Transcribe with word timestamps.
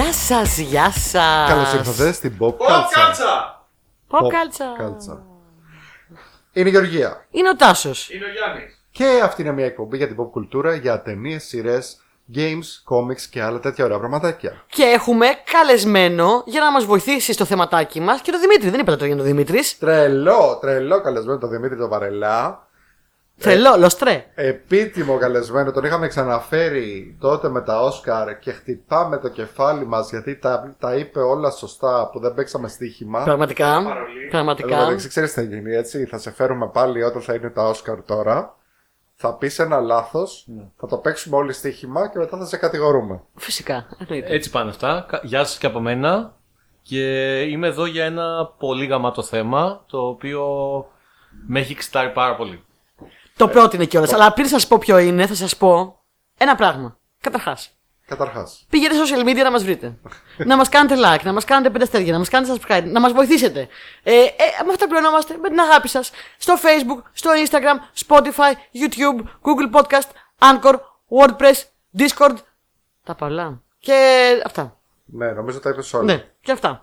Γεια 0.00 0.12
σας, 0.12 0.58
γεια 0.58 0.90
σας. 0.90 1.48
Καλώς 1.48 1.72
ήρθατε 1.72 2.12
στην 2.12 2.36
Pop 2.40 2.46
Ω, 2.46 2.66
Κάλτσα. 2.66 3.00
κάτσα! 3.06 3.64
Πω 4.08 4.18
Pop 4.18 4.28
κάλτσα. 4.30 4.74
Κάλτσα. 4.78 5.22
Είναι 6.52 6.68
η 6.68 6.72
Γεωργία. 6.72 7.26
Είναι 7.30 7.48
ο 7.48 7.56
Τάσος. 7.56 8.10
Είναι 8.10 8.24
ο 8.24 8.28
Γιάννης. 8.28 8.84
Και 8.90 9.20
αυτή 9.24 9.42
είναι 9.42 9.52
μια 9.52 9.64
εκπομπή 9.64 9.96
για 9.96 10.06
την 10.06 10.16
pop 10.20 10.30
κουλτούρα, 10.30 10.74
για 10.74 11.02
ταινίες, 11.02 11.44
σειρές, 11.44 12.00
games, 12.34 12.94
comics 12.94 13.20
και 13.30 13.42
άλλα 13.42 13.60
τέτοια 13.60 13.84
ωραία 13.84 13.98
πραγματάκια. 13.98 14.64
Και 14.66 14.82
έχουμε 14.82 15.26
καλεσμένο 15.52 16.42
για 16.46 16.60
να 16.60 16.72
μας 16.72 16.84
βοηθήσει 16.84 17.32
στο 17.32 17.44
θεματάκι 17.44 18.00
μας 18.00 18.20
και 18.20 18.30
τον 18.30 18.40
Δημήτρη. 18.40 18.70
Δεν 18.70 18.80
είπατε 18.80 18.96
το 18.96 19.04
για 19.04 19.16
τον 19.16 19.24
Δημήτρης. 19.24 19.78
Τρελό, 19.78 20.58
τρελό 20.60 21.00
καλεσμένο 21.00 21.38
τον 21.38 21.50
Δημήτρη 21.50 21.76
τον 21.76 21.88
Βαρελά. 21.88 22.68
Θέλω, 23.42 23.76
λοστρέ. 23.78 24.24
Επίτιμο 24.34 25.16
καλεσμένο, 25.18 25.70
τον 25.72 25.84
είχαμε 25.84 26.08
ξαναφέρει 26.08 27.16
τότε 27.20 27.48
με 27.48 27.60
τα 27.60 27.80
Όσκαρ 27.82 28.38
και 28.38 28.52
χτυπάμε 28.52 29.18
το 29.18 29.28
κεφάλι 29.28 29.86
μας 29.86 30.10
γιατί 30.10 30.36
τα, 30.36 30.74
τα 30.78 30.94
είπε 30.96 31.20
όλα 31.20 31.50
σωστά 31.50 32.08
που 32.12 32.20
δεν 32.20 32.34
παίξαμε 32.34 32.68
στοίχημα. 32.68 33.22
Πραγματικά. 33.22 33.82
Παρολί. 33.84 34.20
Εδώ 34.20 34.30
Πραγματικά. 34.30 34.76
μεταξύ 34.76 35.08
ξέρεις 35.08 35.32
τι 35.32 35.40
θα 35.40 35.46
γίνει 35.46 35.74
έτσι, 35.74 36.04
θα 36.04 36.18
σε 36.18 36.30
φέρουμε 36.32 36.68
πάλι 36.68 37.02
όταν 37.02 37.22
θα 37.22 37.34
είναι 37.34 37.50
τα 37.50 37.68
Όσκαρ 37.68 38.02
τώρα. 38.02 38.54
Θα 39.14 39.34
πεις 39.34 39.58
ένα 39.58 39.80
λάθος, 39.80 40.46
θα 40.76 40.86
το 40.86 40.96
παίξουμε 40.96 41.36
όλοι 41.36 41.52
στοίχημα 41.52 42.08
και 42.08 42.18
μετά 42.18 42.36
θα 42.38 42.44
σε 42.46 42.56
κατηγορούμε. 42.56 43.20
Φυσικά. 43.36 43.86
εννοείται. 43.98 44.34
Έτσι 44.34 44.50
πάνε 44.50 44.70
αυτά. 44.70 45.06
Κα- 45.08 45.20
Γεια 45.22 45.44
σας 45.44 45.58
και 45.58 45.66
από 45.66 45.80
μένα. 45.80 46.34
Και 46.82 47.40
είμαι 47.42 47.66
εδώ 47.66 47.86
για 47.86 48.04
ένα 48.04 48.46
πολύ 48.58 48.86
γαμάτο 48.86 49.22
θέμα, 49.22 49.84
το 49.86 49.98
οποίο 50.06 50.44
με 51.46 51.60
έχει 51.60 51.72
εξητάρει 51.72 52.10
πάρα 52.12 52.36
πολύ. 52.36 52.64
Το 53.40 53.48
πρότεινε 53.48 53.84
κιόλας. 53.84 54.12
Αλλά 54.12 54.32
πριν 54.32 54.48
σας 54.48 54.66
πω 54.66 54.78
ποιο 54.78 54.98
είναι, 54.98 55.26
θα 55.26 55.34
σας 55.34 55.56
πω 55.56 56.00
ένα 56.38 56.54
πράγμα. 56.54 56.98
Καταρχάς, 57.20 57.70
Καταρχάς. 58.06 58.66
πήγαινε 58.70 58.94
στα 58.94 59.04
social 59.04 59.28
media 59.28 59.42
να 59.42 59.50
μας 59.50 59.64
βρείτε. 59.64 59.98
να 60.50 60.56
μας 60.56 60.68
κάνετε 60.68 60.94
like, 61.04 61.22
να 61.22 61.32
μας 61.32 61.44
κάνετε 61.44 61.70
πέντε 61.70 61.84
αστέρια, 61.84 62.12
να 62.12 62.18
μας 62.18 62.28
κάνετε 62.28 62.52
subscribe, 62.54 62.84
να 62.84 63.00
μας 63.00 63.12
βοηθήσετε. 63.12 63.68
Ε, 64.02 64.12
ε, 64.12 64.24
με 64.66 64.72
αυτά 64.72 64.86
πληρωνόμαστε, 64.86 65.36
με 65.36 65.48
την 65.48 65.60
αγάπη 65.60 65.88
σας. 65.88 66.10
Στο 66.38 66.54
Facebook, 66.54 67.02
στο 67.12 67.30
Instagram, 67.44 68.06
Spotify, 68.06 68.52
YouTube, 68.80 69.18
Google 69.20 69.80
Podcast, 69.80 70.08
Anchor, 70.38 70.74
WordPress, 71.18 71.62
Discord. 71.98 72.36
Τα 73.04 73.14
πολλά. 73.14 73.62
Και 73.78 73.96
αυτά. 74.44 74.78
Ναι, 75.04 75.30
νομίζω 75.32 75.60
τα 75.60 75.70
είπες 75.70 75.94
όλα. 75.94 76.04
Ναι, 76.04 76.24
και 76.40 76.52
αυτά. 76.52 76.80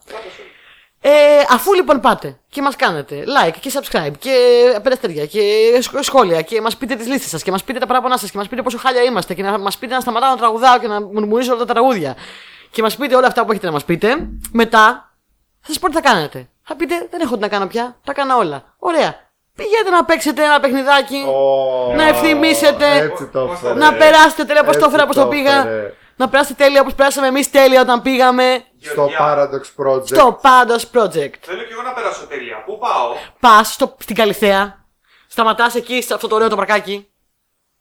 Ε, 1.01 1.09
αφού 1.49 1.73
λοιπόν 1.73 1.99
πάτε 1.99 2.39
και 2.49 2.61
μας 2.61 2.75
κάνετε 2.75 3.23
like 3.27 3.53
και 3.59 3.71
subscribe 3.73 4.11
και 4.19 4.31
πέντε 4.73 4.93
αστέρια 4.93 5.25
και 5.25 5.41
σχ- 5.81 6.03
σχόλια 6.03 6.41
και 6.41 6.61
μας 6.61 6.77
πείτε 6.77 6.95
τις 6.95 7.07
λίστες 7.07 7.29
σας 7.29 7.43
και 7.43 7.51
μας 7.51 7.63
πείτε 7.63 7.79
τα 7.79 7.85
παράπονά 7.85 8.17
σας 8.17 8.31
και 8.31 8.37
μας 8.37 8.47
πείτε 8.47 8.61
πόσο 8.61 8.77
χάλια 8.77 9.01
είμαστε 9.03 9.33
και 9.33 9.43
να 9.43 9.57
μας 9.57 9.77
πείτε 9.77 9.93
να 9.93 9.99
σταματάω 10.01 10.29
να 10.29 10.37
τραγουδάω 10.37 10.79
και 10.79 10.87
να 10.87 11.01
μουρμουρίσω 11.01 11.51
όλα 11.53 11.65
τα 11.65 11.73
τραγούδια 11.73 12.15
και 12.71 12.81
μας 12.81 12.95
πείτε 12.95 13.15
όλα 13.15 13.27
αυτά 13.27 13.45
που 13.45 13.51
έχετε 13.51 13.65
να 13.65 13.71
μας 13.71 13.85
πείτε, 13.85 14.07
μετά 14.51 15.11
θα 15.61 15.67
σας 15.67 15.79
πω 15.79 15.87
τι 15.87 15.93
θα 15.93 16.01
κάνετε. 16.01 16.49
Θα 16.63 16.75
πείτε 16.75 17.07
δεν 17.11 17.21
έχω 17.21 17.33
τι 17.35 17.41
να 17.41 17.47
κάνω 17.47 17.67
πια, 17.67 17.95
τα 18.03 18.13
κάνω 18.13 18.35
όλα. 18.37 18.63
Ωραία. 18.77 19.15
Πηγαίνετε 19.55 19.89
να 19.89 20.05
παίξετε 20.05 20.43
ένα 20.43 20.59
παιχνιδάκι, 20.59 21.15
Ω, 21.27 21.93
να 21.95 22.07
ευθυμίσετε, 22.07 22.85
Έτσι 22.97 23.25
το 23.27 23.49
έφερε. 23.53 23.73
να 23.73 23.93
περάσετε 23.93 24.43
τέλεια 24.45 24.61
όπως 24.61 24.77
το 24.77 24.85
Έτσι 24.85 24.87
έφερα, 24.87 25.03
όπως 25.03 25.15
το 25.15 25.21
το 25.21 25.27
πήγα, 25.27 25.57
έφερε. 25.59 25.93
Να 26.17 26.29
περάσετε 26.29 26.63
τέλεια 26.63 26.81
όπως 26.81 26.95
περάσαμε 26.95 27.27
εμείς 27.27 27.51
τέλεια 27.51 27.81
όταν 27.81 28.01
πήγαμε 28.01 28.63
Στο 28.79 28.93
Γεωργιά, 28.93 29.19
Paradox 29.21 29.83
Project. 29.85 30.07
στο 30.07 30.39
Pandos 30.43 30.99
Project. 30.99 31.33
Θέλω 31.41 31.61
και 31.63 31.71
εγώ 31.73 31.81
να 31.81 31.93
περάσω 31.93 32.25
τέλεια. 32.25 32.63
Πού 32.65 32.77
πάω; 32.77 33.13
Πας 33.39 33.77
στην 33.97 34.15
Καλιθέα, 34.15 34.85
σταματάς 35.27 35.75
εκεί 35.75 36.01
σε 36.01 36.13
αυτό 36.13 36.27
το 36.27 36.35
ωραίο 36.35 36.49
το 36.49 36.55
παρκάκι. 36.55 37.07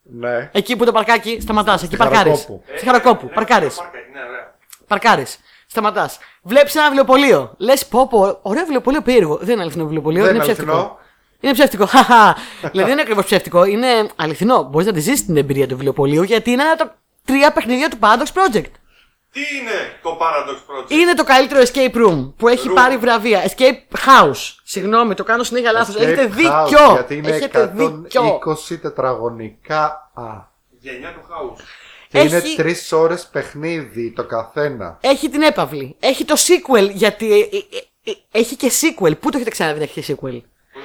Ναι. 0.02 0.50
Εκεί 0.52 0.76
που 0.76 0.84
το 0.84 0.92
παρκάκι, 0.92 1.40
σταματάς. 1.40 1.76
Εκεί 1.82 1.86
Στη 1.86 1.96
παρκάρεις. 1.96 2.32
Χαρακόπου. 2.32 2.62
Στη 2.76 2.84
Χαρακόπου, 2.86 3.26
Ναι, 3.26 3.32
παρκάρεις. 3.32 3.72
στο 3.72 3.82
παρκάκι, 3.82 4.10
Ναι, 4.12 4.20
ωραία. 4.28 4.54
Παρκάρεις. 4.86 5.38
Σταματάς. 5.66 6.18
Βλέπεις 6.42 6.74
ένα 6.74 6.84
βιβλιοπωλείο. 6.84 7.54
Λες, 7.58 7.86
πω, 7.86 8.06
πω, 8.08 8.38
ωραίο 8.42 8.62
βιβλιοπωλείο 8.62 9.02
περίεργο. 9.02 9.36
Δεν 9.36 9.48
είναι 9.52 9.62
αληθινό 9.62 9.82
βιβλιοπωλείο, 9.84 10.24
Δεν 10.24 10.34
είναι 10.34 10.44
είναι 10.44 10.52
ψεύτικο. 10.52 10.72
αληθινό. 10.76 10.98
Είναι 11.40 11.52
ψεύτικο. 11.52 11.86
Χαχα. 11.86 12.36
δηλαδή 12.60 12.80
δεν 12.82 12.88
είναι 12.90 13.00
ακριβώς 13.00 13.24
ψεύτικο. 13.24 13.64
Είναι 13.64 14.08
αληθινό. 14.16 14.62
Μπορείς 14.62 14.86
να 14.86 14.92
τη 14.92 15.00
ζήσεις 15.00 15.26
την 15.26 15.36
εμπειρία 15.36 15.66
του 15.66 15.74
βιβλιοπωλείου 15.74 16.22
γιατί 16.22 16.50
είναι 16.50 16.62
ένα 16.62 16.72
από 16.72 16.82
τα 16.84 16.96
τρία 17.26 17.52
παιχνίδια 17.52 17.88
του 17.88 17.98
Paradox 18.00 18.26
Project. 18.38 18.70
Τι 19.32 19.40
είναι 19.40 19.98
το 20.02 20.18
Paradox 20.20 20.54
Project? 20.54 20.90
Είναι 20.90 21.14
το 21.14 21.24
καλύτερο 21.24 21.60
escape 21.60 21.94
room 22.06 22.32
που 22.36 22.48
έχει 22.48 22.68
Room. 22.70 22.74
πάρει 22.74 22.96
βραβεία. 22.96 23.42
Escape 23.44 23.96
house. 24.06 24.54
Συγγνώμη, 24.64 25.14
το 25.14 25.24
κάνω 25.24 25.42
συνέχεια 25.42 25.72
λάθος. 25.72 25.94
Escape 25.96 26.00
Έχετε 26.00 26.26
House, 26.26 26.30
δίκιο. 26.30 26.92
Γιατί 26.92 27.14
είναι 27.16 27.28
Έχετε 27.30 27.66
δίκιο. 27.74 28.38
120 28.70 28.78
τετραγωνικά. 28.80 30.10
Α. 30.14 30.24
Γενιά 30.80 31.12
του 31.12 31.20
House. 31.20 31.60
Και 32.08 32.18
Έχει- 32.18 32.28
είναι 32.28 32.42
τρεις 32.56 32.92
ώρες 32.92 33.26
παιχνίδι 33.32 34.12
το 34.12 34.24
καθένα. 34.24 34.98
Έχει 35.00 35.28
την 35.28 35.42
έπαυλη. 35.42 35.96
Έχει 36.00 36.24
το 36.24 36.34
sequel 36.38 36.90
γιατί. 36.92 37.32
ε, 37.32 37.38
ε, 37.38 38.10
ε, 38.10 38.38
έχει 38.38 38.56
και 38.56 38.70
sequel. 38.80 39.18
Πού 39.20 39.30
το 39.30 39.36
έχετε 39.36 39.50
ξαναδεί 39.50 39.78
να 39.78 39.84
έχει 39.84 40.00
και 40.00 40.14
sequel; 40.20 40.40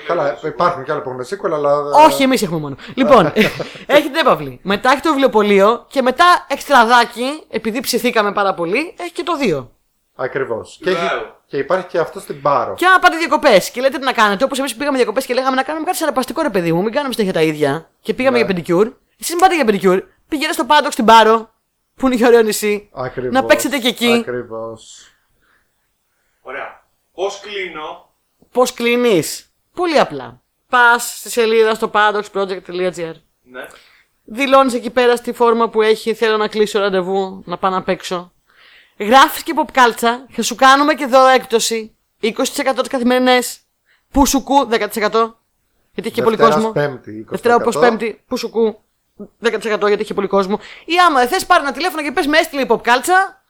Καλά, 0.07 0.38
υπάρχουν 0.44 0.84
και 0.84 0.91
άλλα 0.91 1.02
που 1.02 1.09
έχουν 1.09 1.22
sequel, 1.25 1.53
αλλά. 1.53 1.78
Όχι, 2.06 2.24
εμείς 2.24 2.41
έχουμε 2.41 2.59
μόνο. 2.59 2.75
λοιπόν, 2.96 3.25
έχει 3.85 4.03
την 4.03 4.16
έπαυλη. 4.16 4.59
Μετά 4.63 4.91
έχει 4.91 5.02
το 5.02 5.09
βιβλιοπωλείο 5.09 5.85
και 5.90 6.02
μετά 6.02 6.46
εξτραδάκι, 6.50 7.44
επειδή 7.50 7.79
ψηθήκαμε 7.79 8.31
πάρα 8.31 8.53
πολύ, 8.53 8.96
έχει 9.00 9.12
και 9.12 9.24
το 9.24 9.34
2. 9.41 9.68
Ακριβώς. 10.16 10.79
Και, 10.84 10.90
έχει- 10.90 11.00
Wow. 11.00 11.31
και 11.47 11.57
υπάρχει 11.57 11.88
και 11.88 12.00
αυτό 12.00 12.19
στην 12.19 12.41
Πάρο. 12.41 12.74
Και 12.74 12.85
άμα 12.85 13.00
πάτε 13.00 13.18
διακοπές 13.18 13.69
και 13.72 13.81
λέτε 13.81 13.97
τι 13.97 14.03
να 14.03 14.13
κάνετε, 14.13 14.44
όπως 14.44 14.59
εμείς 14.59 14.75
πήγαμε 14.75 14.97
διακοπές 14.97 15.25
και 15.25 15.34
λέγαμε 15.34 15.56
να 15.56 15.63
κάνουμε 15.63 15.85
κάτι 15.85 15.97
σαραπαστικό 15.97 16.41
ρε 16.41 16.50
παιδί 16.50 16.73
μου, 16.73 16.81
μην 16.84 16.94
κάνουμε 16.94 17.13
συνέχεια 17.13 17.34
τα 17.34 17.41
ίδια. 17.41 17.90
Και 18.02 18.13
πήγαμε 18.13 18.38
Ναι. 18.38 18.44
για 18.44 18.53
πεντικιούρ. 18.53 18.91
Εσείς 19.19 19.35
πάτε 19.35 19.56
για 19.56 19.66
πεντικιούρ, 19.66 20.03
πηγαίνετε 20.28 20.53
στο 20.53 20.66
πάντοξ 20.66 20.94
στην 20.94 21.06
Πάρο, 21.06 21.50
που 21.96 22.08
είναι 22.08 22.16
και 22.16 22.25
ωραίο 22.25 22.41
νησί. 22.41 22.90
Ακριβώς. 22.94 23.34
Να 23.34 23.44
παίξετε 23.44 23.78
και 23.78 23.88
εκεί. 23.88 24.13
Ακριβώς. 24.28 25.08
Ωραία. 26.41 26.84
Πώς 27.13 27.40
κλείνω; 27.40 28.09
Πώς 28.52 28.73
κλείνεις; 28.73 29.51
Πολύ 29.74 30.00
απλά. 30.00 30.42
Πας 30.70 31.18
στη 31.18 31.30
σελίδα 31.30 31.74
στο 31.74 31.92
pandoxproject.gr. 31.94 33.14
Ναι. 33.42 33.66
Δηλώνεις 34.24 34.74
εκεί 34.74 34.90
πέρα 34.90 35.16
στη 35.16 35.34
φόρμα 35.34 35.70
που 35.70 35.82
έχει 35.82 36.14
θέλω 36.14 36.38
να 36.38 36.48
κλείσω 36.48 36.80
ραντεβού, 36.80 37.44
να 37.46 37.58
πάω 37.58 37.72
να 37.72 37.84
παίξω. 37.84 38.32
Γράφεις 38.98 39.44
και 39.44 39.54
ποπκάλτσα 39.54 40.26
και 40.34 40.42
σου 40.42 40.56
κάνουμε 40.56 40.94
και 40.94 41.06
δώρο 41.06 41.28
έκπτωση 41.28 41.96
20% 42.22 42.34
τις 42.80 42.88
καθημερινές. 42.88 43.59
Που 44.12 44.26
σου 44.26 44.44
κου 44.44 44.68
10%. 44.70 45.36
Γιατί 45.94 46.09
έχει 46.09 46.12
και 46.12 46.22
πολύ 46.22 46.38
κόσμο. 46.38 46.72
Πέμπτη. 46.72 47.26
20%. 47.28 47.30
Δευτέρα 47.30 47.56
όπως 47.56 47.80
Πέμπτη, 47.80 48.24
που 48.28 48.38
σου 48.38 48.50
κου 48.50 48.80
10% 49.42 49.88
γιατί 49.88 50.02
έχει 50.02 50.14
πολύ 50.14 50.28
κόσμο. 50.28 50.59
Ή 50.86 50.94
άμα 51.08 51.20
δεν 51.20 51.28
θες, 51.28 51.46
πάρει 51.46 51.64
ένα 51.64 51.72
τηλέφωνο 51.72 52.02
και 52.03 52.12
πες 52.12 52.28
με 52.28 52.38
έστειλε 52.38 52.62
η 52.62 52.66
ποπκάλτσα 52.66 53.41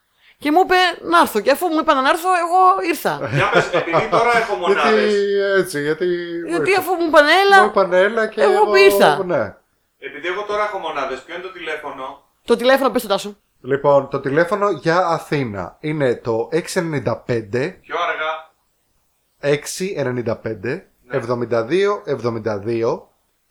και 0.41 0.52
μου 0.52 0.62
είπε 0.63 0.75
να 1.12 1.19
έρθω. 1.19 1.40
Και 1.40 1.52
αφού 1.52 1.68
μου 1.68 1.79
είπαν 1.79 2.03
να 2.03 2.09
έρθω, 2.09 2.29
εγώ 2.44 2.62
ήρθα. 2.90 3.29
Για 3.34 3.50
πες, 3.50 3.66
επειδή 3.74 4.07
τώρα 4.09 4.38
έχω 4.38 4.56
Γιατί 4.66 4.90
μονάδες. 4.90 5.13
έτσι, 5.59 5.81
γιατί. 5.81 6.06
γιατί 6.47 6.75
αφού 6.75 6.91
μου 6.94 7.06
είπαν 7.07 7.24
Μου 7.24 7.29
έλα, 7.46 7.66
είπαν 7.66 7.94
έλα 7.94 8.28
και. 8.28 8.41
Εγώ 8.41 8.75
ήρθα. 8.75 9.24
Ναι. 9.25 9.56
Επειδή 10.00 10.28
εγώ 10.28 10.44
τώρα 10.44 10.63
έχω 10.63 10.78
μονάδες, 10.78 11.19
ποιο 11.22 11.35
είναι 11.35 11.44
το 11.44 11.52
τηλέφωνο; 11.52 12.24
το 12.46 12.56
τηλέφωνο 12.56 12.90
πες 12.90 13.02
το 13.02 13.07
τάσο. 13.07 13.38
Λοιπόν, 13.62 14.09
το 14.09 14.19
τηλέφωνο 14.19 14.69
για 14.69 14.97
Αθήνα 15.07 15.78
είναι 15.79 16.16
το 16.16 16.50
695 16.52 17.79
Πιο 17.81 17.96
αργά. 18.08 18.31
695 19.41 20.81
72 21.12 22.02
72 22.06 23.02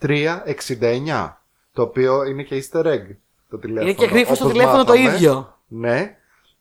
369. 0.03 1.37
Το 1.73 1.83
οποίο 1.83 2.25
είναι 2.25 2.43
και 2.43 2.63
easter 2.63 2.85
egg 2.87 3.03
το 3.51 3.59
τηλέφωνο. 3.59 3.91
Είναι 3.91 3.93
και 3.93 4.07
γρήφο 4.07 4.35
στο 4.35 4.45
όπως 4.45 4.57
τηλέφωνο 4.57 4.85
το 4.85 4.93
μάθαμε. 4.93 5.15
ίδιο. 5.15 5.59
Ναι. 5.67 6.15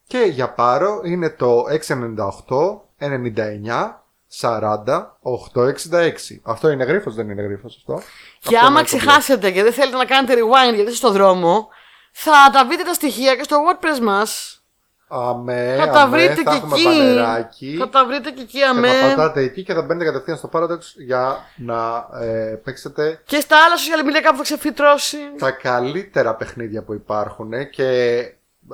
Και 0.10 0.18
για 0.18 0.50
πάρο 0.54 1.02
είναι 1.04 1.30
το 1.30 1.64
698 1.88 2.82
99 3.00 3.94
40 4.42 4.84
866. 5.54 6.12
Αυτό 6.44 6.70
είναι 6.70 6.84
γρίφος, 6.84 7.16
δεν 7.16 7.30
είναι 7.30 7.42
γρίφος 7.42 7.76
αυτό. 7.78 8.02
Και 8.40 8.56
Αυτό 8.56 8.68
άμα 8.68 8.80
είναι 8.80 8.90
το 8.90 8.98
ξεχάσετε 8.98 9.52
και 9.52 9.64
δεν 9.64 9.74
θέλετε 9.74 9.98
να 9.98 10.06
κάνετε 10.06 10.34
rewind 10.34 10.74
γιατί 10.76 10.92
είστε 10.92 11.08
στο 11.08 11.12
δρόμο, 11.12 11.68
θα 12.12 12.32
τα 12.54 12.66
βρείτε 12.66 12.84
τα 12.84 12.94
στοιχεία 12.94 13.36
και 13.36 13.44
στο 13.44 13.58
WordPress 13.58 14.00
μας. 14.02 14.54
Αμέ, 15.12 15.76
Θα 15.80 15.90
τα 15.90 16.02
αμέ, 16.02 16.18
βρείτε 16.18 16.42
θα 16.44 16.52
και 16.52 16.58
έχουμε 16.58 16.76
εκεί. 16.76 16.84
πανεράκι. 16.84 17.76
Θα 17.80 17.90
τα 17.90 18.06
βρείτε 18.06 18.30
και 18.32 18.42
εκεί 18.42 18.58
Και 18.60 18.64
θα 18.64 18.70
αμέ. 18.70 18.90
πατάτε 19.02 19.42
εκεί 19.42 19.64
και 19.64 19.74
θα 19.74 19.82
μπαίνετε 19.82 20.06
κατευθείαν 20.06 20.38
στο 20.38 20.50
Paradox 20.54 20.80
για 21.06 21.38
να 21.56 22.08
ε, 22.22 22.60
παίξετε 22.64 23.22
Και 23.26 23.40
στα 23.40 23.56
άλλα 23.66 23.76
social 23.76 24.08
media 24.10 24.22
κάπου 24.24 24.38
θα 24.38 24.44
ξεφυτρώσει. 24.44 25.18
τα 25.38 25.52
καλύτερα 25.52 26.36
παιχνίδια 26.36 26.84
που 26.84 26.94
υπάρχουν 26.94 27.54
ε, 27.54 27.64
και 27.64 28.22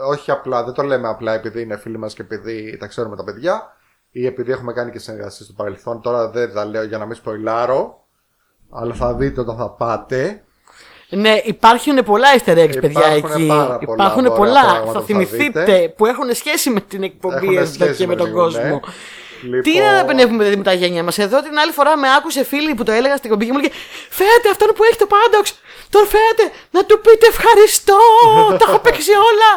όχι 0.09 0.31
απλά, 0.31 0.63
δεν 0.63 0.73
το 0.73 0.81
λέμε 0.83 1.07
απλά 1.07 1.33
επειδή 1.33 1.61
είναι 1.61 1.77
φίλοι 1.77 1.97
μας 1.97 2.13
και 2.13 2.21
επειδή 2.21 2.77
τα 2.77 2.87
ξέρουμε 2.87 3.15
τα 3.15 3.23
παιδιά 3.23 3.75
ή 4.11 4.25
επειδή 4.25 4.51
έχουμε 4.51 4.73
κάνει 4.73 4.91
και 4.91 4.99
συνεργασίες 4.99 5.45
στο 5.47 5.53
παρελθόν. 5.57 6.01
Τώρα 6.01 6.29
δεν 6.29 6.53
τα 6.53 6.65
λέω 6.65 6.83
για 6.83 6.97
να 6.97 7.05
μην 7.05 7.15
σποϊλάρω, 7.15 8.05
αλλά 8.71 8.93
θα 8.93 9.13
δείτε 9.13 9.39
όταν 9.41 9.55
θα 9.57 9.69
πάτε. 9.69 10.43
Ναι, 11.09 11.41
υπάρχουν 11.43 12.03
πολλά 12.03 12.27
easter 12.37 12.57
eggs, 12.57 12.77
παιδιά, 12.81 13.15
Υπάρχουν 13.15 13.41
εκεί. 13.41 13.47
πάρα 13.47 13.77
πολλά 13.77 14.03
υπάρχουν 14.05 14.25
ωραία 14.25 14.37
πολλά. 14.37 14.61
πράγματα 14.61 14.85
Θα 14.85 14.91
που 14.91 14.93
θα 14.93 15.01
θυμηθείτε 15.01 15.63
δείτε. 15.63 15.93
που 15.97 16.05
έχουν 16.05 16.33
σχέση 16.33 16.69
με 16.69 16.79
την 16.79 17.03
εκπομπή 17.03 17.35
Έχουν 17.35 17.57
εδώ 17.57 17.65
σχέση 17.65 17.95
και 17.97 18.07
με 18.07 18.13
με 18.13 18.15
τον 18.19 18.27
λίγο, 18.27 18.39
κόσμο. 18.39 18.61
ναι. 18.61 18.79
Λοιπόν, 19.45 19.61
Τι 19.61 19.71
είναι 19.71 19.91
να 19.91 19.99
επενεύουμε 19.99 20.37
δηλαδή, 20.37 20.57
με 20.57 20.63
τα 20.63 20.73
γένια 20.73 21.03
μας. 21.03 21.17
Εδώ 21.17 21.41
την 21.41 21.57
άλλη 21.57 21.71
φορά 21.71 21.97
με 21.97 22.07
άκουσε 22.17 22.43
φίλη 22.43 22.73
που 22.75 22.83
το 22.83 22.91
έλεγα 22.91 23.15
στην 23.17 23.29
κομπή 23.29 23.45
και 23.45 23.51
μου 23.51 23.57
λέγε 23.59 23.73
Φέρετε 24.09 24.49
αυτόν 24.49 24.67
που 24.75 24.83
έχει 24.83 24.97
το 24.97 25.07
Pandox. 25.13 25.45
Τον 25.89 26.05
φέρετε 26.13 26.43
να 26.71 26.85
του 26.85 26.99
πείτε 27.01 27.25
ευχαριστώ. 27.27 27.97
τα 28.59 28.65
έχω 28.69 28.79
παίξει 28.79 29.11
όλα. 29.11 29.49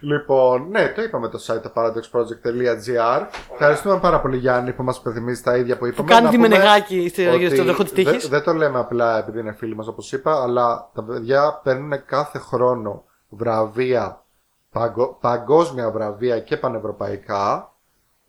λοιπόν, 0.00 0.68
ναι, 0.70 0.88
το 0.88 1.02
είπαμε 1.02 1.28
το 1.28 1.38
site 1.46 1.62
το 1.62 1.72
paradoxproject.gr. 1.74 3.22
Ευχαριστούμε 3.52 3.98
πάρα 3.98 4.20
πολύ 4.20 4.36
Γιάννη 4.36 4.72
που 4.72 4.82
μας 4.82 4.96
υπενθυμίζει 4.96 5.42
τα 5.42 5.56
ίδια 5.56 5.74
που 5.74 5.80
Που 5.80 5.86
είπαμε. 5.86 6.08
κάνει 6.08 6.24
Να 6.24 6.30
τη 6.30 6.36
πούμε 6.36 6.48
μενεγάκι 6.48 7.08
στο 7.08 7.32
ότι 7.32 7.50
στο 7.54 7.64
δοχό 7.64 7.82
της 7.82 7.92
δεν- 7.92 8.04
τύχης. 8.04 8.28
Δεν 8.28 8.42
το 8.42 8.52
λέμε 8.52 8.78
απλά 8.78 9.18
επειδή 9.18 9.40
είναι 9.40 9.52
φίλοι 9.52 9.74
μας 9.74 9.86
όπως 9.88 10.12
είπα, 10.12 10.42
αλλά 10.42 10.90
τα 10.94 11.02
παιδιά 11.02 11.60
παίρνουν 11.64 12.04
κάθε 12.06 12.38
χρόνο 12.38 13.04
βραβεία, 13.28 14.24
παγκο- 14.72 15.18
παγκόσμια 15.20 15.90
βραβεία 15.90 16.38
και 16.40 16.56
πανευρωπαϊκά. 16.56 17.72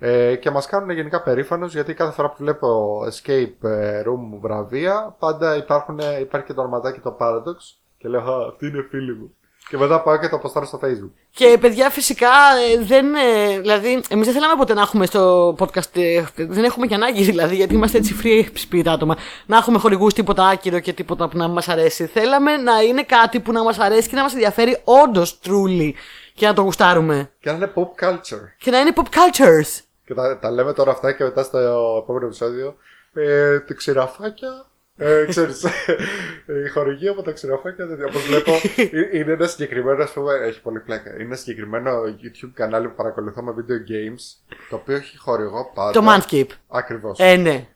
Ε, 0.01 0.35
και 0.35 0.49
μας 0.49 0.65
κάνουν 0.67 0.89
γενικά 0.89 1.21
περήφανος 1.21 1.73
γιατί 1.73 1.93
κάθε 1.93 2.11
φορά 2.13 2.29
που 2.29 2.35
βλέπω 2.39 2.99
escape 3.05 3.67
ε, 3.69 4.01
room 4.01 4.39
βραβεία 4.41 5.15
πάντα 5.19 5.55
υπάρχουν, 5.55 5.99
υπάρχει 6.21 6.47
και 6.47 6.53
το 6.53 6.61
αρματάκι 6.61 6.99
το 6.99 7.17
Paradox 7.19 7.55
και 7.97 8.07
λέω 8.07 8.19
«Α, 8.21 8.47
αυτή 8.47 8.67
είναι 8.67 8.85
φίλη 8.89 9.13
μου 9.15 9.33
και 9.69 9.77
μετά 9.77 10.01
πάω 10.01 10.17
και 10.17 10.27
το 10.27 10.35
αποστάρω 10.35 10.65
στο 10.65 10.79
facebook 10.83 11.11
Και 11.31 11.57
παιδιά, 11.61 11.89
φυσικά 11.89 12.27
ε, 12.73 12.83
δεν. 12.83 13.15
ε, 13.15 13.59
Δηλαδή, 13.59 14.01
εμείς 14.09 14.25
δεν 14.25 14.33
θέλαμε 14.35 14.55
ποτέ 14.57 14.73
να 14.73 14.81
έχουμε 14.81 15.05
στο 15.05 15.55
podcast. 15.59 15.95
ε, 15.95 16.23
δεν 16.35 16.63
έχουμε 16.63 16.87
και 16.87 16.95
ανάγκη 16.95 17.23
δηλαδή, 17.23 17.55
γιατί 17.55 17.73
είμαστε 17.73 17.97
έτσι 17.97 18.15
free 18.23 18.43
spirit 18.43 18.87
άτομα. 18.87 19.15
Να 19.45 19.57
έχουμε 19.57 19.77
χορηγούς 19.79 20.13
τίποτα 20.13 20.47
άκυρο 20.47 20.79
και 20.79 20.93
τίποτα 20.93 21.29
που 21.29 21.37
να 21.37 21.47
μας 21.47 21.67
αρέσει. 21.69 22.05
Θέλαμε 22.05 22.57
να 22.57 22.81
είναι 22.81 23.03
κάτι 23.03 23.39
που 23.39 23.51
να 23.51 23.63
μας 23.63 23.79
αρέσει 23.79 24.09
και 24.09 24.15
να 24.15 24.21
μας 24.21 24.33
ενδιαφέρει 24.33 24.81
όντως 24.83 25.39
truly 25.45 25.91
και 26.33 26.45
να 26.47 26.53
το 26.53 26.61
γουστάρουμε. 26.61 27.31
και 27.39 27.49
να 27.51 27.55
είναι 27.55 27.71
pop 27.75 28.03
culture 28.05 28.43
Και 28.57 28.71
να 28.71 28.79
είναι 28.79 28.91
pop 28.95 29.03
cultures. 29.03 29.81
Και 30.09 30.15
τα, 30.15 30.39
τα 30.39 30.51
λέμε 30.51 30.73
τώρα 30.73 30.91
αυτά 30.91 31.11
και 31.11 31.23
μετά 31.23 31.43
στο 31.43 31.57
επόμενο 32.03 32.25
επεισόδιο 32.25 32.75
ε, 33.13 33.59
τα 33.59 33.73
ξηραφάκια 33.73 34.65
ε, 34.97 35.25
ξέρεις, 35.29 35.63
η 36.65 36.69
χορηγία 36.73 37.11
από 37.11 37.21
τα 37.21 37.31
ξηραφάκια, 37.31 37.85
δηλαδή, 37.85 38.03
όπως 38.03 38.25
βλέπω, 38.25 38.51
ε, 39.11 39.17
είναι 39.17 39.31
ένα 39.31 39.47
συγκεκριμένο, 39.47 40.03
ας 40.03 40.11
πούμε, 40.11 40.33
έχει 40.33 40.61
πολύ 40.61 40.79
πλάκα. 40.79 41.13
Είναι 41.13 41.23
ένα 41.23 41.35
συγκεκριμένο 41.35 41.91
YouTube 42.01 42.51
κανάλι 42.53 42.87
που 42.87 42.95
παρακολουθώ 42.95 43.41
με 43.41 43.53
video 43.57 43.91
games, 43.91 44.55
το 44.69 44.75
οποίο 44.75 44.95
έχει 44.95 45.17
χορηγό 45.17 45.71
πάντα. 45.73 45.91
Το 45.91 46.07
Manscape. 46.07 46.49
Ακριβώς. 46.67 47.19
Ε, 47.19 47.35
ναι. 47.35 47.67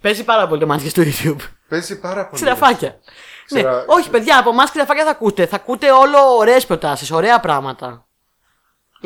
Παίζει 0.00 0.24
πάρα 0.24 0.46
πολύ 0.48 0.60
το 0.60 0.74
Manscape 0.74 0.88
στο 0.88 1.02
YouTube. 1.02 1.40
Παίζει 1.68 2.00
πάρα 2.00 2.26
πολύ. 2.26 2.42
Ξηραφάκια. 2.42 2.88
Ναι, 2.88 3.60
Ξηρα- 3.60 3.84
όχι 3.86 4.10
παιδιά, 4.10 4.38
από 4.38 4.50
εμάς 4.50 4.70
ξηραφάκια 4.70 5.04
θα 5.04 5.10
ακούτε. 5.10 5.46
Θα 5.46 5.56
ακούτε 5.56 5.92
όλο 5.92 6.18
ωραίες 6.38 6.66
προτάσεις, 6.66 7.10
ωραία 7.10 7.40
πράγματα. 7.40 8.05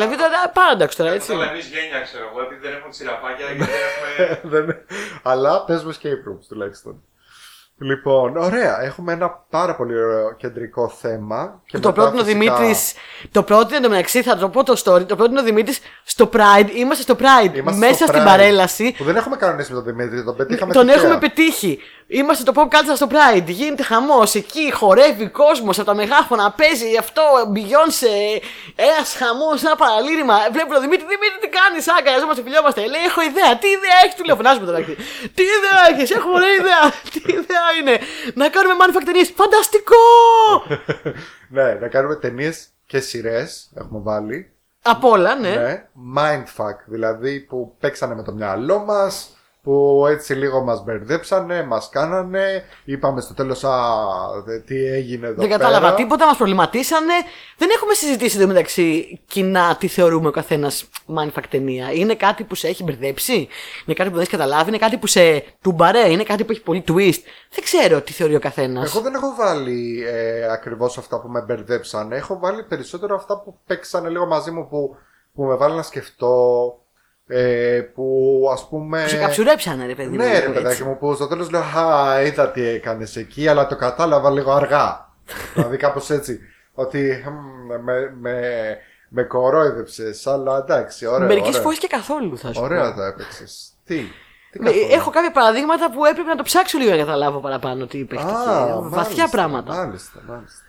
Δηλαδή 0.04 0.16
τώρα 0.22 0.52
Paradox 0.54 0.94
τώρα, 0.96 1.10
έτσι. 1.12 1.32
Αλλά 1.32 1.50
εμείς 1.50 1.66
γένια 1.66 2.00
ξέρω 2.00 2.28
εγώ, 2.30 2.40
επειδή 2.42 2.60
δεν 2.60 2.72
έχουμε 2.72 2.90
τσιραπάκια 2.90 3.46
και 3.46 3.54
δεν 3.54 3.68
έχουμε. 3.88 4.40
Δεν- 4.66 4.84
Αλλά 5.22 5.64
παίζουμε 5.64 5.94
escape 6.02 6.28
rooms 6.30 6.44
τουλάχιστον. 6.48 7.02
Λοιπόν, 7.82 8.36
ωραία. 8.36 8.82
Έχουμε 8.82 9.12
ένα 9.12 9.30
πάρα 9.50 9.76
πολύ 9.76 10.02
ωραίο 10.02 10.34
κεντρικό 10.36 10.88
θέμα. 10.88 11.60
Και 11.66 11.78
το 11.78 11.88
μετά 11.88 12.00
πρότεινε 12.00 12.22
ο 12.22 12.24
φυσικά- 12.24 12.56
Δημήτρη. 12.56 12.78
Το 13.32 13.42
πρότεινε 13.42 13.76
εντωμεταξύ, 13.76 14.22
θα 14.22 14.36
το 14.36 14.48
πω 14.48 14.64
το 14.64 14.82
story. 14.84 15.06
Το 15.06 15.16
πρότεινε 15.16 15.40
ο 15.40 15.42
Δημήτρης 15.42 15.78
στο 16.04 16.30
Pride. 16.32 16.68
Είμαστε 16.74 17.02
στο 17.02 17.16
Pride. 17.20 17.54
Είμαστε 17.56 17.80
μέσα 17.86 17.94
στο 17.94 18.06
στην 18.06 18.20
Pride, 18.20 18.24
παρέλαση. 18.24 18.94
Που 18.98 19.04
δεν 19.04 19.16
έχουμε 19.16 19.36
κανονίσει 19.36 19.72
με 19.72 19.82
τον 19.82 19.84
Δημήτρη, 19.94 20.24
τον 20.24 20.36
πετύχαμε 20.36 20.72
Τον 20.72 20.86
τυχαία. 20.86 21.02
έχουμε 21.02 21.18
πετύχει. 21.18 21.78
Είμαστε 22.18 22.42
το 22.48 22.52
Pop 22.56 22.64
Culture 22.74 22.96
στο 23.00 23.06
Pride. 23.14 23.44
Γίνεται 23.60 23.82
χαμός. 23.82 24.34
Εκεί 24.34 24.72
χορεύει 24.72 25.26
κόσμος 25.28 25.76
από 25.78 25.86
τα 25.90 25.94
μεγάφωνα. 25.94 26.54
Παίζει 26.60 26.96
αυτό. 27.04 27.22
Beyoncé. 27.54 28.16
Ένας 28.88 29.08
χαμός, 29.20 29.58
ένα 29.66 29.76
παραλήρημα. 29.82 30.36
Βλέπω 30.54 30.70
τον 30.76 30.82
Δημήτρη. 30.84 31.06
Δημήτρη, 31.14 31.38
τι 31.44 31.48
κάνεις. 31.58 31.84
Άκα, 31.96 32.10
ζούμε, 32.20 32.34
φιλιόμαστε. 32.48 32.80
Λέει, 32.92 33.04
έχω 33.10 33.20
ιδέα. 33.30 33.52
Τι 33.62 33.68
ιδέα 33.76 33.96
έχεις. 34.04 34.14
Του 34.18 34.24
λέω, 34.28 34.36
φωνάζουμε 34.40 34.66
τώρα. 34.70 34.78
Τι 35.36 35.42
ιδέα 35.56 35.80
έχεις. 35.90 36.08
Έχω 36.18 36.28
ωραία 36.38 36.54
ιδέα. 36.60 36.84
Τι 37.12 37.20
ιδέα 37.40 37.66
είναι. 37.80 37.98
Να 38.34 38.48
κάνουμε 38.48 38.74
manufacturing 38.80 39.04
ταινίες. 39.04 39.32
Φανταστικό. 39.36 39.96
Ναι, 41.52 41.74
να 41.74 41.88
κάνουμε 41.88 42.16
ταινίες 42.16 42.68
και 42.86 43.00
σειρές. 43.00 43.70
Έχουμε 43.74 44.00
βάλει. 44.02 44.52
Απ' 44.82 45.04
όλα, 45.04 45.34
ναι. 45.34 45.54
Ναι. 45.54 45.88
Mindfuck, 46.16 46.76
δηλαδή 46.86 47.40
που 47.40 47.76
παίξανε 47.80 48.14
με 48.14 48.22
το 48.22 48.32
μυαλό 48.32 48.78
μας, 48.78 49.36
που 49.62 50.04
έτσι 50.08 50.34
λίγο 50.34 50.60
μας 50.64 50.84
μπερδέψανε, 50.84 51.62
μας 51.62 51.88
κάνανε. 51.88 52.62
Είπαμε 52.84 53.20
στο 53.20 53.34
τέλος, 53.34 53.64
Α, 53.64 53.70
δε- 54.44 54.58
τι 54.58 54.86
έγινε 54.86 55.26
εδώ 55.26 55.40
Δεν 55.40 55.48
πέρα. 55.48 55.58
κατάλαβα 55.60 55.94
τίποτα, 55.94 56.26
μας 56.26 56.36
προβληματίσανε. 56.36 57.12
Δεν 57.56 57.68
έχουμε 57.74 57.92
συζητήσει 57.94 58.36
εδώ 58.36 58.46
μεταξύ 58.46 59.20
κοινά 59.26 59.76
τι 59.76 59.88
θεωρούμε 59.88 60.28
ο 60.28 60.30
καθένας 60.30 60.88
mindfuck 61.16 61.42
ταινία. 61.50 61.92
Είναι 61.92 62.14
κάτι 62.14 62.44
που 62.44 62.54
σε 62.54 62.68
έχει 62.68 62.82
μπερδέψει, 62.82 63.34
είναι 63.86 63.94
κάτι 63.94 64.04
που 64.08 64.14
δεν 64.16 64.18
έχεις 64.24 64.28
καταλάβει, 64.28 64.68
είναι 64.68 64.78
κάτι 64.78 64.96
που 64.96 65.06
σε 65.06 65.44
τουμπαρέ, 65.62 66.10
είναι 66.10 66.22
κάτι 66.22 66.44
που 66.44 66.52
έχει 66.52 66.62
πολύ 66.62 66.84
twist; 66.88 67.18
Δεν 67.50 67.64
ξέρω 67.64 68.00
τι 68.00 68.12
θεωρεί 68.12 68.34
ο 68.34 68.40
καθένας. 68.40 68.94
Εγώ 68.94 69.02
δεν 69.02 69.14
έχω 69.14 69.34
βάλει 69.38 70.04
ε, 70.08 70.52
ακριβώς 70.52 70.98
αυτά 70.98 71.20
που 71.20 71.28
με 71.28 71.40
μπερδέψανε. 71.40 72.16
Έχω 72.16 72.38
βάλει 72.38 72.62
περισσότερο 72.62 73.14
αυτά 73.16 73.40
που 73.40 73.58
παίξανε 73.66 74.08
λίγο 74.08 74.26
μαζί 74.26 74.50
μου 74.50 74.68
που, 74.68 74.96
που 75.34 75.42
με 75.44 75.54
βάλει 75.54 75.74
να 75.76 75.82
σκεφτώ. 75.82 76.74
Ε, 77.32 77.80
που 77.94 78.48
ας 78.52 78.68
πούμε. 78.68 79.06
Σε 79.08 79.16
καψουρέψανε, 79.16 79.86
ρε 79.86 79.94
παιδί 79.94 80.08
μου. 80.08 80.16
Ναι, 80.16 80.30
ρε 80.30 80.36
έτσι. 80.36 80.50
παιδάκι 80.50 80.82
μου, 80.84 80.98
που 80.98 81.14
στο 81.14 81.26
τέλος 81.26 81.50
λέω 81.50 81.60
Α, 81.60 82.22
είδα 82.22 82.50
τι 82.50 82.66
έκανες 82.66 83.16
εκεί, 83.16 83.48
αλλά 83.48 83.66
το 83.66 83.76
κατάλαβα 83.76 84.30
λίγο 84.30 84.52
αργά. 84.52 85.08
δηλαδή 85.54 85.76
κάπως 85.76 86.10
έτσι. 86.10 86.40
Ότι 86.74 87.24
μ, 87.26 87.82
με, 87.84 88.14
με, 88.20 88.40
με 89.08 89.22
κορόιδεψες, 89.22 90.26
αλλά 90.26 90.56
εντάξει, 90.56 91.06
ωραία. 91.06 91.26
Μερικές 91.26 91.48
ωραία. 91.48 91.60
φορές 91.62 91.78
και 91.78 91.86
καθόλου 91.86 92.38
θα 92.38 92.52
σου 92.52 92.60
Ωραία 92.62 92.90
πω. 92.90 92.96
τα 92.96 93.06
έπαιξες. 93.06 93.70
Τι, 93.84 93.96
τι 94.50 94.58
Ναι, 94.58 94.70
καθόλου. 94.70 94.86
Έχω 94.92 95.10
κάποια 95.10 95.30
παραδείγματα 95.30 95.90
που 95.90 96.04
έπρεπε 96.04 96.28
να 96.28 96.36
το 96.36 96.42
ψάξω 96.42 96.78
λίγο 96.78 96.88
για 96.90 96.98
να 96.98 97.04
καταλάβω 97.04 97.38
παραπάνω 97.40 97.86
τι 97.86 97.98
είπε. 97.98 98.16
Α, 98.16 98.22
Βαθιά 98.80 98.88
μάλιστα, 98.88 99.28
πράγματα. 99.30 99.74
Μάλιστα, 99.74 100.22
μάλιστα. 100.26 100.60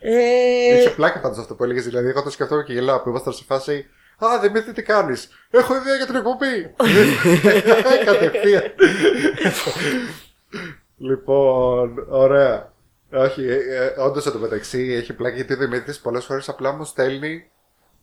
Ε, 0.00 0.78
Είχε 0.78 0.90
πλάκα 0.90 1.20
πάντως 1.20 1.38
αυτό 1.38 1.54
που 1.54 1.64
έλεγες. 1.64 1.84
Δηλαδή, 1.84 2.08
εγώ 2.08 2.22
το 2.22 2.30
σκεφτόμουν 2.30 2.64
και 2.64 2.72
γελάω 2.72 3.00
που 3.00 3.08
ήμασταν 3.08 3.32
σε 3.32 3.44
φάση. 3.46 3.86
Α, 4.26 4.38
Δημήτρη, 4.40 4.72
τι 4.72 4.82
κάνεις; 4.82 5.28
Έχω 5.50 5.74
ιδέα 5.76 5.96
για 5.96 6.06
την 6.06 6.16
εκπομπή. 6.16 6.74
Κατευθείαν. 8.04 8.62
λοιπόν, 10.96 12.06
ωραία. 12.08 12.72
Όχι, 13.12 13.46
ε, 13.48 13.54
ε, 13.54 14.00
όντως 14.00 14.26
εντωμεταξύ 14.26 14.92
έχει 14.92 15.12
πλάκα 15.12 15.34
γιατί 15.34 15.52
ο 15.52 15.56
Δημήτρης 15.56 16.00
πολλές 16.00 16.24
φορές 16.24 16.48
απλά 16.48 16.72
μου 16.72 16.84
στέλνει 16.84 17.50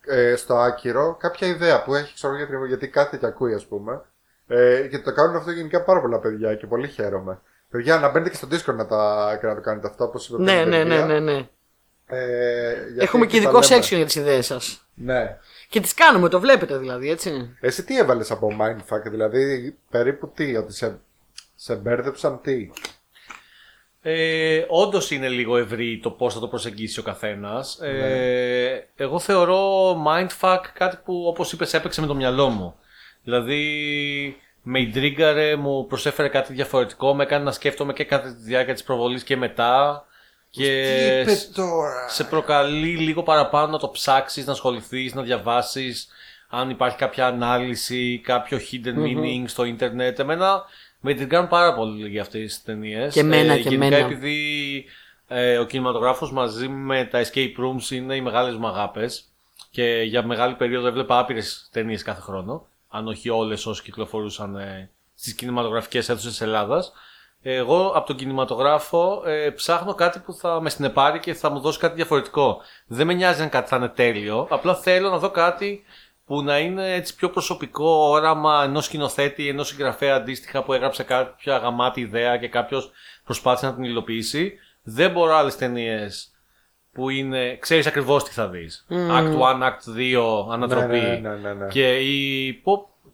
ε, 0.06 0.36
στο 0.36 0.56
άκυρο 0.58 1.18
κάποια 1.20 1.48
ιδέα 1.48 1.84
που 1.84 1.96
έχει 1.96 2.14
ξέρω 2.14 2.36
για 2.36 2.48
την 2.48 2.66
γιατί 2.66 2.88
κάθε 2.88 3.18
και 3.18 3.26
ακούει, 3.26 3.54
ας 3.54 3.66
πούμε. 3.66 4.02
Ε, 4.48 4.88
και 4.92 5.00
το 5.00 5.14
κάνουν 5.14 5.36
αυτό 5.36 5.52
γενικά 5.52 5.84
πάρα 5.84 6.02
πολλά 6.02 6.20
παιδιά 6.20 6.56
και 6.56 6.68
πολύ 6.68 6.88
χαίρομαι. 6.88 7.42
Παιδιά, 7.70 8.00
να 8.00 8.10
μπαίνετε 8.10 8.30
και 8.30 8.36
στο 8.36 8.48
Discord 8.52 8.76
να, 8.76 8.86
τα, 8.86 9.38
και 9.42 9.48
να 9.48 9.56
το 9.56 9.62
κάνετε 9.62 9.88
αυτό, 9.88 10.04
όπως 10.04 10.30
είπε 10.30 10.42
ναι, 10.42 10.62
πριν 10.62 10.74
η 10.74 10.78
ναι, 10.78 10.84
ναι, 10.84 11.00
παιδιά. 11.00 11.06
ναι, 11.06 11.20
ναι. 11.20 11.48
Ε, 12.06 12.74
γιατί 12.74 13.04
Έχουμε 13.04 13.26
και 13.26 13.38
εκεί 13.38 13.46
τα 13.46 13.52
ειδικό 13.52 13.68
λέμε. 13.70 13.84
section 13.84 13.96
για 13.96 14.06
τις 14.06 14.16
ιδέες 14.16 14.46
σας. 14.46 14.88
Ναι. 14.94 15.38
Και 15.70 15.80
τις 15.80 15.94
κάνουμε, 15.94 16.30
το 16.30 16.40
βλέπετε 16.40 16.78
δηλαδή, 16.78 17.10
έτσι. 17.10 17.58
Εσύ 17.60 17.84
τι 17.84 17.98
έβαλες 17.98 18.32
από 18.32 18.58
Mindfuck, 18.62 19.02
δηλαδή 19.10 19.76
περίπου 19.90 20.32
τι, 20.36 20.56
ότι 20.56 20.74
σε, 20.74 21.00
σε 21.56 21.76
μπέρδεψαν 21.76 22.42
τι; 22.42 22.70
Ε, 24.02 24.66
Όντως 24.68 25.12
είναι 25.12 25.28
λίγο 25.28 25.58
ευρύ 25.58 26.00
το 26.04 26.12
πώς 26.12 26.34
θα 26.34 26.40
το 26.40 26.48
προσεγγίσει 26.48 27.00
ο 27.00 27.04
καθένας. 27.04 27.80
Ε, 27.82 28.88
εγώ 28.96 29.20
θεωρώ 29.20 29.92
mindfuck 30.08 30.60
κάτι 30.74 30.98
που 31.06 31.24
όπως 31.28 31.52
είπες 31.52 31.74
έπαιξε 31.74 32.02
με 32.02 32.08
το 32.08 32.16
μυαλό 32.16 32.50
μου. 32.50 32.76
Δηλαδή 33.24 33.62
με 34.64 34.80
ιντρίγκαρε, 34.80 35.56
μου 35.56 35.86
προσέφερε 35.88 36.28
κάτι 36.28 36.54
διαφορετικό, 36.54 37.16
με 37.16 37.24
έκανε 37.24 37.44
να 37.44 37.52
σκέφτομαι 37.52 37.94
και 37.94 38.04
κατά 38.04 38.36
τη 38.36 38.44
διάρκεια 38.44 38.74
της 38.74 38.84
προβολής 38.84 39.24
και 39.24 39.38
μετά. 39.38 40.06
Και 40.50 41.26
τώρα. 41.54 42.10
σε 42.10 42.24
προκαλεί 42.24 42.98
λίγο 42.98 43.24
παραπάνω 43.24 43.72
να 43.72 43.78
το 43.78 43.90
ψάξεις, 43.90 44.46
να 44.46 44.52
ασχοληθείς, 44.52 45.14
να 45.14 45.22
διαβάσεις 45.22 46.08
αν 46.50 46.70
υπάρχει 46.70 46.98
κάποια 46.98 47.28
ανάλυση, 47.28 48.22
κάποιο 48.24 48.60
hidden 48.72 48.96
meaning 48.96 49.44
στο 49.46 49.64
ίντερνετ. 49.64 50.20
Εμένα 50.20 50.64
με 51.00 51.14
την 51.14 51.30
κάνουν 51.30 51.50
πάρα 51.50 51.74
πολύ 51.74 52.10
για 52.10 52.22
αυτές 52.22 52.42
τις 52.42 52.64
ταινίες. 52.64 53.14
Και 53.14 53.20
εμένα, 53.20 53.56
και 53.56 53.70
γενικά 53.70 53.86
εμένα. 53.86 54.06
επειδή 54.06 54.86
ε, 55.28 55.58
ο 55.58 55.66
κινηματογράφος 55.66 56.32
μαζί 56.32 56.68
με 56.68 57.06
τα 57.06 57.24
escape 57.24 57.54
rooms 57.60 57.92
είναι 57.92 58.16
οι 58.16 58.22
μεγάλες 58.22 58.56
μου 58.56 58.68
αγάπες 58.68 59.24
και 59.72 60.02
για 60.02 60.26
μεγάλη 60.26 60.56
περίοδο 60.56 60.88
έβλεπα 60.88 61.20
άπειρες 61.20 61.70
ταινίες 61.72 62.04
κάθε 62.04 62.22
χρόνο, 62.22 62.68
αν 62.90 63.08
όχι 63.08 63.30
όλες 63.30 63.66
όσοι 63.66 63.84
κυκλοφορούσαν 63.84 64.56
ε, 64.56 64.90
στις 65.16 65.34
κινηματογραφικές 65.34 66.10
αίθουσες 66.10 66.32
της 66.32 66.42
Ελλάδας. 66.42 66.92
Εγώ 67.42 67.88
από 67.88 68.08
τον 68.08 68.16
κινηματογράφο 68.16 69.24
ε, 69.26 69.50
ψάχνω 69.50 69.94
κάτι 69.94 70.20
που 70.20 70.34
θα 70.34 70.62
με 70.62 70.70
συνεπάρει 70.70 71.20
και 71.20 71.34
θα 71.34 71.50
μου 71.50 71.60
δώσει 71.60 71.80
κάτι 71.80 71.96
διαφορετικό. 71.96 72.62
Δεν 72.88 73.08
με 73.08 73.14
νοιάζει 73.14 73.42
αν 73.42 73.50
κάτι 73.50 73.70
θα 73.70 73.76
είναι 73.76 73.88
τέλειο. 73.88 74.48
Απλά 74.50 74.76
θέλω 74.76 75.10
να 75.10 75.18
δω 75.18 75.30
κάτι 75.30 75.84
που 76.26 76.44
να 76.44 76.60
είναι 76.60 76.94
έτσι 76.94 77.16
πιο 77.16 77.30
προσωπικό 77.30 77.90
όραμα 77.90 78.64
ενός 78.64 78.86
σκηνοθέτη, 78.86 79.48
ενός 79.48 79.68
συγγραφέα 79.68 80.16
αντίστοιχα 80.16 80.64
που 80.64 80.74
έγραψε 80.74 81.04
κάποια 81.04 81.58
γαμάτη 81.58 82.02
ιδέα 82.02 82.38
και 82.38 82.48
κάποιος 82.48 82.92
προσπάθησε 83.24 83.66
να 83.66 83.74
την 83.74 83.84
υλοποιήσει. 83.84 84.54
Δεν 84.84 85.12
μπορώ 85.12 85.36
άλλες 85.36 85.56
ταινίες 85.56 86.32
που 86.92 87.10
είναι, 87.10 87.58
ξέρεις 87.58 87.88
ακριβώς 87.88 88.24
τι 88.24 88.32
θα 88.32 88.48
δεις. 88.48 88.86
Act 88.90 89.38
1, 89.38 89.62
Act 89.62 89.98
2, 89.98 90.52
ανατροπή. 90.52 91.00
Ναι, 91.00 91.00
ναι, 91.00 91.30
ναι, 91.30 91.36
ναι, 91.36 91.54
ναι. 91.54 91.68
Και 91.68 91.98
η 91.98 92.62
pop, 92.66 93.10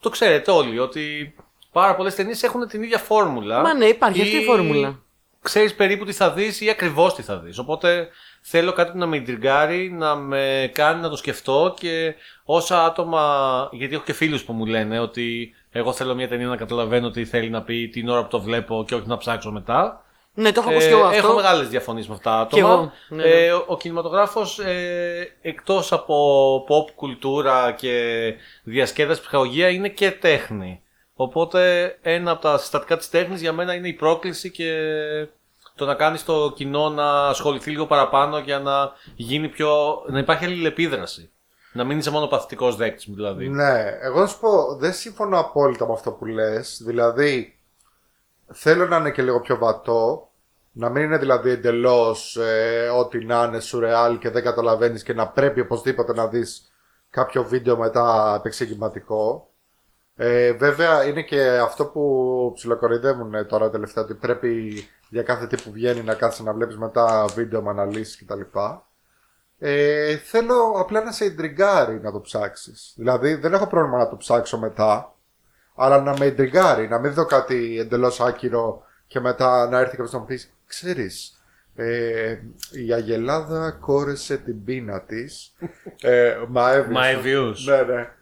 το 0.00 0.10
ξέρετε 0.10 0.50
όλοι 0.50 0.78
ότι 0.78 1.34
πάρα 1.72 1.94
πολλές 1.94 2.14
ταινίες 2.14 2.42
έχουν 2.42 2.68
την 2.68 2.82
ίδια 2.82 2.98
φόρμουλα. 2.98 3.60
Μα 3.60 3.74
ναι, 3.74 3.84
υπάρχει 3.84 4.22
αυτή 4.22 4.36
η 4.36 4.40
Ή 4.40 4.44
φόρμουλα. 4.44 4.98
ξέρεις 5.42 5.74
περίπου 5.74 6.04
τι 6.04 6.12
θα 6.12 6.30
δεις 6.30 6.60
ή 6.60 6.70
ακριβώς 6.70 7.14
τι 7.14 7.22
θα 7.22 7.36
δεις. 7.38 7.58
Οπότε 7.58 8.08
θέλω 8.40 8.72
κάτι 8.72 8.90
που 8.92 8.98
να 8.98 9.06
με 9.06 9.16
ιντριγκάρει, 9.16 9.90
να 9.90 10.14
με 10.14 10.70
κάνει 10.74 11.00
να 11.00 11.08
το 11.08 11.16
σκεφτώ 11.16 11.74
και 11.78 12.14
όσα 12.44 12.84
άτομα. 12.84 13.68
Γιατί 13.72 13.94
έχω 13.94 14.04
και 14.04 14.12
φίλους 14.12 14.44
που 14.44 14.52
μου 14.52 14.66
λένε 14.66 14.98
ότι 15.00 15.54
εγώ 15.70 15.92
θέλω 15.92 16.14
μια 16.14 16.28
ταινία 16.28 16.46
να 16.46 16.56
καταλαβαίνω 16.56 17.10
τι 17.10 17.24
θέλει 17.24 17.50
να 17.50 17.62
πει 17.62 17.88
την 17.88 18.08
ώρα 18.08 18.22
που 18.22 18.28
το 18.28 18.40
βλέπω 18.40 18.84
και 18.86 18.94
όχι 18.94 19.06
να 19.06 19.16
ψάξω 19.16 19.50
μετά. 19.50 20.02
Ναι, 20.34 20.52
το 20.52 20.60
έχω 20.60 20.70
ακούσει 20.70 20.86
και 20.86 20.92
εγώ 20.92 21.02
αυτό. 21.04 21.16
Έχω 21.16 21.34
μεγάλες 21.34 21.68
διαφωνίες 21.68 22.08
με 22.08 22.14
αυτά 22.14 22.30
τα 22.30 22.46
Και 22.50 22.60
άτομα. 22.60 22.72
εγώ, 22.74 22.92
ναι, 23.08 23.22
ναι. 23.22 23.28
Ε, 23.30 23.52
ο 23.52 23.64
ο 23.66 23.76
κινηματογράφος 23.76 24.58
ε, 24.58 25.36
εκτός 25.42 25.92
από 25.92 26.64
pop 26.68 26.90
κουλτούρα 26.94 27.72
και 27.72 28.34
διασκέδαση 28.62 29.20
ψυχαγωγία 29.20 29.68
είναι 29.68 29.88
και 29.88 30.10
τέχνη. 30.10 30.82
Οπότε 31.20 31.88
ένα 32.02 32.30
από 32.30 32.40
τα 32.40 32.58
συστατικά 32.58 32.96
της 32.96 33.10
τέχνης 33.10 33.40
για 33.40 33.52
μένα 33.52 33.74
είναι 33.74 33.88
η 33.88 33.92
πρόκληση 33.92 34.50
και 34.50 34.72
το 35.74 35.84
να 35.86 35.94
κάνεις 35.94 36.24
το 36.24 36.52
κοινό 36.54 36.88
να 36.88 37.28
ασχοληθεί 37.28 37.70
λίγο 37.70 37.86
παραπάνω 37.86 38.38
για 38.38 38.58
να 38.58 38.90
γίνει 39.16 39.48
πιο. 39.48 39.68
να 40.08 40.18
υπάρχει 40.18 40.44
αλληλεπίδραση. 40.44 41.30
Να 41.72 41.84
μην 41.84 41.98
είσαι 41.98 42.10
μόνο 42.10 42.26
παθητικός 42.26 42.76
δέκτης 42.76 43.04
δηλαδή. 43.14 43.48
Ναι, 43.48 43.98
εγώ 44.00 44.20
να 44.20 44.26
σου 44.26 44.38
πω, 44.40 44.76
δεν 44.76 44.92
συμφωνώ 44.92 45.38
απόλυτα 45.38 45.86
με 45.86 45.92
αυτό 45.92 46.12
που 46.12 46.24
λες. 46.24 46.82
Δηλαδή, 46.84 47.58
θέλω 48.52 48.86
να 48.86 48.96
είναι 48.96 49.10
και 49.10 49.22
λίγο 49.22 49.40
πιο 49.40 49.58
βατό. 49.58 50.30
Να 50.72 50.88
μην 50.88 51.02
είναι 51.02 51.18
δηλαδή 51.18 51.50
εντελώς 51.50 52.38
ό,τι 52.98 53.24
να 53.24 53.44
είναι 53.44 53.60
σουρεάλ 53.60 54.18
και 54.18 54.30
δεν 54.30 54.42
καταλαβαίνεις 54.42 55.02
και 55.02 55.14
να 55.14 55.28
πρέπει 55.28 55.60
οπωσδήποτε 55.60 56.12
να 56.12 56.26
δεις 56.26 56.72
κάποιο 57.10 57.44
βίντεο 57.44 57.76
μετά 57.76 58.34
επεξηγηματικό. 58.38 59.48
Ε, 60.20 60.52
βέβαια 60.52 61.04
είναι 61.04 61.22
και 61.22 61.40
αυτό 61.42 61.84
που 61.86 62.52
ψιλοκορυδεύουν 62.54 63.46
τώρα 63.46 63.70
τελευταία 63.70 64.04
ότι 64.04 64.14
πρέπει 64.14 64.72
για 65.08 65.22
κάθε 65.22 65.46
τι 65.46 65.62
που 65.62 65.70
βγαίνει 65.72 66.02
να 66.02 66.14
κάτσει 66.14 66.42
να 66.42 66.52
βλέπεις 66.52 66.76
μετά 66.76 67.24
βίντεο 67.34 67.62
με 67.62 67.70
αναλύσεις 67.70 68.24
κτλ. 68.24 68.40
Ε, 69.58 70.16
θέλω 70.16 70.74
απλά 70.78 71.04
να 71.04 71.12
σε 71.12 71.24
ιντριγκάρει 71.24 72.00
να 72.00 72.12
το 72.12 72.20
ψάξεις. 72.20 72.92
Δηλαδή 72.96 73.34
δεν 73.34 73.52
έχω 73.52 73.66
πρόβλημα 73.66 73.98
να 73.98 74.08
το 74.08 74.16
ψάξω 74.16 74.58
μετά, 74.58 75.14
αλλά 75.74 76.00
να 76.00 76.14
με 76.18 76.26
ιντριγκάρει, 76.26 76.88
να 76.88 76.98
μην 76.98 77.12
δω 77.12 77.24
κάτι 77.24 77.78
εντελώς 77.80 78.20
άκυρο 78.20 78.82
και 79.06 79.20
μετά 79.20 79.68
να 79.68 79.78
έρθει 79.78 79.90
κάποιος 79.96 80.12
να 80.12 80.18
μου 80.18 80.24
πεις, 80.24 80.52
ξέρεις, 80.66 81.42
ε, 81.74 82.38
η 82.86 82.92
Αγελάδα 82.92 83.70
κόρεσε 83.80 84.36
την 84.36 84.64
πείνα 84.64 85.00
της. 85.00 85.54
ε, 86.00 86.36
my 86.54 86.74
views. 86.74 86.96
My 86.96 87.24
views. 87.24 87.54
Ναι, 87.66 87.82
ναι. 87.82 88.12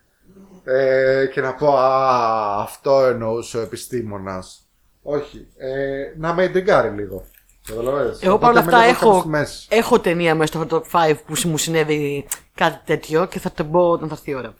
Ε, 0.69 1.27
και 1.33 1.41
να 1.41 1.55
πω, 1.55 1.77
α, 1.77 2.63
αυτό 2.63 3.05
εννοούσε 3.05 3.59
ο 3.59 3.61
επιστήμονας. 3.61 4.61
Όχι, 5.03 5.47
ε, 5.57 6.13
να 6.17 6.35
με 6.35 6.45
ιντριγκάρει 6.45 6.89
λίγο. 6.91 7.25
Καταλαβαίνεις. 7.67 8.23
Εγώ 8.23 8.35
Οπότε 8.35 8.53
παρόλα 8.53 8.61
αυτά 8.61 8.77
είμαι 8.77 8.87
λίγο 8.87 8.99
κάπου 8.99 9.09
έχω, 9.11 9.21
στη 9.21 9.29
μέση. 9.29 9.67
έχω 9.71 10.01
ταινία 10.01 10.35
μέσα 10.35 10.53
στο 10.65 10.67
top 10.71 11.11
5 11.11 11.15
που 11.27 11.35
μου 11.49 11.59
συνέβη 11.59 12.27
κάτι 12.55 12.81
τέτοιο 12.85 13.27
και 13.27 13.39
θα 13.39 13.53
το 13.53 13.65
πω 13.65 13.91
όταν 13.91 14.09
θα 14.09 14.15
έρθει 14.15 14.31
η 14.31 14.35
ώρα. 14.35 14.55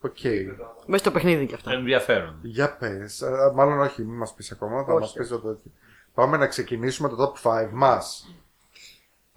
Οκ. 0.00 0.16
Μέσα 0.86 1.02
στο 1.04 1.10
παιχνίδι 1.10 1.46
και 1.46 1.54
αυτά. 1.54 1.72
Ενδιαφέρον. 1.72 2.38
Για 2.42 2.76
πες. 2.76 3.20
Ε, 3.20 3.52
μάλλον 3.54 3.80
όχι, 3.80 4.02
μην 4.02 4.16
μας 4.16 4.34
πεις 4.34 4.50
ακόμα, 4.52 4.84
θα 4.84 4.92
Όχι. 4.92 5.00
μας 5.00 5.12
πεις 5.12 5.28
το 5.28 5.38
τέτοιο. 5.38 5.70
Πάμε 6.14 6.36
να 6.36 6.46
ξεκινήσουμε 6.46 7.08
το 7.08 7.32
top 7.42 7.50
5 7.50 7.68
μας. 7.72 8.28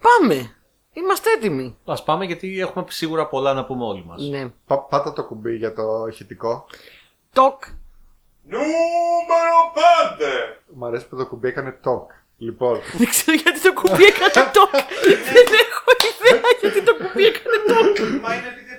Πάμε! 0.02 0.50
Είμαστε 0.92 1.30
έτοιμοι. 1.30 1.76
Α 1.84 2.02
πάμε 2.02 2.24
γιατί 2.24 2.60
έχουμε 2.60 2.84
σίγουρα 2.88 3.26
πολλά 3.26 3.52
να 3.52 3.64
πούμε 3.64 3.84
όλοι 3.84 4.04
μας. 4.06 4.28
Ναι. 4.28 4.48
Πα, 4.66 4.78
πάτα 4.78 5.12
το 5.12 5.24
κουμπί 5.24 5.56
για 5.56 5.72
το 5.74 6.06
ηχητικό. 6.08 6.66
Τοκ. 7.32 7.62
Νούμερο 8.44 9.58
5! 9.74 10.60
Μ' 10.74 10.84
αρέσει 10.84 11.08
που 11.08 11.16
το 11.16 11.26
κουμπί 11.26 11.48
έκανε 11.48 11.78
talk. 11.84 12.06
Λοιπόν, 12.36 12.78
Δεν 13.00 13.08
ξέρω 13.08 13.36
γιατί 13.42 13.60
το 13.60 13.72
κουμπί 13.72 14.04
έκανε 14.04 14.32
τοκ. 14.52 14.70
Δεν 15.34 15.46
έχω 15.64 15.90
ιδέα 16.10 16.40
γιατί 16.60 16.82
το 16.82 16.94
κουμπί 17.00 17.24
έκανε 17.24 17.56
τοκ. 17.70 17.98
Μα 18.22 18.34
είναι 18.34 18.48
επειδή 18.54 18.71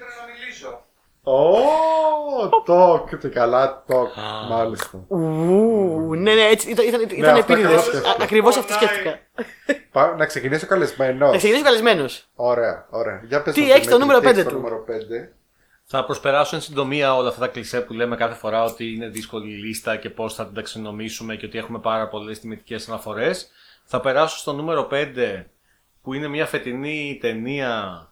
πρέπει 1.24 1.38
να 1.38 1.50
μιλήσω. 1.50 2.50
Ω, 2.56 2.64
talk, 2.68 3.18
τι 3.20 3.30
καλά 3.30 3.84
talk, 3.88 4.50
μάλιστα. 4.50 5.04
Ου, 5.08 6.16
Ναι, 6.16 6.34
ναι, 6.34 6.42
έτσι 6.42 6.70
ήταν, 6.72 6.88
ήταν, 6.88 7.02
ήταν 7.10 7.36
αυτό 7.36 7.54
επίτηδες. 7.54 7.72
ακριβώς 7.78 7.84
σκέφτηκα. 7.86 8.24
Ακριβώς 8.24 8.58
αυτό 8.58 8.74
σκέφτηκα. 8.74 9.20
Πά, 9.92 10.16
να 10.18 10.26
ξεκινήσει 10.26 10.66
ο 10.66 10.68
καλεσμένος. 10.68 11.30
Θα 11.32 11.38
ξεκινήσει 11.38 11.64
καλεσμένος. 11.66 12.28
Ωραία, 12.36 12.86
ωραία. 12.90 13.22
Για 13.28 13.42
πες 13.42 13.54
Τι 13.54 13.62
μας, 13.62 13.70
έχεις 13.70 13.88
το 13.88 13.98
Δημήτρη, 13.98 14.00
νούμερο 14.00 14.20
τι 14.20 14.26
έχεις 14.26 14.38
πέντε 14.38 14.50
το 14.50 14.56
του; 14.56 14.62
νούμερο 14.62 14.84
5. 14.84 15.34
Θα 15.86 16.06
προσπεράσω 16.06 16.56
εν 16.56 16.62
συντομία 16.62 17.16
όλα 17.16 17.28
αυτά 17.28 17.40
τα 17.40 17.48
κλισέ 17.48 17.82
που 17.82 17.94
λέμε 17.94 18.16
κάθε 18.16 18.36
φορά 18.36 18.64
ότι 18.64 18.94
είναι 18.94 19.08
δύσκολη 19.08 19.52
η 19.52 19.56
λίστα 19.58 19.96
και 19.96 20.10
πώς 20.10 20.34
θα 20.34 20.46
την 20.46 20.54
ταξινομήσουμε 20.56 21.36
και 21.36 21.46
ότι 21.46 21.58
έχουμε 21.58 21.80
πάρα 21.80 22.08
πολλές 22.08 22.40
τιμητικές 22.40 22.88
αναφορές. 22.88 23.48
Θα 23.86 24.00
περάσω 24.00 24.38
στο 24.38 24.54
νούμερο 24.54 24.88
5 24.92 25.46
που 26.02 26.14
είναι 26.14 26.28
μια 26.28 26.46
φετινή 26.46 27.18
ταινία 27.22 28.08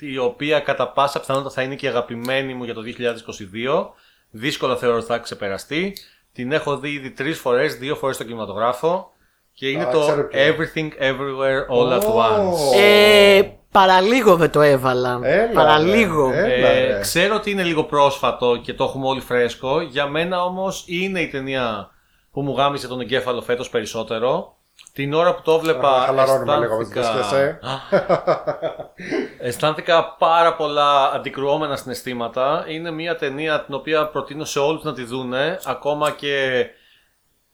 η 0.00 0.18
οποία 0.18 0.60
κατά 0.60 0.88
πάσα 0.88 1.20
πιθανότητα 1.20 1.50
θα 1.54 1.62
είναι 1.62 1.74
και 1.74 1.86
η 1.86 1.88
αγαπημένη 1.88 2.54
μου 2.54 2.64
για 2.64 2.74
το 2.74 2.80
2022. 2.82 3.88
Δύσκολα 4.30 4.76
θεωρώ 4.76 4.96
ότι 4.96 5.06
θα 5.06 5.18
ξεπεραστεί. 5.18 5.96
Την 6.32 6.52
έχω 6.52 6.78
δει 6.78 6.90
ήδη 6.92 7.10
τρεις 7.10 7.38
φορές, 7.38 7.74
δύο 7.74 7.96
φορές 7.96 8.14
στο 8.16 8.24
κινηματογράφο 8.24 9.10
και 9.52 9.68
είναι 9.68 9.82
Α, 9.84 9.90
το 9.90 10.00
ξέρω 10.00 10.28
ποιο 10.28 10.40
είναι. 10.40 10.56
Everything 10.56 11.02
Everywhere 11.02 11.76
All 11.76 11.98
at 11.98 12.06
Ω. 12.06 12.18
Once. 12.18 12.78
Ε, 12.80 13.42
παραλίγο 13.72 14.36
δεν 14.36 14.50
το 14.50 14.60
έβαλα. 14.60 15.20
Έλα, 15.22 15.52
παραλίγο. 15.52 16.30
ρε. 16.30 16.54
Έλα, 16.54 16.68
Ε, 16.68 16.86
ρε. 16.92 17.00
ξέρω 17.00 17.34
ότι 17.34 17.50
είναι 17.50 17.62
λίγο 17.62 17.84
πρόσφατο 17.84 18.56
και 18.56 18.74
το 18.74 18.84
έχουμε 18.84 19.06
όλοι 19.06 19.20
φρέσκο. 19.20 19.80
Για 19.80 20.06
μένα 20.06 20.44
όμως 20.44 20.84
είναι 20.86 21.20
η 21.20 21.28
ταινία 21.28 21.90
που 22.32 22.40
μου 22.42 22.54
γάμισε 22.56 22.88
τον 22.88 23.00
εγκέφαλο 23.00 23.40
φέτος 23.42 23.68
περισσότερο. 23.70 24.56
Την 24.92 25.14
ώρα 25.14 25.34
που 25.34 25.42
το 25.42 25.52
έβλεπα 25.52 25.96
Α, 25.96 26.04
χαλαρώνουμε 26.04 26.58
λίγο 26.58 26.76
με 26.76 26.84
τις 26.84 26.96
αισθάνθηκα... 26.96 27.18
δυσκολίες, 27.20 27.58
αισθάνθηκα 29.38 30.16
πάρα 30.18 30.56
πολλά 30.56 31.12
αντικρουόμενα 31.12 31.76
συναισθήματα. 31.76 32.64
Είναι 32.68 32.90
μια 32.90 33.16
ταινία 33.16 33.64
την 33.64 33.74
οποία 33.74 34.06
προτείνω 34.06 34.44
σε 34.44 34.58
όλους 34.58 34.82
να 34.82 34.92
τη 34.92 35.04
δούνε. 35.04 35.58
Ακόμα 35.64 36.10
και 36.10 36.66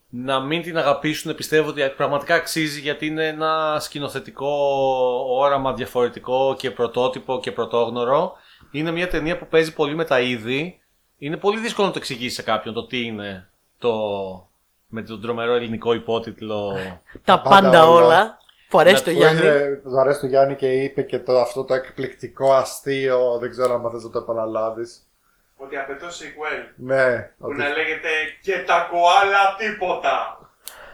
να 0.09 0.40
μην 0.40 0.62
την 0.62 0.78
αγαπήσουν 0.78 1.35
πιστεύω 1.35 1.69
ότι 1.69 1.93
πραγματικά 1.97 2.35
αξίζει 2.35 2.81
γιατί 2.81 3.07
είναι 3.07 3.26
ένα 3.26 3.76
σκηνοθετικό 3.81 4.49
όραμα 5.31 5.73
διαφορετικό 5.73 6.55
και 6.59 6.71
πρωτότυπο 6.71 7.40
και 7.40 7.52
πρωτόγνωρο. 7.52 8.33
Είναι 8.71 8.90
μια 8.90 9.09
ταινία 9.09 9.38
που 9.38 9.47
παίζει 9.47 9.73
πολύ 9.73 9.95
με 9.95 10.05
τα 10.05 10.21
είδη. 10.21 10.81
Είναι 11.19 11.37
πολύ 11.37 11.59
δύσκολο 11.59 11.87
να 11.87 11.93
το 11.93 11.99
εξηγήσει 11.99 12.35
σε 12.35 12.43
κάποιον 12.43 12.75
το 12.75 12.87
τι 12.87 13.05
είναι 13.05 13.50
το 13.78 13.93
με 14.87 15.02
τον 15.02 15.21
τρομερό 15.21 15.52
ελληνικό 15.55 15.93
υπότιτλο. 15.95 16.76
Τα 17.25 17.40
πάντα 17.40 17.49
πάντα 17.61 17.88
όλα. 17.88 18.05
όλα. 18.07 18.38
Που 18.69 18.78
αρέσει 18.78 19.05
το 19.05 19.11
Που 19.11 19.16
Γιάννη. 19.16 19.40
είναι- 19.47 19.81
Του 19.85 20.00
αρέσει 20.00 20.21
το 20.21 20.26
Γιάννη 20.26 20.55
και 20.55 20.73
είπε 20.73 21.02
και 21.02 21.19
το, 21.19 21.40
αυτό 21.40 21.64
το 21.64 21.75
εκπληκτικό 21.75 22.52
αστείο. 22.55 23.38
Δεν 23.40 23.50
ξέρω 23.50 23.75
αν 23.75 23.90
θες 23.90 24.02
να 24.05 24.11
το 24.11 24.19
επαναλάβεις. 24.19 25.00
Ότι 25.57 25.76
απαιτώ 25.76 26.07
sequel. 26.07 26.73
Ναι, 26.76 27.19
Που 27.19 27.47
ότι 27.47 27.57
να 27.57 27.69
λέγεται 27.69 28.09
και 28.43 28.62
τα 28.66 28.88
κοάλα 28.90 29.57
τίποτα. 29.59 30.38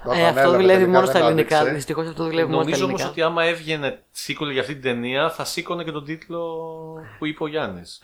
το 0.04 0.11
Ε, 0.11 0.14
αυτό 0.14 0.20
επανέλαβε, 0.26 0.56
δουλεύει 0.56 0.72
τελικά 0.78 0.90
μόνος 0.92 1.08
στα 1.08 1.18
δεν 1.18 1.26
ελληνικά. 1.28 1.56
άντεξε. 1.56 1.75
Δυστυχώς 1.75 2.06
αυτό 2.08 2.22
δουλεύει 2.25 2.50
μόνος 2.50 2.62
στα 2.62 2.64
Νομίζω 2.70 2.84
όμως 2.84 3.00
ελληνικά. 3.00 3.26
ότι 3.26 3.30
άμα 3.32 3.44
έβγαινε 3.44 4.02
sequel 4.26 4.50
για 4.52 4.61
αυτή 4.61 4.72
την 4.72 4.82
ταινία 4.82 5.30
θα 5.30 5.44
σήκωνε 5.44 5.84
και 5.84 5.90
τον 5.90 6.04
τίτλο 6.04 6.40
που 7.18 7.26
είπε 7.26 7.42
ο 7.42 7.46
Γιάννης. 7.46 8.02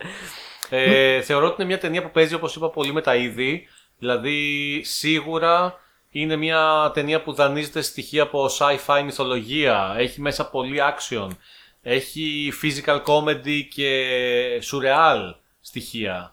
Ε, 0.71 1.21
θεωρώ 1.21 1.47
ότι 1.47 1.55
είναι 1.59 1.65
μια 1.71 1.79
ταινία 1.79 2.03
που 2.03 2.11
παίζει 2.11 2.35
όπως 2.35 2.57
είπα 2.57 2.71
πολύ 2.71 2.93
με 2.93 3.01
τα 3.01 3.15
είδη. 3.17 3.69
Δηλαδή 3.99 4.81
σίγουρα 4.85 5.81
είναι 6.11 6.37
μια 6.37 6.91
ταινία 6.95 7.23
που 7.23 7.33
δανείζεται 7.33 7.81
στοιχεία 7.81 8.23
από 8.23 8.47
sci-fi 8.59 9.03
μυθολογία. 9.05 9.95
Έχει 9.99 10.21
μέσα 10.21 10.51
πολύ 10.51 10.79
action. 10.81 11.29
Έχει 11.83 12.53
physical 12.63 13.03
comedy 13.05 13.63
και 13.75 14.03
surreal 14.71 15.35
στοιχεία. 15.61 16.33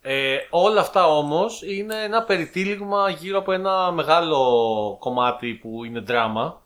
Ε, 0.00 0.36
όλα 0.50 0.80
αυτά 0.80 1.06
όμως 1.06 1.62
είναι 1.62 2.02
ένα 2.02 2.22
περιτύλιγμα 2.22 3.10
γύρω 3.10 3.38
από 3.38 3.52
ένα 3.52 3.92
μεγάλο 3.92 4.96
κομμάτι 5.00 5.52
που 5.54 5.84
είναι 5.84 6.00
δράμα 6.00 6.62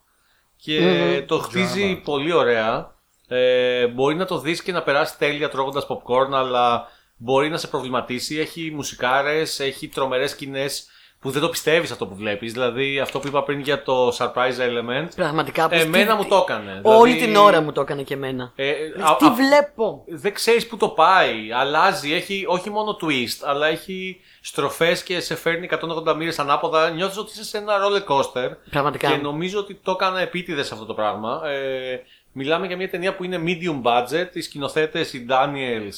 και 0.57 0.81
Μμμ. 0.81 1.26
το 1.26 1.38
χτίζει 1.38 1.87
Δράμα. 1.87 2.00
πολύ 2.05 2.33
ωραία. 2.33 2.95
Ε, 3.28 3.87
μπορεί 3.87 4.14
να 4.14 4.25
το 4.25 4.38
δεις 4.38 4.62
και 4.62 4.73
να 4.73 4.83
περάσει 4.83 5.19
τέλεια 5.19 5.49
τρώγοντας 5.49 5.87
popcorn 5.88 6.33
αλλά 6.33 6.88
μπορεί 7.19 7.49
να 7.49 7.57
σε 7.57 7.67
προβληματίσει. 7.67 8.39
Έχει 8.39 8.73
μουσικάρες, 8.75 9.61
έχει 9.61 9.89
τρομερές 9.89 10.31
σκηνές 10.31 10.87
που 11.21 11.31
δεν 11.31 11.43
το 11.43 11.49
πιστεύεις 11.49 11.91
αυτό 11.91 12.07
που 12.07 12.15
βλέπεις. 12.15 12.53
Δηλαδή 12.53 13.01
αυτό 13.01 13.19
που 13.19 13.27
είπα 13.27 13.43
πριν 13.43 13.61
για 13.61 13.83
το 13.83 14.09
surprise 14.09 14.59
element. 14.59 15.09
Πραγματικά. 15.17 15.69
πως 15.69 15.81
Εμένα 15.81 16.17
τι- 16.17 16.23
μου 16.23 16.29
το 16.29 16.37
έκανε. 16.49 16.81
Όλη 16.83 17.13
Δηλαδή, 17.13 17.33
την 17.33 17.41
ώρα 17.41 17.61
μου 17.61 17.73
το 17.73 17.81
έκανε 17.81 18.03
και 18.03 18.15
εμένα. 18.15 18.53
ε, 18.57 18.65
Λες, 18.97 19.05
α- 19.09 19.17
Τι 19.17 19.27
α- 19.27 19.31
βλέπω; 19.31 20.05
δεν 20.07 20.35
ξέρεις 20.35 20.67
που 20.67 20.77
το 20.77 20.89
πάει, 20.89 21.53
αλλάζει, 21.53 22.13
έχει 22.15 22.45
όχι 22.49 22.71
μόνο 22.71 22.97
twist, 23.01 23.43
αλλά 23.45 23.67
έχει 23.67 24.21
στροφές 24.41 25.03
και 25.03 25.21
σε 25.21 25.35
φέρνει 25.35 25.65
180 25.67 26.15
μοίρες 26.15 26.39
ανάποδα, 26.39 26.91
νιώθεις 26.91 27.19
ότι 27.19 27.31
είσαι 27.33 27.45
σε 27.45 27.59
ένα 27.59 27.75
roller 27.79 28.13
coaster 28.13 28.51
Πραγματικά. 28.71 29.09
και 29.11 29.17
νομίζω 29.17 29.59
ότι 29.59 29.75
το 29.83 29.91
έκανα 29.91 30.21
επίτηδες 30.21 30.73
αυτό 30.73 30.85
το 30.85 30.95
πράγμα. 30.95 31.41
Ε, 31.49 32.03
μιλάμε 32.33 32.67
για 32.67 32.77
μια 32.77 32.91
ταινία 32.91 33.15
που 33.17 33.25
είναι 33.25 33.43
medium 33.45 33.83
budget, 33.83 34.29
οι 34.33 34.41
σκηνοθέτες, 34.41 35.13
οι 35.13 35.27
Daniels 35.31 35.97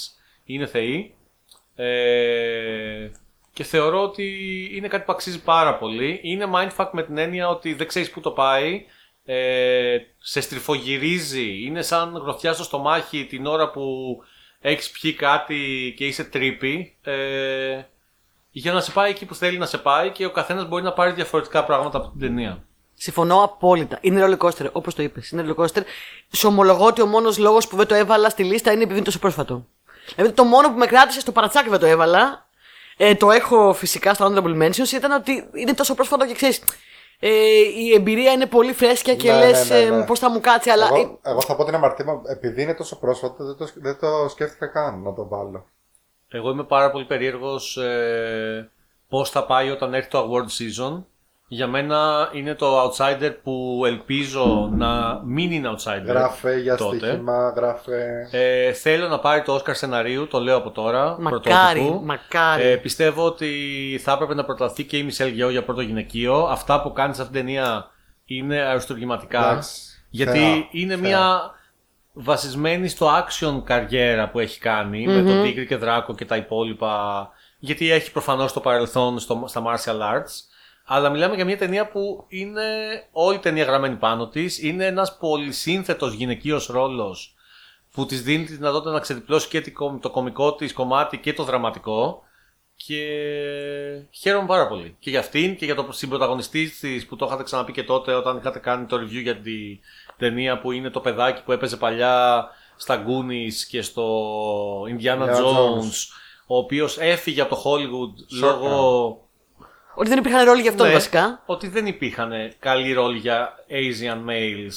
είναι 0.53 0.67
θεοί 0.67 1.15
ε, 1.75 3.11
και 3.53 3.65
θεωρώ 3.65 4.03
ότι 4.03 4.25
είναι 4.73 4.89
κάτι 4.89 5.05
που 5.05 5.13
αξίζει 5.13 5.43
πάρα 5.43 5.77
πολύ. 5.77 6.21
Είναι 6.23 6.47
mindfuck 6.55 6.89
με 6.93 7.03
την 7.03 7.19
έννοια 7.19 7.49
ότι 7.49 7.75
δεν 7.75 7.87
ξέρεις 7.87 8.11
πού 8.11 8.21
το 8.21 8.31
πάει, 8.31 8.85
ε, 9.25 9.97
σε 10.19 10.41
στριφογυρίζει, 10.41 11.65
είναι 11.65 11.83
σαν 11.83 12.17
γροθιάς 12.17 12.55
στο 12.55 12.65
στομάχι 12.65 13.27
την 13.27 13.47
ώρα 13.47 13.71
που 13.71 14.17
έχεις 14.61 14.91
πιει 14.91 15.13
κάτι 15.13 15.95
και 15.97 16.07
είσαι 16.07 16.25
τρύπη. 16.25 16.97
Ε, 17.03 17.83
για 18.51 18.73
να 18.73 18.81
σε 18.81 18.91
πάει 18.91 19.11
εκεί 19.11 19.27
που 19.27 19.35
θέλει 19.35 19.59
να 19.59 19.67
σε 19.67 19.79
πάει 19.79 20.11
και 20.11 20.25
ο 20.25 20.31
καθένας 20.31 20.69
μπορεί 20.69 20.83
να 20.83 20.93
πάρει 20.93 21.13
διαφορετικά 21.13 21.65
πράγματα 21.65 21.99
από 21.99 22.09
την 22.09 22.21
ταινία. 22.21 22.65
Συμφωνώ 22.95 23.43
απόλυτα. 23.43 23.99
Είναι 24.01 24.25
roller 24.25 24.47
coaster, 24.47 24.73
όπως 24.73 24.95
το 24.95 25.03
είπες. 25.03 25.31
Είναι 25.31 25.45
roller 25.47 25.65
coaster. 25.65 25.83
Σου 26.33 26.49
ομολογώ 26.49 26.87
ότι 26.87 27.03
ο 27.03 27.07
μόνος 27.07 27.39
λόγος 27.39 27.69
που 27.69 27.77
δεν 27.77 27.87
το 27.87 27.95
έβαλα 27.95 28.29
στη 28.29 28.45
λίστα 28.45 28.71
είναι 28.73 28.83
επειδή 28.83 28.97
είναι 28.97 29.05
τόσο 29.05 29.19
πρόσφατο. 29.19 29.67
Δηλαδή 30.15 30.35
το 30.35 30.45
μόνο 30.45 30.71
που 30.71 30.79
με 30.79 30.87
κράτησε 30.87 31.21
στο 31.21 31.33
παρατσάκι 31.33 31.69
δεν 31.69 31.79
το 31.79 31.87
έβαλα. 31.87 32.49
Ε, 32.97 33.15
το 33.15 33.31
έχω 33.31 33.73
φυσικά 33.73 34.15
στο 34.15 34.27
Honorable 34.27 34.63
Mentions 34.63 34.93
ήταν 34.93 35.11
ότι 35.13 35.49
είναι 35.53 35.75
τόσο 35.75 35.95
πρόσφατο 35.95 36.27
και 36.27 36.35
ξέρεις. 36.35 36.63
Ε, 37.23 37.29
η 37.79 37.93
εμπειρία 37.95 38.33
είναι 38.33 38.47
πολύ 38.47 38.73
φρέσκια 38.73 39.15
και 39.15 39.33
Ναι, 39.33 39.39
λες 39.39 39.69
ναι, 39.69 39.81
ναι, 39.81 39.97
ναι. 39.97 40.05
πώς 40.05 40.19
θα 40.19 40.31
μου 40.31 40.41
κάτσει, 40.41 40.71
αλλά. 40.71 40.87
Εγώ, 40.87 41.19
εγώ 41.23 41.41
θα 41.41 41.57
πω 41.57 41.65
την 41.65 41.75
αμαρτία 41.75 42.05
μου, 42.05 42.23
επειδή 42.27 42.63
είναι 42.63 42.75
τόσο 42.75 42.99
πρόσφατο, 42.99 43.45
δεν 43.45 43.57
το, 43.57 43.69
δεν 43.75 43.99
το 43.99 44.29
σκέφτηκα 44.29 44.67
καν 44.67 45.03
να 45.03 45.15
το 45.15 45.29
βάλω. 45.29 45.67
Εγώ 46.29 46.51
είμαι 46.51 46.65
πάρα 46.65 46.91
πολύ 46.91 47.05
περίεργος 47.05 47.77
ε, 47.77 48.71
πώς 49.09 49.31
θα 49.31 49.47
πάει 49.47 49.71
όταν 49.71 49.95
έρθει 49.95 50.11
το 50.11 50.31
award 50.31 50.45
season. 50.45 51.03
Για 51.53 51.67
μένα 51.67 52.31
είναι 52.33 52.55
το 52.55 52.83
outsider 52.83 53.35
που 53.43 53.83
ελπίζω 53.87 54.71
να 54.73 55.21
μην 55.25 55.53
είναι 55.53 55.71
outsider. 55.75 56.07
Γράφε 56.07 56.59
για 56.59 56.77
τότε. 56.77 56.97
στοίχημα, 56.97 57.53
γράφε. 57.57 58.29
Ε, 58.31 58.73
θέλω 58.73 59.09
να 59.09 59.19
πάρει 59.19 59.43
το 59.43 59.55
Oscar 59.55 59.75
σεναρίου, 59.75 60.27
το 60.27 60.41
λέω 60.41 60.57
από 60.57 60.71
τώρα. 60.71 61.17
Μακάρι, 61.21 61.81
πρωτότυπου. 61.81 62.05
μακάρι. 62.05 62.63
Ε, 62.63 62.77
πιστεύω 62.77 63.25
ότι 63.25 63.51
θα 64.03 64.13
έπρεπε 64.13 64.35
να 64.35 64.45
προταθεί 64.45 64.85
και 64.85 64.97
η 64.97 65.03
Μισελ 65.03 65.29
Γεώ 65.29 65.51
για 65.51 65.65
πρώτο 65.65 65.81
γυναικείο. 65.81 66.35
Αυτά 66.35 66.83
που 66.83 66.93
κάνει 66.93 67.15
σε 67.15 67.23
αυτήν 67.23 67.37
την 67.37 67.47
ταινία 67.47 67.91
είναι 68.25 68.61
αριστουργηματικά. 68.61 69.51
Εντάξει, 69.51 69.81
γιατί 70.11 70.39
θεά, 70.39 70.67
είναι 70.71 70.97
θεά. 70.97 71.09
μια 71.09 71.51
βασισμένη 72.13 72.89
στο 72.89 73.09
action 73.09 73.63
καριέρα 73.65 74.29
που 74.29 74.39
έχει 74.39 74.59
κάνει, 74.59 75.07
με 75.07 75.23
τον 75.23 75.43
Τίγρη 75.43 75.67
και 75.67 75.77
Δράκο 75.77 76.15
και 76.15 76.25
τα 76.25 76.37
υπόλοιπα. 76.37 77.29
Γιατί 77.59 77.91
έχει 77.91 78.13
προφανώς 78.13 78.53
το 78.53 78.61
παρελθόν 78.61 79.19
στο, 79.19 79.45
στα 79.47 79.63
martial 79.63 80.01
arts. 80.15 80.50
Αλλά 80.93 81.11
μιλάμε 81.11 81.35
για 81.35 81.45
μια 81.45 81.57
ταινία 81.59 81.89
που 81.89 82.25
είναι 82.29 82.63
όλη 83.13 83.37
η 83.37 83.39
ταινία 83.39 83.65
γραμμένη 83.65 83.97
πάνω 83.97 84.29
της. 84.29 84.63
Είναι 84.63 84.87
ένας 84.87 85.17
πολυσύνθετος 85.19 86.13
γυναικείος 86.13 86.67
ρόλος 86.67 87.35
που 87.93 88.07
της 88.07 88.23
δίνει 88.23 88.45
τη 88.45 88.53
δυνατότητα 88.57 88.91
να 88.91 89.01
ξεδιπλώσει 89.01 89.49
και 89.49 89.61
τη 89.61 89.71
κομ- 89.71 90.03
το 90.03 90.11
κομικό 90.11 90.55
της 90.55 90.73
κομμάτι 90.73 91.19
και 91.19 91.33
το 91.33 91.45
δραματικό. 91.45 92.23
Και 92.77 93.03
χαίρομαι 94.11 94.47
πάρα 94.47 94.69
πολύ. 94.69 94.97
Και 94.99 95.11
για 95.11 95.19
αυτήν 95.19 95.57
και 95.57 95.65
για 95.65 95.75
το 95.75 95.87
συμπροταγωνιστή 95.91 96.71
της 96.81 97.07
που 97.07 97.17
το 97.17 97.27
είχατε 97.27 97.43
ξαναπεί 97.43 97.73
και 97.73 97.83
τότε 97.83 98.15
όταν 98.15 98.37
είχατε 98.37 98.59
κάνει 98.59 98.87
το 98.87 98.97
review 98.97 99.23
για 99.23 99.37
την 99.37 99.79
ταινία 100.17 100.61
που 100.61 100.73
είναι 100.73 100.91
το 100.91 101.01
παιδάκι 101.01 101.43
που 101.43 101.53
έπαιζε 101.53 101.77
παλιά 101.77 102.47
στα 102.77 103.05
Goonies 103.07 103.67
και 103.69 103.83
στο 103.83 104.05
Indiana 104.83 105.19
Indiana 105.19 105.37
Jones. 105.37 105.39
Jones. 105.39 106.07
Ο 106.47 106.57
οποίος 106.57 106.99
έφυγε 106.99 107.41
από 107.41 107.55
το 107.55 107.63
Hollywood 107.65 108.35
Σόκα. 108.37 108.47
λόγω 108.47 109.29
Ότι 110.01 110.09
δεν 110.09 110.19
υπήρχαν 110.19 110.45
ρόλοι 110.45 110.61
για 110.61 110.71
αυτόν 110.71 110.87
ναι, 110.87 110.93
βασικά. 110.93 111.43
ότι 111.47 111.69
δεν 111.69 111.87
υπήρχαν 111.87 112.33
καλοί 112.59 112.93
ρόλοι 112.93 113.19
για 113.19 113.55
Asian 113.71 114.29
males 114.31 114.73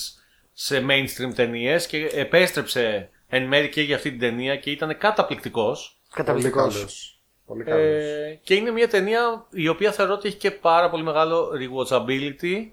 σε 0.53 0.85
mainstream 0.89 1.33
ταινίες 1.35 1.87
και 1.87 2.05
επέστρεψε 2.05 3.09
εν 3.27 3.43
μέρει 3.47 3.69
και 3.69 3.81
για 3.81 3.95
αυτή 3.95 4.09
την 4.09 4.19
ταινία 4.19 4.55
και 4.55 4.71
ήταν 4.71 4.97
καταπληκτικός. 4.97 5.97
Πολύ 6.09 6.23
Καταπληκτικό. 6.23 6.57
καλός. 6.57 7.21
Πολύ 7.45 7.63
καλός. 7.63 7.81
Ε, 7.81 8.39
και 8.43 8.53
είναι 8.53 8.71
μια 8.71 8.87
ταινία 8.87 9.45
η 9.49 9.67
οποία 9.67 9.91
θεωρώ 9.91 10.13
ότι 10.13 10.27
έχει 10.27 10.37
και 10.37 10.51
πάρα 10.51 10.89
πολύ 10.89 11.03
μεγάλο 11.03 11.49
rewatchability. 11.59 12.67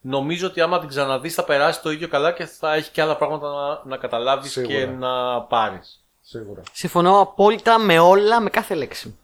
Νομίζω 0.00 0.46
ότι 0.46 0.60
άμα 0.60 0.78
την 0.80 0.88
ξαναδείς 0.88 1.34
θα 1.34 1.44
περάσει 1.44 1.82
το 1.82 1.90
ίδιο 1.90 2.08
καλά 2.08 2.32
και 2.32 2.44
θα 2.44 2.74
έχει 2.74 2.90
και 2.90 3.02
άλλα 3.02 3.16
πράγματα 3.16 3.48
να, 3.50 3.82
να 3.90 3.96
καταλάβεις 3.96 4.50
Σίγουρα. 4.50 4.74
και 4.74 4.86
να 4.86 5.42
πάρεις. 5.42 6.04
Σίγουρα. 6.20 6.62
Συμφωνώ 6.72 7.20
απόλυτα 7.20 7.78
με 7.78 7.98
όλα, 7.98 8.40
με 8.40 8.50
κάθε 8.50 8.74
λέξη. 8.74 9.18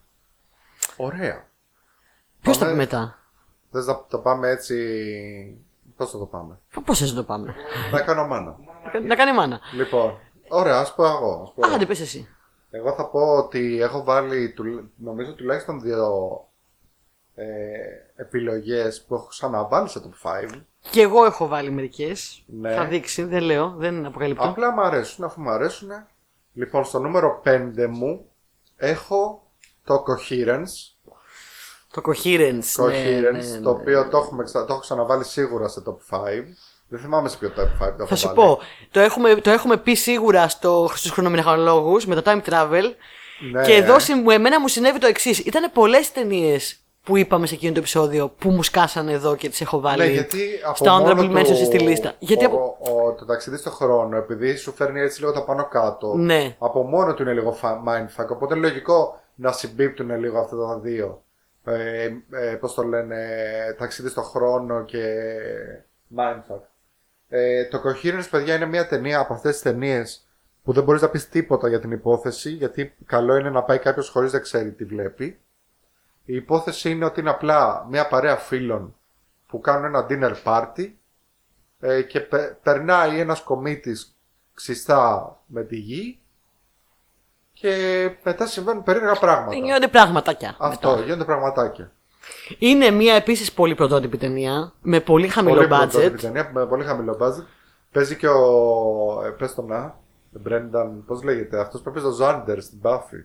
Ωραία. 0.96 1.50
Ποιος 2.42 2.56
θα 2.58 2.64
Πάμε- 2.64 2.76
πει 2.76 2.78
μετά; 2.82 3.18
Θες 3.70 3.86
να 3.86 4.04
το 4.08 4.18
πάμε 4.18 4.48
έτσι. 4.48 4.76
Πώς 5.96 6.10
θα 6.10 6.18
το 6.18 6.26
πάμε; 6.26 6.58
Πώς 6.84 6.98
θες 6.98 7.10
να 7.10 7.16
το 7.16 7.24
πάμε; 7.24 7.54
να 7.92 8.00
κάνω 8.00 8.26
μάνα. 8.26 8.56
να 9.06 9.14
κάνει 9.16 9.32
μάνα. 9.32 9.60
Λοιπόν, 9.74 10.18
ωραία, 10.48 10.78
ας 10.78 10.94
πω 10.94 11.04
εγώ. 11.06 11.40
Ας 11.42 11.52
πω 11.54 11.66
εγώ. 11.66 11.74
Άντε, 11.74 11.86
πες 11.86 12.00
εσύ. 12.00 12.28
Εγώ 12.70 12.92
θα 12.92 13.06
πω 13.08 13.20
ότι 13.36 13.80
έχω 13.80 14.04
βάλει 14.04 14.50
του- 14.52 14.90
νομίζω 14.96 15.34
τουλάχιστον 15.34 15.80
δύο 15.80 16.06
ε, 17.34 17.44
επιλογές 18.16 19.02
που 19.04 19.14
έχω 19.14 19.26
ξαναβάλει 19.26 19.88
σε 19.88 20.00
top 20.04 20.28
5. 20.28 20.60
Και 20.90 21.00
εγώ 21.00 21.24
έχω 21.24 21.46
βάλει 21.48 21.70
μερικές. 21.70 22.42
Ναι. 22.46 22.74
Θα 22.74 22.84
δείξει, 22.86 23.22
δεν 23.24 23.42
λέω, 23.42 23.74
δεν 23.76 24.06
αποκαλύπτω. 24.06 24.44
Απλά 24.44 24.72
μου 24.72 24.80
αρέσουν, 24.82 25.24
αφού 25.24 25.40
μου 25.40 25.50
αρέσουν. 25.50 25.88
Λοιπόν, 26.52 26.84
στο 26.84 26.98
νούμερο 26.98 27.40
5 27.44 27.86
μου 27.88 28.26
έχω 28.76 29.42
το 29.84 30.04
Coherence. 30.06 30.91
Το 31.92 32.02
Coherence. 32.06 32.82
Coherence, 32.84 33.22
ναι, 33.22 33.30
ναι, 33.30 33.38
ναι. 33.52 33.60
το 33.62 33.70
οποίο 33.70 34.08
το, 34.08 34.16
έχουμε, 34.18 34.44
ξα- 34.44 34.64
το 34.64 34.72
έχω 34.72 34.80
ξαναβάλει 34.80 35.24
σίγουρα 35.24 35.68
σε 35.68 35.82
top 35.86 36.16
5. 36.16 36.20
Δεν 36.88 37.00
θυμάμαι 37.00 37.28
σε 37.28 37.36
ποιο 37.36 37.52
top 37.56 37.84
5 37.84 37.88
το 37.88 37.94
έχω 37.98 38.06
Θα 38.06 38.16
σου 38.16 38.26
βάλει. 38.26 38.38
πω, 38.38 38.58
το 38.90 39.00
έχουμε, 39.00 39.34
το 39.34 39.50
έχουμε 39.50 39.76
πει 39.76 39.94
σίγουρα 39.94 40.48
στο, 40.48 40.90
στους 40.94 41.10
χρονομηχανολόγους 41.10 42.06
με 42.06 42.14
το 42.14 42.22
time 42.24 42.40
travel 42.50 42.82
Ναι. 43.52 43.62
και 43.64 43.72
εδώ 43.74 43.98
συ- 43.98 44.14
μου- 44.14 44.30
εμένα 44.30 44.60
μου 44.60 44.68
συνέβη 44.68 44.98
το 44.98 45.06
εξής. 45.06 45.38
Ήταν 45.38 45.70
πολλές 45.72 46.12
ταινίες 46.12 46.76
που 47.02 47.16
είπαμε 47.16 47.46
σε 47.46 47.54
εκείνο 47.54 47.72
το 47.72 47.78
επεισόδιο 47.78 48.28
που 48.28 48.50
μου 48.50 48.62
σκάσανε 48.62 49.12
εδώ 49.12 49.36
και 49.36 49.48
τις 49.48 49.60
έχω 49.60 49.80
βάλει 49.80 50.02
Ναι, 50.02 50.08
γιατί 50.08 50.40
από 50.66 50.76
στα 50.76 50.92
μόνο 50.98 51.12
honorable 51.12 51.26
του- 51.28 51.36
mentions 51.38 51.64
στη 51.66 51.78
λίστα. 51.78 52.12
Γιατί 52.18 52.44
ο, 52.44 52.48
από... 52.48 52.76
ο, 52.80 53.12
το 53.12 53.24
ταξίδι 53.24 53.56
στο 53.56 53.70
χρόνο, 53.70 54.16
επειδή 54.16 54.56
σου 54.56 54.72
φέρνει 54.72 55.00
έτσι 55.00 55.20
λίγο 55.20 55.32
τα 55.32 55.44
πάνω 55.44 55.68
κάτω, 55.68 56.14
Ναι. 56.16 56.56
από 56.58 56.82
μόνο 56.82 57.14
του 57.14 57.22
είναι 57.22 57.32
λίγο 57.32 57.58
fa- 57.62 57.88
mindfuck. 57.88 58.26
Οπότε 58.28 58.54
είναι 58.56 58.66
λογικό 58.68 59.20
να 59.34 59.52
συμπίπτουν 59.52 60.18
λίγο 60.18 60.38
αυτά 60.38 60.56
τα 60.56 60.78
δύο. 60.78 61.22
Ε, 61.64 62.10
ε, 62.30 62.54
Πώς 62.60 62.74
το 62.74 62.82
λένε, 62.82 63.26
ταξίδι 63.78 64.08
στο 64.08 64.22
χρόνο 64.22 64.84
και 64.84 65.28
mindfuck. 66.16 66.60
Ε, 67.28 67.64
το 67.64 67.82
Coherence, 67.84 68.26
παιδιά, 68.30 68.54
είναι 68.54 68.66
μια 68.66 68.86
ταινία 68.88 69.18
από 69.18 69.34
αυτές 69.34 69.52
τις 69.52 69.62
ταινίες 69.62 70.26
που 70.64 70.72
δεν 70.72 70.84
μπορείς 70.84 71.02
να 71.02 71.08
πεις 71.08 71.28
τίποτα 71.28 71.68
για 71.68 71.80
την 71.80 71.90
υπόθεση, 71.90 72.50
γιατί 72.50 72.94
καλό 73.06 73.36
είναι 73.36 73.50
να 73.50 73.62
πάει 73.62 73.78
κάποιος 73.78 74.08
χωρίς 74.08 74.32
να 74.32 74.38
ξέρει 74.38 74.72
τι 74.72 74.84
βλέπει. 74.84 75.24
Η 76.24 76.34
υπόθεση 76.34 76.90
είναι 76.90 77.04
ότι 77.04 77.20
είναι 77.20 77.30
απλά 77.30 77.86
μια 77.90 78.08
παρέα 78.08 78.36
φίλων 78.36 78.96
που 79.46 79.60
κάνουν 79.60 79.84
ένα 79.84 80.06
dinner 80.08 80.34
party 80.44 80.90
ε, 81.80 82.02
και 82.02 82.20
πε- 82.20 82.54
περνάει 82.62 83.20
ένας 83.20 83.42
κομίτης 83.42 84.16
ξιστά 84.54 85.36
με 85.46 85.64
τη 85.64 85.76
γη 85.76 86.21
και 87.62 88.10
μετά 88.24 88.46
συμβαίνουν 88.46 88.82
περίεργα 88.82 89.12
πράγματα. 89.14 89.54
Γίνονται 89.54 89.88
πραγματάκια. 89.88 90.56
Αυτό, 90.58 90.90
μετά. 90.90 91.02
γίνονται 91.02 91.24
πραγματάκια. 91.24 91.92
Είναι 92.58 92.90
μια 92.90 93.14
επίσης 93.14 93.52
πολύ 93.52 93.74
πρωτότυπη 93.74 94.16
ταινία 94.16 94.72
με 94.80 95.00
πολύ 95.00 95.28
χαμηλό 95.28 95.54
πολύ 95.54 95.68
budget. 95.70 95.88
πρωτότυπη 95.90 96.18
ταινία, 96.18 96.50
με 96.54 96.66
πολύ 96.66 96.84
χαμηλό 96.84 97.16
budget. 97.20 97.44
Παίζει 97.92 98.16
και 98.16 98.28
ο. 98.28 99.22
Ε, 99.26 99.28
πες 99.28 99.54
το 99.54 99.62
να. 99.62 99.98
Μπρένταν, 100.30 101.04
πώς 101.06 101.22
λέγεται, 101.22 101.60
αυτός 101.60 101.80
που 101.80 101.88
έπαιζε 101.88 102.06
ο 102.06 102.10
Ζάντερ 102.10 102.62
στην 102.62 102.78
Buffy. 102.82 103.24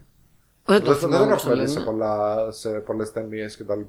Δεν 0.66 0.84
το 0.84 0.84
Δεν, 0.84 0.84
δεν 0.84 0.96
θυμάμαι 0.96 1.18
τον 1.24 1.30
πώς 1.34 1.44
το 1.44 1.52
έχω 1.52 1.60
δει 1.60 1.68
σε, 1.68 1.74
λένε. 1.74 1.86
πολλά, 1.86 2.52
σε 2.52 2.70
πολλές 2.70 3.12
ταινίες 3.12 3.58
κτλ. 3.58 3.82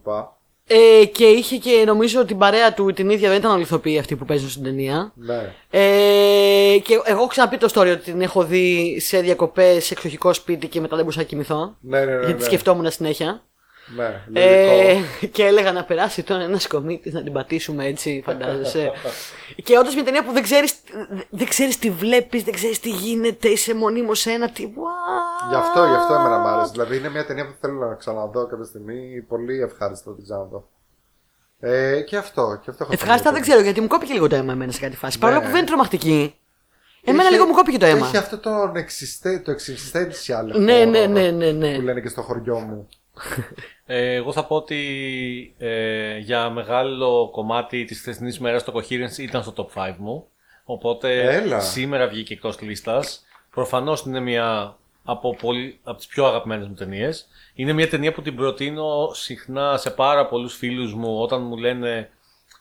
Ε, 0.71 1.05
και 1.05 1.25
είχε 1.25 1.57
και 1.57 1.83
νομίζω 1.87 2.25
την 2.25 2.39
παρέα 2.39 2.75
του 2.75 2.93
την 2.93 3.11
ίδια 3.11 3.29
δεν 3.29 3.39
ήταν 3.39 3.51
όλοι 3.51 3.63
ηθοποιοί 3.63 3.99
αυτοί 3.99 4.17
που 4.17 4.25
παίζουν 4.25 4.49
στην 4.49 4.63
ταινία. 4.63 5.13
Ναι. 5.15 5.53
Ε, 5.71 6.79
και 6.79 6.93
εγώ 6.93 7.03
έχω 7.05 7.27
ξαναπεί 7.27 7.57
το 7.57 7.69
story 7.75 7.91
ότι 7.93 7.99
την 8.11 8.21
έχω 8.21 8.45
δει 8.45 8.97
σε 9.01 9.21
διακοπές 9.21 9.85
σε 9.85 9.95
εξοχικό 9.95 10.33
σπίτι 10.33 10.67
και 10.67 10.81
μετά 10.81 10.95
δεν 10.95 11.05
μπορούσα 11.05 11.21
να 11.21 11.27
κοιμηθώ. 11.27 11.77
Ναι, 11.81 11.99
ναι, 11.99 12.05
ναι. 12.05 12.25
γιατί 12.25 12.41
ναι. 12.41 12.45
σκεφτόμουν 12.45 12.91
συνέχεια. 12.91 13.43
Ναι, 13.97 14.41
Ε, 14.41 14.93
λογικό. 14.93 15.27
και 15.33 15.45
έλεγα 15.45 15.73
να 15.73 15.85
περάσει 15.85 16.23
τώρα 16.23 16.43
ένας 16.43 16.67
κομίτης 16.67 17.13
να 17.13 17.23
την 17.23 17.33
πατήσουμε 17.33 17.87
έτσι, 17.87 18.23
φαντάζεσαι. 18.27 18.93
και 19.63 19.79
όντως 19.79 19.95
μια 19.95 20.05
ταινία 20.05 20.25
που 20.25 20.33
δεν 20.33 20.43
ξέρεις 20.43 20.75
δεν 21.31 21.49
ξέρεις 21.49 21.79
τι 21.79 21.91
βλέπεις, 21.91 22.43
δεν 22.45 22.55
ξέρεις 22.55 22.81
τι 22.81 22.91
γίνεται, 22.91 23.49
είσαι 23.49 23.75
μονίμως 23.75 24.21
σε 24.21 24.31
ένα 24.31 24.51
τι. 24.51 24.69
What? 25.49 25.51
Γι' 25.51 25.55
αυτό, 25.57 25.85
γι' 25.85 25.95
αυτό 25.95 26.15
εμένα 26.15 26.39
μ' 26.39 26.47
άρεσε. 26.47 26.71
Δηλαδή 26.73 26.97
είναι 26.97 27.09
μια 27.09 27.27
ταινία 27.27 27.47
που 27.47 27.55
θέλω 27.61 27.87
να 27.89 27.95
ξαναδώ 27.95 28.47
κάποια 28.47 28.65
στιγμή. 28.65 29.25
Πολύ 29.29 29.61
ευχάριστο 29.63 30.11
να 30.11 30.15
την 30.17 30.25
ξαναδώ. 30.25 30.69
Ε, 31.61 32.01
και 32.01 32.17
αυτό. 32.17 32.59
Και 32.65 32.71
αυτό 32.71 32.85
έχω 32.85 32.93
Ευχάριστα 32.93 33.31
δεν 33.33 33.41
πει. 33.41 33.47
ξέρω 33.49 33.61
γιατί 33.63 33.81
μου 33.81 33.87
κόπηκε 33.87 34.13
λίγο 34.13 34.29
το 34.29 34.35
αίμα 34.37 34.53
εμένα 34.53 34.73
σε 34.73 34.81
κάτι 34.81 34.97
φάση. 34.97 35.19
Παρόλο 35.19 35.41
που 35.41 35.47
δεν 35.47 35.57
είναι 35.57 35.67
τρομακτική. 35.67 36.35
Εμένα 37.05 37.23
Έχει- 37.23 37.33
λίγο 37.33 37.45
μου 37.47 37.53
κόπηκε 37.53 37.79
το 37.79 37.87
αίμα. 37.87 38.07
Έχει 38.07 38.17
αυτό 38.17 38.39
το, 38.39 38.51
existe- 38.75 39.43
το 39.45 39.53
existential. 39.53 40.45
Ναι, 40.59 40.83
horror 40.83 40.89
ναι, 40.89 41.07
ναι, 41.07 41.31
ναι, 41.31 41.51
ναι. 41.51 41.75
Που 41.75 41.81
λένε 41.83 42.01
και 42.01 42.09
στο 42.09 42.23
χωριό 42.23 42.59
μου. 42.59 42.89
Ε, 43.91 44.15
εγώ 44.15 44.33
θα 44.33 44.45
πω 44.45 44.57
ότι 44.57 44.79
ε, 45.59 46.19
για 46.19 46.51
μεγάλο 46.51 47.31
κομμάτι 47.33 47.85
της 47.85 47.99
χθεσινής 48.01 48.39
μέρας 48.41 48.65
το 48.65 48.73
Coherence 48.77 49.19
ήταν 49.19 49.43
στο 49.43 49.53
top 49.75 49.89
5 49.89 49.95
μου. 49.99 50.27
Οπότε 50.65 51.35
Έλα. 51.35 51.61
σήμερα 51.61 52.09
βγήκε 52.09 52.33
εκτός 52.33 52.61
λίστας. 52.61 53.25
Προφανώς 53.51 54.03
είναι 54.05 54.21
μια 54.21 54.77
από, 55.11 55.35
πολύ, 55.35 55.79
από 55.83 55.97
τις 55.97 56.07
πιο 56.07 56.27
αγαπημένες 56.27 56.67
μου 56.67 56.75
ταινίες. 56.75 57.27
Είναι 57.55 57.73
μια 57.73 57.89
ταινία 57.89 58.13
που 58.13 58.23
την 58.23 58.37
προτείνω 58.37 59.11
συχνά 59.13 59.77
σε 59.77 59.91
πάρα 59.91 60.27
πολλούς 60.27 60.57
φίλους 60.57 60.95
μου 60.95 61.21
όταν 61.21 61.43
μου 61.43 61.57
λένε 61.57 62.11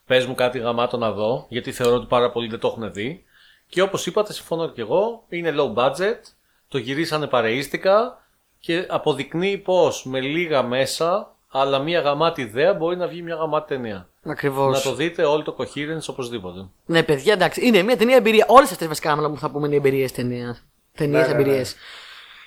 πες 0.05 0.25
μου 0.25 0.35
κάτι 0.35 0.59
γαμάτο 0.59 0.97
να 0.97 1.11
δω, 1.11 1.45
γιατί 1.49 1.71
θεωρώ 1.71 1.95
ότι 1.95 2.05
πάρα 2.05 2.31
πολλοί 2.31 2.47
δεν 2.47 2.59
το 2.59 2.67
έχουν 2.67 2.93
δει. 2.93 3.23
Και 3.69 3.81
όπως 3.81 4.05
είπατε, 4.05 4.33
συμφωνώ 4.33 4.69
και 4.69 4.81
εγώ, 4.81 5.23
είναι 5.29 5.53
low 5.57 5.73
budget, 5.73 6.19
το 6.67 6.77
γυρίσανε 6.77 7.27
παρεΐστικα 7.27 8.25
και 8.59 8.85
αποδεικνύει 8.89 9.57
πως 9.57 10.05
με 10.05 10.19
λίγα 10.19 10.63
μέσα, 10.63 11.35
αλλά 11.49 11.79
μια 11.79 11.99
γαμάτη 11.99 12.41
ιδέα 12.41 12.73
μπορεί 12.73 12.95
να 12.95 13.07
βγει 13.07 13.21
μια 13.21 13.35
γαμάτη 13.35 13.67
ταινία. 13.67 14.09
Ακριβώς. 14.23 14.75
Να 14.75 14.91
το 14.91 14.95
δείτε 14.95 15.23
όλο 15.23 15.43
το 15.43 15.55
coherence 15.59 16.07
οπωσδήποτε. 16.07 16.65
Ναι, 16.85 17.03
παιδιά, 17.03 17.33
εντάξει. 17.33 17.65
Είναι 17.65 17.81
μια 17.81 17.97
ταινία 17.97 18.15
εμπειρία. 18.15 18.45
Όλες 18.47 18.71
αυτές 18.71 18.87
βασικά 18.87 19.11
άμα 19.11 19.29
που 19.29 19.37
θα 19.37 19.51
πούμε 19.51 19.67
είναι 19.67 19.75
εμπειρίες 19.75 20.11
ταινία. 20.11 20.57
Ταινίες, 20.97 21.27
Ναι, 21.27 21.33
ναι, 21.33 21.43
ναι. 21.43 21.61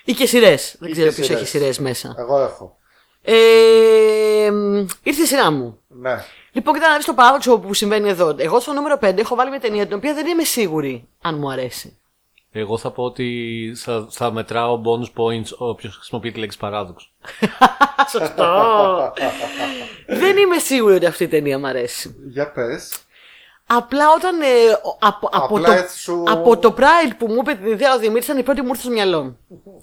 Εμπειρίε. 0.05 0.13
Ή 0.13 0.13
και 0.13 0.25
σειρές. 0.25 0.75
Δεν 0.79 0.89
Ή 0.89 0.91
ξέρω 0.91 1.07
και 1.09 1.15
ποιος 1.15 1.29
έχει 1.29 1.45
σειρές. 1.45 1.75
σειρέ 1.75 1.87
μέσα. 1.87 2.15
Εγώ 2.17 2.39
έχω. 2.41 2.77
Ε, 3.23 4.51
μ, 4.51 4.85
ήρθε 5.03 5.21
η 5.21 5.25
σειρά 5.25 5.51
μου. 5.51 5.79
Ναι. 5.87 6.23
Λοιπόν, 6.51 6.73
κοίτα 6.73 6.89
να 6.89 6.95
δεις 6.95 7.05
το 7.05 7.13
παράδοξο 7.13 7.59
που 7.59 7.73
συμβαίνει 7.73 8.09
εδώ. 8.09 8.35
Εγώ 8.37 8.59
στο 8.59 8.73
νούμερο 8.73 8.97
5 9.01 9.17
έχω 9.17 9.35
βάλει 9.35 9.49
μια 9.49 9.59
ταινία 9.59 9.85
την 9.85 9.95
οποία 9.95 10.13
δεν 10.13 10.27
είμαι 10.27 10.43
σίγουρη 10.43 11.07
αν 11.21 11.37
μου 11.37 11.51
αρέσει. 11.51 11.95
Εγώ 12.53 12.77
θα 12.77 12.91
πω 12.91 13.03
ότι 13.03 13.73
θα, 13.77 14.07
θα 14.09 14.31
μετράω 14.31 14.81
bonus 14.85 15.21
points 15.21 15.49
όποιος 15.57 15.95
χρησιμοποιεί 15.95 16.31
τη 16.31 16.39
λέξη 16.39 16.57
παράδοξο. 16.57 17.07
Σωστό. 18.11 19.13
δεν 20.21 20.37
είμαι 20.37 20.57
σίγουρη 20.57 20.95
ότι 20.95 21.05
αυτή 21.05 21.23
η 21.23 21.27
ταινία 21.27 21.59
μου 21.59 21.67
αρέσει. 21.67 22.15
Για 22.27 22.51
πες. 22.51 22.91
Απλά 23.73 24.05
όταν. 24.15 24.41
ε, 24.41 24.45
ο- 24.83 24.97
από, 24.99 25.29
από, 25.31 25.55
Απλά 25.55 25.65
το, 25.65 25.71
έτσι 25.71 25.99
σου- 25.99 26.23
από 26.27 26.57
το 26.57 26.73
Pride 26.77 27.11
που 27.17 27.27
μου 27.27 27.35
είπε 27.39 27.53
την 27.53 27.71
ιδέα 27.71 27.95
ο 27.95 27.99
Δημήτρη 27.99 28.23
ήταν 28.23 28.37
η 28.37 28.43
πρώτη 28.43 28.61
μου 28.61 28.67
ήρθε 28.67 28.81
στο 28.81 28.89
μυαλό. 28.91 29.37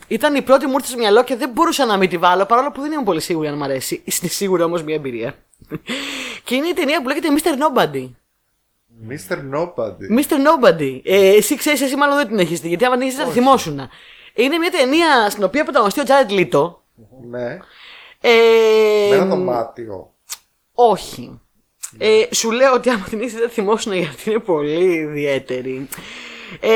Ήταν 0.08 0.34
η 0.34 0.42
πρώτη 0.42 0.66
μου 0.66 0.72
ήρθε 0.72 0.86
στο 0.86 0.96
μυαλό 0.98 1.24
και 1.24 1.36
δεν 1.36 1.50
μπορούσα 1.50 1.84
να 1.86 1.96
μην 1.96 2.08
τη 2.08 2.18
βάλω 2.18 2.44
παρόλο 2.46 2.70
που 2.70 2.80
δεν 2.80 2.92
είμαι 2.92 3.02
πολύ 3.02 3.20
σίγουρη 3.20 3.48
αν 3.48 3.56
μου 3.56 3.64
αρέσει. 3.64 3.94
Είναι 4.04 4.30
σίγουρα 4.30 4.64
όμως 4.64 4.82
μια 4.82 4.94
εμπειρία. 4.94 5.34
και 6.44 6.54
είναι 6.54 6.66
η 6.68 6.72
ταινία 6.72 7.02
που 7.02 7.08
λέγεται 7.08 7.28
Mr. 7.36 7.46
Nobody. 7.48 8.10
Mr. 9.08 9.36
Nobody. 9.54 10.18
Mr. 10.18 10.36
Nobody. 10.46 11.00
Ε, 11.04 11.28
εσύ 11.36 11.56
ξέρεις, 11.56 11.80
εσύ 11.80 11.96
μάλλον 11.96 12.16
δεν 12.16 12.26
την 12.26 12.38
έχεις 12.38 12.60
δει 12.60 12.68
γιατί 12.68 12.84
άμα 12.84 12.94
την 12.96 13.02
έχεις 13.06 13.18
θα 13.18 13.24
τη 13.24 13.30
θυμόσουν. 13.30 13.88
Είναι 14.34 14.58
μια 14.58 14.70
ταινία 14.70 15.30
στην 15.30 15.44
οποία 15.44 15.62
πρωταγωνιστεί 15.64 16.00
ο 16.00 16.04
Τζάρετ 16.04 16.30
Λίτο. 16.30 16.82
Ναι. 17.30 17.58
Ε, 18.20 18.30
Με 19.10 19.14
ένα 19.16 19.24
δωμάτιο. 19.26 20.12
όχι. 20.74 21.40
Ε, 21.98 22.22
σου 22.34 22.50
λέω 22.50 22.72
ότι 22.74 22.90
άμα 22.90 23.04
την 23.10 23.20
είσαι 23.20 23.38
δεν 23.38 23.48
θυμόσουν 23.50 23.92
γιατί 23.92 24.30
είναι 24.30 24.38
πολύ 24.38 24.94
ιδιαίτερη. 24.94 25.88
Ε, 26.60 26.70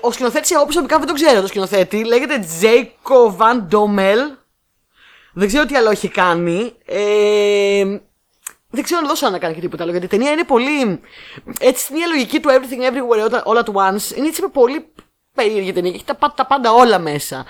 ο 0.00 0.12
σκηνοθέτης, 0.12 0.50
εγώ 0.50 0.62
προσωπικά 0.64 0.98
δεν 0.98 1.06
τον 1.06 1.14
ξέρω 1.16 1.40
το 1.40 1.46
σκηνοθέτη. 1.46 2.04
Λέγεται 2.04 2.46
Jacob 2.60 3.36
Van 3.36 3.66
Dommel. 3.74 4.18
Δεν 5.32 5.48
ξέρω 5.48 5.66
τι 5.66 5.76
άλλο 5.76 5.90
έχει 5.90 6.08
κάνει. 6.08 6.72
Ε, 6.86 7.84
δεν 8.70 8.82
ξέρω 8.84 9.00
αν 9.00 9.06
δώσω 9.08 9.30
να 9.30 9.38
κάνει 9.38 9.54
και 9.54 9.60
τίποτα 9.60 9.82
άλλο. 9.82 9.90
Γιατί 9.92 10.06
η 10.06 10.08
ταινία 10.08 10.30
είναι 10.30 10.44
πολύ. 10.44 11.00
Έτσι, 11.60 11.82
στην 11.82 11.94
ίδια 11.94 12.06
λογική 12.08 12.40
του 12.40 12.48
Everything 12.48 12.90
Everywhere 12.90 13.30
All- 13.30 13.42
All 13.42 13.58
at 13.64 13.72
Once. 13.74 14.16
Είναι 14.16 14.26
έτσι 14.26 14.42
με 14.42 14.48
πολύ 14.52 14.92
περίεργη 15.34 15.72
ταινία 15.72 15.90
και 15.90 15.96
έχει 15.96 16.04
τα, 16.06 16.14
πα- 16.14 16.32
τα 16.36 16.46
πάντα 16.46 16.72
όλα 16.72 16.98
μέσα. 16.98 17.44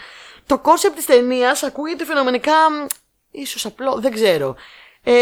Το 0.47 0.59
κόνσεπτ 0.59 0.97
της 0.97 1.07
ταινίας 1.07 1.63
ακούγεται 1.63 2.05
φαινομενικά. 2.05 2.53
ίσως 3.31 3.67
απλό, 3.67 3.99
δεν 4.01 4.13
ξέρω. 4.13 4.57
Ε, 5.05 5.13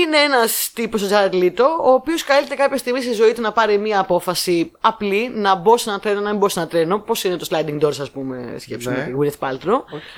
είναι 0.00 0.16
ένας 0.16 0.70
τύπος, 0.74 1.02
ο 1.02 1.06
Jared 1.06 1.34
Leto, 1.34 1.64
ο 1.82 1.92
οποίος 1.92 2.24
καλείται 2.24 2.54
κάποια 2.54 2.76
στιγμή 2.76 3.00
στη 3.02 3.12
ζωή 3.12 3.32
του 3.32 3.40
να 3.40 3.52
πάρει 3.52 3.78
μια 3.78 4.00
απόφαση 4.00 4.72
απλή, 4.80 5.30
να 5.34 5.54
μπω 5.54 5.76
σε 5.76 5.90
ένα 5.90 5.98
τρένο, 6.00 6.20
να 6.20 6.30
μην 6.30 6.38
μπω 6.38 6.48
σε 6.48 6.60
ένα 6.60 6.68
τρένο. 6.68 6.98
Πώς 6.98 7.24
είναι 7.24 7.36
το 7.36 7.46
sliding 7.50 7.80
doors, 7.80 7.98
ας 8.00 8.10
πούμε, 8.10 8.54
σκέψου 8.58 8.88
με 8.88 8.96
Ναι. 8.96 9.04
τη 9.04 9.12
Gwyneth 9.18 9.48
Paltrow. 9.48 9.72
Οκ. 9.72 10.16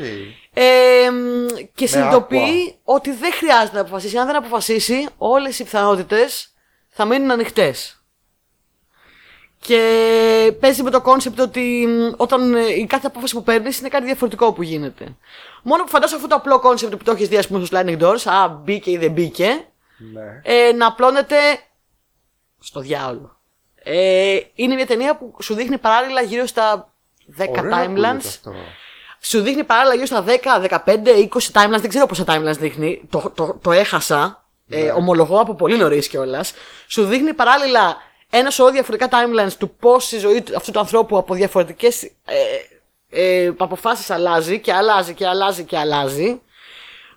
Ε, 0.54 1.10
μ, 1.10 1.46
και 1.74 1.86
συνειδητοποιεί 1.86 2.70
aqua. 2.70 2.78
ότι 2.84 3.12
δεν 3.12 3.32
χρειάζεται 3.32 3.74
να 3.74 3.80
αποφασίσει. 3.80 4.16
Αν 4.18 4.26
δεν 4.26 4.36
αποφασίσει, 4.36 5.06
όλες 5.16 5.58
οι 5.58 5.62
πιθανότητες 5.64 6.52
θα 6.88 7.04
μείνουν 7.04 7.30
ανοιχτές. 7.30 8.03
Και 9.66 10.52
παίζει 10.60 10.82
με 10.82 10.90
το 10.90 11.00
κόνσεπτ 11.00 11.40
ότι 11.40 11.86
μ, 11.88 12.12
όταν 12.16 12.54
ε, 12.54 12.60
η 12.78 12.86
κάθε 12.86 13.06
απόφαση 13.06 13.34
που 13.34 13.42
παίρνεις 13.42 13.78
είναι 13.78 13.88
κάτι 13.88 14.04
διαφορετικό 14.04 14.52
που 14.52 14.62
γίνεται. 14.62 15.16
Μόνο 15.62 15.82
που 15.82 15.88
φαντάζομαι 15.88 16.16
αυτό 16.22 16.28
το 16.28 16.40
απλό 16.40 16.58
κόνσεπτ 16.60 16.94
που 16.96 17.04
το 17.04 17.10
έχεις 17.10 17.28
δει, 17.28 17.36
ας 17.36 17.46
πούμε, 17.48 17.64
στο 17.64 17.78
Sliding 17.78 17.98
Doors, 18.02 18.22
α, 18.24 18.48
μπήκε 18.48 18.90
ή 18.90 18.96
δεν 18.96 19.10
μπήκε, 19.12 19.64
Ναι. 20.12 20.40
ε, 20.42 20.72
να 20.72 20.86
απλώνεται 20.86 21.36
στο 22.60 22.80
διάολο. 22.80 23.38
Ε, 23.74 24.38
είναι 24.54 24.74
μια 24.74 24.86
ταινία 24.86 25.16
που 25.16 25.36
σου 25.42 25.54
δείχνει 25.54 25.78
παράλληλα 25.78 26.20
γύρω 26.22 26.46
στα 26.46 26.92
10 27.38 27.46
Ωραίο 27.48 27.74
ακούγεται 27.74 28.10
timelines. 28.12 28.26
αυτό. 28.26 28.52
Σου 29.20 29.40
δείχνει 29.42 29.64
παράλληλα 29.64 29.94
γύρω 29.94 30.06
στα 30.06 30.24
10, 30.26 30.60
15, 30.84 31.08
20 31.16 31.52
timelines. 31.52 31.80
Δεν 31.80 31.88
ξέρω 31.88 32.06
πόσα 32.06 32.24
timelines 32.26 32.56
δείχνει. 32.58 33.02
Το, 33.10 33.32
το, 33.34 33.58
το 33.62 33.72
έχασα. 33.72 34.44
Ε, 34.68 34.82
Ναι. 34.82 34.90
ομολογώ 34.90 35.40
από 35.40 35.54
πολύ 35.54 35.76
νωρίς 35.76 36.08
κιόλας. 36.08 36.52
Σου 36.86 37.04
δείχνει 37.04 37.34
παράλληλα 37.34 37.96
ένα 38.30 38.50
σωρό 38.50 38.70
διαφορετικά 38.70 39.08
timelines 39.12 39.52
του 39.58 39.70
πώς 39.80 40.12
η 40.12 40.18
ζωή 40.18 40.42
του- 40.42 40.56
αυτού 40.56 40.70
του 40.70 40.78
ανθρώπου 40.78 41.16
από 41.16 41.34
διαφορετικές 41.34 42.02
ε, 42.02 42.12
ε, 43.10 43.52
αποφάσεις 43.56 44.10
αλλάζει 44.10 44.60
και 44.60 44.72
αλλάζει 44.72 45.14
και 45.14 45.26
αλλάζει 45.26 45.64
και 45.64 45.78
αλλάζει. 45.78 46.40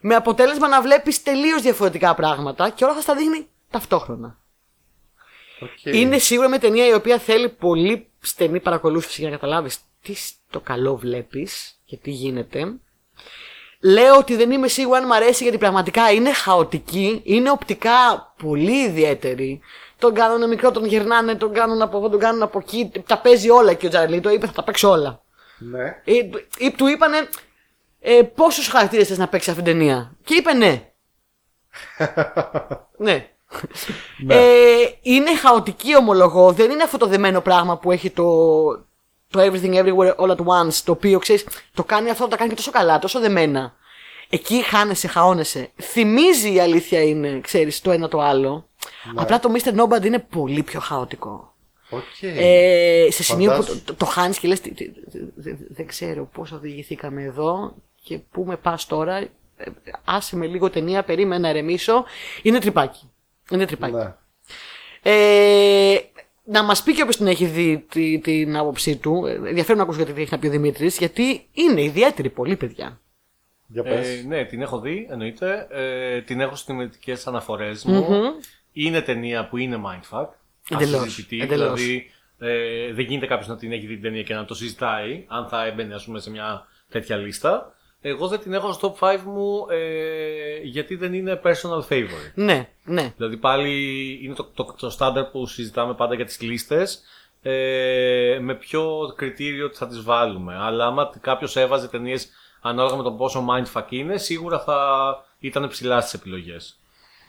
Με 0.01 0.15
αποτέλεσμα 0.15 0.67
να 0.67 0.81
βλέπεις 0.81 1.23
τελείως 1.23 1.61
διαφορετικά 1.61 2.15
πράγματα 2.15 2.69
και 2.69 2.83
όλα 2.83 2.93
αυτά 2.97 3.13
τα 3.13 3.19
δείχνει 3.19 3.47
ταυτόχρονα. 3.69 4.37
Οκ. 5.59 5.93
Είναι 5.95 6.17
σίγουρα 6.17 6.49
μια 6.49 6.59
ταινία 6.59 6.87
η 6.87 6.93
οποία 6.93 7.17
θέλει 7.17 7.49
πολύ 7.49 8.07
στενή 8.19 8.59
παρακολούθηση 8.59 9.21
για 9.21 9.29
να 9.29 9.35
καταλάβεις 9.35 9.77
τι 10.01 10.13
στο 10.15 10.59
καλό 10.59 10.95
βλέπεις 10.97 11.79
και 11.85 11.97
τι 11.97 12.11
γίνεται. 12.11 12.73
Λέω 13.79 14.17
ότι 14.17 14.35
δεν 14.35 14.51
είμαι 14.51 14.67
σίγουρα 14.67 14.97
αν 14.97 15.03
μου 15.07 15.13
αρέσει 15.15 15.43
γιατί 15.43 15.57
πραγματικά 15.57 16.11
είναι 16.11 16.33
χαοτική, 16.33 17.21
είναι 17.23 17.51
οπτικά 17.51 18.33
πολύ 18.43 18.83
ιδιαίτερη. 18.83 19.59
Τον 19.99 20.13
κάνουν 20.13 20.49
μικρό, 20.49 20.71
τον 20.71 20.85
γυρνάνε, 20.85 21.35
τον 21.35 21.53
κάνουν 21.53 21.81
από 21.81 21.97
εδώ, 21.97 22.09
τον 22.09 22.19
κάνουν 22.19 22.41
από 22.41 22.59
εκεί. 22.59 22.91
Τα 23.05 23.17
παίζει 23.17 23.49
όλα 23.49 23.73
και 23.73 23.85
ο 23.85 23.89
Jared 23.89 24.11
Leto 24.11 24.29
είπε 24.29 24.45
θα 24.45 24.51
τα 24.51 24.63
παίξω 24.63 24.89
όλα. 24.89 25.21
Ναι. 25.57 25.83
Ε, 26.03 26.13
ε, 26.59 26.71
του 26.77 26.87
είπανε 26.87 27.17
ε, 27.99 28.21
πόσους 28.35 28.67
χαρακτήρες 28.67 29.07
θες 29.07 29.17
να 29.17 29.27
παίξει 29.27 29.49
αυτήν 29.49 29.65
την 29.65 29.73
ταινία; 29.73 30.15
Και 30.23 30.33
είπε 30.33 30.53
ναι. 30.57 30.89
ναι. 32.97 33.29
Ε, 34.27 34.97
είναι 35.01 35.35
χαοτική 35.35 35.95
ομολογώ. 35.95 36.51
Δεν 36.51 36.71
είναι 36.71 36.83
αυτό 36.83 36.97
το 36.97 37.05
δεμένο 37.05 37.41
πράγμα 37.41 37.77
που 37.77 37.91
έχει 37.91 38.09
το, 38.09 38.23
το 39.27 39.39
Everything 39.39 39.73
Everywhere 39.73 40.15
All 40.15 40.29
at 40.29 40.45
Once. 40.45 40.73
Το 40.83 40.91
οποίο 40.91 41.19
ξέρεις, 41.19 41.45
το 41.73 41.83
κάνει 41.83 42.09
αυτό, 42.09 42.27
το 42.27 42.35
κάνει 42.35 42.49
και 42.49 42.55
τόσο 42.55 42.71
καλά, 42.71 42.99
τόσο 42.99 43.19
δεμένα. 43.19 43.75
Εκεί 44.29 44.63
χάνεσαι, 44.63 45.07
χαώνεσαι. 45.07 45.69
Θυμίζει 45.81 46.53
η 46.53 46.59
αλήθεια 46.59 47.01
είναι, 47.03 47.39
ξέρεις, 47.39 47.81
το 47.81 47.91
ένα 47.91 48.07
το 48.07 48.19
άλλο. 48.21 48.67
Απλά 49.15 49.39
το 49.39 49.51
Mr. 49.55 49.79
Nobody 49.81 50.05
είναι 50.05 50.19
πολύ 50.19 50.63
πιο 50.63 50.79
χαοτικό. 50.79 51.55
Οκ. 51.89 52.01
Ε, 52.21 53.07
σε 53.11 53.23
σημείο 53.23 53.49
που 53.51 53.55
Φαντάσου. 53.61 53.77
το, 53.83 53.83
το, 53.85 53.93
το 53.93 54.05
χάνεις 54.05 54.39
και 54.39 54.47
λες: 54.47 54.61
Δεν 55.69 55.87
ξέρω 55.87 56.29
πώς 56.33 56.51
οδηγηθήκαμε 56.51 57.23
εδώ 57.23 57.75
και 58.03 58.17
πού 58.17 58.43
με 58.47 58.55
πας 58.57 58.85
τώρα. 58.85 59.15
Ε, 59.15 59.29
άσε 60.05 60.35
με 60.35 60.45
λίγο 60.45 60.69
ταινία, 60.69 61.03
περίμενα 61.03 61.41
να 61.41 61.47
ερεμήσω. 61.49 62.05
Είναι 62.41 62.59
τρυπάκι. 62.59 63.09
Είναι 63.51 63.65
τρυπάκι. 63.65 63.95
Ναι. 63.95 64.13
Ε, 65.01 65.97
να 66.43 66.63
μας 66.63 66.83
πει 66.83 66.93
και 66.93 67.01
όποιος 67.01 67.17
την 67.17 67.27
έχει 67.27 67.45
δει 67.45 67.85
τη- 67.89 68.19
την 68.19 68.57
άποψή 68.57 68.95
του. 68.95 69.25
Ε, 69.25 69.31
Ενδιαφέρον 69.33 69.77
να 69.77 69.83
ακούσω 69.83 70.01
γιατί 70.03 70.21
έχει 70.21 70.31
να 70.31 70.39
πει 70.39 70.47
ο 70.47 70.49
Δημήτρης, 70.49 70.97
γιατί 70.97 71.47
είναι 71.53 71.81
ιδιαίτερη 71.83 72.29
πολύ, 72.29 72.55
παιδιά. 72.55 72.99
Για 73.67 73.83
πες. 73.83 74.07
Ε, 74.07 74.23
ναι, 74.27 74.45
την 74.45 74.61
έχω 74.61 74.79
δει, 74.79 75.07
εννοείται. 75.09 75.67
Ε, 75.69 76.21
την 76.21 76.39
έχω 76.39 76.55
στις 76.55 76.65
τιμητικέ 76.65 77.15
αναφορές 77.25 77.85
μου. 77.85 78.05
Είναι 78.71 79.01
ταινία 79.01 79.47
που 79.47 79.57
είναι 79.57 79.81
mindfuck. 79.85 80.27
Εντελώς, 80.69 81.01
ασυζητητή, 81.01 81.41
εντελώς. 81.41 81.81
Δηλαδή, 81.81 82.11
ε, 82.39 82.93
δεν 82.93 83.05
γίνεται 83.05 83.25
κάποιος 83.25 83.47
να 83.47 83.57
την 83.57 83.71
έχει 83.71 83.85
δει 83.85 83.93
την 83.93 84.01
ταινία 84.01 84.23
και 84.23 84.33
να 84.33 84.45
το 84.45 84.53
συζητάει, 84.53 85.25
αν 85.27 85.47
θα 85.47 85.65
έμπαινε 85.65 85.93
ας 85.93 86.05
πούμε, 86.05 86.19
σε 86.19 86.29
μια 86.29 86.67
τέτοια 86.89 87.15
λίστα. 87.15 87.71
Εγώ 88.01 88.27
δεν 88.27 88.39
την 88.39 88.53
έχω 88.53 88.71
στο 88.71 88.97
top 88.99 89.13
5 89.13 89.19
μου 89.25 89.65
ε, 89.69 90.59
γιατί 90.63 90.95
δεν 90.95 91.13
είναι 91.13 91.41
personal 91.43 91.87
favorite. 91.89 92.31
Ναι, 92.33 92.69
ναι. 92.83 93.13
Δηλαδή 93.17 93.37
πάλι 93.37 93.71
είναι 94.23 94.33
το, 94.33 94.51
το, 94.53 94.75
το 94.79 94.89
στάνταρ 94.89 95.25
που 95.25 95.45
συζητάμε 95.45 95.93
πάντα 95.93 96.15
για 96.15 96.25
τις 96.25 96.41
λίστες 96.41 97.03
ε, 97.41 98.37
με 98.41 98.55
ποιο 98.55 99.13
κριτήριο 99.15 99.65
ότι 99.65 99.77
θα 99.77 99.87
τις 99.87 100.01
βάλουμε. 100.01 100.55
Αλλά 100.55 100.85
άμα 100.85 101.11
κάποιος 101.21 101.55
έβαζε 101.55 101.87
ταινίες 101.87 102.29
ανάλογα 102.61 102.95
με 102.95 103.03
το 103.03 103.11
πόσο 103.11 103.45
mindfuck 103.49 103.85
είναι, 103.89 104.17
σίγουρα 104.17 104.59
θα 104.59 104.77
ήταν 105.39 105.67
ψηλά 105.67 106.01
στις 106.01 106.13
επιλογές. 106.13 106.79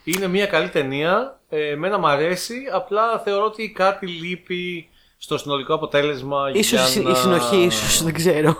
Είναι 0.05 0.27
μια 0.27 0.47
καλή 0.47 0.69
ταινία, 0.69 1.41
ε, 1.49 1.69
εμένα 1.69 1.99
μ' 1.99 2.07
αρέσει, 2.07 2.57
απλά 2.73 3.19
θεωρώ 3.19 3.45
ότι 3.45 3.71
κάτι 3.71 4.07
λείπει 4.07 4.89
στο 5.19 5.39
συνολικό 5.39 5.75
αποτέλεσμα 5.75 6.51
Ίσως 6.53 6.93
για 6.93 7.03
η 7.03 7.05
να... 7.05 7.15
συνοχή, 7.15 7.57
ίσως 7.57 8.03
δεν 8.03 8.15
ξέρω. 8.15 8.57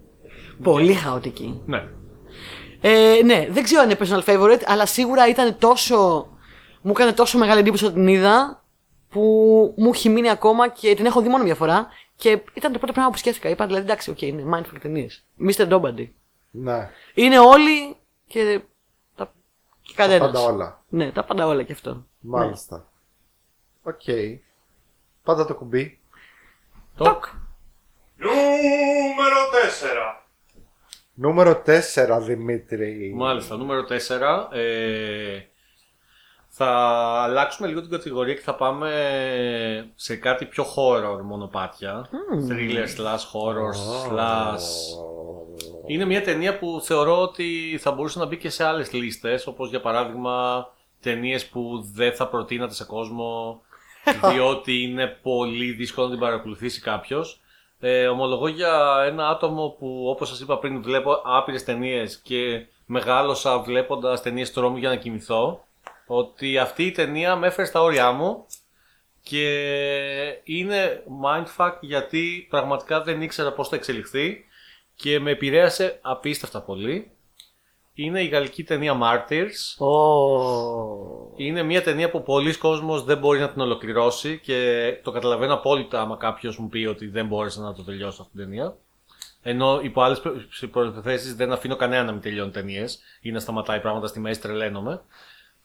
πολύ 0.62 0.94
χαοτική. 0.94 1.60
Ναι. 1.66 1.84
Ε, 2.80 3.20
ναι, 3.24 3.46
δεν 3.50 3.62
ξέρω 3.62 3.82
αν 3.82 3.90
είναι 3.90 3.98
personal 4.00 4.24
favorite, 4.24 4.62
αλλά 4.66 4.86
σίγουρα 4.86 5.28
ήταν 5.28 5.56
τόσο. 5.58 6.26
Μου 6.82 6.90
έκανε 6.90 7.12
τόσο 7.12 7.38
μεγάλη 7.38 7.60
εντύπωση 7.60 7.84
όταν 7.84 7.96
την 7.96 8.08
είδα 8.08 8.62
που 9.08 9.22
μου 9.76 9.90
έχει 9.94 10.08
μείνει 10.08 10.30
ακόμα 10.30 10.68
και 10.68 10.94
την 10.94 11.06
έχω 11.06 11.20
δει 11.20 11.28
μόνο 11.28 11.44
μια 11.44 11.54
φορά 11.54 11.86
Και 12.22 12.42
ήταν 12.54 12.72
το 12.72 12.78
πρώτο 12.78 12.92
πράγμα 12.92 13.10
που 13.10 13.16
σκέφτηκα. 13.18 13.48
Είπα 13.48 13.66
δηλαδή 13.66 13.84
εντάξει, 13.84 14.10
οκ, 14.10 14.22
είναι 14.22 14.44
mindfuck 14.56 14.78
ταινίες. 14.80 15.24
Mr. 15.40 15.68
Nobody. 15.68 16.08
Ναι, 16.50 16.90
Είναι 17.14 17.38
όλοι 17.38 17.96
και. 18.26 18.60
Τα... 19.16 19.32
και 19.82 19.92
τα 19.96 20.02
κανένας. 20.02 20.30
πάντα 20.32 20.40
όλα. 20.40 20.82
Ναι, 20.88 21.12
τα 21.12 21.24
πάντα 21.24 21.46
όλα 21.46 21.62
και 21.62 21.72
αυτό. 21.72 22.06
Μάλιστα. 22.20 22.88
Οκ. 23.82 24.00
Πάντα 25.22 25.44
το 25.46 25.54
κουμπί. 25.54 26.00
Τοκ. 26.96 27.24
Νούμερο 28.16 29.36
4. 30.16 30.22
Νούμερο 31.14 31.62
4, 31.66 32.20
Δημήτρη. 32.22 33.12
Μάλιστα, 33.14 33.56
νούμερο 33.56 33.86
4. 33.88 34.48
Ε, 34.52 35.40
θα 36.54 36.66
αλλάξουμε 37.22 37.68
λίγο 37.68 37.80
την 37.80 37.90
κατηγορία 37.90 38.34
και 38.34 38.40
θα 38.40 38.54
πάμε 38.54 38.90
σε 39.94 40.16
κάτι 40.16 40.44
πιο 40.44 40.64
horror 40.64 41.20
μονοπάτια. 41.22 42.08
Thriller 42.48 42.86
slash 42.98 43.24
horror 43.32 43.74
slash... 44.08 44.60
Είναι 45.86 46.04
μια 46.04 46.22
ταινία 46.22 46.58
που 46.58 46.80
θεωρώ 46.84 47.20
ότι 47.20 47.78
θα 47.80 47.92
μπορούσε 47.92 48.18
να 48.18 48.26
μπει 48.26 48.36
και 48.36 48.50
σε 48.50 48.64
άλλες 48.64 48.92
λίστες, 48.92 49.46
όπως 49.46 49.68
για 49.68 49.80
παράδειγμα 49.80 50.66
ταινίες 51.00 51.46
που 51.46 51.84
δεν 51.94 52.12
θα 52.12 52.28
προτείνατε 52.28 52.74
σε 52.74 52.84
κόσμο, 52.84 53.60
διότι 54.32 54.82
είναι 54.82 55.06
πολύ 55.22 55.72
δύσκολο 55.72 56.06
να 56.06 56.12
την 56.12 56.20
παρακολουθήσει 56.20 56.80
κάποιος. 56.80 57.40
Ε, 57.80 58.06
ομολογώ 58.06 58.48
για 58.48 59.04
ένα 59.06 59.28
άτομο 59.28 59.76
που 59.78 60.06
όπως 60.08 60.28
σας 60.28 60.40
είπα 60.40 60.58
πριν 60.58 60.82
βλέπω 60.82 61.22
άπειρες 61.24 61.64
ταινίες 61.64 62.18
και 62.18 62.66
μεγάλωσα 62.86 63.58
βλέποντας 63.58 64.22
ταινίες 64.22 64.52
τρόμου 64.52 64.76
για 64.76 64.88
να 64.88 64.96
κοιμηθώ 64.96 65.64
ότι 66.06 66.58
αυτή 66.58 66.86
η 66.86 66.90
ταινία 66.90 67.36
με 67.36 67.46
έφερε 67.46 67.66
στα 67.66 67.82
όρια 67.82 68.12
μου 68.12 68.46
και 69.22 70.40
είναι 70.44 71.02
mindfuck 71.24 71.72
γιατί 71.80 72.46
πραγματικά 72.50 73.02
δεν 73.02 73.22
ήξερα 73.22 73.52
πώς 73.52 73.68
θα 73.68 73.76
εξελιχθεί 73.76 74.44
και 74.94 75.20
με 75.20 75.30
επηρέασε 75.30 75.98
απίστευτα 76.02 76.62
πολύ. 76.62 77.10
Είναι 77.94 78.22
η 78.22 78.26
γαλλική 78.26 78.64
ταινία 78.64 78.98
Martyrs. 79.02 79.86
Ω. 79.86 81.32
Είναι 81.36 81.62
μια 81.62 81.82
ταινία 81.82 82.10
που 82.10 82.22
πολλοί 82.22 82.56
κόσμος 82.56 83.04
δεν 83.04 83.18
μπορεί 83.18 83.40
να 83.40 83.50
την 83.50 83.60
ολοκληρώσει 83.60 84.38
και 84.38 84.92
το 85.02 85.10
καταλαβαίνω 85.10 85.54
απόλυτα 85.54 86.00
άμα 86.00 86.16
κάποιος 86.16 86.58
μου 86.58 86.68
πει 86.68 86.86
ότι 86.86 87.06
δεν 87.06 87.26
μπόρεσε 87.26 87.60
να 87.60 87.74
το 87.74 87.84
τελειώσει 87.84 88.18
αυτή 88.20 88.36
την 88.36 88.44
ταινία. 88.44 88.76
Ενώ 89.42 89.80
υπό 89.82 90.02
άλλες 90.02 90.20
προποθέσει 90.70 91.34
δεν 91.34 91.52
αφήνω 91.52 91.76
κανένα 91.76 92.04
να 92.04 92.12
μην 92.12 92.20
τελειώνει 92.20 92.50
ταινίες 92.50 93.00
ή 93.20 93.30
να 93.30 93.40
σταματάει 93.40 93.80
πράγματα 93.80 94.06
στη 94.06 94.20
μέση, 94.20 94.40
τρελαίνομαι. 94.40 95.00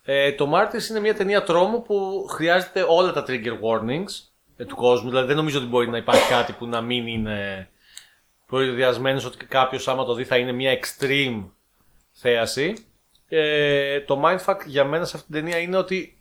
Ε, 0.10 0.32
το 0.32 0.52
Martyrs 0.54 0.90
είναι 0.90 1.00
μια 1.00 1.16
ταινία 1.16 1.44
τρόμου 1.44 1.82
που 1.82 2.26
χρειάζεται 2.30 2.86
όλα 2.88 3.12
τα 3.12 3.26
trigger 3.28 3.60
warnings 3.62 4.28
ε, 4.58 4.66
του 4.66 4.76
κόσμου. 4.76 5.10
Δηλαδή 5.10 5.28
δεν 5.28 5.36
νομίζω 5.36 5.58
ότι 5.58 5.68
μπορεί 5.68 5.90
να 5.90 5.98
υπάρχει 5.98 6.30
κάτι 6.30 6.54
που 6.54 6.68
να 6.68 6.82
μην 6.82 7.08
είναι 7.08 7.70
προειδιασμένο 8.46 9.22
ότι 9.26 9.46
κάποιος 9.46 9.88
άμα 9.88 10.06
το 10.06 10.14
δει 10.14 10.24
θα 10.24 10.38
είναι 10.38 10.52
μια 10.52 10.80
extreme 10.80 11.44
θέαση. 12.12 12.74
Ε, 13.28 14.02
το 14.02 14.22
mindfuck 14.26 14.60
για 14.66 14.84
μένα 14.86 15.06
σε 15.06 15.18
αυτή 15.18 15.32
την 15.32 15.42
ταινία 15.42 15.58
είναι 15.58 15.78
ότι 15.78 16.18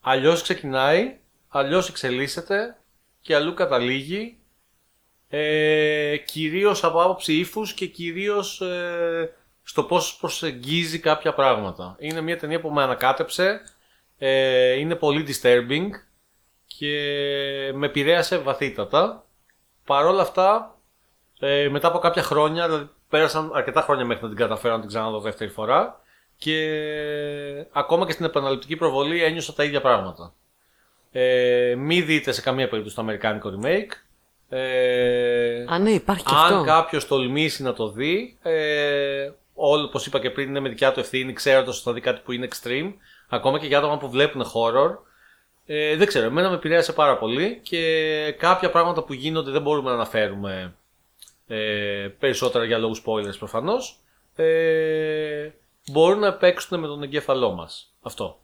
αλλιώς 0.00 0.42
ξεκινάει, 0.42 1.18
αλλιώς 1.48 1.88
εξελίσσεται 1.88 2.76
και 3.20 3.34
αλλού 3.34 3.54
καταλήγει. 3.54 4.38
Ε, 5.28 6.16
κυρίως 6.16 6.84
από 6.84 7.02
άποψη 7.02 7.32
ύφους 7.32 7.72
και 7.72 7.86
κυρίως 7.86 8.60
ε, 8.60 9.32
στο 9.68 9.82
πώς 9.82 10.16
προσεγγίζει 10.20 10.98
κάποια 10.98 11.34
πράγματα. 11.34 11.96
Είναι 11.98 12.20
μια 12.20 12.38
ταινία 12.38 12.60
που 12.60 12.70
με 12.70 12.82
ανακάτεψε, 12.82 13.60
ε, 14.18 14.72
είναι 14.72 14.94
πολύ 14.94 15.26
disturbing 15.28 15.88
και 16.66 16.92
με 17.74 17.86
επηρέασε 17.86 18.38
βαθύτατα. 18.38 19.24
Παρ' 19.84 20.06
όλα 20.06 20.22
αυτά, 20.22 20.76
ε, 21.38 21.68
μετά 21.68 21.88
από 21.88 21.98
κάποια 21.98 22.22
χρόνια, 22.22 22.66
δηλαδή 22.66 22.88
πέρασαν 23.08 23.50
αρκετά 23.54 23.80
χρόνια 23.80 24.04
μέχρι 24.04 24.22
να 24.22 24.28
την 24.28 24.38
καταφέρω 24.38 24.74
να 24.74 24.80
την 24.80 24.88
ξαναδώ 24.88 25.20
δεύτερη 25.20 25.50
φορά 25.50 26.00
και 26.36 26.58
ακόμα 27.72 28.06
και 28.06 28.12
στην 28.12 28.24
επαναληπτική 28.24 28.76
προβολή 28.76 29.22
ένιωσα 29.24 29.52
τα 29.52 29.64
ίδια 29.64 29.80
πράγματα. 29.80 30.34
Ε, 31.12 31.74
μη 31.78 32.00
δείτε 32.02 32.32
σε 32.32 32.40
καμία 32.40 32.68
περίπτωση 32.68 32.96
το 32.96 33.02
αμερικάνικο 33.02 33.60
remake. 33.60 33.92
Ε, 34.48 35.64
Α, 35.68 35.78
ναι, 35.78 35.90
υπάρχει 35.90 36.24
και 36.24 36.34
αν 36.34 36.52
αυτό. 36.52 36.64
κάποιος 36.64 37.06
τολμήσει 37.06 37.62
να 37.62 37.72
το 37.72 37.90
δει, 37.90 38.38
ε, 38.42 39.30
όλο 39.58 39.84
όπως 39.84 40.06
είπα 40.06 40.18
και 40.18 40.30
πριν 40.30 40.48
είναι 40.48 40.60
με 40.60 40.68
δικιά 40.68 40.92
του 40.92 41.00
ευθύνη, 41.00 41.32
ξέροντας 41.32 41.74
ότι 41.74 41.84
θα 41.84 41.92
δει 41.92 42.00
κάτι 42.00 42.20
που 42.24 42.32
είναι 42.32 42.48
extreme, 42.50 42.92
ακόμα 43.28 43.58
και 43.58 43.66
για 43.66 43.78
άτομα 43.78 43.98
που 43.98 44.10
βλέπουν 44.10 44.42
horror. 44.42 44.96
Ε, 45.66 45.96
δεν 45.96 46.06
ξέρω, 46.06 46.26
εμένα 46.26 46.48
με 46.48 46.54
επηρέασε 46.54 46.92
πάρα 46.92 47.18
πολύ 47.18 47.60
και 47.62 48.34
κάποια 48.38 48.70
πράγματα 48.70 49.02
που 49.02 49.12
γίνονται 49.12 49.50
δεν 49.50 49.62
μπορούμε 49.62 49.88
να 49.88 49.94
αναφέρουμε 49.94 50.74
ε, 51.46 52.08
περισσότερα 52.18 52.64
για 52.64 52.78
λόγους 52.78 53.02
spoilers 53.06 53.38
προφανώς. 53.38 53.98
Ε, 54.36 55.48
μπορούν 55.90 56.18
να 56.18 56.32
παίξουν 56.32 56.80
με 56.80 56.86
τον 56.86 57.02
εγκέφαλό 57.02 57.50
μας. 57.50 57.94
Αυτό. 58.02 58.38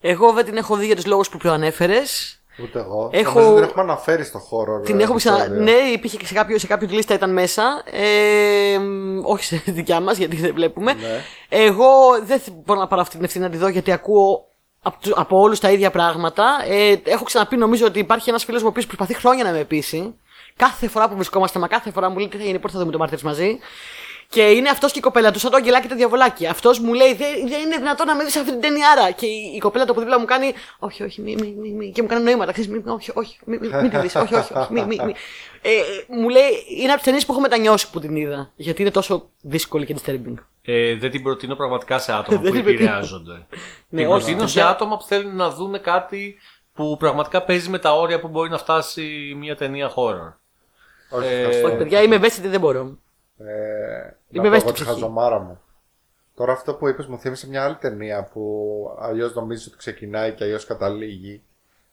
Εγώ 0.00 0.32
δεν 0.32 0.44
την 0.44 0.56
έχω 0.56 0.76
δει 0.76 0.86
για 0.86 0.96
τους 0.96 1.06
λόγους 1.06 1.28
που 1.28 1.38
προανέφερες. 1.38 2.40
Ούτε 2.62 2.78
εγώ. 2.78 3.08
Έχω- 3.12 3.38
Νομίζω 3.40 3.54
την 3.54 3.64
έχουμε 3.64 3.82
αναφέρει 3.82 4.24
στο 4.24 4.38
χώρο. 4.38 4.80
Την 4.80 5.00
έχω 5.00 5.14
ξανα... 5.14 5.48
Ναι, 5.48 5.72
υπήρχε 5.72 6.16
και 6.16 6.26
σε 6.26 6.34
κάποιο, 6.34 6.58
σε 6.58 6.66
κάποιο 6.66 6.88
λίστα 6.90 7.14
ήταν 7.14 7.32
μέσα. 7.32 7.82
Ε, 7.90 8.78
μ, 8.78 9.20
όχι 9.24 9.44
σε 9.44 9.62
δικιά 9.78 10.00
μας, 10.00 10.16
γιατί 10.18 10.36
δεν 10.36 10.54
βλέπουμε. 10.54 10.92
Ναι. 10.92 11.20
Εγώ 11.48 11.86
δεν 12.24 12.38
θε- 12.40 12.54
μπορώ 12.64 12.80
να 12.80 12.86
πάρω 12.86 13.02
αυτή 13.02 13.16
την 13.16 13.24
ευθύνη 13.24 13.44
να 13.44 13.50
τη 13.50 13.56
δω, 13.56 13.68
γιατί 13.68 13.92
ακούω 13.92 14.44
από, 14.82 14.96
του- 15.00 15.14
από 15.16 15.38
όλους 15.40 15.60
τα 15.60 15.70
ίδια 15.70 15.90
πράγματα. 15.90 16.44
Ε, 16.68 16.94
έχω 17.04 17.24
ξαναπεί, 17.24 17.56
νομίζω 17.56 17.86
ότι 17.86 17.98
υπάρχει 17.98 18.28
ένας 18.28 18.44
φίλος 18.44 18.60
μου 18.60 18.66
ο 18.66 18.70
οποίος 18.70 18.86
προσπαθεί 18.86 19.14
χρόνια 19.14 19.44
να 19.44 19.50
με 19.50 19.64
πείσει. 19.64 20.14
Κάθε 20.56 20.88
φορά 20.88 21.08
που 21.08 21.14
βρισκόμαστε, 21.14 21.58
μα 21.58 21.68
κάθε 21.68 21.90
φορά 21.90 22.08
μου 22.10 22.18
λέει 22.18 22.28
τι 22.28 22.36
θα 22.36 22.42
γίνει, 22.44 22.58
πότε 22.58 22.72
θα 22.72 22.78
δούμε 22.78 22.92
το 22.92 22.98
Μάρτυρ 22.98 23.22
μαζί. 23.22 23.58
Και 24.36 24.50
είναι 24.50 24.68
αυτός 24.68 24.92
και 24.92 24.98
η 24.98 25.02
κοπέλα 25.02 25.30
του, 25.30 25.38
σαν 25.38 25.50
το 25.50 25.56
αγγελάκι 25.56 25.82
και 25.82 25.88
το 25.88 25.94
διαβολάκι. 25.94 26.46
Αυτός 26.46 26.78
μου 26.78 26.92
λέει: 26.94 27.14
Δεν, 27.14 27.48
δεν 27.48 27.60
είναι 27.60 27.76
δυνατόν 27.76 28.06
να 28.06 28.14
με 28.16 28.24
δεις 28.24 28.36
αυτή 28.36 28.50
την 28.50 28.60
ταινιάρα. 28.60 29.10
Και 29.10 29.26
η, 29.26 29.52
η 29.54 29.58
κοπέλα 29.58 29.84
του 29.84 29.90
από 29.92 30.00
δίπλα 30.00 30.18
μου 30.18 30.24
κάνει: 30.24 30.52
Όχι, 30.78 31.02
όχι, 31.02 31.20
μη, 31.20 31.34
μη, 31.40 31.54
μη, 31.60 31.68
μη. 31.68 31.90
Και 31.90 32.02
μου 32.02 32.08
κάνει 32.08 32.30
νοήματα. 32.30 32.52
Ξέρεις, 32.52 32.70
μη, 32.70 32.78
μη, 32.84 32.90
όχι, 32.90 33.10
όχι, 33.14 33.38
μη, 33.44 33.58
μη, 33.58 33.68
μην 33.68 33.90
τη 33.90 33.98
δεις. 33.98 34.14
Όχι, 34.14 34.34
όχι, 34.34 34.52
όχι, 34.58 34.72
μη, 34.72 34.80
μη, 34.84 34.96
μη. 35.04 35.14
Ε, 35.62 35.70
ε, 35.70 35.80
μου 36.08 36.28
λέει: 36.28 36.48
Είναι 36.76 36.86
από 36.86 36.94
τις 36.96 37.04
ταινίες 37.04 37.26
που 37.26 37.32
έχω 37.32 37.40
μετανιώσει 37.40 37.90
που 37.90 38.00
την 38.00 38.16
είδα. 38.16 38.52
Γιατί 38.56 38.82
είναι 38.82 38.90
τόσο 38.90 39.30
δύσκολη 39.40 39.86
και 39.86 39.96
disturbing. 40.04 40.34
Ε, 40.62 40.94
δεν 40.96 41.10
την 41.10 41.22
προτείνω 41.22 41.54
πραγματικά 41.54 41.98
σε 41.98 42.12
άτομα 42.12 42.38
Δεν 42.40 42.50
που 42.50 42.56
την 42.56 42.62
προτείνω. 42.64 42.84
επηρεάζονται. 42.84 43.46
Ναι, 43.88 44.00
την 44.02 44.10
όχι, 44.12 44.24
προτείνω 44.24 44.46
σε 44.46 44.60
δεν- 44.60 44.68
άτομα 44.68 44.96
που 44.96 45.04
θέλουν 45.04 45.36
να 45.36 45.50
δουν 45.50 45.80
κάτι 45.80 46.36
που 46.74 46.96
πραγματικά 46.98 47.42
παίζει 47.42 47.68
με 47.68 47.78
τα 47.78 47.92
όρια 47.94 48.20
που 48.20 48.28
μπορεί 48.28 48.50
να 48.50 48.58
φτάσει 48.58 49.34
μια 49.38 49.56
ταινία 49.56 49.88
horror. 49.94 50.32
Όχι, 51.10 51.26
Ε, 51.26 51.36
ευχαριστώ. 51.38 51.66
Όχι, 51.66 51.76
παιδιά, 51.76 52.02
είμαι 52.02 52.14
ευαίσθητη, 52.14 52.48
δεν 52.48 52.60
μπορώ. 52.60 52.98
Ε, 53.38 54.16
Είμαι 54.28 54.42
να 54.42 54.42
πω 54.42 54.46
ευαίσθητη 54.46 54.54
εγώ 54.56 54.66
τη 54.66 54.72
ψυχή. 54.72 54.88
χαζομάρα 54.90 55.38
μου. 55.38 55.60
Τώρα 56.34 56.52
αυτό 56.52 56.74
που 56.74 56.88
είπες 56.88 57.06
μου 57.06 57.18
θύμισε 57.18 57.48
μια 57.48 57.64
άλλη 57.64 57.76
ταινία 57.76 58.24
που 58.24 58.96
αλλιώς 59.00 59.34
νομίζεις 59.34 59.66
ότι 59.66 59.76
ξεκινάει 59.76 60.32
και 60.32 60.44
αλλιώς 60.44 60.64
καταλήγει 60.66 61.42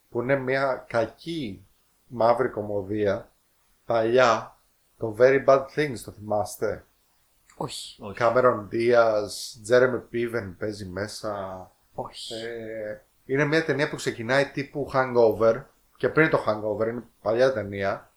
που 0.10 0.22
είναι 0.22 0.36
μια 0.36 0.86
κακή 0.90 1.66
μαύρη 2.08 2.50
κομμωδία 2.50 3.32
παλιά 3.86 4.58
το 4.98 5.16
Very 5.20 5.46
Bad 5.46 5.66
Things 5.76 5.98
το 6.06 6.12
θυμάστε; 6.12 6.86
Όχι. 7.56 8.02
Όχι. 8.04 8.18
Cameron 8.22 8.68
Diaz, 8.72 9.28
Jeremy 9.70 10.02
Piven 10.14 10.54
παίζει 10.60 10.86
μέσα 10.86 11.72
Όχι. 11.94 12.34
ε, 12.34 13.02
είναι 13.26 13.46
μια 13.46 13.66
ταινία 13.66 13.90
που 13.90 13.96
ξεκινάει 13.96 14.46
τύπου 14.46 14.92
Hangover 14.94 15.64
και 15.98 16.10
πριν 16.10 16.30
το 16.30 16.44
Hangover 16.48 16.88
είναι 16.88 17.04
παλιά 17.22 17.54
ταινία 17.54 18.12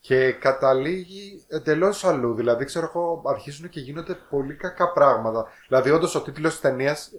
και 0.00 0.32
καταλήγει 0.32 1.44
εντελώς 1.48 2.04
αλλού. 2.04 2.34
Δηλαδή, 2.34 2.64
ξέρω 2.64 2.86
εγώ, 2.94 3.22
αρχίζουν 3.26 3.68
και 3.68 3.80
γίνονται 3.80 4.14
πολύ 4.30 4.54
κακά 4.54 4.92
πράγματα. 4.92 5.46
Δηλαδή, 5.68 5.90
όντως 5.90 6.14
ο 6.14 6.22
τίτλος 6.22 6.50
της 6.50 6.60
ταινίας 6.60 7.10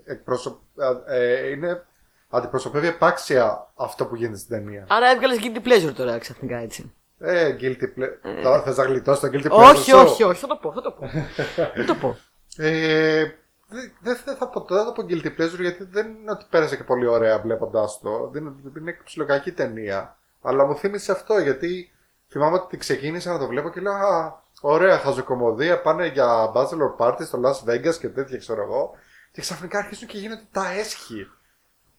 είναι. 1.52 1.86
Αντιπροσωπεύει 2.34 2.88
επάξια 2.88 3.72
αυτό 3.76 4.06
που 4.06 4.16
γίνεται 4.16 4.38
στην 4.38 4.58
ταινία. 4.58 4.86
Άρα 4.90 5.10
έβγαλες 5.10 5.38
guilty 5.42 5.68
pleasure 5.68 5.94
τώρα 5.94 6.18
ξαφνικά 6.18 6.58
έτσι. 6.58 6.94
Ε, 7.20 7.56
guilty 7.60 7.84
pleasure. 7.84 8.42
Τώρα 8.44 8.62
θες 8.62 8.78
να 8.78 8.84
γλιτώσεις 8.84 9.20
το 9.20 9.28
guilty 9.28 9.52
pleasure. 9.52 9.70
όχι, 9.70 9.90
σου; 9.90 9.98
όχι, 9.98 10.24
όχι, 10.24 10.40
θα 10.40 10.48
το 10.48 10.56
πω, 10.56 10.72
θα 10.72 10.82
το 10.82 10.92
πω. 10.92 11.08
θα 11.76 11.86
το 11.86 11.96
πω. 11.96 12.18
Ε, 12.58 13.24
δεν 13.68 13.92
δεν 14.02 14.16
θα, 14.16 14.36
θα, 14.36 14.48
πω, 14.48 14.66
δεν 14.70 14.86
θα 14.86 14.92
πω 14.92 15.06
guilty 15.10 15.42
pleasure 15.42 15.60
γιατί 15.60 15.84
δεν 15.84 16.08
είναι 16.08 16.32
ότι 16.32 16.46
πέρασε 16.50 16.76
και 16.76 16.84
πολύ 16.84 17.08
ωραία 17.08 17.40
βλέποντας 17.40 18.00
το. 18.00 18.30
Δεν 18.32 18.46
είναι, 18.46 18.72
είναι 18.78 18.98
ψιλοκακή 19.04 19.52
ταινία. 19.52 20.18
Αλλά 20.42 20.66
μου 20.66 20.76
θύμισε 20.76 21.12
αυτό 21.12 21.38
γιατί 21.38 21.92
θυμάμαι 22.32 22.56
ότι 22.58 22.78
ξεκίνησα 22.78 23.32
να 23.32 23.40
το 23.40 23.48
βλέπω 23.48 23.70
και 23.70 23.80
λέω 23.82 23.94
Α, 23.94 24.42
ωραία 24.62 24.98
χαζοκομωδία. 24.98 25.82
Πάνε 25.82 26.08
για 26.08 26.52
bachelor 26.56 26.96
party 26.98 27.26
στο 27.26 27.40
Las 27.44 27.70
Vegas 27.70 27.96
και 28.00 28.08
τέτοια 28.10 28.38
ξέρω 28.38 28.62
εγώ. 28.62 28.92
Και 29.32 29.42
ξαφνικά 29.42 29.78
αρχίζουν 29.78 30.08
και 30.08 30.18
γίνονται 30.18 30.48
τα 30.52 30.72
έσχη. 30.72 31.28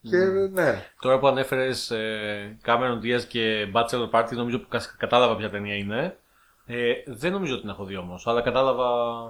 Και 0.03 0.17
ναι. 0.53 0.85
Τώρα 1.01 1.19
που 1.19 1.27
ανέφερες 1.27 1.91
ε, 1.91 2.59
Cameron 2.67 2.99
Diaz 3.05 3.23
και 3.29 3.73
Bachelor 3.75 4.11
Party, 4.11 4.31
νομίζω 4.33 4.59
που 4.59 4.69
κα- 4.69 4.95
κατάλαβα 4.99 5.37
ποια 5.37 5.51
ταινία 5.51 5.75
είναι. 5.77 6.17
Ε, 6.67 6.93
δεν 7.07 7.33
νομίζω 7.33 7.53
ότι 7.53 7.61
την 7.61 7.71
έχω 7.71 7.85
δει 7.85 7.97
όμως, 7.97 8.27
αλλά 8.27 8.43
κατάλαβα. 8.43 8.85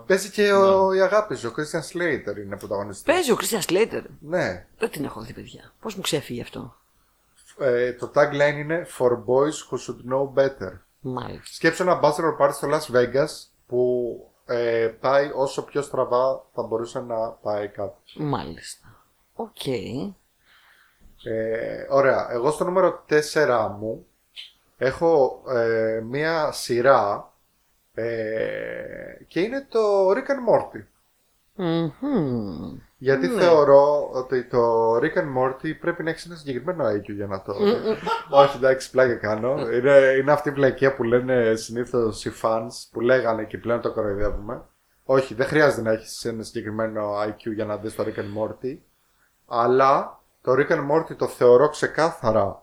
Παίζει 0.06 0.30
και 0.30 0.52
ο, 0.52 0.92
η 0.92 1.00
αγάπη 1.00 1.36
σου, 1.36 1.52
ο 1.52 1.54
Christian 1.56 1.80
Slater 1.96 2.36
είναι 2.44 2.56
πρωταγωνιστής. 2.56 3.14
Παίζει 3.14 3.32
ο 3.32 3.36
Christian 3.40 3.70
Slater. 3.72 4.02
Ναι. 4.20 4.66
Δεν 4.78 4.90
την 4.90 5.04
έχω 5.04 5.20
δει, 5.20 5.32
παιδιά. 5.32 5.72
Πώς 5.80 5.94
μου 5.94 6.00
ξέφυγε 6.02 6.42
αυτό; 6.42 6.74
ε, 7.58 7.92
το 7.92 8.12
tagline 8.14 8.56
είναι 8.58 8.86
For 8.98 9.10
boys 9.10 9.56
who 9.70 9.78
should 9.78 10.12
know 10.12 10.42
better. 10.42 10.72
Μάλιστα. 11.02 11.54
Σκέψου 11.54 11.82
ένα 11.82 12.00
bachelor 12.02 12.36
party 12.40 12.52
στο 12.52 12.68
Las 12.70 12.96
Vegas 12.96 13.28
που 13.66 14.16
ε, 14.46 14.86
πάει 15.00 15.30
όσο 15.34 15.64
πιο 15.64 15.82
στραβά 15.82 16.44
θα 16.54 16.62
μπορούσε 16.62 17.00
να 17.00 17.28
πάει 17.28 17.68
κάποιο. 17.68 18.24
Μάλιστα. 18.24 19.04
Οκ. 19.34 19.66
Ε, 21.24 21.86
ωραία. 21.90 22.28
Εγώ 22.30 22.50
στο 22.50 22.64
νούμερο 22.64 23.04
4 23.34 23.76
μου 23.78 24.06
έχω 24.76 25.42
ε, 25.48 26.00
μία 26.04 26.52
σειρά 26.52 27.32
ε, 27.94 29.24
και 29.26 29.40
είναι 29.40 29.66
το 29.70 30.10
Rick 30.10 30.14
and 30.14 30.48
Morty. 30.48 30.84
Μμμ. 31.54 32.78
Γιατί 33.02 33.28
Ναι. 33.28 33.40
θεωρώ 33.40 34.10
ότι 34.12 34.44
το 34.44 34.94
Rick 34.96 35.14
and 35.18 35.36
Morty 35.38 35.78
πρέπει 35.80 36.02
να 36.02 36.10
έχεις 36.10 36.24
ένα 36.26 36.34
συγκεκριμένο 36.36 36.84
IQ 36.88 37.14
για 37.14 37.26
να 37.26 37.42
το. 37.42 37.54
Όχι, 38.30 38.56
εντάξει, 38.56 38.90
πλάκα 38.90 39.14
κάνω. 39.14 39.70
Είναι, 39.72 40.14
είναι 40.20 40.32
αυτή 40.32 40.48
η 40.48 40.52
βλακεία 40.52 40.94
που 40.94 41.02
λένε 41.02 41.54
συνήθως 41.54 42.24
οι 42.24 42.32
fans 42.42 42.68
που 42.92 43.00
λέγανε 43.00 43.44
και 43.44 43.58
πλέον 43.58 43.80
το 43.80 43.92
κοροϊδεύουμε. 43.92 44.62
Όχι, 45.04 45.34
δεν 45.34 45.46
χρειάζεται 45.46 45.82
να 45.82 45.92
έχεις 45.92 46.24
ένα 46.24 46.42
συγκεκριμένο 46.42 47.20
IQ 47.22 47.52
για 47.54 47.64
να 47.64 47.76
δεις 47.76 47.94
το 47.94 48.04
Rick 48.06 48.18
and 48.18 48.38
Morty. 48.42 48.76
Αλλά 49.46 50.20
το 50.42 50.52
Rick 50.52 50.68
and 50.70 50.90
Morty 50.90 51.16
το 51.16 51.26
θεωρώ 51.26 51.68
ξεκάθαρα 51.68 52.62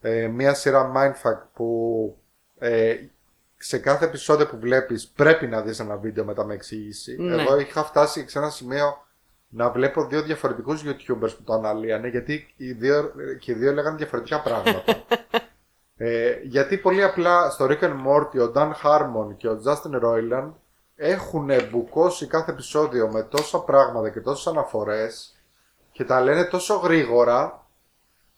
ε, 0.00 0.26
μια 0.26 0.54
σειρά 0.54 0.92
mindfuck 0.96 1.42
που 1.54 2.16
ε, 2.58 2.94
σε 3.56 3.78
κάθε 3.78 4.04
επεισόδιο 4.04 4.46
που 4.46 4.58
βλέπεις 4.58 5.08
πρέπει 5.08 5.46
να 5.46 5.60
δεις 5.62 5.78
ένα 5.80 5.96
βίντεο 5.96 6.24
μετά 6.24 6.44
με 6.44 6.54
εξήγηση. 6.54 7.16
Ναι. 7.18 7.42
Εγώ 7.42 7.58
είχα 7.58 7.84
φτάσει 7.84 8.28
σε 8.28 8.38
ένα 8.38 8.50
σημείο 8.50 9.06
να 9.48 9.70
βλέπω 9.70 10.06
δύο 10.06 10.22
διαφορετικούς 10.22 10.82
YouTubers 10.84 11.36
που 11.36 11.42
το 11.44 11.52
αναλύανε 11.52 12.08
γιατί 12.08 12.54
οι 12.56 12.72
δύο, 12.72 13.12
και 13.38 13.52
οι 13.52 13.54
δύο 13.54 13.72
λέγανε 13.72 13.96
διαφορετικά 13.96 14.40
πράγματα. 14.40 15.04
ε, 15.96 16.38
γιατί 16.42 16.76
πολύ 16.76 17.04
απλά 17.04 17.50
στο 17.50 17.66
Rick 17.68 17.80
and 17.80 17.96
Morty 18.06 18.48
ο 18.48 18.52
Dan 18.54 18.72
Harmon 18.82 19.36
και 19.36 19.48
ο 19.48 19.60
Justin 19.64 20.04
Roiland 20.04 20.50
έχουν 20.96 21.50
μπουκώσει 21.70 22.26
κάθε 22.26 22.50
επεισόδιο 22.50 23.08
με 23.08 23.22
τόσα 23.22 23.58
πράγματα 23.58 24.10
και 24.10 24.20
τόσες 24.20 24.46
αναφορές 24.46 25.36
και 25.92 26.04
τα 26.04 26.20
λένε 26.20 26.44
τόσο 26.44 26.74
γρήγορα 26.74 27.66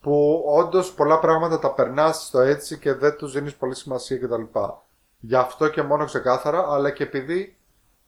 που 0.01 0.43
όντως 0.47 0.93
πολλά 0.93 1.19
πράγματα 1.19 1.59
τα 1.59 1.73
περνάς 1.73 2.25
στο 2.25 2.39
έτσι 2.39 2.77
και 2.77 2.93
δεν 2.93 3.15
τους 3.15 3.33
δίνεις 3.33 3.55
πολύ 3.55 3.75
σημασία 3.75 4.17
κτλ. 4.17 4.59
Γι' 5.19 5.35
αυτό 5.35 5.67
και 5.67 5.81
μόνο 5.81 6.05
ξεκάθαρα, 6.05 6.65
αλλά 6.71 6.91
και 6.91 7.03
επειδή 7.03 7.55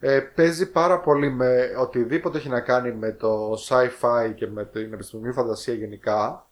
ε, 0.05 0.19
παίζει 0.19 0.71
πάρα 0.71 0.99
πολύ 0.99 1.29
με 1.29 1.71
οτιδήποτε 1.79 2.37
έχει 2.37 2.49
να 2.49 2.59
κάνει 2.59 2.91
με 2.91 3.11
το 3.11 3.53
sci-fi 3.67 4.33
και 4.35 4.47
με 4.47 4.65
την 4.65 4.93
επιστημονική 4.93 5.35
φαντασία 5.35 5.73
γενικά, 5.73 6.47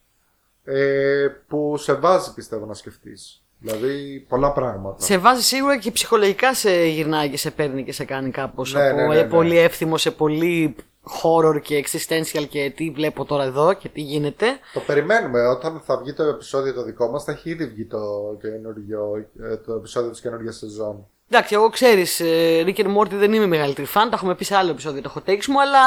ε, 0.64 1.28
που 1.48 1.78
σε 1.78 1.94
βάζει 1.94 2.34
πιστεύω 2.34 2.66
να 2.66 2.74
σκεφτείς. 2.74 3.44
Δηλαδή 3.60 4.26
πολλά 4.30 4.52
πράγματα. 4.52 5.04
Σε 5.04 5.18
βάζει 5.18 5.42
σίγουρα 5.42 5.78
και 5.78 5.92
ψυχολογικά 5.92 6.54
σε 6.54 6.86
γυρνάει 6.86 7.30
και 7.30 7.38
σε 7.38 7.52
παίρνει 7.52 7.84
και 7.84 7.94
σε 7.94 8.06
κάνει 8.06 8.32
κάπως 8.32 8.74
Ναι, 8.74 8.90
από 8.90 8.96
ναι, 8.96 9.08
ναι, 9.08 9.20
ε, 9.20 9.24
ναι. 9.24 9.30
πολύ 9.30 9.58
εύθυμο 9.58 9.98
σε 9.98 10.12
πολύ 10.12 10.76
horror 11.24 11.62
και 11.62 11.86
existential 11.86 12.46
και 12.50 12.74
τι 12.76 12.90
βλέπω 12.90 13.26
τώρα 13.26 13.44
εδώ 13.44 13.74
και 13.74 13.90
τι 13.90 14.02
γίνεται. 14.02 14.46
Το 14.74 14.80
περιμένουμε. 14.80 15.48
Όταν 15.48 15.82
θα 15.86 15.98
βγει 15.98 16.14
το 16.14 16.24
επεισόδιο 16.24 16.74
το 16.74 16.84
δικό 16.84 17.10
μας 17.10 17.24
θα 17.24 17.32
έχει 17.32 17.50
ήδη 17.50 17.66
βγει 17.66 17.86
το, 17.86 18.00
καινούριο, 18.42 19.28
ε, 19.42 19.58
το 19.58 19.74
επεισόδιο 19.74 20.12
της 20.12 20.22
καινούργιας 20.22 20.56
σεζόν. 20.56 21.08
Εντάξει, 21.34 21.54
εγώ 21.56 21.70
ξέρεις, 21.70 22.22
Rick 22.66 22.76
and 22.76 22.98
Morty 22.98 23.10
δεν 23.10 23.34
είμαι 23.34 23.46
μεγαλύτερη 23.46 23.88
φαν. 23.88 24.10
Τα 24.10 24.16
έχουμε 24.16 24.36
πει 24.36 24.44
σε 24.44 24.56
άλλο 24.56 24.72
επεισόδιο 24.72 25.02
το 25.02 25.14
hot 25.16 25.30
takes 25.30 25.46
μου, 25.46 25.62
αλλά 25.62 25.80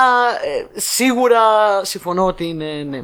ε, 0.44 0.66
σίγουρα 0.80 1.40
συμφωνώ 1.84 2.26
ότι 2.26 2.44
είναι. 2.44 2.82
Ναι. 2.82 3.02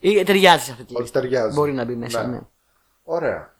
Ή, 0.00 0.22
ταιριάζει 0.24 0.64
σε 0.64 0.70
αυτή 0.70 0.84
τη 0.84 0.92
Ότι 0.92 1.02
λίστα. 1.02 1.20
ταιριάζει. 1.20 1.54
Μπορεί 1.54 1.72
να 1.72 1.84
μπει 1.84 1.94
μέσα, 1.94 2.22
Ναι. 2.26 2.32
ναι. 2.32 2.40
Ωραία. 3.02 3.54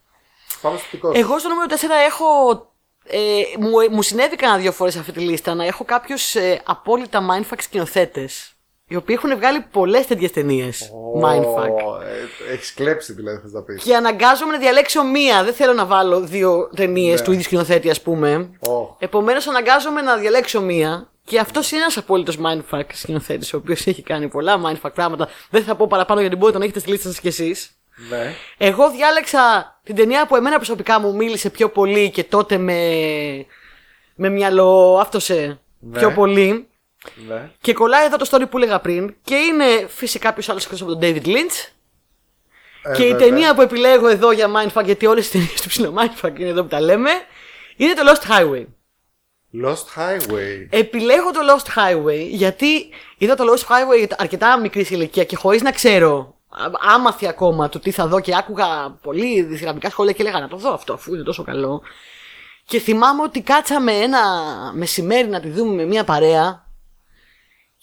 Πάμε 0.61 0.79
στο 0.79 0.87
δικό 0.91 1.15
σου. 1.15 1.21
Εγώ 1.21 1.39
στο 1.39 1.49
νούμερο 1.49 1.67
4 1.71 1.75
έχω. 2.07 2.27
Ε, 3.07 3.43
μου, 3.59 3.71
μου 3.91 4.03
συνέβη 4.03 4.37
κανένα 4.37 4.59
δύο 4.61 4.73
φορές 4.73 4.97
αυτή 4.97 5.13
τη 5.13 5.21
λίστα 5.21 5.55
να 5.55 5.65
έχω 5.65 5.85
κάποιους 5.85 6.35
ε, 6.35 6.63
απόλυτα 6.65 7.21
mindfuck 7.31 7.59
σκηνοθέτες. 7.59 8.54
Οι 8.95 8.97
οποίοι 8.97 9.17
έχουν 9.23 9.37
βγάλει 9.37 9.61
πολλές 9.71 10.07
τέτοιες 10.07 10.31
ταινίες. 10.33 10.91
Mindfuck. 11.25 12.03
Ε, 12.49 12.53
Έχεις 12.53 12.75
κλέψει 12.75 13.13
δηλαδή, 13.13 13.39
θες 13.43 13.53
να 13.53 13.63
πεις. 13.63 13.83
Και 13.83 13.95
αναγκάζομαι 13.95 14.53
να 14.53 14.59
διαλέξω 14.59 15.05
μία. 15.05 15.45
Δεν 15.45 15.55
θέλω 15.55 15.73
να 15.73 15.87
βάλω 15.87 16.21
δύο 16.21 16.71
ταινίες 16.77 17.19
Ναι. 17.19 17.25
του 17.27 17.31
ίδιου 17.33 17.43
σκηνοθέτη, 17.45 17.91
ας 17.91 18.01
πούμε. 18.03 18.51
Oh. 18.61 18.69
Επομένως, 18.99 19.47
αναγκάζομαι 19.47 20.01
να 20.01 20.17
διαλέξω 20.17 20.61
μία. 20.61 21.09
Και 21.25 21.39
αυτός 21.39 21.71
είναι 21.71 21.81
ένας 21.81 21.97
απόλυτος 21.97 22.39
mindfuck 22.45 22.83
σκηνοθέτης, 22.93 23.53
ο 23.55 23.57
οποίος 23.57 23.87
έχει 23.87 24.03
κάνει 24.03 24.29
πολλά 24.29 24.61
mindfuck 24.65 24.91
πράγματα. 24.95 25.29
Δεν 25.51 25.63
θα 25.65 25.75
πω 25.75 25.87
παραπάνω 25.87 26.21
γιατί 26.21 26.37
μπορείτε 26.37 26.59
να 26.59 26.65
έχετε 26.65 26.81
στη 26.81 26.91
λίστα 26.91 27.09
σας 27.09 27.21
κι 27.21 27.29
εσείς. 27.29 27.71
Ναι. 28.11 28.35
Εγώ 28.59 28.91
διάλεξα 28.91 29.41
την 29.85 29.95
ταινία 29.95 30.27
που 30.27 30.37
εμένα 30.37 30.57
προσωπικά 30.57 31.01
μου 31.01 31.15
μίλησε 31.15 31.51
πιο 31.51 31.69
πολύ 31.69 32.11
και 32.11 32.25
τότε 32.25 32.59
με, 32.59 32.79
με 34.15 34.29
μυαλό 34.29 34.99
άφτωσε 35.01 35.61
Ναι. 35.79 35.99
πιο 35.99 36.11
πολύ. 36.11 36.69
Ναι. 37.29 37.51
Και 37.61 37.73
κολλάει 37.73 38.05
εδώ 38.05 38.17
το 38.17 38.29
story 38.31 38.51
που 38.51 38.57
έλεγα 38.57 38.81
πριν. 38.81 39.15
Και 39.25 39.35
είναι 39.35 39.87
φυσικά 39.89 40.29
κάποιος 40.29 40.49
άλλος 40.49 40.65
εκτός 40.65 40.83
από 40.83 40.91
τον 40.91 41.01
David 41.03 41.27
Lynch. 41.27 41.73
Ε, 42.83 42.95
και 42.97 43.05
η 43.05 43.11
βέβαια. 43.11 43.27
ταινία 43.27 43.55
που 43.55 43.61
επιλέγω 43.61 44.09
εδώ 44.09 44.33
για 44.33 44.51
Mindfuck, 44.57 44.85
γιατί 44.85 45.07
όλες 45.07 45.27
τι 45.27 45.39
ταινίες 45.39 45.61
του 45.61 45.69
ψηλό 45.69 45.95
Mindfuck 45.97 46.39
είναι 46.39 46.49
εδώ 46.49 46.63
που 46.63 46.69
τα 46.69 46.81
λέμε, 46.81 47.11
είναι 47.77 47.93
το 47.95 48.03
Lost 48.07 48.31
Highway. 48.31 48.65
Lost 49.65 50.01
Highway. 50.01 50.67
Επιλέγω 50.71 51.31
το 51.31 51.41
Lost 51.51 51.79
Highway 51.79 52.27
γιατί 52.29 52.89
είδα 53.19 53.35
το 53.35 53.45
Lost 53.53 53.63
Highway 53.63 54.09
αρκετά 54.17 54.61
μικρής 54.61 54.91
ηλικία 54.91 55.25
και 55.25 55.37
χωρίς 55.37 55.63
να 55.63 55.71
ξέρω 55.71 56.35
α- 56.49 56.95
άμαθη 56.95 57.29
ακόμα 57.29 57.69
το 57.69 57.79
τι 57.79 57.91
θα 57.91 58.07
δω 58.07 58.21
και 58.21 58.37
άκουγα 58.37 58.99
πολύ 59.03 59.43
δυσγραμμικά 59.43 59.91
σχόλια 59.91 60.13
και 60.13 60.23
έλεγα 60.23 60.41
να 60.41 60.49
το 60.49 60.57
δω 60.57 60.73
αυτό 60.73 60.93
αφού 60.93 61.15
είναι 61.15 61.23
τόσο 61.23 61.43
καλό. 61.43 61.83
Και 62.67 62.79
θυμάμαι 62.79 63.23
ότι 63.23 63.41
κάτσαμε 63.41 63.93
ένα 63.93 64.21
μεσημέρι 64.75 65.29
να 65.29 65.41
τη 65.41 65.49
δούμε 65.49 65.75
με 65.75 65.85
μια 65.85 66.05
παρέα 66.05 66.64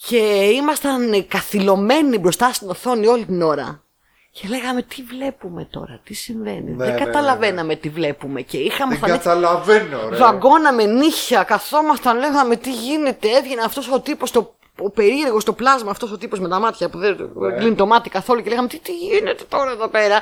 και 0.08 0.18
ήμασταν 0.54 1.28
καθυλωμένοι 1.28 2.18
μπροστά 2.18 2.54
στην 2.54 2.70
οθόνη 2.70 3.08
όλη 3.08 3.26
την 3.26 3.42
ώρα. 3.42 3.84
Και 4.32 4.48
λέγαμε 4.48 4.82
τι 4.82 5.04
βλέπουμε 5.04 5.68
τώρα, 5.72 6.00
τι 6.04 6.14
συμβαίνει. 6.14 6.72
Ναι, 6.72 6.86
Δεν 6.86 6.94
ναι, 6.94 7.00
καταλαβαίναμε 7.06 7.76
τι 7.76 7.90
βλέπουμε 7.90 8.42
και 8.42 8.58
είχαμε 8.58 8.92
Δεν 8.92 9.00
φανεί 9.00 9.18
καταλαβαίνω, 9.18 10.10
ρε. 10.10 10.16
Βαγκώναμε 10.18 10.86
νύχια, 10.86 11.44
καθόμασταν, 11.44 12.18
λέγαμε 12.20 12.56
τι 12.56 12.72
γίνεται. 12.72 13.28
Έβγαινε 13.30 13.62
αυτός 13.62 13.92
ο 13.92 14.00
τύπος, 14.00 14.32
το, 14.32 14.56
ο 14.78 14.90
περίεργος 14.90 15.42
στο 15.42 15.54
πλάσμα, 15.54 15.92
αυτός 15.92 16.12
ο 16.12 16.18
τύπος 16.18 16.40
με 16.40 16.48
τα 16.50 16.60
μάτια 16.60 16.90
που 16.90 16.98
δεν 16.98 17.32
Ναι. 17.34 17.56
κλείνει 17.56 17.76
το 17.76 17.86
μάτι 17.86 18.10
καθόλου 18.10 18.42
και 18.42 18.50
λέγαμε 18.50 18.68
τι, 18.68 18.80
τι 18.80 18.92
γίνεται 18.98 19.44
τώρα 19.50 19.72
εδώ 19.72 19.88
πέρα. 19.88 20.20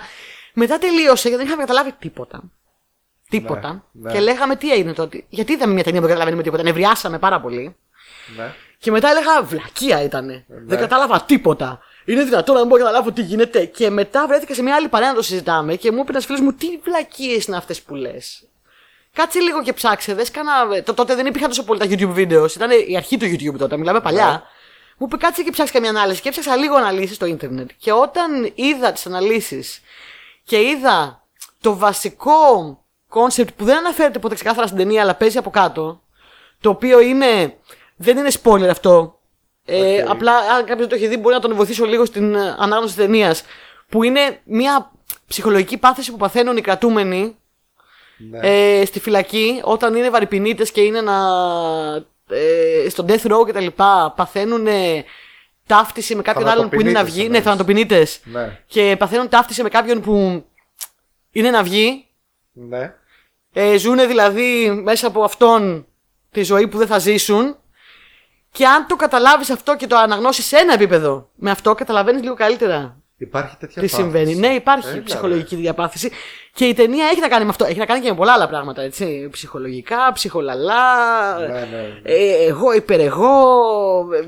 Μετά 0.53 0.77
τελείωσε 0.77 1.27
γιατί 1.27 1.35
δεν 1.35 1.45
είχαμε 1.45 1.61
καταλάβει 1.61 1.91
τίποτα. 1.99 2.43
Τίποτα. 3.29 3.85
ναι. 3.91 4.11
Και 4.11 4.19
λέγαμε 4.19 4.55
τι 4.55 4.71
έγινε 4.71 4.93
τότε. 4.93 5.23
Γιατί 5.29 5.51
είδαμε 5.53 5.73
μια 5.73 5.83
ταινία 5.83 5.99
που 6.01 6.07
δεν 6.07 6.15
καταλαβαίνουμε 6.15 6.43
τίποτα. 6.43 6.63
Νευριάσαμε 6.63 7.19
πάρα 7.19 7.41
πολύ. 7.41 7.75
Ναι. 8.37 8.53
Και 8.79 8.91
μετά 8.91 9.09
έλεγα 9.09 9.43
βλακεία 9.43 10.03
ήτανε. 10.03 10.45
Δεν 10.47 10.77
κατάλαβα 10.77 11.21
τίποτα. 11.21 11.79
Είναι 12.05 12.23
δυνατόν 12.23 12.53
να 12.53 12.59
μην 12.59 12.69
μπορώ 12.69 12.83
να 12.83 12.87
καταλάβω 12.89 13.11
τι 13.11 13.21
γίνεται. 13.21 13.65
Και 13.65 13.89
μετά 13.89 14.27
βρέθηκα 14.27 14.53
σε 14.53 14.61
μια 14.61 14.75
άλλη 14.75 14.87
παρέα 14.87 15.09
να 15.09 15.15
το 15.15 15.21
συζητάμε 15.21 15.75
και 15.75 15.91
μου 15.91 15.99
είπε 15.99 16.11
ένας 16.11 16.25
φίλος 16.25 16.41
μου 16.41 16.53
τι 16.53 16.67
βλακίες 16.83 17.45
είναι 17.45 17.57
αυτές 17.57 17.81
που 17.81 17.95
λες; 17.95 18.43
Κάτσε 19.13 19.39
λίγο 19.39 19.63
και 19.63 19.73
ψάξε. 19.73 20.13
Δες 20.13 20.31
κανένα... 20.31 20.83
Το, 20.83 20.93
τότε 20.93 21.15
δεν 21.15 21.25
υπήρχαν 21.25 21.49
τόσο 21.49 21.63
πολύ 21.63 21.79
τα 21.79 21.85
YouTube 21.89 22.15
videos. 22.15 22.55
Ήταν 22.55 22.69
η 22.87 22.97
αρχή 22.97 23.17
του 23.17 23.25
YouTube 23.25 23.57
τότε. 23.57 23.77
Μιλάμε 23.77 24.01
παλιά. 24.01 24.25
Ναι. 24.25 24.41
Μου 24.97 25.07
είπε 25.07 25.17
κάτσε 25.17 25.43
και 25.43 25.51
ψάξει 25.51 25.73
καμία 25.73 25.89
ανάλυση. 25.89 26.21
Και 26.21 26.27
έψαξα 26.27 26.55
λίγο 26.55 26.75
αναλύσεις 26.75 27.15
στο 27.15 27.25
ίντερνετ. 27.25 27.69
Και 27.77 27.91
όταν 27.91 28.51
είδα 28.55 28.91
τις 28.91 29.05
αναλύσεις 29.05 29.81
και 30.43 30.61
είδα 30.61 31.23
το 31.61 31.77
βασικό 31.77 32.79
κόνσεπτ 33.07 33.49
που 33.57 33.65
δεν 33.65 33.77
αναφέρεται 33.77 34.19
ποτέ 34.19 34.35
ξεκάθαρα 34.35 34.67
στην 34.67 34.79
ταινία, 34.79 35.01
αλλά 35.01 35.15
παίζει 35.15 35.37
από 35.37 35.49
κάτω. 35.49 36.01
Το 36.61 36.69
οποίο 36.69 36.99
είναι. 36.99 37.57
Δεν 38.01 38.17
είναι 38.17 38.29
spoiler 38.43 38.67
αυτό. 38.69 39.19
Ε, 39.65 40.01
Οκ. 40.01 40.09
απλά, 40.09 40.37
αν 40.37 40.65
κάποιος 40.65 40.87
το 40.87 40.95
έχει 40.95 41.07
δει, 41.07 41.17
μπορεί 41.17 41.35
να 41.35 41.41
τον 41.41 41.55
βοηθήσω 41.55 41.85
λίγο 41.85 42.05
στην 42.05 42.35
ε, 42.35 42.55
ανάγνωση 42.59 42.95
της 42.95 43.05
ταινίας. 43.05 43.43
Που 43.89 44.03
είναι 44.03 44.39
μια 44.43 44.91
ψυχολογική 45.27 45.77
πάθηση 45.77 46.11
που 46.11 46.17
παθαίνουν 46.17 46.57
οι 46.57 46.61
κρατούμενοι 46.61 47.35
Ναι. 48.17 48.39
ε, 48.41 48.85
στη 48.85 48.99
φυλακή 48.99 49.59
όταν 49.63 49.95
είναι 49.95 50.09
βαρυποινίτες 50.09 50.71
και 50.71 50.81
είναι 50.81 51.01
να. 51.01 51.15
Ε, 52.29 52.89
στο 52.89 53.05
death 53.07 53.31
row 53.31 53.45
και 53.45 53.53
τα 53.53 53.59
λοιπά 53.59 54.13
παθαίνουν 54.15 54.67
ε, 54.67 55.03
ταύτιση 55.65 56.15
με 56.15 56.21
κάποιον 56.21 56.47
άλλον 56.47 56.69
που 56.69 56.79
είναι 56.79 56.91
να 56.91 57.03
βγει. 57.03 57.29
Ναι, 57.29 57.41
Θανατοπινίτες 57.41 58.15
θανατοπινίτες. 58.15 58.19
Ναι. 58.23 58.59
Και 58.65 58.95
παθαίνουν 58.99 59.29
ταύτιση 59.29 59.63
με 59.63 59.69
κάποιον 59.69 60.01
που 60.01 60.45
είναι 61.31 61.49
να 61.49 61.63
βγει. 61.63 62.05
Ναι. 62.51 62.93
Ε, 63.53 63.77
ζουν 63.77 64.07
δηλαδή 64.07 64.71
μέσα 64.83 65.07
από 65.07 65.23
αυτόν 65.23 65.85
τη 66.31 66.43
ζωή 66.43 66.67
που 66.67 66.77
δεν 66.77 66.87
θα 66.87 66.97
ζήσουν. 66.99 67.55
Και 68.51 68.65
αν 68.67 68.87
το 68.87 68.95
καταλάβεις 68.95 69.49
αυτό 69.49 69.75
και 69.75 69.87
το 69.87 69.97
αναγνώσεις 69.97 70.45
σε 70.45 70.57
ένα 70.57 70.73
επίπεδο 70.73 71.29
με 71.35 71.51
αυτό, 71.51 71.75
καταλαβαίνεις 71.75 72.21
λίγο 72.21 72.33
καλύτερα 72.33 72.97
Υπάρχει 73.17 73.55
τέτοια 73.59 73.81
τι 73.81 73.87
πάθηση. 73.87 73.95
συμβαίνει. 74.01 74.35
Ναι, 74.35 74.47
υπάρχει 74.47 74.87
Έλα, 74.89 75.03
ψυχολογική 75.03 75.55
διαπάθηση. 75.55 76.11
Και 76.59 76.65
η 76.65 76.73
ταινία 76.73 77.05
έχει 77.11 77.19
να 77.19 77.27
κάνει 77.27 77.43
με 77.43 77.49
αυτό. 77.49 77.65
Έχει 77.65 77.77
να 77.79 77.85
κάνει 77.85 78.01
και 78.01 78.09
με 78.09 78.15
πολλά 78.15 78.33
άλλα 78.33 78.47
πράγματα. 78.47 78.81
Έτσι. 78.81 79.29
Ψυχολογικά, 79.31 79.97
ψυχολαλά. 80.13 80.83
Ναι, 81.39 81.47
ναι. 81.47 81.87
ε, 82.03 82.45
εγώ, 82.47 82.73
υπερεγώ, 82.73 83.39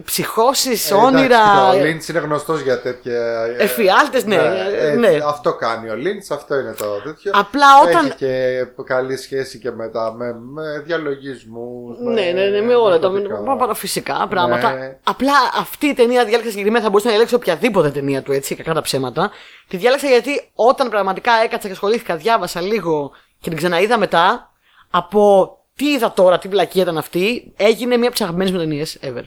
ψυχώσεις, 0.05 0.91
Ε, 0.91 0.93
εντάξει, 0.93 1.15
όνειρα. 1.15 1.27
κοίτα, 1.27 1.69
Ο 1.69 1.83
Λίντς 1.85 2.07
είναι 2.07 2.19
γνωστός 2.19 2.61
για 2.61 2.81
τέτοια. 2.81 3.45
ε, 3.57 3.63
Εφιάλτες, 3.63 4.25
ναι, 4.25 4.35
ε, 4.81 4.95
ναι. 4.95 5.17
Αυτό 5.27 5.53
κάνει 5.53 5.89
ο 5.89 5.95
Λίντς, 5.95 6.31
αυτό 6.31 6.59
είναι 6.59 6.73
το 6.77 6.85
τέτοιο. 7.03 7.31
Απλά 7.35 7.65
όταν- 7.83 8.05
Έχει 8.05 8.15
και 8.15 8.65
καλή 8.83 9.17
σχέση 9.17 9.59
και 9.59 9.71
με, 9.71 9.87
τα, 9.89 10.13
με, 10.17 10.35
με 10.53 10.81
διαλογισμούς. 10.85 11.97
Ναι, 11.99 12.31
ναι, 12.33 12.45
ναι, 12.45 12.61
με 12.61 12.75
όλα 12.75 12.99
τα 12.99 13.09
με 13.09 13.21
παραφυσικά 13.57 14.27
πράγματα. 14.29 14.71
Ναι. 14.73 14.97
Απλά 15.03 15.33
αυτή 15.59 15.87
η 15.87 15.93
ταινία 15.93 16.23
διάλεξα 16.25 16.49
συγκεκριμένα 16.49 16.83
θα 16.83 16.89
μπορούσα 16.89 17.05
να 17.05 17.11
διαλέξω 17.11 17.35
οποιαδήποτε 17.35 17.89
ταινία 17.89 18.21
του 18.21 18.31
έτσι, 18.31 18.55
κακά 18.55 18.73
τα 18.73 18.81
ψέματα. 18.81 19.31
Τη 19.67 19.77
διάλεξα 19.77 20.07
γιατί 20.07 20.41
όταν 20.55 20.89
πραγματικά 20.89 21.31
έκατσα 21.43 21.67
και 21.67 21.73
ασχολήθηκα, 21.73 22.15
διάβασα 22.21 22.61
λίγο 22.61 23.11
και 23.39 23.49
την 23.49 23.57
ξαναείδα 23.57 23.97
μετά, 23.97 24.51
από 24.89 25.49
τι 25.75 25.85
είδα 25.91 26.11
τώρα, 26.13 26.37
τι 26.37 26.47
βλακία 26.47 26.81
ήταν 26.81 26.97
αυτή, 26.97 27.53
έγινε 27.57 27.97
μια 27.97 28.11
ψαγμένη 28.11 28.51
μου 28.51 28.57
ταινίε 28.57 28.85
ever. 29.01 29.23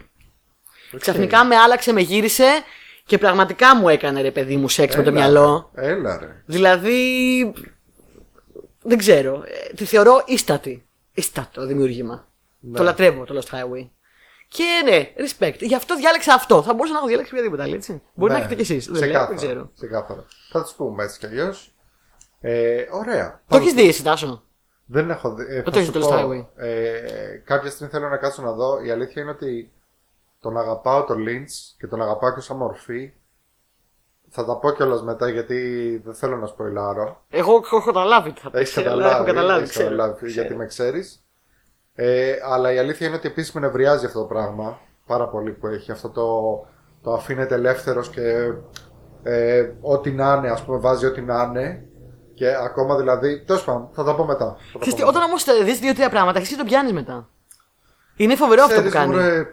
Ξαφνικά 0.98 1.44
με 1.44 1.56
άλλαξε, 1.56 1.92
με 1.92 2.00
γύρισε 2.00 2.46
και 3.06 3.18
πραγματικά 3.18 3.76
μου 3.76 3.88
έκανε 3.88 4.20
ρε 4.20 4.30
παιδί 4.30 4.56
μου 4.56 4.68
σεξ 4.68 4.96
με 4.96 5.02
το 5.02 5.08
Έλα, 5.10 5.18
μυαλό. 5.18 5.70
ρε, 5.74 5.86
Έλα, 5.86 6.18
ρε. 6.18 6.42
Δηλαδή. 6.46 7.52
Δεν 8.82 8.98
ξέρω. 8.98 9.42
Ε, 9.46 9.72
Τη 9.74 9.84
θεωρώ 9.84 10.22
ίστατη. 10.26 10.86
Ίστατο 11.12 11.66
δημιούργημα. 11.66 12.28
Ναι. 12.60 12.76
Το 12.76 12.82
λατρεύω 12.82 13.24
το 13.24 13.40
Lost 13.42 13.54
Highway. 13.54 13.88
Και 14.48 14.64
ναι, 14.84 15.12
respect. 15.16 15.56
Γι' 15.60 15.74
αυτό 15.74 15.96
διάλεξα 15.96 16.34
αυτό. 16.34 16.62
Θα 16.62 16.72
μπορούσα 16.74 16.92
να 16.92 16.98
έχω 16.98 17.06
διαλέξει 17.06 17.32
οποιαδήποτε 17.32 17.62
άλλη, 17.62 17.74
έτσι. 17.74 18.02
Μπορεί 18.14 18.32
να 18.32 18.38
Ναι, 18.38 18.44
έχετε 18.44 18.62
κι 18.62 18.72
εσείς. 18.72 18.86
Δεν, 18.86 18.94
λέω, 18.94 19.02
ξεκάθαρα, 19.02 19.28
δεν 19.28 19.36
ξέρω. 19.36 19.70
Ξεκάθαρα. 19.76 20.24
Θα 20.50 20.64
του 20.64 20.70
πούμε 20.76 21.04
έτσι 21.04 21.18
κι 21.18 21.26
αλλιώς. 21.26 21.73
Ε, 22.46 22.86
ωραία. 22.90 23.30
Το 23.30 23.38
Πάντως, 23.46 23.66
έχει 23.66 23.74
δει 23.76 23.88
εσύ, 23.88 24.02
Τάσο. 24.04 24.42
Δεν 24.86 25.10
έχω 25.10 25.34
δει. 25.34 25.44
Ε, 25.48 25.62
το 25.62 25.70
θα 25.70 25.78
έχεις 25.78 25.92
σου 25.92 25.98
δει 25.98 26.04
το 26.04 26.08
πω, 26.08 26.14
Lost 26.16 26.24
Highway. 26.24 26.46
Ε, 26.56 27.36
κάποια 27.44 27.70
στιγμή 27.70 27.92
θέλω 27.92 28.08
να 28.08 28.16
κάτσω 28.16 28.42
να 28.42 28.52
δω. 28.52 28.80
Η 28.84 28.90
αλήθεια 28.90 29.22
είναι 29.22 29.30
ότι 29.30 29.72
τον 30.40 30.58
αγαπάω 30.58 31.04
τον 31.04 31.24
Lynch 31.28 31.74
και 31.78 31.86
τον 31.86 32.02
αγαπάω 32.02 32.34
και 32.34 32.40
σαν 32.40 32.56
μορφή. 32.56 33.12
Θα 34.28 34.44
τα 34.44 34.56
πω 34.58 34.70
κιόλας 34.70 35.02
μετά 35.02 35.28
γιατί 35.28 36.00
δεν 36.04 36.14
θέλω 36.14 36.36
να 36.36 36.46
σποϊλάρω. 36.46 37.24
Εγώ 37.30 37.54
έχω 37.54 37.82
καταλάβει 37.82 38.32
τι 38.32 38.40
θα 38.40 38.50
πει. 38.50 38.58
Έχει 38.58 38.74
καταλάβει, 38.74 39.14
Έχω 39.14 39.24
καταλάβει, 39.24 39.58
έχεις 39.62 39.70
ξέρω. 39.70 39.84
καταλάβει 39.88 40.14
Ξέρω. 40.14 40.30
γιατί 40.30 40.56
με 40.56 40.66
ξέρεις. 40.66 41.24
Ε, 41.94 42.34
αλλά 42.44 42.72
η 42.72 42.78
αλήθεια 42.78 43.06
είναι 43.06 43.16
ότι 43.16 43.28
επίσης 43.28 43.52
με 43.52 43.60
νευριάζει 43.60 44.06
αυτό 44.06 44.18
το 44.20 44.26
πράγμα 44.26 44.78
πάρα 45.06 45.28
πολύ 45.28 45.50
που 45.50 45.66
έχει. 45.66 45.92
Αυτό 45.92 46.08
το, 46.08 46.66
το 47.02 47.12
αφήνεται 47.12 47.54
ελεύθερος 47.54 48.08
και 48.08 48.52
ε, 49.22 49.70
ό,τι 49.80 50.10
να 50.10 50.34
είναι, 50.34 50.50
ας 50.50 50.64
πούμε, 50.64 50.78
βάζει 50.78 51.06
ό,τι 51.06 51.20
να 51.20 51.42
είναι. 51.42 51.88
Και 52.34 52.48
ακόμα 52.54 52.96
δηλαδή. 52.96 53.44
Τέλος 53.44 53.64
πάντων, 53.64 53.88
θα 53.94 54.04
τα 54.04 54.14
πω 54.14 54.24
μετά. 54.24 54.44
Θα 54.44 54.54
τα 54.72 54.78
Ξέρεις 54.78 54.78
πω 54.78 54.94
τι, 54.96 55.04
μετά. 55.04 55.08
όταν 55.08 55.22
όμως 55.22 55.44
δεις 55.64 55.78
δύο-τρία 55.78 56.10
πράγματα, 56.10 56.38
εσύ 56.38 56.56
το 56.56 56.64
πιάνεις 56.64 56.92
μετά. 56.92 57.28
Είναι 58.16 58.36
φοβερό 58.36 58.62
αυτό 58.62 58.74
που 58.74 58.88
Ξέρεις, 58.88 58.98
κάνει. 58.98 59.14
μωρέ, 59.14 59.50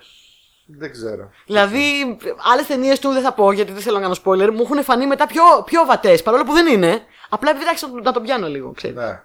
δεν 0.66 0.92
ξέρω. 0.92 1.30
Δηλαδή, 1.46 2.18
άλλες 2.54 2.68
ταινίες 2.68 3.00
του 3.00 3.10
δεν 3.10 3.22
θα 3.24 3.34
πω 3.34 3.52
γιατί 3.52 3.72
δεν 3.72 3.82
θέλω 3.82 3.96
να 4.00 4.02
κάνω 4.02 4.16
spoiler, 4.24 4.52
μου 4.54 4.62
έχουν 4.62 4.84
φανεί 4.84 5.08
μετά 5.08 5.28
πιο, 5.28 5.44
πιο 5.66 5.86
βατές. 5.86 6.24
Παρόλο 6.24 6.44
που 6.44 6.54
δεν 6.54 6.68
είναι. 6.68 7.02
Απλά 7.30 7.50
επειδή 7.50 7.66
άρχισα 7.68 7.88
να 7.88 7.94
το- 7.94 8.00
να 8.02 8.12
το 8.12 8.22
πιάνω 8.22 8.48
λίγο, 8.48 8.72
ξέρεις. 8.72 8.96
Ναι. 8.98 9.24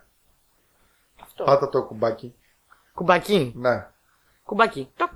Πάτα 1.45 1.69
το 1.69 1.83
κουμπάκι. 1.83 2.35
Κουμπάκι. 2.95 3.53
Ναι. 3.57 3.87
Κουμπάκι. 4.45 4.91
Τοκ. 4.97 5.09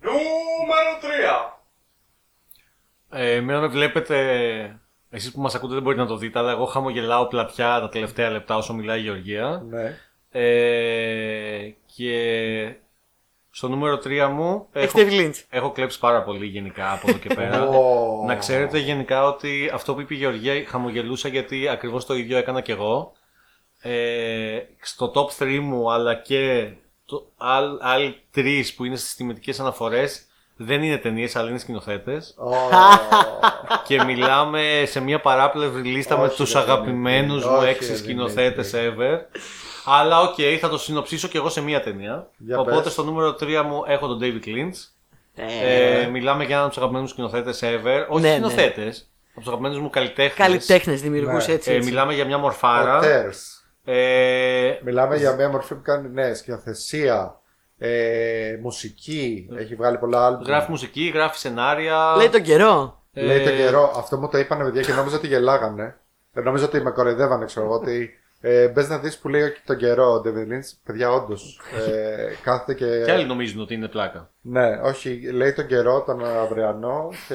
Νούμερο 0.00 0.98
3. 1.02 1.58
Ε, 3.10 3.34
εμένα 3.34 3.60
με 3.60 3.66
βλέπετε, 3.66 4.16
εσείς 5.14 5.32
που 5.32 5.40
μας 5.40 5.54
ακούτε 5.54 5.74
δεν 5.74 5.82
μπορείτε 5.82 6.02
να 6.02 6.08
το 6.08 6.16
δείτε, 6.16 6.38
αλλά 6.38 6.50
εγώ 6.50 6.64
χαμογελάω 6.64 7.26
πλατιά 7.26 7.80
τα 7.80 7.88
τελευταία 7.88 8.30
λεπτά 8.30 8.56
όσο 8.56 8.74
μιλάει 8.74 8.98
η 8.98 9.02
Γεωργία. 9.02 9.62
ναι. 9.68 9.98
Ε, 10.34 11.74
και 11.96 12.74
στο 13.50 13.68
νούμερο 13.68 13.96
3 14.04 14.28
μου 14.32 14.66
έχω, 14.72 15.00
Έχει 15.00 15.08
David 15.10 15.20
Lynch. 15.20 15.42
έχω 15.50 15.70
κλέψει 15.70 15.98
πάρα 15.98 16.22
πολύ 16.22 16.46
γενικά 16.46 16.92
από 16.92 17.08
εδώ 17.10 17.18
και 17.18 17.34
πέρα. 17.34 17.62
Ω. 17.68 18.24
Να 18.26 18.36
ξέρετε 18.36 18.78
γενικά 18.78 19.26
ότι 19.26 19.70
αυτό 19.74 19.94
που 19.94 20.00
είπε 20.00 20.14
η 20.14 20.16
Γεωργία 20.16 20.64
χαμογελούσα 20.66 21.28
γιατί 21.28 21.68
ακριβώς 21.68 22.06
το 22.06 22.14
ίδιο 22.14 22.36
έκανα 22.36 22.60
και 22.60 22.72
εγώ. 22.72 23.12
Ε, 23.80 24.58
στο 24.80 25.12
top 25.14 25.42
3 25.42 25.58
μου 25.62 25.92
αλλά 25.92 26.14
και 26.14 26.72
το, 27.04 27.26
άλλ, 27.36 27.76
άλλοι 27.80 28.16
τρεις 28.30 28.74
που 28.74 28.84
είναι 28.84 28.96
στις 28.96 29.14
τιμητικές 29.14 29.60
αναφορές 29.60 30.26
δεν 30.56 30.82
είναι 30.82 30.96
ταινίες, 30.96 31.36
αλλά 31.36 31.48
είναι 31.48 31.58
σκηνοθέτες. 31.58 32.34
Ω. 32.38 32.50
και 33.86 34.04
μιλάμε 34.04 34.62
σε 34.86 35.00
μια 35.00 35.20
παράπλευρη 35.20 35.82
λίστα 35.82 36.16
με 36.18 36.24
Όχι, 36.26 36.36
τους 36.36 36.52
ρε, 36.52 36.58
αγαπημένους 36.58 37.44
μου 37.46 37.56
όχι, 37.56 37.68
έξι 37.68 37.90
ρε, 37.90 37.96
σκηνοθέτες 37.96 38.70
Δημήτρη. 38.70 38.96
ever. 38.98 39.18
Αλλά 39.84 40.20
οκ, 40.20 40.34
θα 40.60 40.68
το 40.68 40.78
συνοψίσω 40.78 41.28
και 41.28 41.38
εγώ 41.38 41.48
σε 41.48 41.60
μία 41.60 41.82
ταινία. 41.82 42.28
Για 42.36 42.58
Οπότε 42.58 42.82
πες. 42.82 42.92
στο 42.92 43.04
νούμερο 43.04 43.36
3 43.40 43.62
μου 43.66 43.82
έχω 43.86 44.06
τον 44.06 44.18
David 44.22 44.46
Lynch. 44.46 44.86
Ε, 45.34 46.00
Ε, 46.02 46.06
μιλάμε 46.06 46.44
για 46.44 46.50
έναν 46.56 46.60
από 46.60 46.68
τους 46.68 46.76
αγαπημένους 46.78 47.10
σκηνοθέτες 47.10 47.60
ever. 47.62 48.06
Όχι 48.08 48.22
Ναι, 48.22 48.28
ναι. 48.28 48.34
σκηνοθέτες, 48.34 49.10
από 49.30 49.38
τους 49.38 49.46
αγαπημένους 49.48 49.78
μου 49.78 49.90
καλλιτέχνες. 49.90 50.34
Καλλιτέχνες 50.36 51.00
δημιουργούς 51.00 51.46
Ναι. 51.46 51.54
έτσι. 51.54 51.70
Ε, 51.72 51.74
έτσι. 51.74 51.88
μιλάμε 51.88 52.14
για 52.14 52.24
μια 52.24 52.36
Ο 52.36 52.38
μορφάρα. 52.38 52.98
Τέρς. 53.00 53.64
Ε, 53.84 54.78
Μιλάμε 54.84 55.16
για 55.16 55.34
μια 55.34 55.48
μορφή 55.48 55.74
που 55.74 55.82
κάνει 55.82 56.08
ναι, 56.08 56.34
σκηνοθεσία, 56.34 57.40
ε, 57.84 58.58
μουσική, 58.62 59.48
έχει 59.58 59.74
βγάλει 59.74 59.98
πολλά 59.98 60.26
άλμπου. 60.26 60.44
γράφει 60.46 60.70
μουσική, 60.70 61.10
γράφει 61.14 61.38
σενάρια. 61.38 62.14
Λέει 62.16 62.28
τον 62.28 62.42
καιρό. 62.42 63.02
Ε, 63.12 63.22
Λέει 63.24 63.40
τον 63.44 63.56
καιρό, 63.56 63.92
αυτό 63.96 64.16
μου 64.16 64.28
το 64.28 64.38
είπανε 64.38 64.64
παιδιά 64.64 64.82
και 64.82 64.92
νόμιζα 64.92 65.16
ότι 65.16 65.26
γελάγανε. 65.26 65.96
Ε, 66.32 66.40
νόμιζα 66.40 66.64
ότι 66.64 66.80
με 66.80 66.90
κοροϊδεύανε, 66.90 67.44
ξέρω 67.44 67.66
εγώ. 67.66 67.74
Ότι 67.74 68.10
ε, 68.40 68.68
μπες 68.68 68.88
να 68.88 68.98
δεις 68.98 69.18
που 69.18 69.28
λέει 69.28 69.42
τον 69.66 69.76
καιρό 69.76 70.12
ο 70.12 70.16
David 70.24 70.52
Lynch. 70.52 70.70
Παιδιά, 70.84 71.10
όντως. 71.10 71.60
Ε, 71.88 72.32
κάθεται 72.42 72.74
και. 72.74 73.02
Και 73.04 73.12
άλλοι 73.12 73.24
νομίζουν 73.26 73.60
ότι 73.60 73.74
είναι 73.74 73.88
πλάκα. 73.88 74.30
Ναι, 74.40 74.80
όχι, 74.82 75.30
λέει 75.32 75.52
τον 75.52 75.66
καιρό, 75.66 76.02
τον 76.02 76.24
αυριανό 76.24 77.08
και 77.28 77.34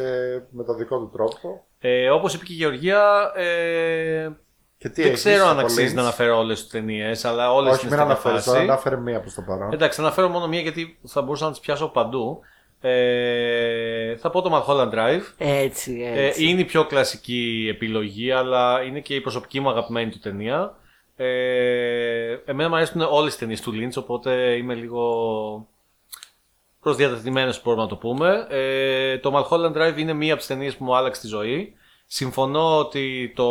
με 0.49 0.63
τον 0.63 0.77
δικό 0.77 0.97
του 0.99 1.09
τρόπο. 1.13 1.65
Ε, 1.79 2.09
Όπως 2.09 2.33
είπε 2.33 2.45
και 2.45 2.53
η 2.53 2.55
Γεωργία, 2.55 3.31
ε, 3.35 4.29
Και 4.77 4.89
τι 4.89 5.01
δεν 5.01 5.11
έχεις 5.11 5.23
ξέρω 5.23 5.43
αν 5.45 5.51
από 5.57 5.61
αξίζει 5.61 5.91
Lynch? 5.91 5.95
να 5.95 6.01
αναφέρω 6.01 6.37
όλες 6.37 6.59
τις 6.61 6.69
ταινίες, 6.69 7.25
αλλά 7.25 7.53
όλες 7.53 7.73
Όχι, 7.73 7.85
είναι 7.85 7.95
μην 7.95 7.99
στην 8.03 8.11
αναφέρεις 8.11 8.43
τώρα, 8.43 8.57
φάση. 8.57 8.69
ανάφερε 8.69 8.95
μία 8.97 9.19
προς 9.19 9.33
το 9.33 9.41
παρόν. 9.41 9.73
Εντάξει, 9.73 9.99
θα 9.99 10.05
αναφέρω 10.05 10.29
μόνο 10.29 10.47
μία 10.47 10.59
γιατί 10.61 10.97
θα 11.07 11.21
μπορούσα 11.21 11.45
να 11.45 11.51
τις 11.51 11.59
πιάσω 11.59 11.83
από 11.85 11.93
παντού. 11.93 12.39
Ε, 12.81 14.15
θα 14.17 14.29
πω 14.29 14.41
το 14.41 14.63
Mulholland 14.67 14.93
Drive. 14.93 15.21
Έτσι, 15.37 16.01
Ε, 16.15 16.25
έτσι. 16.25 16.45
είναι 16.47 16.61
η 16.61 16.65
πιο 16.65 16.85
κλασική 16.85 17.67
επιλογή, 17.69 18.31
αλλά 18.31 18.81
είναι 18.83 18.99
και 18.99 19.15
η 19.15 19.21
προσωπική 19.21 19.59
μου 19.59 19.69
αγαπημένη 19.69 20.09
του 20.11 20.19
ταινία. 20.19 20.75
Ε, 21.15 22.37
εμένα 22.45 22.69
μου 22.69 22.75
αρέσουν 22.75 23.01
όλες 23.01 23.29
τις 23.31 23.37
ταινίες 23.39 23.61
του 23.61 23.71
Lynch, 23.75 24.01
οπότε 24.03 24.31
είμαι 24.55 24.73
λίγο 24.73 25.67
προσδιατεθειμένος 26.79 27.61
μπορούμε 27.63 27.83
να 27.83 27.89
το 27.89 27.95
πούμε. 27.95 28.47
Ε, 28.49 29.17
το 29.17 29.31
Mulholland 29.49 29.77
Drive 29.77 29.97
είναι 29.97 30.13
μία 30.13 30.29
από 30.31 30.37
τις 30.41 30.47
ταινίες 30.47 30.75
που 30.75 30.83
μου 30.83 30.95
άλλαξε 30.95 31.21
τη 31.21 31.27
ζωή. 31.27 31.73
Συμφωνώ 32.07 32.77
ότι 32.77 33.33
το, 33.35 33.47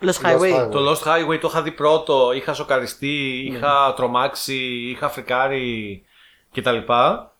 Lost 0.00 0.22
Highway. 0.22 0.52
Highway. 0.52 0.70
το 0.70 0.90
Lost 0.90 1.02
Highway 1.02 1.38
το 1.40 1.48
είχα 1.48 1.62
δει 1.62 1.72
πρώτο, 1.72 2.32
είχα 2.32 2.54
σοκαριστεί, 2.54 3.46
είχα 3.52 3.94
τρομάξει, 3.96 4.56
είχα 4.90 5.08
φρικάρει 5.08 6.04
κτλ. 6.52 6.76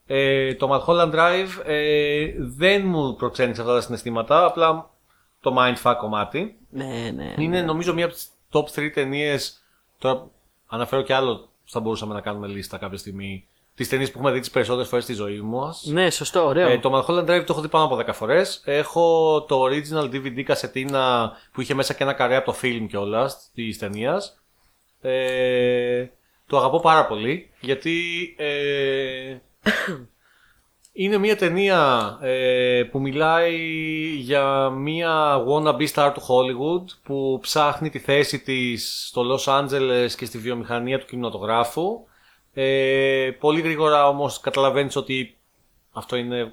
Ε, 0.06 0.54
το 0.54 0.68
Mulholland 0.72 1.14
Drive 1.14 1.48
ε, 1.64 2.32
δεν 2.38 2.86
μου 2.86 3.16
προξένησε 3.16 3.60
αυτά 3.60 3.74
τα 3.74 3.80
συναισθήματα, 3.80 4.44
απλά 4.44 4.90
το 5.40 5.56
mindfuck 5.58 5.94
κομμάτι. 5.98 6.58
Ναι, 6.70 7.10
ναι. 7.14 7.34
Είναι 7.38 7.62
νομίζω 7.62 7.94
μία 7.94 8.04
από 8.04 8.14
τις 8.14 8.28
top 8.52 8.64
3 8.80 8.90
ταινίες. 8.94 9.62
Τώρα 9.98 10.26
αναφέρω 10.66 11.02
κι 11.02 11.12
άλλο, 11.12 11.48
θα 11.64 11.80
μπορούσαμε 11.80 12.14
να 12.14 12.20
κάνουμε 12.20 12.46
λίστα 12.46 12.78
κάποια 12.78 12.98
στιγμή. 12.98 13.46
Τις 13.76 13.88
ταινίες 13.88 14.10
που 14.10 14.18
έχουμε 14.18 14.32
δει 14.32 14.40
τις 14.40 14.50
περισσότερες 14.50 14.88
φορές 14.88 15.04
στη 15.04 15.12
ζωή 15.12 15.40
μου. 15.40 15.60
Ναι, 15.82 16.10
σωστό, 16.10 16.46
ωραίο. 16.46 16.68
Ε, 16.68 16.78
το 16.78 16.90
Mulholland 16.94 17.24
Drive 17.24 17.44
το 17.46 17.52
έχω 17.52 17.60
δει 17.60 17.68
πάνω 17.68 17.84
από 17.84 17.96
10 17.96 18.12
φορές. 18.12 18.62
Έχω 18.64 19.42
το 19.48 19.62
original 19.62 20.04
DVD 20.04 20.42
κασετίνα 20.42 21.32
που 21.52 21.60
είχε 21.60 21.74
μέσα 21.74 21.94
και 21.94 22.02
ένα 22.02 22.12
καρέ 22.12 22.36
από 22.36 22.52
το 22.52 22.58
film 22.62 22.86
κιόλας 22.88 23.50
της 23.54 23.78
ταινίας. 23.78 24.40
Ε, 25.00 26.06
το 26.46 26.58
αγαπώ 26.58 26.80
πάρα 26.80 27.06
πολύ 27.06 27.50
γιατί 27.60 28.00
ε, 28.38 29.36
είναι 30.92 31.18
μια 31.18 31.36
ταινία 31.36 32.18
ε, 32.22 32.82
που 32.90 33.00
μιλάει 33.00 33.56
για 34.18 34.70
μια 34.70 35.44
wannabe 35.48 35.88
star 35.94 36.10
του 36.14 36.22
Hollywood 36.28 36.84
που 37.02 37.38
ψάχνει 37.42 37.90
τη 37.90 37.98
θέση 37.98 38.38
της 38.38 39.06
στο 39.08 39.22
Los 39.32 39.60
Angeles 39.60 40.10
και 40.16 40.24
στη 40.24 40.38
βιομηχανία 40.38 40.98
του 40.98 41.06
κινηματογράφου. 41.06 42.06
Ε, 42.58 43.30
πολύ 43.38 43.60
γρήγορα 43.60 44.08
όμως 44.08 44.40
καταλαβαίνεις 44.40 44.96
ότι 44.96 45.36
αυτό 45.92 46.16
είναι 46.16 46.52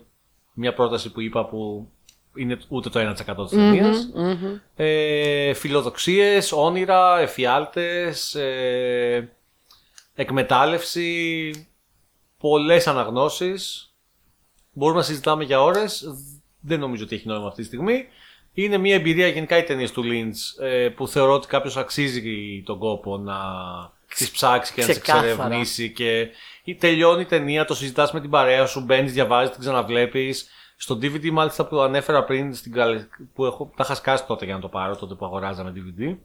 μια 0.54 0.74
πρόταση 0.74 1.12
που 1.12 1.22
είπα 1.22 1.46
που 1.46 1.88
είναι 2.36 2.60
ούτε 2.68 2.90
το 2.90 3.00
1% 3.00 3.16
της 3.16 3.58
ταινίας. 3.58 4.12
Μμμ. 4.14 4.60
Ε, 4.76 5.54
φιλοδοξίες, 5.54 6.52
όνειρα, 6.52 7.20
εφιάλτες, 7.20 8.36
ε, 8.36 9.32
εκμετάλλευση, 10.16 11.52
πολλές 12.40 12.88
αναγνώσεις. 12.88 13.94
Μπορούμε 14.72 15.00
να 15.00 15.06
συζητάμε 15.06 15.44
για 15.44 15.62
ώρες. 15.62 16.14
Δεν 16.60 16.80
νομίζω 16.80 17.04
ότι 17.04 17.16
έχει 17.16 17.28
νόημα 17.28 17.48
αυτή 17.48 17.62
τη 17.62 17.68
στιγμή. 17.68 18.06
Είναι 18.54 18.78
μια 18.78 18.96
εμπειρία 18.96 19.28
γενικά 19.28 19.58
οι 19.58 19.64
ταινίες 19.64 19.92
του 19.92 20.04
Lynch 20.06 20.64
ε, 20.64 20.90
που 20.90 21.08
θεωρώ 21.08 21.34
ότι 21.34 21.48
κάποιος 21.48 21.78
αξίζει 21.78 22.64
τον 22.66 22.80
κόπο 22.80 23.18
να 23.18 23.36
τις 24.18 24.32
ψάξεις 24.32 24.76
και 24.76 24.82
να 24.82 24.88
τις 24.88 25.00
Ξεκάθαρα. 25.00 25.28
εξερευνήσει. 25.32 25.92
Και 25.92 26.28
ή 26.64 26.76
τελειώνει 26.76 27.22
η 27.22 27.26
ταινία, 27.26 27.66
το 27.66 27.76
συζητάς 27.76 28.12
με 28.12 28.22
την 28.22 28.30
παρέα 28.30 28.66
σου, 28.66 28.82
μπαίνεις, 28.82 29.14
διαβάζεις, 29.14 29.52
την 29.52 29.60
ξαναβλέπεις. 29.60 30.48
Στο 30.78 30.96
DVD, 31.02 31.30
μάλιστα 31.30 31.66
που 31.66 31.80
ανέφερα 31.82 32.24
πριν, 32.24 32.54
στην, 32.56 32.72
καλε- 32.72 33.06
που 33.34 33.46
έχω, 33.46 33.72
τα 33.76 33.84
είχα 33.84 33.96
σκάσει 33.96 34.26
τότε 34.26 34.46
για 34.46 34.54
να 34.54 34.60
το 34.60 34.68
πάρω, 34.68 34.96
τότε 34.96 35.14
που 35.14 35.26
αγοράζαμε 35.26 35.74
DVD. 35.76 36.18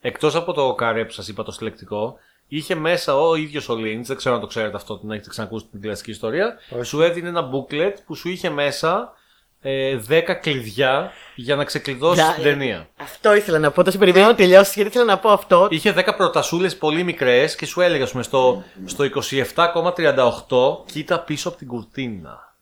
Εκτός 0.00 0.34
από 0.34 0.52
το 0.52 0.74
καρέ 0.74 1.04
που 1.04 1.12
σας 1.12 1.28
είπα, 1.28 1.42
το 1.42 1.50
συλλεκτικό, 1.52 2.14
είχε 2.48 2.74
μέσα 2.74 3.16
ο 3.20 3.34
ίδιος 3.34 3.68
ο 3.68 3.74
Lynch, 3.74 4.02
δεν 4.02 4.16
ξέρω 4.16 4.34
αν 4.34 4.40
το 4.40 4.46
ξέρετε 4.46 4.76
αυτό, 4.76 4.98
την 4.98 5.10
έχετε 5.10 5.28
ξανακούσει 5.28 5.66
την 5.70 5.80
κλασική 5.80 6.10
ιστορία. 6.10 6.58
Σου 6.82 7.02
έδινε 7.02 7.28
ένα 7.28 7.50
booklet 7.52 7.92
που 8.06 8.14
σου 8.14 8.28
είχε 8.28 8.50
μέσα 8.50 9.12
ε, 9.60 9.98
10 10.08 10.34
κλειδιά 10.40 11.10
για 11.34 11.56
να 11.56 11.64
ξεκλειδώσει 11.64 12.20
Για- 12.20 12.32
την 12.34 12.42
ταινία. 12.42 12.88
Αυτό 12.96 13.34
ήθελα 13.34 13.58
να 13.58 13.70
πω. 13.70 13.84
Το 13.84 13.90
σε 13.90 13.98
περιμένω 13.98 14.26
να 14.26 14.34
τελειώσει 14.34 14.72
γιατί 14.74 14.90
ήθελα 14.90 15.04
να 15.04 15.18
πω 15.18 15.28
αυτό. 15.30 15.66
Είχε 15.70 15.92
10 15.92 16.14
προτασούλες 16.16 16.76
πολύ 16.76 17.02
μικρές 17.02 17.56
και 17.56 17.66
σου 17.66 17.80
έλεγε, 17.80 18.02
ας 18.02 18.10
πούμε, 18.10 18.22
στο, 18.22 18.62
στο 18.84 19.04
27,38 19.04 20.84
κοίτα 20.92 21.20
πίσω 21.20 21.48
από 21.48 21.58
την 21.58 21.66
κουρτίνα. 21.66 22.54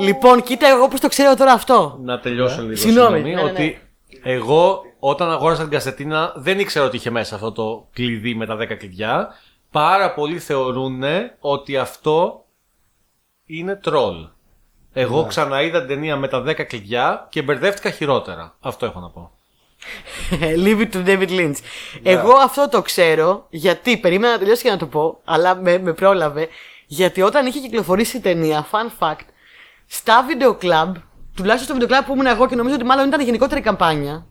Λοιπόν, 0.00 0.42
κοίτα 0.42 0.68
εγώ 0.68 0.88
πώς 0.88 1.00
το 1.00 1.08
ξέρω 1.08 1.34
τώρα 1.36 1.52
αυτό. 1.52 1.98
Να 2.02 2.20
τελειώσω 2.20 2.62
λίγο. 2.62 2.76
Συγγνώμη, 2.76 3.20
ναι, 3.22 3.28
ναι, 3.28 3.42
ναι. 3.42 3.50
Ότι 3.50 3.80
εγώ 4.22 4.82
όταν 4.98 5.30
αγόρασα 5.30 5.62
την 5.62 5.70
κασετίνα 5.70 6.32
δεν 6.36 6.58
ήξερα 6.58 6.84
ότι 6.84 6.96
είχε 6.96 7.10
μέσα 7.10 7.34
αυτό 7.34 7.52
το 7.52 7.86
κλειδί 7.92 8.34
με 8.34 8.46
τα 8.46 8.56
10 8.56 8.74
κλειδιά. 8.78 9.28
Πάρα 9.70 10.14
πολλοί 10.14 10.38
θεωρούν 10.38 11.02
ότι 11.40 11.76
αυτό 11.76 12.44
είναι 13.46 13.76
τρόλ. 13.76 14.26
Εγώ 14.92 15.26
ξαναείδα 15.26 15.78
την 15.78 15.88
ταινία 15.88 16.16
με 16.16 16.28
τα 16.28 16.42
10 16.46 16.66
κλειδιά 16.66 17.26
και 17.30 17.42
μπερδεύτηκα 17.42 17.90
χειρότερα. 17.90 18.54
Αυτό 18.60 18.86
έχω 18.86 19.00
να 19.00 19.08
πω. 19.08 19.30
Leave 20.64 20.80
it 20.80 20.90
to 20.92 21.06
David 21.06 21.28
Lynch. 21.28 21.56
Εγώ 22.02 22.32
αυτό 22.32 22.68
το 22.68 22.82
ξέρω 22.82 23.46
γιατί 23.50 23.96
περίμενα 23.96 24.32
να 24.32 24.38
τελειώσει 24.38 24.60
για 24.62 24.72
να 24.72 24.78
το 24.78 24.86
πω, 24.86 25.20
αλλά 25.24 25.54
με, 25.54 25.78
με 25.78 25.92
πρόλαβε. 25.92 26.48
Γιατί 26.86 27.22
όταν 27.22 27.46
είχε 27.46 27.58
κυκλοφορήσει 27.58 28.16
η 28.16 28.20
ταινία, 28.20 28.66
fun 28.70 28.90
fact, 28.98 29.26
στα 29.86 30.24
βίντεο 30.26 30.54
κλαμπ, 30.54 30.94
τουλάχιστον 31.36 31.64
στο 31.64 31.72
βίντεο 31.72 31.88
κλαμπ 31.88 32.04
που 32.04 32.12
ήμουν 32.12 32.26
εγώ 32.26 32.48
και 32.48 32.54
νομίζω 32.54 32.74
ότι 32.74 32.84
μάλλον 32.84 33.06
ήταν 33.06 33.20
γενικότερη 33.20 33.60
καμπάνια, 33.60 34.26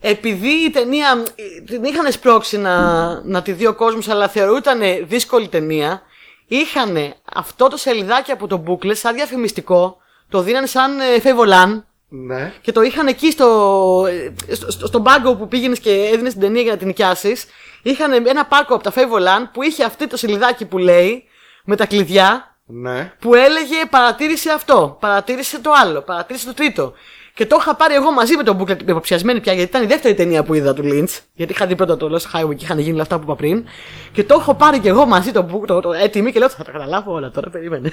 επειδή 0.00 0.48
η 0.48 0.70
ταινία 0.70 1.24
ε, 1.34 1.60
την 1.60 1.84
είχαν 1.84 2.12
σπρώξει 2.12 2.58
να, 2.58 2.80
να 3.24 3.42
τη 3.42 3.52
δει 3.52 3.66
ο 3.66 3.74
κόσμος, 3.74 4.08
αλλά 4.08 4.28
θεωρούταν 4.28 4.80
δύσκολη 5.02 5.48
ταινία, 5.48 6.02
είχαν 6.48 7.14
αυτό 7.34 7.68
το 7.68 7.76
σελιδάκι 7.76 8.30
από 8.32 8.46
το 8.46 8.62
booklet 8.66 8.96
σαν 8.96 9.14
διαφημιστικό, 9.14 9.96
το 10.28 10.40
δίνανε 10.40 10.66
σαν 10.66 11.00
ε, 11.00 11.20
φεύγολαν 11.20 11.86
Ναι. 12.08 12.52
και 12.60 12.72
το 12.72 12.82
είχαν 12.82 13.06
εκεί 13.06 13.30
στο, 13.30 14.06
στο, 14.52 14.70
στο, 14.70 14.86
στον 14.86 15.02
πάγκο 15.02 15.34
που 15.36 15.48
πήγαινες 15.48 15.78
και 15.78 16.10
έδινες 16.12 16.32
την 16.32 16.40
ταινία 16.42 16.62
για 16.62 16.72
να 16.72 16.78
την 16.78 16.86
νοικιάσεις. 16.86 17.46
Είχαν 17.82 18.12
ένα 18.26 18.46
πάρκο 18.46 18.74
από 18.74 18.82
τα 18.82 18.92
Favoland 18.94 19.48
που 19.52 19.62
είχε 19.62 19.84
αυτό 19.84 20.06
το 20.06 20.16
σελιδάκι 20.16 20.64
που 20.66 20.78
λέει 20.78 21.24
με 21.64 21.76
τα 21.76 21.86
κλειδιά 21.86 22.56
Ναι. 22.66 23.12
που 23.20 23.34
έλεγε 23.34 23.76
παρατήρησε 23.90 24.50
αυτό, 24.50 24.96
παρατήρησε 25.00 25.60
το 25.60 25.70
άλλο, 25.72 26.00
παρατήρησε 26.02 26.46
το 26.46 26.54
τρίτο. 26.54 26.92
Και 27.38 27.46
το 27.46 27.56
είχα 27.60 27.74
πάρει 27.74 27.94
εγώ 27.94 28.12
μαζί 28.12 28.36
με 28.36 28.42
τον 28.42 28.60
booklet, 28.60 28.80
υποψιασμένη 28.88 29.40
πια, 29.40 29.52
γιατί 29.52 29.68
ήταν 29.68 29.82
η 29.82 29.86
δεύτερη 29.86 30.14
ταινία 30.14 30.42
που 30.42 30.54
είδα 30.54 30.74
του 30.74 30.82
Lynch. 30.84 31.18
Γιατί 31.34 31.52
είχα 31.52 31.66
δει 31.66 31.74
πρώτα 31.76 31.96
το 31.96 32.10
Lost 32.14 32.38
Highway 32.38 32.56
και 32.56 32.64
είχαν 32.64 32.78
γίνει 32.78 32.92
όλα 32.92 33.02
αυτά 33.02 33.16
που 33.16 33.22
είπα 33.22 33.36
πριν. 33.36 33.64
Και 34.12 34.24
το 34.24 34.34
έχω 34.38 34.54
πάρει 34.54 34.78
και 34.78 34.88
εγώ 34.88 35.06
μαζί 35.06 35.32
το 35.32 35.46
book, 35.52 35.66
το, 35.66 35.80
το 35.80 35.92
έτοιμη 35.92 36.32
και 36.32 36.38
λέω 36.38 36.48
θα 36.48 36.64
τα 36.64 36.72
καταλάβω 36.72 37.12
όλα 37.12 37.30
τώρα, 37.30 37.50
περίμενε. 37.50 37.92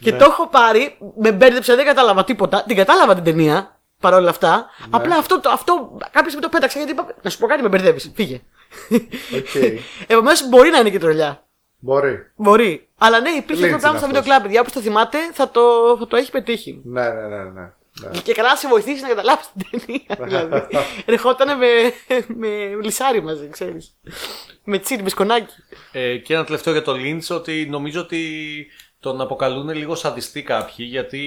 και 0.00 0.12
το 0.12 0.24
έχω 0.24 0.48
πάρει, 0.48 0.96
με 1.16 1.32
μπέρδεψε, 1.32 1.74
δεν 1.74 1.84
κατάλαβα 1.84 2.24
τίποτα. 2.24 2.64
Την 2.66 2.76
κατάλαβα 2.76 3.14
την 3.14 3.24
ταινία 3.24 3.80
παρόλα 4.00 4.30
αυτά. 4.30 4.66
Απλά 4.90 5.16
αυτό, 5.16 5.40
το, 5.40 5.50
αυτό 5.50 5.98
κάποιος 6.10 6.34
με 6.34 6.40
το 6.40 6.48
πέταξε 6.48 6.78
γιατί 6.78 6.92
είπα, 6.92 7.14
να 7.22 7.30
σου 7.30 7.38
πω 7.38 7.46
κάτι 7.46 7.62
με 7.62 7.68
μπερδεύεις. 7.68 8.10
Φύγε. 8.14 8.40
Οκ. 9.36 9.80
Επομένως 10.06 10.48
μπορεί 10.48 10.70
να 10.70 10.78
είναι 10.78 10.90
και 10.90 10.98
τρολιά. 10.98 11.44
Μπορεί. 11.78 12.32
Μπορεί. 12.36 12.88
Αλλά 12.98 13.20
ναι, 13.20 13.30
υπήρχε 13.30 13.62
Lynch 13.62 13.74
αυτό 13.74 13.76
το 13.76 13.80
πράγμα 13.80 13.88
είναι 13.88 13.98
στα 13.98 14.06
βίντεο 14.06 14.20
αυτός. 14.20 14.24
κλαμπ. 14.24 14.42
παιδιά, 14.42 14.60
όπως 14.60 14.72
το 14.72 14.80
θυμάται, 14.80 15.18
θα 15.32 15.50
το, 15.50 15.60
θα 15.98 16.06
το 16.06 16.16
έχει 16.16 16.30
πετύχει. 16.30 16.80
Ναι, 16.84 17.08
ναι, 17.08 17.26
ναι, 17.26 17.44
ναι. 17.44 17.72
Ναι. 18.00 18.20
Και 18.20 18.34
καλά 18.34 18.48
να 18.48 18.56
σε 18.56 18.68
βοηθήσεις 18.68 19.02
να 19.02 19.08
καταλάβεις 19.08 19.50
την 19.52 19.70
ταινία. 19.70 20.16
δηλαδή. 20.26 20.78
Ερχόταν 21.04 21.58
με, 21.58 21.66
με 22.26 22.48
λισάρι 22.82 23.22
μαζί, 23.22 23.48
ξέρεις. 23.48 23.96
Με 24.64 24.78
τσίρι, 24.78 25.02
με 25.02 25.08
σκονάκι. 25.08 25.54
Ε, 25.92 26.16
και 26.16 26.34
ένα 26.34 26.44
τελευταίο 26.44 26.72
για 26.72 26.82
το 26.82 26.94
Lynch, 26.96 27.36
ότι 27.36 27.66
νομίζω 27.70 28.00
ότι 28.00 28.66
τον 29.00 29.20
αποκαλούν 29.20 29.68
λίγο 29.68 29.94
σαδιστή 29.94 30.42
κάποιοι, 30.42 30.86
γιατί 30.88 31.24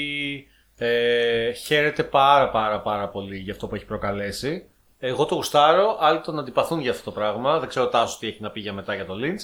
ε, 0.77 1.51
χαίρεται 1.51 2.03
πάρα 2.03 2.49
πάρα 2.49 2.81
πάρα 2.81 3.07
πολύ 3.07 3.37
για 3.37 3.53
αυτό 3.53 3.67
που 3.67 3.75
έχει 3.75 3.85
προκαλέσει. 3.85 4.67
Εγώ 4.99 5.25
το 5.25 5.35
γουστάρω, 5.35 5.97
άλλοι 5.99 6.21
τον 6.21 6.39
αντιπαθούν 6.39 6.79
για 6.79 6.91
αυτό 6.91 7.03
το 7.03 7.11
πράγμα. 7.11 7.59
Δεν 7.59 7.69
ξέρω 7.69 7.87
τάσο 7.87 8.17
τι 8.19 8.27
έχει 8.27 8.41
να 8.41 8.49
πει 8.51 8.59
για 8.59 8.73
μετά 8.73 8.95
για 8.95 9.05
το 9.05 9.13
Lynch. 9.21 9.41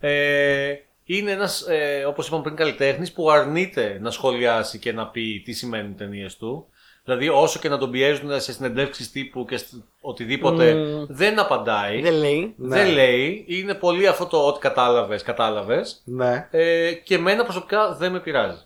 Ε, 0.00 0.74
είναι 1.04 1.30
ένας, 1.30 1.60
ε, 1.68 2.04
όπως 2.08 2.26
είπαμε 2.26 2.42
πριν, 2.42 2.56
καλλιτέχνης 2.56 3.12
που 3.12 3.30
αρνείται 3.30 3.98
να 4.00 4.10
σχολιάσει 4.10 4.78
και 4.78 4.92
να 4.92 5.06
πει 5.06 5.42
τι 5.44 5.52
σημαίνουν 5.52 5.90
οι 5.90 5.94
ταινίες 5.94 6.36
του. 6.36 6.66
Δηλαδή, 7.04 7.28
όσο 7.28 7.58
και 7.58 7.68
να 7.68 7.78
τον 7.78 7.90
πιέζουν 7.90 8.40
σε 8.40 8.52
συνεντεύξεις 8.52 9.10
τύπου 9.10 9.44
και 9.44 9.56
σ- 9.56 9.72
οτιδήποτε, 10.00 10.74
δεν 11.08 11.38
απαντάει. 11.38 12.00
Δεν 12.00 12.12
λέει. 12.14 12.54
Δεν 12.56 12.88
λέει. 12.92 13.44
Είναι 13.48 13.74
πολύ 13.74 14.06
αυτό 14.06 14.26
το 14.26 14.46
ότι 14.46 14.58
κατάλαβες, 14.58 15.22
κατάλαβες. 15.22 16.02
Ναι. 16.04 16.48
Ε, 16.50 16.92
και 16.92 17.14
εμένα 17.14 17.42
προσωπικά 17.44 17.94
δεν 17.94 18.12
με 18.12 18.20
πειράζει. 18.20 18.58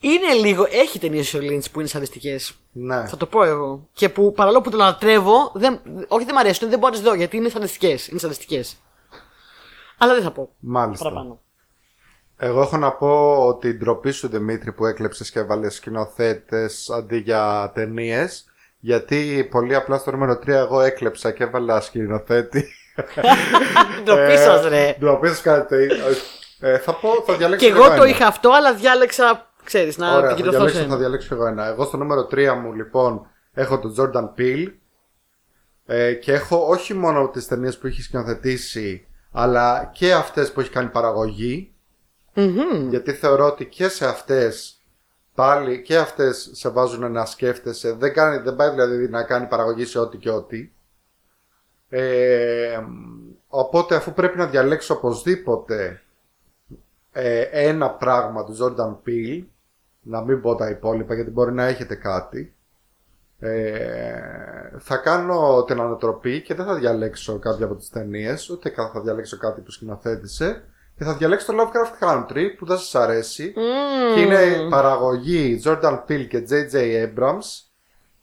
Είναι 0.00 0.32
λίγο. 0.32 0.66
Έχει 0.70 0.98
ταινίες 0.98 1.34
ο 1.34 1.38
Lynch 1.42 1.70
που 1.72 1.80
είναι 1.80 1.88
σαντιστικέ. 1.88 2.38
Ναι. 2.72 3.06
Θα 3.06 3.16
το 3.16 3.26
πω 3.26 3.44
εγώ. 3.44 3.88
Και 3.92 4.08
που 4.08 4.32
παρόλο 4.32 4.60
που 4.60 4.70
τον 4.70 4.78
λατρεύω, 4.78 5.52
δεν, 5.54 5.80
όχι 6.08 6.24
δεν 6.24 6.34
μ' 6.34 6.38
αρέσουν, 6.38 6.68
δεν 6.70 6.78
μπορώ 6.78 6.92
να 6.92 6.98
τις 7.00 7.08
δω 7.08 7.14
γιατί 7.14 7.36
είναι 7.36 7.48
σαντιστικέ. 7.48 7.96
Είναι 8.10 8.18
σαντιστικές. 8.18 8.76
Αλλά 10.02 10.14
δεν 10.14 10.22
θα 10.22 10.30
πω. 10.30 10.50
Μάλιστα. 10.58 11.04
Παραπάνω. 11.04 11.40
Εγώ 12.36 12.60
έχω 12.60 12.76
να 12.76 12.92
πω 12.92 13.36
ότι 13.46 13.74
ντροπή 13.74 14.10
σου 14.10 14.28
Δημήτρη 14.28 14.72
που 14.72 14.86
έκλεψες 14.86 15.30
και 15.30 15.38
έβαλες 15.38 15.74
σκηνοθέτες 15.74 16.90
αντί 16.90 17.16
για 17.16 17.70
ταινίες. 17.74 18.44
Γιατί 18.78 19.48
πολύ 19.50 19.74
απλά 19.74 19.98
στο 19.98 20.10
νούμερο 20.10 20.32
3 20.32 20.48
εγώ 20.48 20.80
έκλεψα 20.80 21.30
και 21.30 21.42
έβαλα 21.44 21.80
σκηνοθέτη. 21.80 22.64
Ντροπή 24.04 24.36
σας, 24.36 24.68
ρε. 24.68 24.96
Ντροπή 24.98 25.28
σας 25.28 25.40
κάνετε. 25.42 25.88
Ε, 26.60 26.78
θα 26.78 26.94
πω, 26.94 27.08
θα 27.26 27.36
διαλέξω 27.36 27.66
Και 27.66 27.72
εγώ 27.72 27.86
το 27.86 27.92
ένα. 27.92 28.06
είχα 28.08 28.26
αυτό, 28.26 28.50
αλλά 28.50 28.74
διάλεξα, 28.74 29.50
ξέρεις, 29.64 29.98
να 29.98 30.08
Ωραία, 30.08 30.20
θα 30.20 30.26
επικεντρωθώ 30.26 30.58
σε 30.58 30.64
διαλέξω, 30.64 30.78
θα 30.88 30.94
ένα. 30.94 30.96
διαλέξω 30.96 31.34
εγώ 31.34 31.46
ένα. 31.46 31.66
Εγώ 31.66 31.84
στο 31.84 31.96
νούμερο 31.96 32.26
3 32.30 32.54
μου 32.62 32.72
λοιπόν 32.74 33.26
έχω 33.52 33.78
τον 33.78 33.94
Jordan 33.98 34.40
Peele 34.40 34.72
ε, 35.86 36.12
και 36.14 36.32
έχω 36.32 36.66
όχι 36.68 36.94
μόνο 36.94 37.28
τις 37.28 37.46
ταινίες 37.46 37.78
που 37.78 37.86
έχει 37.86 38.02
σκηνοθετήσει 38.02 39.06
αλλά 39.32 39.90
και 39.94 40.12
αυτές 40.12 40.52
που 40.52 40.60
έχει 40.60 40.70
κάνει 40.70 40.88
παραγωγή 40.88 41.74
Μμμ. 42.34 42.88
γιατί 42.88 43.12
θεωρώ 43.12 43.46
ότι 43.46 43.66
και 43.66 43.88
σε 43.88 44.06
αυτές 44.06 44.80
πάλι 45.34 45.82
και 45.82 45.96
αυτές 45.98 46.50
σε 46.52 46.68
βάζουν 46.68 47.12
να 47.12 47.24
σκέφτεσαι 47.24 47.92
δεν, 47.92 48.12
κάνει, 48.12 48.38
δεν 48.42 48.56
πάει 48.56 48.70
δηλαδή 48.70 49.08
να 49.08 49.22
κάνει 49.22 49.46
παραγωγή 49.46 49.84
σε 49.84 49.98
ό,τι 49.98 50.18
και 50.18 50.30
ό,τι 50.30 50.70
ε, 51.88 52.80
οπότε 53.48 53.94
αφού 53.94 54.12
πρέπει 54.12 54.38
να 54.38 54.46
διαλέξω 54.46 54.94
οπωσδήποτε 54.94 56.02
ε, 57.12 57.40
ένα 57.40 57.90
πράγμα 57.90 58.44
του 58.44 58.56
Jordan 58.60 58.96
Peele 59.06 59.44
να 60.00 60.22
μην 60.22 60.40
πω 60.40 60.54
τα 60.54 60.70
υπόλοιπα 60.70 61.14
γιατί 61.14 61.30
μπορεί 61.30 61.52
να 61.52 61.64
έχετε 61.64 61.94
κάτι 61.94 62.54
ε, 63.40 64.12
θα 64.78 64.96
κάνω 64.96 65.64
την 65.64 65.80
ανατροπή 65.80 66.42
και 66.42 66.54
δεν 66.54 66.66
θα 66.66 66.74
διαλέξω 66.74 67.38
κάποια 67.38 67.64
από 67.64 67.74
τις 67.74 67.88
ταινίες, 67.88 68.50
ούτε 68.50 68.68
κα- 68.68 68.90
θα 68.94 69.00
διαλέξω 69.00 69.36
κάτι 69.36 69.60
που 69.60 69.70
σκηνοθέτησε 69.70 70.64
και 70.96 71.04
θα 71.04 71.14
διαλέξω 71.14 71.52
το 71.52 71.58
Lovecraft 71.62 72.04
Country 72.08 72.44
που 72.58 72.66
δεν 72.66 72.76
σας 72.78 72.94
αρέσει 72.94 73.52
Μμμ. 73.56 74.14
και 74.14 74.20
είναι 74.20 74.68
παραγωγή 74.70 75.62
Jordan 75.64 75.98
Peele 76.08 76.26
και 76.28 76.46
J.J. 76.50 76.74
Abrams 76.74 77.68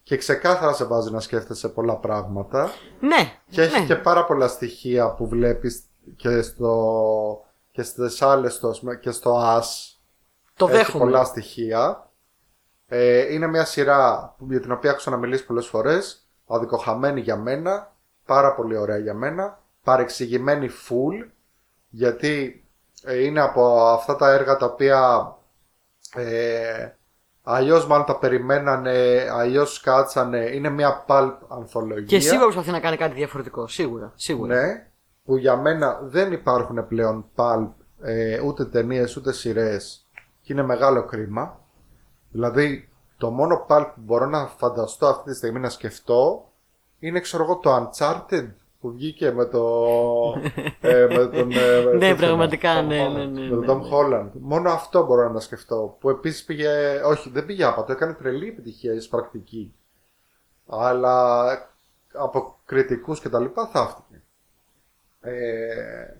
και 0.03 0.17
ξεκάθαρα 0.17 0.73
σε 0.73 0.85
βάζει 0.85 1.11
να 1.11 1.19
σκέφτεσαι 1.19 1.69
πολλά 1.69 1.95
πράγματα 1.95 2.69
Ναι. 2.99 3.31
και 3.49 3.61
έχει 3.61 3.79
ναι. 3.79 3.85
και 3.85 3.95
πάρα 3.95 4.25
πολλά 4.25 4.47
στοιχεία 4.47 5.09
που 5.13 5.27
βλέπεις 5.27 5.81
και 6.15 6.41
στο 6.41 7.41
και 7.71 7.81
στις 7.83 8.21
άλλες 8.21 8.53
στο, 8.53 8.73
και 9.01 9.11
στο 9.11 9.35
As 9.57 9.63
Το 10.55 10.65
έχει 10.67 10.75
δέχομαι. 10.77 11.03
πολλά 11.03 11.23
στοιχεία. 11.23 12.06
Ε, 12.89 13.33
είναι 13.33 13.47
μια 13.47 13.65
σειρά 13.65 14.33
που- 14.37 14.47
για 14.49 14.59
την 14.59 14.71
οποία 14.71 14.89
έχω 14.89 14.99
ξαναμιλήσει 14.99 15.45
πολλές 15.45 15.67
φορές. 15.67 16.27
Αδικοχαμένη 16.47 17.19
για 17.21 17.35
μένα. 17.35 17.95
Πάρα 18.25 18.53
πολύ 18.55 18.77
ωραία 18.77 18.97
για 18.97 19.13
μένα. 19.13 19.59
Παρεξηγημένη 19.83 20.69
full. 20.69 21.29
Γιατί 21.89 22.65
ε, 23.03 23.23
είναι 23.23 23.39
από 23.41 23.87
αυτά 23.87 24.15
τα 24.15 24.31
έργα 24.33 24.57
τα 24.57 24.65
οποία 24.65 25.31
ε, 26.15 26.89
αλλιώς 27.43 27.87
μάλλον 27.87 28.05
τα 28.05 28.17
περιμένανε, 28.19 29.27
αλλιώς 29.31 29.81
κάτσανε. 29.81 30.39
Είναι 30.39 30.69
μια 30.69 31.05
pulp 31.07 31.33
ανθολογία. 31.47 32.05
Και 32.05 32.19
σίγουρα 32.19 32.43
προσπαθεί 32.43 32.71
να 32.71 32.79
κάνει 32.79 32.97
κάτι 32.97 33.13
διαφορετικό. 33.13 33.67
Σίγουρα. 33.67 34.11
σίγουρα. 34.15 34.55
Ναι, 34.55 34.87
που 35.23 35.37
για 35.37 35.55
μένα 35.55 35.99
δεν 36.03 36.31
υπάρχουν 36.31 36.87
πλέον 36.87 37.25
pulp, 37.35 37.69
ε, 38.01 38.41
ούτε 38.41 38.65
ταινίες 38.65 39.15
ούτε 39.17 39.33
σειρές 39.33 40.07
και 40.41 40.53
είναι 40.53 40.63
μεγάλο 40.63 41.05
κρίμα. 41.05 41.59
Δηλαδή, 42.37 42.89
Το 43.17 43.29
μόνο 43.29 43.65
pulp 43.69 43.85
που 43.95 44.01
μπορώ 44.01 44.25
να 44.25 44.47
φανταστώ 44.47 45.07
αυτή 45.07 45.29
τη 45.29 45.35
στιγμή 45.35 45.59
να 45.59 45.69
σκεφτώ 45.69 46.49
είναι 46.99 47.19
ξέρω 47.19 47.43
εγώ 47.43 47.55
το 47.57 47.75
Uncharted 47.75 48.47
που 48.79 48.91
βγήκε 48.91 49.31
με, 49.31 49.45
το, 49.45 49.63
ε, 50.81 51.07
με 51.09 51.27
τον. 51.27 51.51
ε, 51.51 51.79
Ναι, 51.93 51.99
τέτοιο, 51.99 52.15
πραγματικά, 52.15 52.81
Tom 52.81 52.85
ναι, 52.85 53.07
Holland, 53.07 53.13
ναι, 53.13 53.25
ναι, 53.25 53.55
Με 53.55 53.65
τον 53.65 53.65
ναι, 53.65 53.73
Tom 53.73 53.79
ναι. 53.81 53.89
Holland. 53.91 54.29
Μόνο 54.33 54.69
αυτό 54.69 55.05
μπορώ 55.05 55.29
να 55.29 55.39
σκεφτώ. 55.39 55.97
Που 55.99 56.09
επίσης 56.09 56.43
πήγε. 56.43 57.01
Όχι, 57.05 57.29
δεν 57.29 57.45
πήγε 57.45 57.63
άπατο, 57.63 57.91
έκανε 57.91 58.13
τρελή 58.13 58.47
επιτυχία 58.47 58.93
εις 58.93 59.07
πρακτική. 59.07 59.73
Αλλά 60.67 61.45
από 62.13 62.55
κριτικούς 62.65 63.19
και 63.19 63.29
τα 63.29 63.39
λοιπά 63.39 63.67
θαύτηκε. 63.67 64.21
Ε, 65.21 66.13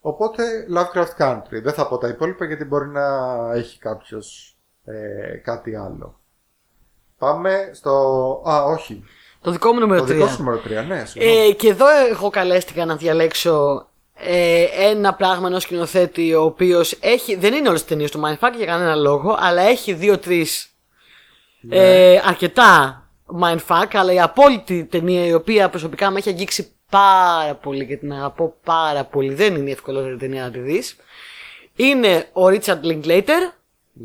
οπότε 0.00 0.42
Lovecraft 0.76 1.16
Country. 1.18 1.62
Δεν 1.62 1.72
θα 1.72 1.88
πω 1.88 1.98
τα 1.98 2.08
υπόλοιπα 2.08 2.44
γιατί 2.44 2.64
μπορεί 2.64 2.88
να 2.88 3.06
έχει 3.54 3.78
κάποιος 3.78 4.56
ε, 4.84 5.36
κάτι 5.36 5.76
άλλο. 5.76 6.20
Πάμε 7.18 7.70
στο. 7.72 7.90
Α, 8.48 8.62
όχι. 8.64 9.04
Το 9.40 9.50
δικό 9.50 9.72
μου 9.72 9.80
νούμερο 9.80 10.00
Το 10.00 10.06
δικό 10.06 10.24
3. 10.24 10.28
σου 10.28 10.42
νούμερο 10.42 10.60
3, 10.64 10.84
ναι, 10.88 11.04
συγγνώμη. 11.04 11.38
Ε, 11.38 11.52
και 11.52 11.68
εδώ 11.68 11.86
εγώ 12.10 12.30
καλέστηκα 12.30 12.84
να 12.84 12.96
διαλέξω 12.96 13.86
ε, 14.14 14.64
ένα 14.64 15.14
πράγμα 15.14 15.46
ενός 15.46 15.62
σκηνοθέτη 15.62 16.34
ο 16.34 16.42
οποίος 16.42 16.98
έχει. 17.00 17.36
Δεν 17.36 17.54
είναι 17.54 17.68
όλες 17.68 17.80
τις 17.80 17.88
ταινίες 17.88 18.10
του 18.10 18.20
Mindfuck 18.24 18.52
για 18.56 18.66
κανένα 18.66 18.94
λόγο, 18.94 19.36
αλλά 19.38 19.62
έχει 19.62 19.92
δύο-τρεις 19.92 20.70
ε, 21.70 22.20
αρκετά 22.24 23.02
Mindfuck, 23.42 23.86
αλλά 23.92 24.12
η 24.12 24.20
απόλυτη 24.20 24.84
ταινία 24.84 25.26
η 25.26 25.32
οποία 25.32 25.68
προσωπικά 25.68 26.10
με 26.10 26.18
έχει 26.18 26.28
αγγίξει 26.28 26.72
πάρα 26.90 27.54
πολύ 27.54 27.86
και 27.86 27.96
την 27.96 28.12
αγαπώ 28.12 28.54
πάρα 28.64 29.04
πολύ, 29.04 29.34
δεν 29.34 29.56
είναι 29.56 29.68
η 29.68 29.72
ευκολότερη 29.72 30.16
ταινία 30.16 30.42
να 30.42 30.50
τη 30.50 30.58
δεις. 30.58 30.96
Είναι 31.76 32.28
ο 32.32 32.46
Richard 32.46 32.80
Linklater 32.82 33.52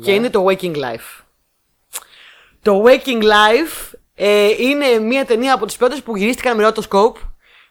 και 0.02 0.12
είναι 0.12 0.30
το 0.30 0.46
Waking 0.48 0.74
Life. 0.74 1.22
Το 2.62 2.84
Waking 2.86 3.22
Life 3.22 3.92
ε, 4.14 4.48
είναι 4.58 4.98
μια 4.98 5.24
ταινία 5.24 5.54
από 5.54 5.66
τις 5.66 5.76
πρώτες 5.76 6.02
που 6.02 6.16
γυρίστηκαν 6.16 6.56
με 6.56 6.68
rotoscope. 6.68 7.16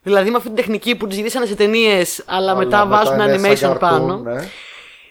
Δηλαδή 0.01 0.29
με 0.29 0.35
αυτή 0.35 0.47
την 0.47 0.57
τεχνική 0.57 0.95
που 0.95 1.07
τις 1.07 1.17
γυρίσανε 1.17 1.45
σε 1.45 1.55
ταινίες, 1.55 2.23
αλλά, 2.27 2.55
μετά 2.55 2.85
βάζουν 2.85 3.19
είναι 3.19 3.55
σαν 3.55 3.71
animation 3.71 3.75
cartoon, 3.75 3.79
πάνω. 3.79 4.17
ναι. 4.17 4.49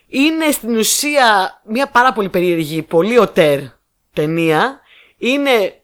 Είναι 0.06 0.50
στην 0.50 0.76
ουσία 0.76 1.60
μια 1.64 1.86
πάρα 1.86 2.12
πολύ 2.12 2.28
περίεργη, 2.28 2.82
πολύ 2.82 3.18
οτέρ 3.18 3.60
ταινία. 4.12 4.80
Είναι 5.16 5.80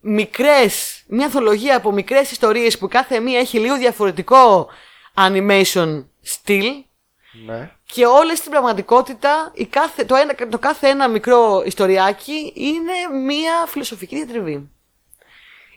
μικρές, 0.00 1.04
μια 1.08 1.24
ανθολογία 1.24 1.76
από 1.76 1.92
μικρές 1.92 2.30
ιστορίες 2.30 2.78
που 2.78 2.88
κάθε 2.88 3.20
μία 3.20 3.38
έχει 3.38 3.58
λίγο 3.58 3.76
διαφορετικό 3.76 4.68
animation 5.14 6.04
style 6.24 6.84
ναι. 7.44 7.70
και 7.86 8.06
όλες 8.06 8.38
στην 8.38 8.50
πραγματικότητα 8.50 9.50
η 9.54 9.66
κάθε, 9.66 10.04
το, 10.04 10.14
ένα, 10.14 10.34
το 10.50 10.58
κάθε 10.58 10.88
ένα 10.88 11.08
μικρό 11.08 11.62
ιστοριάκι 11.66 12.52
είναι 12.54 13.18
μία 13.24 13.66
φιλοσοφική 13.66 14.16
διατριβή. 14.16 14.70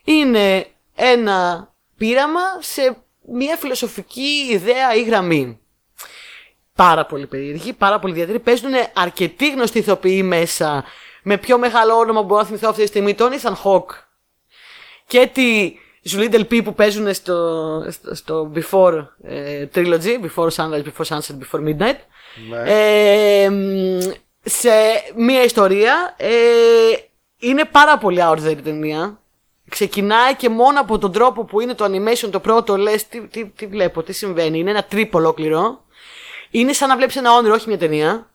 Είναι 0.03 0.67
ένα 0.95 1.69
πείραμα 1.97 2.41
σε 2.59 2.97
μία 3.31 3.55
φιλοσοφική 3.57 4.47
ιδέα 4.49 4.93
ή 4.95 5.03
γραμμή. 5.03 5.59
Πάρα 6.75 7.05
πολύ 7.05 7.27
περίεργη, 7.27 7.73
πάρα 7.73 7.99
πολύ 7.99 8.13
ιδιαίτερη. 8.13 8.39
Παίζουν 8.39 8.71
αρκετοί 8.93 9.51
γνωστοί 9.51 9.77
ηθοποιοί 9.77 10.21
μέσα. 10.25 10.83
Με 11.23 11.37
πιο 11.37 11.57
μεγάλο 11.57 11.97
όνομα 11.97 12.19
που 12.19 12.25
μπορώ 12.25 12.41
να 12.41 12.47
θυμηθώ 12.47 12.69
αυτή 12.69 12.81
τη 12.81 12.87
στιγμή, 12.87 13.13
τον 13.13 13.31
Ethan 13.31 13.53
Hawke 13.63 13.95
και 15.07 15.27
τη 15.27 15.73
Julie 16.09 16.33
Delpy 16.33 16.63
που 16.63 16.73
παίζουν 16.73 17.13
στο, 17.13 17.85
στο, 17.89 18.15
στο 18.15 18.51
Before 18.55 19.05
ε, 19.23 19.67
Trilogy, 19.75 20.19
Before 20.25 20.49
Sunrise, 20.49 20.83
Before 20.83 21.05
Sunset, 21.07 21.37
Before 21.39 21.63
Midnight. 21.67 21.97
Ναι. 22.49 22.63
Ε, 22.65 23.49
μ, 23.49 23.99
σε 24.43 24.69
μία 25.15 25.43
ιστορία. 25.43 26.15
Ε, 26.17 26.29
είναι 27.39 27.65
πάρα 27.65 27.97
πολύ 27.97 28.19
out 28.21 28.37
there 28.37 28.51
η 28.51 28.55
ταινία. 28.55 29.19
Ξεκινάει 29.69 30.35
και 30.35 30.49
μόνο 30.49 30.79
από 30.79 30.97
τον 30.97 31.11
τρόπο 31.11 31.43
που 31.43 31.61
είναι 31.61 31.73
το 31.73 31.85
animation 31.85 32.29
το 32.31 32.39
πρώτο 32.39 32.77
λες 32.77 33.07
τι, 33.07 33.27
τι, 33.27 33.45
τι 33.45 33.67
βλέπω, 33.67 34.03
τι 34.03 34.13
συμβαίνει. 34.13 34.59
Είναι 34.59 34.69
ένα 34.69 34.83
τρίπ 34.83 35.15
ολόκληρο. 35.15 35.83
Είναι 36.51 36.73
σαν 36.73 36.87
να 36.89 36.95
βλέπεις 36.95 37.15
ένα 37.15 37.33
όνειρο, 37.33 37.53
όχι 37.53 37.67
μια 37.67 37.77
ταινία. 37.77 38.29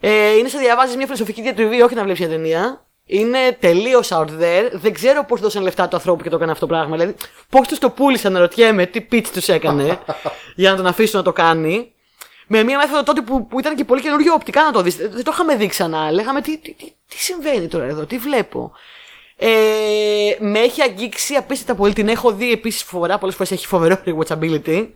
Ε, 0.00 0.36
είναι 0.36 0.48
σαν 0.48 0.60
να 0.60 0.66
διαβάζεις 0.66 0.96
μια 0.96 1.06
φιλοσοφική 1.06 1.42
διατριβή, 1.42 1.82
όχι 1.82 1.94
να 1.94 2.02
βλέπεις 2.02 2.20
μια 2.20 2.28
ταινία. 2.28 2.86
Είναι 3.06 3.56
τελείως 3.60 4.08
out 4.12 4.28
there. 4.28 4.70
Δεν 4.72 4.92
ξέρω 4.92 5.24
πώς 5.24 5.40
δώσαν 5.40 5.62
λεφτά 5.62 5.88
του 5.88 5.96
ανθρώπου 5.96 6.22
και 6.22 6.28
το 6.28 6.36
έκανε 6.36 6.52
αυτό 6.52 6.66
το 6.66 6.72
πράγμα. 6.72 6.96
Δηλαδή, 6.96 7.14
πώς 7.48 7.68
τους 7.68 7.78
το 7.78 7.90
πούλησαν, 7.90 8.38
ρωτιέμαι, 8.38 8.86
τι 8.86 9.06
pitch 9.12 9.26
τους 9.32 9.48
έκανε 9.48 9.98
για 10.56 10.70
να 10.70 10.76
τον 10.76 10.86
αφήσουν 10.86 11.18
να 11.18 11.24
το 11.24 11.32
κάνει. 11.32 11.92
Με 12.46 12.62
μια 12.62 12.78
μέθοδο 12.78 13.02
τότε 13.02 13.20
που, 13.20 13.46
που 13.46 13.58
ήταν 13.58 13.76
και 13.76 13.84
πολύ 13.84 14.00
καινούριο 14.02 14.32
οπτικά 14.32 14.62
να 14.62 14.72
το 14.72 14.82
δεις. 14.82 14.96
Δεν 14.96 15.24
το 15.24 15.30
είχαμε 15.34 15.56
δει 15.56 15.66
ξανά. 15.66 16.12
Λέγαμε 16.12 16.40
τι, 16.40 16.58
τι, 16.58 16.74
τι, 16.74 16.84
τι 16.84 17.16
συμβαίνει 17.18 17.66
τώρα 17.68 17.84
εδώ, 17.84 18.06
τι 18.06 18.18
βλέπω. 18.18 18.72
Ε, 19.36 20.36
με 20.38 20.58
έχει 20.58 20.82
αγγίξει 20.82 21.34
απίστευτα 21.34 21.74
πολύ. 21.74 21.92
Την 21.92 22.08
έχω 22.08 22.32
δει 22.32 22.52
επίσης 22.52 22.82
φορά, 22.82 23.18
πολλές 23.18 23.34
φορές 23.34 23.50
έχει 23.50 23.66
φοβερό 23.66 24.02
rewatchability. 24.06 24.88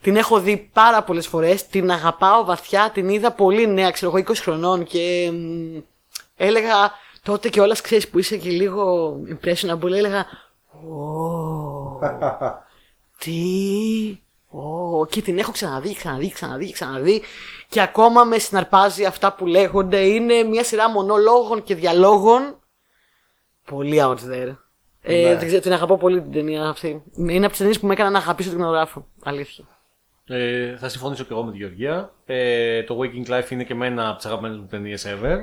Την 0.00 0.16
έχω 0.16 0.40
δει 0.40 0.70
πάρα 0.72 1.02
πολλές 1.02 1.26
φορές. 1.26 1.66
Την 1.66 1.90
αγαπάω 1.90 2.44
βαθιά. 2.44 2.90
Την 2.94 3.08
είδα 3.08 3.30
πολύ 3.32 3.66
νέα, 3.66 3.90
ξέρω 3.90 4.16
εγώ, 4.16 4.24
20 4.28 4.34
χρονών 4.40 4.84
και 4.84 5.30
μ, 5.32 5.78
έλεγα 6.36 6.92
τότε 7.24 7.48
και 7.48 7.60
όλα 7.60 7.76
ξέρεις 7.82 8.08
που 8.08 8.18
είσαι 8.18 8.36
και 8.36 8.50
λίγο 8.50 9.14
impressionable. 9.28 9.90
Έλεγα. 9.92 10.26
«Ω, 10.90 11.98
τι. 13.18 14.18
Ω, 14.48 15.06
και 15.06 15.22
την 15.22 15.38
έχω 15.38 15.52
ξαναδεί, 15.52 15.94
ξαναδεί, 15.94 16.30
ξαναδεί, 16.32 16.72
ξαναδεί. 16.72 17.22
Και 17.68 17.80
ακόμα 17.80 18.24
με 18.24 18.38
συναρπάζει 18.38 19.04
αυτά 19.04 19.32
που 19.34 19.46
λέγονται. 19.46 19.98
Είναι 20.00 20.42
μια 20.42 20.64
σειρά 20.64 20.90
μονόλογων 20.90 21.62
και 21.62 21.74
διαλόγων. 21.74 22.58
Πολύ 23.64 23.98
out 24.02 24.16
there. 24.16 24.56
Ε, 25.06 25.22
Ναι. 25.22 25.36
δεν 25.36 25.46
ξέρω, 25.46 25.60
την 25.62 25.72
αγαπώ 25.72 25.96
πολύ 25.98 26.22
την 26.22 26.32
ταινία 26.32 26.68
αυτή. 26.68 27.02
Είναι 27.16 27.38
από 27.38 27.48
τις 27.48 27.58
ταινίες 27.58 27.80
που 27.80 27.86
με 27.86 27.92
έκαναν 27.92 28.12
να 28.12 28.18
αγαπήσω 28.18 28.48
τον 28.48 28.58
κινηματογράφο. 28.58 29.06
Αλήθεια. 29.22 29.64
Ε, 30.26 30.76
θα 30.76 30.88
συμφωνήσω 30.88 31.24
και 31.24 31.32
εγώ 31.32 31.42
με 31.44 31.50
τη 31.50 31.56
Γεωργία. 31.56 32.12
Ε, 32.26 32.82
το 32.82 32.98
Waking 33.00 33.30
Life 33.30 33.50
είναι 33.50 33.64
και 33.64 33.72
εμένα 33.72 34.08
από 34.08 34.16
τις 34.16 34.26
αγαπημένες 34.26 34.56
μου 34.58 34.66
ταινίες 34.66 35.06
ever. 35.06 35.36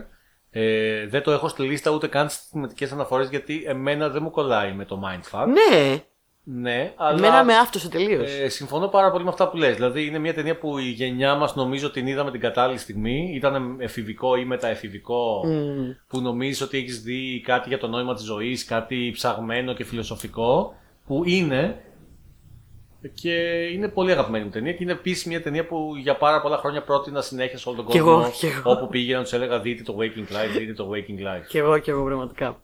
Ε, 0.53 1.07
δεν 1.07 1.23
το 1.23 1.31
έχω 1.31 1.47
στη 1.47 1.61
λίστα 1.61 1.91
ούτε 1.91 2.07
καν 2.07 2.29
στις 2.29 2.47
θεματικέ 2.51 2.89
αναφορές 2.91 3.29
γιατί 3.29 3.63
εμένα 3.67 4.09
δεν 4.09 4.23
μου 4.23 4.31
κολλάει 4.31 4.73
με 4.73 4.85
το 4.85 5.01
Mindfuck. 5.05 5.45
Ναι, 5.47 6.03
Ναι, 6.43 6.93
αλλά. 6.95 7.17
εμένα 7.17 7.43
με 7.43 7.55
άφτωσε 7.55 7.89
τελείως. 7.89 8.39
Ε, 8.39 8.49
συμφωνώ 8.49 8.87
πάρα 8.87 9.11
πολύ 9.11 9.23
με 9.23 9.29
αυτά 9.29 9.49
που 9.49 9.57
λες. 9.57 9.75
Δηλαδή 9.75 10.05
είναι 10.05 10.19
μια 10.19 10.33
ταινία 10.33 10.57
που 10.57 10.77
η 10.77 10.89
γενιά 10.89 11.35
μας 11.35 11.55
νομίζω 11.55 11.91
την 11.91 12.07
είδαμε 12.07 12.31
την 12.31 12.39
κατάλληλη 12.39 12.79
στιγμή. 12.79 13.31
Ήταν 13.35 13.75
εφηβικό 13.79 14.35
ή 14.35 14.45
μεταεφηβικό 14.45 15.41
που 16.07 16.21
νομίζεις 16.21 16.61
ότι 16.61 16.77
έχεις 16.77 17.01
δει 17.01 17.41
κάτι 17.45 17.67
για 17.69 17.77
το 17.77 17.87
νόημα 17.87 18.13
της 18.13 18.23
ζωής, 18.23 18.65
κάτι 18.65 19.11
ψαγμένο 19.13 19.73
και 19.73 19.83
φιλοσοφικό 19.83 20.73
που 21.05 21.21
είναι 21.25 21.81
και 23.13 23.63
είναι 23.63 23.87
πολύ 23.87 24.11
αγαπημένη 24.11 24.43
μου 24.45 24.49
ταινία 24.49 24.71
και 24.73 24.83
είναι 24.83 24.91
επίσης 24.91 25.25
μια 25.25 25.41
ταινία 25.41 25.65
που 25.67 25.93
για 25.95 26.17
πάρα 26.17 26.41
πολλά 26.41 26.57
χρόνια 26.57 26.83
πρότεινα 26.83 27.21
συνέχεια 27.21 27.57
σε 27.57 27.69
όλο 27.69 27.77
τον 27.77 27.87
Κι 27.91 27.99
κόσμο. 27.99 28.21
εγώ, 28.23 28.31
κι 28.31 28.45
εγώ. 28.45 28.71
Όπου 28.71 28.87
πήγαινα 28.87 29.21
τους 29.21 29.33
έλεγα 29.33 29.59
δείτε 29.59 29.83
το 29.83 29.97
Waking 29.99 30.31
Life, 30.33 30.57
δείτε 30.57 30.73
το 30.73 30.89
Waking 30.93 31.19
Life. 31.19 31.45
Κι 31.47 31.57
εγώ, 31.57 31.77
κι 31.77 31.89
εγώ 31.89 32.03
πραγματικά. 32.05 32.61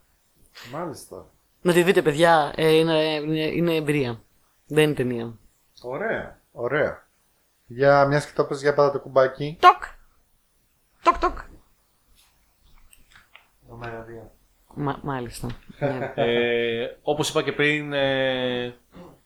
Μάλιστα. 0.71 1.25
Να 1.61 1.73
τη 1.73 1.83
δείτε, 1.83 2.01
παιδιά. 2.01 2.53
Ε, 2.55 2.71
είναι, 2.75 3.13
είναι, 3.13 3.39
είναι 3.45 3.75
εμπειρία. 3.75 4.21
Δεν 4.67 4.83
είναι 4.83 4.93
ταινία. 4.93 5.37
Ωραία. 5.81 6.41
Ωραία. 6.51 7.07
Για 7.65 8.05
μιας 8.05 8.25
και 8.25 8.31
το 8.35 8.45
πες, 8.45 8.61
για 8.61 8.73
πάτα 8.73 8.91
το 8.91 8.99
κουμπάκι. 8.99 9.57
Τοκ! 9.59 9.83
Τοκ, 11.03 11.17
τοκ. 11.19 11.37
Νούμερο 13.69 14.05
2. 14.25 14.29
Μα, 14.73 14.99
μάλιστα. 15.03 15.47
Ναι. 15.79 16.11
ε, 16.15 16.97
Όπως 17.01 17.29
είπα 17.29 17.43
και 17.43 17.51
πριν, 17.51 17.93
ε, 17.93 18.75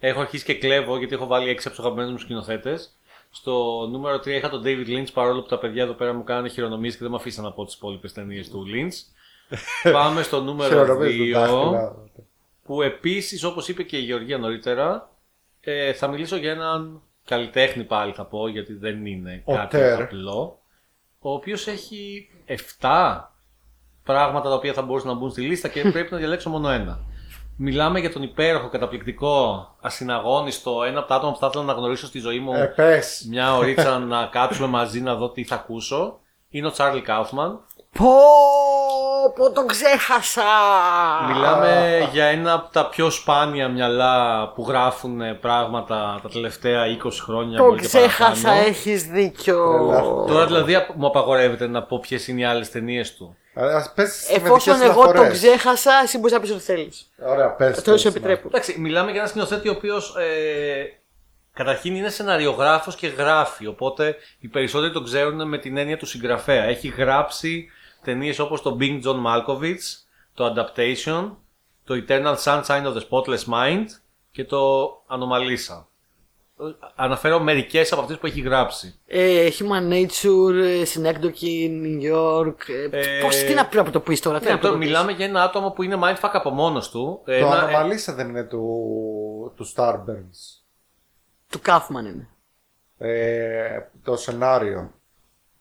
έχω 0.08 0.20
αρχίσει 0.22 0.46
και 0.46 0.54
κλέβω 0.58 0.98
γιατί 0.98 1.14
έχω 1.14 1.26
βάλει 1.28 1.50
6 1.52 1.58
από 1.60 1.70
τους 1.70 1.80
αγαπημένους 1.80 2.12
μου 2.12 2.18
σκηνοθέτες. 2.18 2.96
Στο 3.32 3.88
νούμερο 3.92 4.16
3 4.18 4.28
είχα 4.28 4.50
τον 4.50 4.62
David 4.66 4.88
Lynch 4.88 5.12
παρόλο 5.14 5.42
που 5.42 5.48
τα 5.48 5.58
παιδιά 5.58 5.84
εδώ 5.84 5.94
πέρα 5.94 6.14
μου 6.14 6.24
κάνανε 6.24 6.50
χειρονομίες 6.50 6.94
και 6.94 7.00
δεν 7.02 7.10
με 7.10 7.16
αφήσαν 7.16 7.44
να 7.44 7.52
πω 7.52 7.66
τις 7.66 7.74
υπόλοιπες 7.76 8.14
ταινίες 8.14 8.50
του 8.50 8.66
Lynch. 8.68 8.94
Πάμε 9.92 10.22
στο 10.22 10.42
νούμερο 10.42 10.70
Χειρονομίες 10.70 11.32
τα 11.34 11.46
2 11.46 11.50
δάχτυλα. 11.50 11.96
που 12.66 12.82
επίσης, 12.82 13.44
όπως 13.44 13.68
είπε 13.68 13.84
και 13.84 13.98
η 13.98 14.02
Γεωργία 14.02 14.38
νωρίτερα, 14.38 15.10
ε, 15.62 15.94
θα 15.94 16.08
μιλήσω 16.08 16.36
για 16.36 16.52
έναν 16.52 17.02
καλλιτέχνη 17.26 17.84
πάλι 17.84 18.14
θα 18.14 18.26
πω 18.26 18.48
γιατί 18.48 18.74
δεν 18.74 19.06
είναι 19.06 19.42
Ο 19.46 19.56
κάτι 19.56 19.78
Τερ. 19.78 20.02
απλό. 20.02 20.60
Ο 21.20 21.34
οποίος 21.34 21.68
έχει 21.68 22.30
7 22.80 23.20
πράγματα 24.04 24.50
τα 24.50 24.56
οποία 24.56 24.74
θα 24.74 24.82
μπορούσαν 24.82 25.10
να 25.10 25.16
μπουν 25.16 25.30
στη 25.32 25.42
λίστα 25.42 25.68
και 25.68 25.82
πρέπει 25.92 26.12
να 26.12 26.18
διαλέξω 26.18 26.50
μόνο 26.50 26.70
ένα. 26.70 27.00
Μιλάμε 27.64 28.00
για 28.00 28.12
τον 28.12 28.24
υπέροχο, 28.24 28.68
καταπληκτικό, 28.70 29.68
ασυναγώνιστο, 29.82 30.84
ένα 30.88 31.00
από 31.00 31.08
τα 31.08 31.16
άτομα 31.16 31.32
που 31.32 31.38
θα 31.40 31.48
ήθελα 31.48 31.64
να 31.64 31.74
γνωρίσω 31.74 32.06
στη 32.06 32.20
ζωή 32.20 32.40
μου 32.40 32.54
Ε, 32.54 32.66
πες. 32.76 33.26
μια 33.30 33.56
ωρίτσα 33.56 34.00
να 34.00 34.26
κάτσουμε 34.26 34.68
μαζί 34.68 35.02
να 35.02 35.16
δω 35.16 35.30
τι 35.30 35.44
θα 35.44 35.56
ακούσω. 35.56 36.20
Είναι 36.50 36.68
ο 36.68 36.72
Τσάρλι 36.72 37.02
Κάουφμαν. 37.02 37.60
Πω, 37.98 38.06
πω 39.36 39.52
τον 39.52 39.68
ξέχασα. 39.68 40.42
Μιλάμε 41.28 42.00
για 42.12 42.26
ένα 42.26 42.54
από 42.54 42.72
τα 42.72 42.88
πιο 42.90 43.10
σπάνια 43.10 43.68
μυαλά 43.70 44.48
που 44.56 44.66
γράφουν 44.68 45.40
πράγματα 45.40 46.20
τα 46.24 46.30
τελευταία 46.30 46.84
20 47.04 47.10
χρόνια. 47.24 47.58
Τον 47.58 47.68
μπορεί 47.68 47.80
και 47.82 47.88
ξέχασα, 47.88 48.42
παραπάνω. 48.48 48.68
έχεις 48.68 49.04
δίκιο. 49.04 49.70
Τρελάθηκα. 49.88 50.26
Τώρα 50.34 50.46
δηλαδή 50.46 50.74
μου 50.96 51.06
απαγορεύεται 51.08 51.68
να 51.68 51.84
πω 51.84 52.00
ποιες 52.00 52.28
είναι 52.28 52.42
οι 52.42 52.44
άλλες 52.46 52.72
ταινίες 52.72 53.16
του. 53.16 53.36
Ας 53.54 53.92
πες 53.94 54.28
με 54.30 54.36
Εφόσον 54.36 54.74
δικές 54.74 54.90
εγώ 54.90 55.02
το 55.04 55.10
αναφορές. 55.10 55.38
ξέχασα, 55.38 55.92
εσύ 56.04 56.18
μπορείς 56.18 56.32
να 56.32 56.40
πεις 56.40 56.52
ό,τι 56.52 56.62
θέλεις. 56.62 57.10
Ωραία, 57.26 57.50
πες. 57.52 57.78
Αυτό 57.78 57.92
πες, 57.92 58.02
σου 58.02 58.08
ναι. 58.08 58.14
επιτρέπω. 58.16 58.48
Εντάξει, 58.48 58.80
μιλάμε 58.80 59.10
για 59.10 59.20
ένας 59.20 59.30
σκηνοθέτη 59.30 59.70
ο 59.70 59.72
οποίος 59.72 60.16
ε, 60.16 61.00
καταρχήν 61.54 61.96
είναι 61.96 62.10
σεναριογράφος 62.10 62.96
και 62.96 63.08
γράφει. 63.08 63.68
Οπότε 63.68 64.16
οι 64.40 64.48
περισσότεροι 64.48 64.94
τον 64.94 65.04
ξέρουν 65.04 65.48
με 65.48 65.58
την 65.58 65.78
έννοια 65.78 65.98
του 65.98 66.06
συγγραφέα. 66.06 66.64
Έχει 66.64 66.88
γράψει 66.88 67.70
ταινίες 68.04 68.40
όπως 68.40 68.62
το 68.62 68.78
Bing 68.80 69.02
John 69.04 69.22
Malkovich, 69.26 69.84
το 70.34 70.54
Adaptation, 70.56 71.32
το 71.84 72.04
Eternal 72.08 72.36
Sunshine 72.44 72.86
of 72.86 72.94
the 72.94 73.02
Spotless 73.10 73.54
Mind 73.54 73.86
και 74.32 74.44
το 74.46 74.90
Anomalisa. 75.10 75.86
Ε, 76.62 76.88
Αναφέρω 76.96 77.40
μερικές 77.40 77.92
από 77.92 78.02
αυτές 78.02 78.18
που 78.18 78.26
έχει 78.26 78.42
γράψει. 78.42 79.00
Ε, 79.06 79.48
Human 79.60 79.92
Nature, 79.94 80.54
ε, 80.64 80.84
Synecdoche, 80.94 81.70
New 81.84 82.14
York. 82.14 82.56
Ε, 82.92 83.00
Ε, 83.18 83.22
πώς, 83.22 83.36
τι 83.36 83.54
να 83.54 83.66
πρέπει 83.66 83.86
να 83.86 83.92
το 83.92 84.00
πει 84.00 84.18
τώρα, 84.18 84.40
τι 84.40 84.46
Ναι, 84.46 84.52
να 84.52 84.58
το 84.60 84.68
τώρα 84.68 84.78
πεις. 84.80 84.88
μιλάμε 84.88 85.12
για 85.12 85.26
ένα 85.26 85.44
άτομο 85.44 85.70
που 85.72 85.84
είναι 85.84 85.98
mindfuck 86.04 86.30
από 86.34 86.50
μόνος 86.50 86.90
του. 86.90 87.22
Το 87.26 87.32
Ένα- 87.32 87.70
ε, 87.70 87.74
Anomalisa 87.76 88.14
δεν 88.16 88.30
είναι 88.30 88.44
του, 88.44 89.54
του 89.56 89.66
Starburns. 89.76 90.62
Του 91.50 91.60
Kaufman 91.66 92.06
είναι. 92.14 92.28
Ε, 92.98 93.80
το 94.04 94.16
σενάριο. 94.18 94.92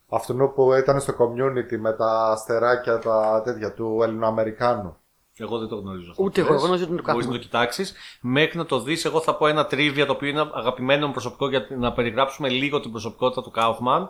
Αυτού 0.09 0.53
που 0.55 0.73
ήταν 0.75 1.01
στο 1.01 1.13
community 1.19 1.77
με 1.79 1.93
τα 1.93 2.31
αστεράκια 2.31 2.99
τα 2.99 3.43
τέτοια 3.45 3.73
του 3.73 4.01
Ελληνοαμερικάνου. 4.03 4.97
Εγώ 5.41 5.59
δεν 5.59 5.69
το 5.69 5.77
γνωρίζω. 5.77 6.11
αυτό 6.11 6.23
Ούτε 6.23 6.41
που 6.41 6.47
εγώ, 6.47 6.53
λες. 6.53 6.59
εγώ 6.59 6.67
νομίζω 6.67 6.85
ότι 6.85 6.93
είναι 6.93 7.03
του 7.03 7.11
Μπορείς 7.13 7.27
να 7.27 7.33
Kaufman. 7.33 7.35
το 7.37 7.43
κοιτάξεις. 7.43 7.95
Μέχρι 8.21 8.59
να 8.59 8.67
το 8.67 8.81
δεις, 8.81 9.05
εγώ 9.05 9.21
θα 9.21 9.35
πω 9.35 9.47
ένα 9.47 9.67
τρίβια 9.67 10.07
το 10.07 10.13
οποίο 10.13 10.29
είναι 10.29 10.41
αγαπημένο 10.55 11.07
μου 11.07 11.13
προσωπικό 11.13 11.49
για 11.49 11.67
να 11.79 11.93
περιγράψουμε 11.93 12.49
λίγο 12.49 12.81
την 12.81 12.91
προσωπικότητα 12.91 13.43
του 13.43 13.53
Kaufman. 13.57 14.09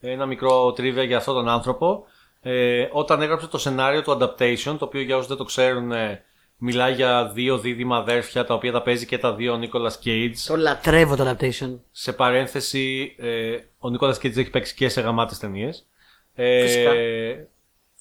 Ένα 0.00 0.26
μικρό 0.26 0.72
τρίβια 0.72 1.02
για 1.02 1.16
αυτόν 1.16 1.34
τον 1.34 1.48
άνθρωπο. 1.48 2.04
Ε, 2.40 2.88
όταν 2.92 3.22
έγραψε 3.22 3.46
το 3.46 3.58
σενάριο 3.58 4.02
του 4.02 4.18
Adaptation, 4.20 4.76
το 4.78 4.84
οποίο 4.84 5.00
για 5.00 5.16
όσους 5.16 5.28
δεν 5.28 5.36
το 5.36 5.44
ξέρουν, 5.44 5.92
ε, 5.92 6.22
μιλάει 6.56 6.94
για 6.94 7.30
δύο 7.34 7.58
δίδυμα 7.58 7.96
αδέρφια 7.96 8.44
τα 8.44 8.54
οποία 8.54 8.72
τα 8.72 8.82
παίζει 8.82 9.06
και 9.06 9.18
τα 9.18 9.34
δύο 9.34 9.52
ο 9.52 9.58
Nicolas 9.62 10.06
Cage. 10.06 10.32
Το 10.46 10.56
λατρεύω 10.56 11.16
το 11.16 11.30
adaptation. 11.30 11.78
Σε 11.90 12.12
παρένθεση, 12.12 13.14
ε, 13.18 13.56
ο 13.78 13.90
Νίκολας 13.90 14.18
Κέιτς 14.18 14.36
έχει 14.36 14.50
παίξει 14.50 14.74
και 14.74 14.88
σε 14.88 15.00
γαμάτες 15.00 15.38
ταινίες. 15.38 15.86
Ε, 16.34 16.62
Φυσικά. 16.66 16.90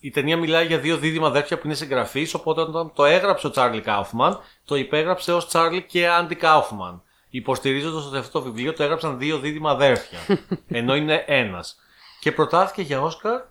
Η 0.03 0.09
ταινία 0.09 0.37
μιλάει 0.37 0.65
για 0.65 0.79
δύο 0.79 0.97
δίδυμα 0.97 1.27
αδέρφια 1.27 1.57
που 1.57 1.65
είναι 1.65 1.75
συγγραφείς, 1.75 2.33
οπότε 2.33 2.61
όταν 2.61 2.91
το 2.95 3.05
έγραψε 3.05 3.47
ο 3.47 3.49
Charlie 3.49 3.81
Kaufman, 3.81 4.39
το 4.65 4.75
υπέγραψε 4.75 5.33
ως 5.33 5.47
Charlie 5.47 5.83
και 5.83 6.09
Άντι 6.09 6.35
Kaufman. 6.35 7.01
Υποστηρίζοντας 7.29 8.05
ότι 8.05 8.17
αυτό 8.17 8.39
το 8.39 8.45
βιβλίο 8.45 8.73
το 8.73 8.83
έγραψαν 8.83 9.17
δύο 9.17 9.37
δίδυμα 9.37 9.71
αδέρφια, 9.71 10.19
ενώ 10.79 10.95
είναι 10.95 11.23
ένας. 11.27 11.75
Και 12.19 12.31
προτάθηκε 12.31 12.81
για 12.81 13.01
Όσκαρ 13.01 13.41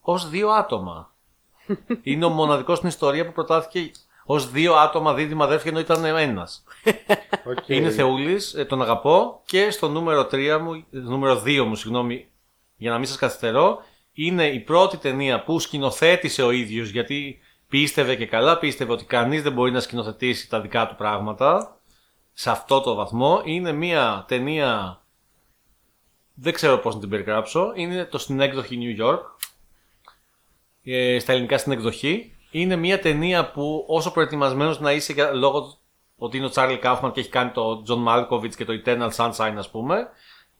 ως 0.00 0.28
δύο 0.28 0.48
άτομα. 0.48 1.14
είναι 2.02 2.24
ο 2.24 2.28
μοναδικός 2.28 2.76
στην 2.76 2.88
ιστορία 2.88 3.26
που 3.26 3.32
προτάθηκε 3.32 3.90
ως 4.24 4.50
δύο 4.50 4.74
άτομα 4.74 5.14
δίδυμα 5.14 5.44
αδέρφια 5.44 5.70
ενώ 5.70 5.80
ήταν 5.80 6.04
ένας. 6.04 6.64
Οκ. 7.50 7.68
Είναι 7.68 7.90
Θεούλης, 7.90 8.64
τον 8.68 8.82
αγαπώ. 8.82 9.42
Και 9.44 9.70
στο 9.70 9.88
νούμερο 9.88 10.28
3 10.32 10.58
μου, 10.62 10.84
νούμερο 10.90 11.42
2 11.44 11.64
μου, 11.64 11.74
συγγνώμη, 11.74 12.28
για 12.76 12.90
να 12.90 12.98
μην 12.98 13.06
σας 13.06 13.16
καθυστερώ, 13.16 13.82
είναι 14.14 14.46
η 14.46 14.60
πρώτη 14.60 14.96
ταινία 14.96 15.44
που 15.44 15.58
σκηνοθέτησε 15.60 16.42
ο 16.42 16.50
ίδιος 16.50 16.88
γιατί 16.88 17.38
πίστευε 17.68 18.16
και 18.16 18.26
καλά, 18.26 18.58
πίστευε 18.58 18.92
ότι 18.92 19.04
κανείς 19.04 19.42
δεν 19.42 19.52
μπορεί 19.52 19.70
να 19.70 19.80
σκηνοθετήσει 19.80 20.48
τα 20.48 20.60
δικά 20.60 20.86
του 20.86 20.94
πράγματα 20.94 21.80
σε 22.32 22.50
αυτό 22.50 22.80
το 22.80 22.94
βαθμό. 22.94 23.42
Είναι 23.44 23.72
μια 23.72 24.24
ταινία. 24.28 25.02
Δεν 26.34 26.52
ξέρω 26.52 26.78
πώς 26.78 26.94
να 26.94 27.00
την 27.00 27.08
περιγράψω. 27.08 27.72
Είναι 27.74 28.04
το 28.04 28.18
Synecdoche, 28.18 28.78
New 28.80 29.04
York. 29.04 29.20
Ε, 30.84 31.18
στα 31.18 31.32
ελληνικά 31.32 31.58
Συνεκδοχή. 31.58 32.36
Είναι 32.50 32.76
μια 32.76 32.98
ταινία 32.98 33.50
που 33.50 33.84
όσο 33.88 34.10
προετοιμασμένος 34.10 34.80
να 34.80 34.92
είσαι 34.92 35.12
για, 35.12 35.32
λόγω 35.32 35.78
ότι 36.16 36.36
είναι 36.36 36.46
ο 36.46 36.48
Charlie 36.48 36.78
Kaufman 36.78 37.12
και 37.12 37.20
έχει 37.20 37.28
κάνει 37.28 37.50
το 37.50 37.82
John 37.82 37.98
Malkovich 38.02 38.54
και 38.56 38.64
το 38.64 38.82
Eternal 38.84 39.10
Sunshine, 39.16 39.54
ας 39.56 39.70
πούμε, 39.70 40.08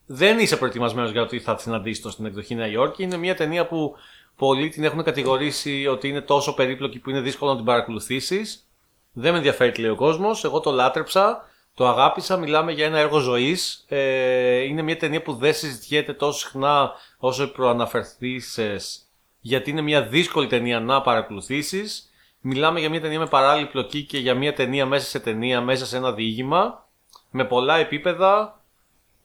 δεν 0.07 0.39
είσαι 0.39 0.57
προετοιμασμένος 0.57 1.11
για 1.11 1.23
ότι 1.23 1.41
θα 1.41 1.55
τη 1.55 1.63
συναντήσεις 1.63 2.03
το 2.03 2.11
στην 2.11 2.27
εκδοχή 2.27 2.55
Νέα 2.55 2.67
Υόρκη. 2.67 3.03
Είναι 3.03 3.17
μια 3.17 3.35
ταινία 3.35 3.67
που 3.67 3.95
πολλοί 4.37 4.69
την 4.69 4.85
έχουν 4.85 5.03
κατηγορήσει 5.03 5.87
ότι 5.87 6.09
είναι 6.09 6.21
τόσο 6.21 6.55
περίπλοκη 6.55 6.99
που 6.99 7.11
είναι 7.11 7.21
δύσκολο 7.21 7.51
να 7.51 7.57
την 7.57 7.67
παρακολουθήσεις. 7.67 8.69
Δεν 9.13 9.31
με 9.31 9.37
ενδιαφέρει 9.37 9.73
τι 9.73 9.81
λέει 9.81 9.91
ο 9.91 9.97
κόσμος. 9.97 10.45
Εγώ 10.45 10.61
το 10.61 10.71
λάτρεψα, 10.71 11.49
το 11.75 11.89
αγάπησα. 11.89 12.37
Μιλάμε 12.37 12.73
για 12.73 12.87
ένα 12.87 12.99
έργο 12.99 13.19
ζωής. 13.19 13.85
Ε, 13.89 14.61
είναι 14.61 14.83
μια 14.83 14.97
ταινία 14.97 15.23
που 15.23 15.35
δεν 15.35 15.55
συζητιέται 15.55 16.13
τόσο 16.13 16.39
συχνά 16.39 16.93
όσο 17.19 17.53
προαναφερθήσεις, 17.53 19.09
γιατί 19.41 19.71
είναι 19.71 19.81
μια 19.81 20.03
δύσκολη 20.03 20.47
ταινία 20.47 20.81
να 20.81 21.01
παρακολουθήσεις. 21.03 22.09
Μιλάμε 22.41 22.81
για 22.81 22.91
μια 22.91 23.01
ταινία 23.01 23.19
με 23.19 23.27
παράλληλη 23.27 23.67
πλοκή 23.67 24.03
και 24.03 24.19
για 24.19 24.35
μια 24.35 24.55
ταινία 24.55 24.87
μέσα 24.87 25.07
σε 25.07 25.21
ταινία, 25.21 25.61
μέσα 25.61 25.87
σε 25.87 25.97
ένα 25.97 26.13
διήγημα, 26.13 26.89
με 27.31 27.45
πολλά 27.45 27.77
επίπεδα, 27.77 28.64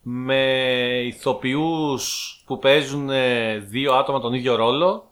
με 0.02 0.42
ηθοποιούς 1.06 2.36
που 2.46 2.60
παίζουν 2.60 3.10
ε, 3.10 3.58
δύο 3.58 3.94
άτομα 3.94 4.20
τον 4.20 4.34
ίδιο 4.34 4.56
ρόλο 4.56 5.12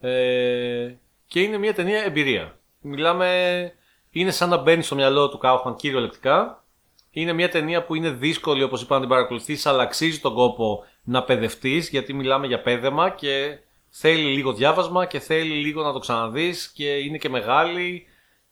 ε, 0.00 0.94
και 1.26 1.40
είναι 1.40 1.58
μια 1.58 1.74
ταινία 1.74 2.02
εμπειρία. 2.02 2.58
Μιλάμε, 2.80 3.72
είναι 4.10 4.30
σαν 4.30 4.48
να 4.48 4.56
μπαίνει 4.56 4.82
στο 4.82 4.94
μυαλό 4.94 5.28
του 5.28 5.38
Κάουφμαν 5.38 5.76
κυριολεκτικά. 5.76 6.64
Είναι 7.10 7.32
μια 7.32 7.48
ταινία 7.48 7.84
που 7.84 7.94
είναι 7.94 8.10
δύσκολη 8.10 8.62
όπως 8.62 8.82
είπα 8.82 8.94
να 8.94 9.00
την 9.00 9.08
παρακολουθείς 9.08 9.66
αλλά 9.66 9.82
αξίζει 9.82 10.20
τον 10.20 10.34
κόπο 10.34 10.84
να 11.02 11.22
παιδευτείς 11.22 11.88
γιατί 11.88 12.12
μιλάμε 12.12 12.46
για 12.46 12.62
πέδεμα 12.62 13.10
και 13.10 13.58
θέλει 13.88 14.22
λίγο 14.22 14.52
διάβασμα 14.52 15.06
και 15.06 15.18
θέλει 15.18 15.54
λίγο 15.54 15.82
να 15.82 15.92
το 15.92 15.98
ξαναδείς 15.98 16.68
και 16.68 16.88
είναι 16.88 17.18
και 17.18 17.28
μεγάλη 17.28 18.06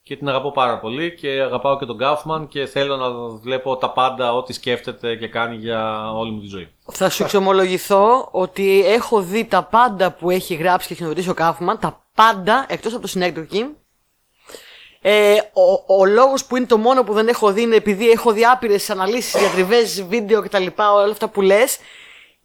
και 0.08 0.16
την 0.16 0.28
αγαπώ 0.28 0.52
πάρα 0.52 0.78
πολύ 0.78 1.14
και 1.14 1.28
αγαπάω 1.28 1.78
και 1.78 1.84
τον 1.84 1.98
Κάουφμαν 1.98 2.48
και 2.48 2.66
θέλω 2.66 2.96
να 2.96 3.10
βλέπω 3.28 3.76
τα 3.76 3.90
πάντα 3.90 4.34
ό,τι 4.34 4.52
σκέφτεται 4.52 5.16
και 5.16 5.28
κάνει 5.28 5.56
για 5.56 6.12
όλη 6.12 6.30
μου 6.30 6.40
τη 6.40 6.46
ζωή. 6.46 6.68
Θα 6.92 7.10
σου 7.10 7.22
εξομολογηθώ 7.22 8.28
ότι 8.30 8.84
έχω 8.86 9.20
δει 9.20 9.44
τα 9.44 9.62
πάντα 9.62 10.12
που 10.12 10.30
έχει 10.30 10.54
γράψει 10.54 10.86
και 10.86 10.92
έχει 10.92 11.02
γνωρίσει 11.02 11.30
ο 11.30 11.34
Κάφμαν, 11.34 11.78
τα 11.78 12.04
πάντα 12.14 12.66
εκτός 12.68 12.92
από 12.92 13.00
το 13.00 13.08
συνέκτοκι. 13.08 13.66
Ε, 15.00 15.34
ο, 15.52 15.96
ο 15.98 16.04
λόγος 16.04 16.44
που 16.44 16.56
είναι 16.56 16.66
το 16.66 16.76
μόνο 16.76 17.04
που 17.04 17.12
δεν 17.12 17.28
έχω 17.28 17.52
δει 17.52 17.62
είναι 17.62 17.76
επειδή 17.76 18.10
έχω 18.10 18.32
δει 18.32 18.44
άπειρες 18.44 18.90
αναλύσεις, 18.90 19.40
διατριβές, 19.40 20.04
βίντεο 20.04 20.42
κτλ. 20.42 20.66
Όλα 20.76 21.12
αυτά 21.12 21.28
που 21.28 21.40
λες 21.40 21.78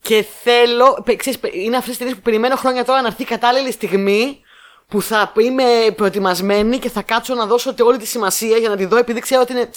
και 0.02 0.26
θέλω, 0.44 1.02
πε- 1.06 1.18
ξέρεις, 1.18 1.40
πε- 1.40 1.54
είναι 1.54 1.76
αυτές 1.76 1.90
τις 1.90 1.98
ταινίες 1.98 2.16
που 2.16 2.22
περιμένω 2.24 2.56
χρόνια 2.56 2.86
τώρα 2.86 3.02
να 3.02 3.08
έρθει 3.08 3.22
η 3.22 3.26
κατάλληλη 3.26 3.72
στιγμή 3.72 4.42
που 4.88 5.02
θα 5.02 5.32
είμαι 5.38 5.64
προετοιμασμένη 5.96 6.78
και 6.78 6.90
θα 6.90 7.02
κάτσω 7.02 7.34
να 7.34 7.46
δώσω 7.46 7.74
όλη 7.84 7.98
τη 7.98 8.06
σημασία 8.06 8.58
για 8.58 8.70
να 8.70 8.76
τη 8.76 8.86
δω 8.86 8.98
επειδή 8.98 9.20
ξέρω 9.20 9.42
ότι 9.42 9.52
είναι 9.52 9.70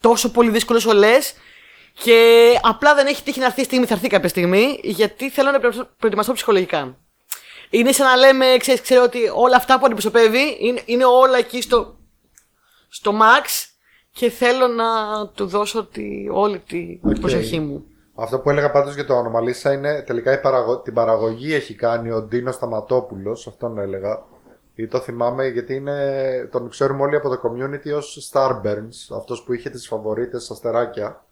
τόσο 0.00 0.30
πολύ 0.30 0.50
δύσκολο 0.50 0.78
όσο 0.78 0.92
λες 0.92 1.34
και 2.02 2.58
απλά 2.62 2.94
δεν 2.94 3.06
έχει 3.06 3.22
τύχει 3.22 3.38
να 3.38 3.44
έρθει 3.44 3.60
η 3.60 3.64
στιγμή, 3.64 3.86
θα 3.86 3.94
έρθει 3.94 4.08
κάποια 4.08 4.28
στιγμή, 4.28 4.80
γιατί 4.82 5.30
θέλω 5.30 5.50
να 5.50 5.58
προετοιμαστώ- 5.58 5.96
προετοιμαστώ 5.98 6.32
ψυχολογικά. 6.32 6.96
Είναι 7.70 7.92
σαν 7.92 8.06
να 8.06 8.16
λέμε, 8.16 8.56
ξέρεις, 8.58 8.80
ξέρω 8.80 9.02
ότι 9.02 9.18
όλα 9.34 9.56
αυτά 9.56 9.78
που 9.78 9.84
αντιπροσωπεύει 9.84 10.56
είναι, 10.60 10.82
είναι 10.84 11.04
όλα 11.04 11.38
εκεί 11.38 11.62
στο, 11.62 11.96
στο 12.88 13.12
max 13.12 13.68
και 14.10 14.30
θέλω 14.30 14.66
να 14.66 14.84
του 15.28 15.46
δώσω 15.46 15.84
τη, 15.84 16.28
όλη 16.30 16.58
τη, 16.58 17.00
την 17.08 17.20
προσοχή 17.20 17.60
μου. 17.60 17.84
Αυτό 18.14 18.38
που 18.38 18.50
έλεγα 18.50 18.70
πάντως 18.70 18.94
για 18.94 19.06
το 19.06 19.16
Ανομαλίσα 19.16 19.72
είναι 19.72 20.02
τελικά 20.02 20.32
η 20.32 20.40
παραγω... 20.40 20.80
την 20.80 20.94
παραγωγή 20.94 21.54
έχει 21.54 21.74
κάνει 21.74 22.10
ο 22.10 22.22
Ντίνος 22.22 22.54
Σταματόπουλος, 22.54 23.46
αυτόν 23.46 23.78
έλεγα. 23.78 24.22
Ή 24.74 24.86
το 24.86 25.00
θυμάμαι 25.00 25.46
γιατί 25.46 25.74
είναι... 25.74 26.48
τον 26.52 26.68
ξέρουμε 26.68 27.02
όλοι 27.02 27.16
από 27.16 27.28
το 27.28 27.40
community 27.42 27.96
ως 27.96 28.30
Starburns, 28.32 29.16
αυτός 29.16 29.42
που 29.42 29.52
είχε 29.52 29.70
τις 29.70 29.86
φαβορίτες 29.86 30.50
αστεράκια 30.50 31.24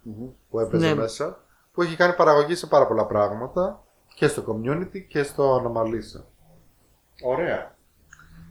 που 0.50 0.60
έπαιζε 0.60 0.86
Ναι. 0.86 0.94
μέσα. 0.94 1.40
Που 1.72 1.82
έχει 1.82 1.96
κάνει 1.96 2.12
παραγωγή 2.12 2.54
σε 2.54 2.66
πάρα 2.66 2.86
πολλά 2.86 3.06
πράγματα 3.06 3.82
και 4.14 4.26
στο 4.26 4.44
community 4.48 5.00
και 5.08 5.22
στο 5.22 5.54
Ανομαλίσα. 5.54 6.24
Ωραία. 7.24 7.74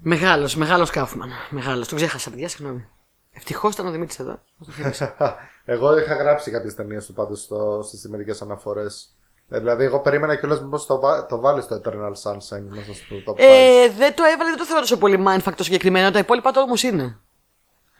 Μεγάλος, 0.02 0.56
μεγάλος 0.56 0.90
Κάφμαν. 0.90 1.30
Μεγάλος, 1.50 1.88
τον 1.88 1.98
ξέχασα, 1.98 2.30
παιδιά, 2.30 2.48
συγγνώμη. 2.50 2.88
Ευτυχώς 3.32 3.74
ήταν 3.74 3.88
ο 3.88 3.92
Δημήτρης 3.92 4.20
εδώ. 4.20 4.32
Μου 4.58 4.66
το 4.66 4.72
θύμισε. 4.72 5.16
εγώ 5.66 5.98
είχα 5.98 6.16
γράψει 6.16 6.52
κάποιες 6.52 6.76
ταινίες 6.76 7.06
του 7.06 7.14
πάντως 7.14 7.42
στο... 7.42 7.82
στις 7.84 8.00
σημερινές 8.00 8.42
αναφορές. 8.42 9.16
Ε, 9.20 9.21
Δηλαδή, 9.60 9.84
εγώ 9.84 10.00
περίμενα 10.02 10.36
κιόλας 10.36 10.62
μήπως 10.62 10.86
το, 10.86 11.00
βα... 11.00 11.26
το 11.26 11.40
βάλεις 11.40 11.64
στο 11.64 11.82
Eternal 11.84 12.30
Sunshine 12.32 12.64
μέσα 12.68 12.94
στο 12.94 13.16
top 13.28 13.32
5. 13.32 13.36
ε, 13.38 13.90
δεν 13.98 14.16
το 14.16 14.24
έβαλε, 14.24 14.50
δεν 14.50 14.58
το 14.58 14.66
θεωρώ 14.66 14.82
τόσο 14.82 14.98
πολύ 14.98 15.24
mindfuck 15.28 15.54
το 15.56 15.64
συγκεκριμένο. 15.64 16.12
Τα 16.12 16.20
υπόλοιπα 16.20 16.52
το 16.52 16.62
όμως 16.62 16.84
είναι. 16.84 17.18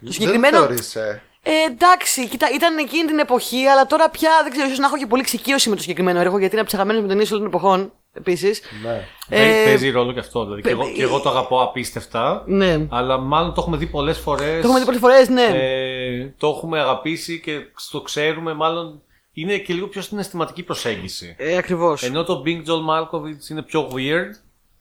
Το 0.06 0.12
συγκεκριμένο. 0.12 0.58
Δεν 0.60 0.68
θεωρείς, 0.68 0.96
ε. 0.96 1.22
Ε, 1.44 1.52
εντάξει, 1.72 2.28
κοίτα, 2.28 2.48
ήταν 2.56 2.78
εκείνη 2.78 3.06
την 3.08 3.20
εποχή, 3.20 3.66
αλλά 3.66 3.86
τώρα 3.86 4.10
πια 4.10 4.30
δεν 4.44 4.52
ξέρω, 4.52 4.66
ίσως 4.68 4.80
να 4.80 4.86
έχω 4.86 4.98
και 4.98 5.06
πολύ 5.08 5.22
εξοικείωση 5.22 5.70
με 5.70 5.76
το 5.76 5.82
συγκεκριμένο 5.82 6.20
έργο, 6.20 6.38
γιατί 6.38 6.52
είναι 6.54 6.62
από 6.62 6.70
τι 6.70 6.76
αγαπημένε 6.78 7.02
μου 7.02 7.08
ταινίε 7.08 7.26
όλων 7.32 7.40
των 7.40 7.48
εποχών 7.60 7.92
επίσης. 8.14 8.62
Ναι. 8.84 9.08
Παί- 9.30 9.40
Ε, 9.40 9.64
Παίζει 9.66 9.90
ρόλο 9.90 10.14
και 10.14 10.20
αυτό. 10.20 10.44
Δηλαδή, 10.44 10.62
και, 10.62 10.70
εγώ, 10.70 10.90
και 10.96 11.02
εγώ 11.04 11.20
το 11.20 11.30
αγαπώ 11.30 11.62
απίστευτα. 11.62 12.44
Ναι. 12.46 12.86
Αλλά 12.90 13.18
μάλλον 13.18 13.54
το 13.54 13.62
έχουμε 13.62 13.78
δει 13.78 13.86
πολλές 13.86 14.18
φορές. 14.18 14.62
Το 14.62 14.68
έχουμε 14.68 14.80
δει 14.80 14.86
πολλές 14.86 15.00
φορές, 15.02 15.30
ναι. 15.30 15.46
Ε, 15.54 16.34
το 16.38 16.48
έχουμε 16.48 16.80
αγαπήσει 16.80 17.40
και 17.40 17.60
το 17.92 18.02
ξέρουμε. 18.02 18.54
Μάλλον 18.54 19.02
είναι 19.34 19.58
και 19.58 19.74
λίγο 19.74 19.88
πιο 19.88 20.02
συναισθηματική 20.02 20.64
προσέγγιση. 20.64 21.36
Ε, 21.38 21.56
Ακριβώς. 21.58 22.04
Ενώ 22.04 22.24
το 22.24 22.44
Bing 22.46 22.64
Joel 22.66 22.90
Malkovich 22.90 23.50
είναι 23.50 23.62
πιο 23.62 23.92
weird. 23.96 24.32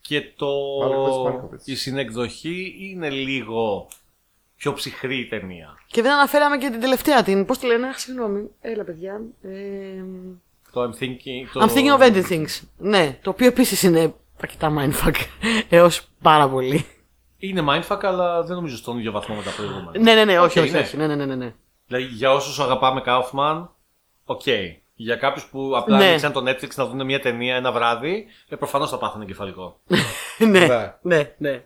και 0.00 0.22
το... 0.36 0.46
Μάλκοβιτς, 0.80 1.16
Μάλκοβιτς. 1.24 1.66
η 1.66 1.76
συνεκδοχή 1.76 2.74
είναι 2.80 3.10
λίγο 3.10 3.88
πιο 4.56 4.72
ψυχρή 4.72 5.18
η 5.18 5.26
ταινία. 5.26 5.78
Και 5.86 6.02
δεν 6.02 6.12
αναφέραμε 6.12 6.56
και 6.58 6.70
την 6.70 6.80
τελευταία 6.80 7.22
την. 7.22 7.46
Πώς 7.46 7.58
τη 7.58 7.66
λένε, 7.66 7.86
αχ, 7.86 7.98
συγγνώμη. 7.98 8.48
Έλα, 8.60 8.84
παιδιά. 8.84 9.20
Ε, 9.42 9.48
Το 10.72 10.82
I'm 10.82 11.02
thinking... 11.02 11.48
Το... 11.52 11.60
I'm 11.60 11.68
thinking 11.76 11.98
of 11.98 12.06
ending 12.12 12.28
things. 12.30 12.60
Ναι, 12.78 13.18
το 13.22 13.30
οποίο 13.30 13.46
επίσης 13.46 13.82
είναι 13.82 14.14
αρκετά 14.40 14.72
mindfuck. 14.78 15.14
Έως 15.68 16.08
πάρα 16.22 16.48
πολύ. 16.48 16.86
Είναι 17.38 17.64
mindfuck, 17.68 17.98
αλλά 18.02 18.42
δεν 18.42 18.56
νομίζω 18.56 18.76
στον 18.76 18.98
ίδιο 18.98 19.12
βαθμό 19.12 19.34
με 19.34 19.42
τα 19.42 19.50
προηγούμενα. 19.50 19.90
Ναι, 19.98 20.14
ναι, 20.14 20.24
ναι, 20.24 20.38
όχι, 20.40 20.58
Οκ, 20.58 20.64
όχι, 20.64 20.72
ναι. 20.74 20.78
όχι. 20.78 20.96
Ναι, 20.96 21.06
ναι, 21.06 21.14
ναι, 21.14 21.24
ναι, 21.24 21.34
ναι. 21.34 21.54
Δηλαδή, 21.86 22.04
για 22.14 22.32
όσους 22.32 22.60
αγαπάμε 22.60 23.02
Kaufman, 23.06 23.66
οκ. 24.34 24.42
Για 24.94 25.16
κάποιους 25.16 25.44
που 25.44 25.72
απλά 25.76 25.96
Ναι. 25.96 26.04
ανοίξαν 26.06 26.32
το 26.32 26.42
Netflix 26.50 26.68
να 26.74 26.86
δουν 26.86 27.04
μια 27.04 27.20
ταινία 27.20 27.54
ένα 27.56 27.72
βράδυ, 27.72 28.26
ε, 28.48 28.56
προφανώς 28.56 28.90
θα 28.90 28.98
πάθουν 28.98 29.20
εγκεφαλικό. 29.22 29.80
ναι, 30.38 30.58
Ναι. 30.66 30.94
ναι, 31.02 31.34
ναι. 31.38 31.62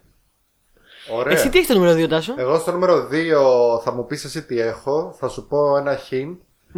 Ωραία. 1.10 1.32
Εσύ 1.36 1.48
τι 1.48 1.56
έχεις 1.58 1.68
το 1.68 1.74
νούμερο 1.78 1.98
2, 2.04 2.08
Τάσο; 2.08 2.34
Εγώ 2.36 2.58
στο 2.58 2.72
νούμερο 2.72 3.08
2 3.10 3.80
θα 3.82 3.92
μου 3.92 4.06
πεις 4.06 4.24
εσύ 4.24 4.42
τι 4.42 4.60
έχω, 4.60 5.16
θα 5.18 5.28
σου 5.28 5.46
πω 5.46 5.76
ένα 5.76 5.98
hint. 6.10 6.36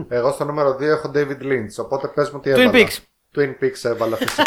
Εγώ 0.09 0.33
στο 0.33 0.45
νούμερο 0.45 0.71
2 0.77 0.81
έχω 0.81 1.11
David 1.15 1.43
Lynch, 1.43 1.85
οπότε 1.85 2.09
πες 2.09 2.31
μου 2.31 2.41
τι 2.41 2.51
Twin 2.55 2.59
έβαλα. 2.59 2.73
Peaks. 2.73 2.97
Twin 3.39 3.55
Peaks 3.65 3.91
έβαλα 3.91 4.17
φυσικά. 4.17 4.45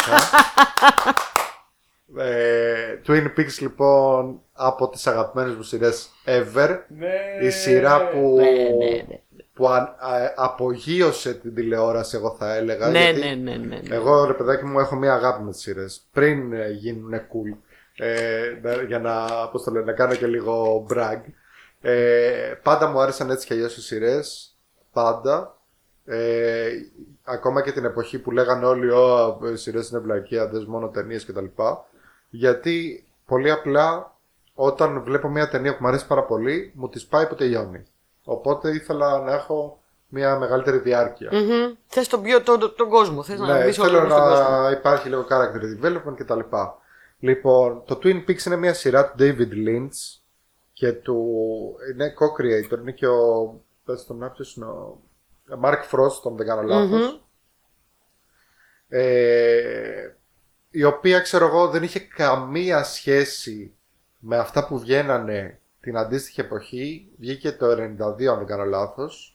ε, 2.18 3.00
Twin 3.06 3.26
Peaks 3.38 3.58
λοιπόν 3.60 4.40
από 4.52 4.88
τις 4.88 5.06
αγαπημένες 5.06 5.54
μου 5.54 5.62
σειρές 5.62 6.10
ever. 6.24 6.76
Η 7.42 7.50
σειρά 7.50 8.08
που, 8.08 8.34
Ναι, 8.36 8.50
ναι, 8.50 9.04
ναι. 9.08 9.20
Που 9.60 9.68
α- 9.68 9.96
α- 9.98 10.32
απογείωσε 10.36 11.34
την 11.34 11.54
τηλεόραση 11.54 12.16
εγώ 12.16 12.36
θα 12.38 12.54
έλεγα. 12.54 12.88
Ναι, 12.88 12.98
γιατί 13.02 13.20
ναι, 13.20 13.34
ναι, 13.34 13.56
ναι, 13.56 13.80
ναι. 13.88 13.94
Εγώ 13.94 14.24
ρε 14.24 14.32
παιδάκι 14.32 14.64
μου 14.64 14.78
έχω 14.78 14.96
μια 14.96 15.14
αγάπη 15.14 15.42
με 15.42 15.50
τις 15.50 15.60
σειρές. 15.60 16.00
Πριν 16.12 16.52
ε, 16.52 16.68
γίνουν 16.70 17.10
cool. 17.14 17.56
Ε, 17.96 18.58
να- 18.62 18.82
για 18.82 18.98
να, 18.98 19.26
πώς 19.48 19.62
το 19.62 19.70
λένε, 19.70 19.84
να 19.84 19.92
κάνω 19.92 20.14
και 20.14 20.26
λίγο 20.26 20.86
brag. 20.90 21.18
Ε, 21.80 22.52
πάντα 22.62 22.86
μου 22.88 23.00
άρεσαν 23.00 23.30
έτσι 23.30 23.46
και 23.46 23.54
αλλιώς 23.54 23.76
οι 23.76 23.80
σειρές. 23.82 24.56
Πάντα. 24.92 25.58
Ε, 26.04 26.68
ακόμα 27.24 27.62
και 27.62 27.72
την 27.72 27.84
εποχή 27.84 28.18
που 28.18 28.30
λέγανε 28.30 28.64
όλοι 28.66 28.90
«Ω, 28.90 29.38
οι 29.52 29.56
σειρές 29.56 29.88
είναι 29.90 30.00
βλακεία, 30.00 30.48
δες 30.48 30.64
μόνο 30.64 30.88
ταινίες 30.88 31.24
κτλ. 31.26 31.44
Γιατί 32.30 33.04
πολύ 33.26 33.50
απλά 33.50 34.16
όταν 34.54 35.02
βλέπω 35.02 35.28
μια 35.28 35.48
ταινία 35.48 35.72
που 35.72 35.78
μου 35.82 35.88
αρέσει 35.88 36.06
πάρα 36.06 36.22
πολύ, 36.24 36.72
μου 36.74 36.88
τη 36.88 37.04
πάει 37.10 37.26
που 37.26 37.34
τελειώνει. 37.34 37.82
Οπότε 38.30 38.70
ήθελα 38.70 39.20
να 39.20 39.32
έχω 39.32 39.82
μια 40.08 40.38
μεγαλύτερη 40.38 40.78
διάρκεια. 40.78 41.30
Μμμ. 41.32 41.74
Θες 41.86 42.08
τον, 42.08 42.22
πιο, 42.22 42.42
τον, 42.42 42.60
τον, 42.60 42.74
τον 42.76 42.88
κόσμο. 42.88 43.22
Θες 43.22 43.38
να 43.38 43.58
Ναι, 43.58 43.64
μπεις 43.64 43.78
όλο 43.78 43.88
θέλω 43.88 44.10
στον 44.10 44.20
κόσμο. 44.20 44.48
να 44.48 44.70
υπάρχει 44.70 45.08
λίγο 45.08 45.26
character 45.30 45.84
development 45.84 46.14
και 46.16 46.24
τα 46.24 46.36
λοιπά. 46.36 46.78
Λοιπόν, 47.18 47.82
το 47.84 47.98
Twin 48.02 48.24
Peaks 48.28 48.44
είναι 48.46 48.56
μια 48.56 48.74
σειρά 48.74 49.10
του 49.10 49.14
David 49.18 49.52
Lynch 49.68 50.18
και 50.72 50.92
του 50.92 51.26
είναι 51.92 52.14
co-creator, 52.18 52.78
είναι 52.78 52.92
και 52.92 53.06
ο 53.06 53.54
πες 53.84 54.04
τον 54.06 54.16
να 54.16 54.30
ποιος 54.30 54.56
είναι 54.56 54.66
ο 54.66 55.02
Mark 55.62 55.80
Frost, 55.90 56.26
αν 56.26 56.36
δεν 56.36 56.46
κάνω 56.46 56.62
λάθος. 56.62 57.24
Ε, 58.88 60.14
η 60.70 60.84
οποία, 60.84 61.20
ξέρω 61.20 61.46
εγώ, 61.46 61.68
δεν 61.68 61.82
είχε 61.82 62.00
καμία 62.00 62.82
σχέση 62.84 63.74
με 64.18 64.36
αυτά 64.36 64.66
που 64.66 64.78
βγαίνανε 64.78 65.59
την 65.80 65.96
αντίστοιχη 65.96 66.40
εποχή. 66.40 67.08
Βγήκε 67.18 67.52
το 67.52 67.66
92, 67.70 68.26
αν 68.26 68.38
δεν 68.38 68.46
κάνω 68.46 68.64
λάθος. 68.64 69.34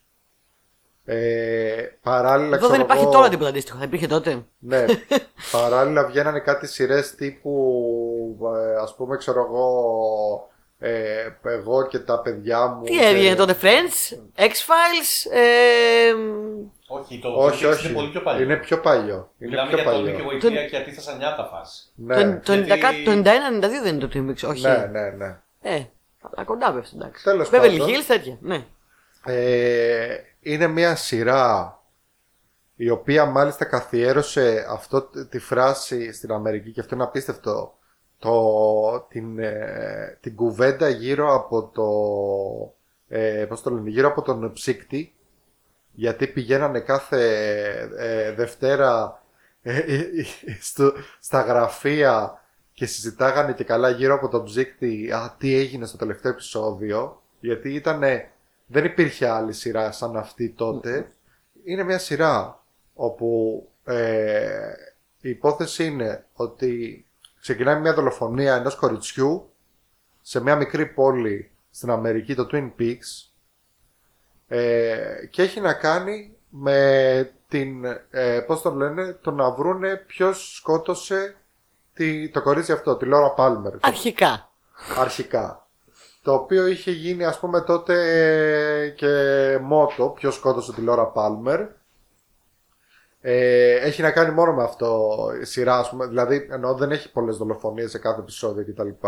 Ε, 1.08 1.84
παράλληλα, 2.02 2.56
Εδώ 2.56 2.68
δεν 2.68 2.70
ξέρω 2.70 2.84
υπάρχει 2.84 3.04
εγώ- 3.04 3.12
τώρα 3.12 3.30
τίποτα 3.30 3.50
αντίστοιχο. 3.50 3.78
Θα 3.78 3.84
υπήρχε 3.84 4.08
τότε. 4.08 4.46
ναι. 4.60 4.86
Παράλληλα 5.52 6.06
βγαίνανε 6.06 6.40
κάτι 6.40 6.68
σειρές 6.68 7.16
τύπου, 7.16 7.54
ε, 8.56 8.76
ας 8.82 8.96
πούμε, 8.96 9.18
ξέρω 9.18 9.42
εγώ, 9.42 10.50
ε, 10.80 11.28
εγώ 11.44 11.88
και 11.88 12.00
τα 12.00 12.20
παιδιά 12.22 12.68
μου. 12.68 12.84
Τι 12.84 12.92
και- 12.92 13.06
έβγαινε 13.06 13.36
τότε, 13.36 13.56
Friends, 13.62 14.18
X-Files. 14.40 15.32
Ε, 15.34 16.14
Όχι, 16.88 17.20
το 17.20 17.30
Όχι, 17.30 17.66
Twin 17.66 17.68
Peaks 17.70 17.74
όχι. 17.74 17.86
είναι 17.88 17.96
πολύ 17.96 18.10
πιο 18.10 18.22
παλιό. 18.22 18.44
Είναι 18.44 18.56
πιο 18.56 18.80
παλιό. 18.80 19.04
Είναι 19.38 19.50
Μιλάμε 19.50 19.68
πιο 19.70 19.78
για 19.78 19.86
τον 19.86 19.94
παλιό. 19.94 20.12
Νίκη 20.12 20.22
Βοηθεία 20.22 20.66
και 20.68 20.78
αντίθεσα 20.78 21.16
νιάτα 21.18 21.50
φάση. 21.52 21.84
Ναι. 21.96 22.16
το, 22.16 22.40
το, 22.44 22.54
γιατί- 22.54 22.72
90 22.72 22.78
κάτι- 22.80 23.04
το 23.04 23.12
91-92 23.12 23.82
δεν 23.84 23.96
είναι 23.96 24.08
το 24.08 24.10
Twin 24.14 24.30
Peaks, 24.30 24.50
όχι. 24.50 24.62
ναι, 24.68 24.90
ναι, 24.92 25.10
ναι. 25.10 25.38
Ε, 25.62 25.84
αλλά 26.34 26.46
κοντά 26.46 26.74
πέφτει, 26.74 26.96
εντάξει. 26.96 27.24
Τέλος 27.24 27.50
Beverly 27.50 27.52
πάντων. 27.52 27.88
Hills, 27.88 28.04
τέτοια. 28.08 28.38
Ναι. 28.42 28.66
Ε, 29.26 30.18
είναι 30.40 30.68
μια 30.68 30.96
σειρά 30.96 31.80
η 32.76 32.90
οποία 32.90 33.26
μάλιστα 33.26 33.66
καθιέρωσε 33.66 34.66
αυτό 34.70 35.10
τη 35.30 35.40
φράση 35.40 36.14
στην 36.14 36.32
Αμερική 36.32 36.72
και 36.72 36.80
αυτό 36.80 36.96
είναι 36.96 37.04
απίστευτο 37.04 37.78
το, 38.20 39.06
την, 39.10 39.40
ε, 39.40 40.18
την 40.22 40.36
κουβέντα 40.36 40.90
γύρω 40.90 41.34
από 41.36 41.64
το 41.74 41.88
ε, 43.18 43.46
πώς 43.46 43.62
το 43.62 43.70
λένε, 43.70 43.90
γύρω 43.90 44.08
από 44.08 44.22
τον 44.22 44.54
ψύκτη 44.54 45.14
γιατί 45.92 46.28
πηγαίνανε 46.28 46.80
κάθε 46.80 47.22
ε, 47.98 48.32
Δευτέρα 48.32 49.22
ε, 49.62 49.78
ε, 49.78 49.96
ε, 50.46 50.58
στο, 50.60 50.94
στα 51.20 51.42
γραφεία 51.42 52.44
και 52.76 52.86
συζητάγανε 52.86 53.54
και 53.54 53.64
καλά 53.64 53.90
γύρω 53.90 54.14
από 54.14 54.28
τον 54.28 54.44
ψύκτη 54.44 55.12
α, 55.12 55.36
τι 55.40 55.56
έγινε 55.56 55.86
στο 55.86 55.98
τελευταίο 55.98 56.32
επεισόδιο 56.32 57.22
γιατί 57.40 57.74
ήτανε, 57.74 58.32
δεν 58.66 58.86
υπήρχε 58.86 59.28
άλλη 59.28 59.54
σειρά 59.54 59.92
σαν 59.92 60.18
αυτή 60.18 60.50
τότε. 60.50 61.12
Είναι 61.64 61.84
μια 61.84 61.98
σειρά 61.98 62.64
όπου 62.94 63.62
ε, 63.84 64.74
η 65.22 65.30
υπόθεση 65.30 65.86
είναι 65.86 66.26
ότι 66.34 67.06
ξεκινάει 67.40 67.80
μια 67.80 67.94
δολοφονία 67.94 68.56
ενός 68.56 68.76
κοριτσιού 68.76 69.50
σε 70.22 70.42
μια 70.42 70.56
μικρή 70.56 70.86
πόλη 70.86 71.52
στην 71.70 71.90
Αμερική, 71.90 72.36
το 72.36 72.48
Twin 72.52 72.72
Peaks 72.80 73.30
ε, 74.48 75.26
και 75.30 75.42
έχει 75.42 75.60
να 75.60 75.74
κάνει 75.74 76.36
με 76.50 77.32
την, 77.48 77.86
ε, 78.10 78.40
πώς 78.40 78.62
το 78.62 78.72
λένε, 78.72 79.14
το 79.14 79.32
να 79.32 79.52
βρούνε 79.52 79.96
ποιος 79.96 80.56
σκότωσε 80.56 81.36
τη, 81.96 82.30
το 82.30 82.42
κορίτσι 82.42 82.72
αυτό, 82.72 82.96
τη 82.96 83.06
Λόρα 83.06 83.32
Πάλμερ 83.32 83.74
Αρχικά. 83.82 84.50
αρχικά. 85.00 85.68
Το 86.22 86.34
οποίο 86.34 86.68
είχε 86.68 86.92
γίνει 86.92 87.26
ας 87.26 87.40
πούμε 87.40 87.62
τότε 87.62 87.94
ε, 88.84 88.90
και 88.90 89.58
μότο, 89.62 90.10
ποιος 90.10 90.36
σκότωσε 90.36 90.74
τη 90.74 90.82
Λόρα 90.82 91.06
Πάλμερ. 91.06 91.62
Ε, 93.22 93.74
έχει 93.74 94.02
να 94.02 94.12
κάνει 94.12 94.32
μόνο 94.34 94.54
με 94.54 94.64
αυτό 94.64 95.10
η 95.42 95.46
σειρά, 95.46 95.78
ας 95.78 95.90
πούμε, 95.90 96.06
δηλαδή 96.06 96.48
ενώ 96.52 96.74
δεν 96.74 96.92
έχει 96.92 97.12
πολλές 97.12 97.38
δολοφονίες 97.38 97.92
σε 97.92 97.98
κάθε 97.98 98.20
επεισόδιο 98.20 98.66
κτλ. 98.66 99.08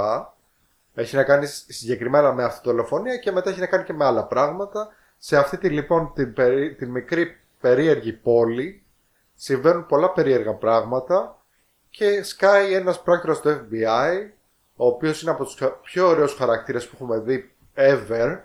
Έχει 0.94 1.16
να 1.16 1.24
κάνει 1.24 1.46
συγκεκριμένα 1.46 2.34
με 2.34 2.44
αυτή 2.44 2.62
τη 2.62 2.70
δολοφονία 2.70 3.18
και 3.18 3.32
μετά 3.32 3.50
έχει 3.50 3.60
να 3.60 3.66
κάνει 3.66 3.84
και 3.84 3.94
με 3.94 4.06
άλλα 4.06 4.24
πράγματα. 4.26 4.88
Σε 5.18 5.38
αυτή 5.38 5.58
τη 5.58 5.70
λοιπόν 5.70 6.12
την, 6.14 6.34
περί- 6.34 6.78
την 6.78 6.90
μικρή 6.90 7.40
περίεργη 7.62 8.14
πόλη 8.14 8.84
συμβαίνουν 9.36 9.86
πολλά 9.86 10.12
περίεργα 10.12 10.54
πράγματα 10.54 11.37
και 11.98 12.24
σκάει 12.24 12.74
ένας 12.74 13.02
πράκτορας 13.02 13.42
του 13.42 13.50
FBI 13.50 14.30
ο 14.76 14.88
οποίος 14.88 15.22
είναι 15.22 15.32
από 15.32 15.44
τους 15.44 15.56
χα- 15.56 15.72
πιο 15.72 16.08
ωραίους 16.08 16.34
χαρακτήρες 16.34 16.88
που 16.88 16.92
έχουμε 16.96 17.20
δει 17.20 17.56
ever 17.76 18.38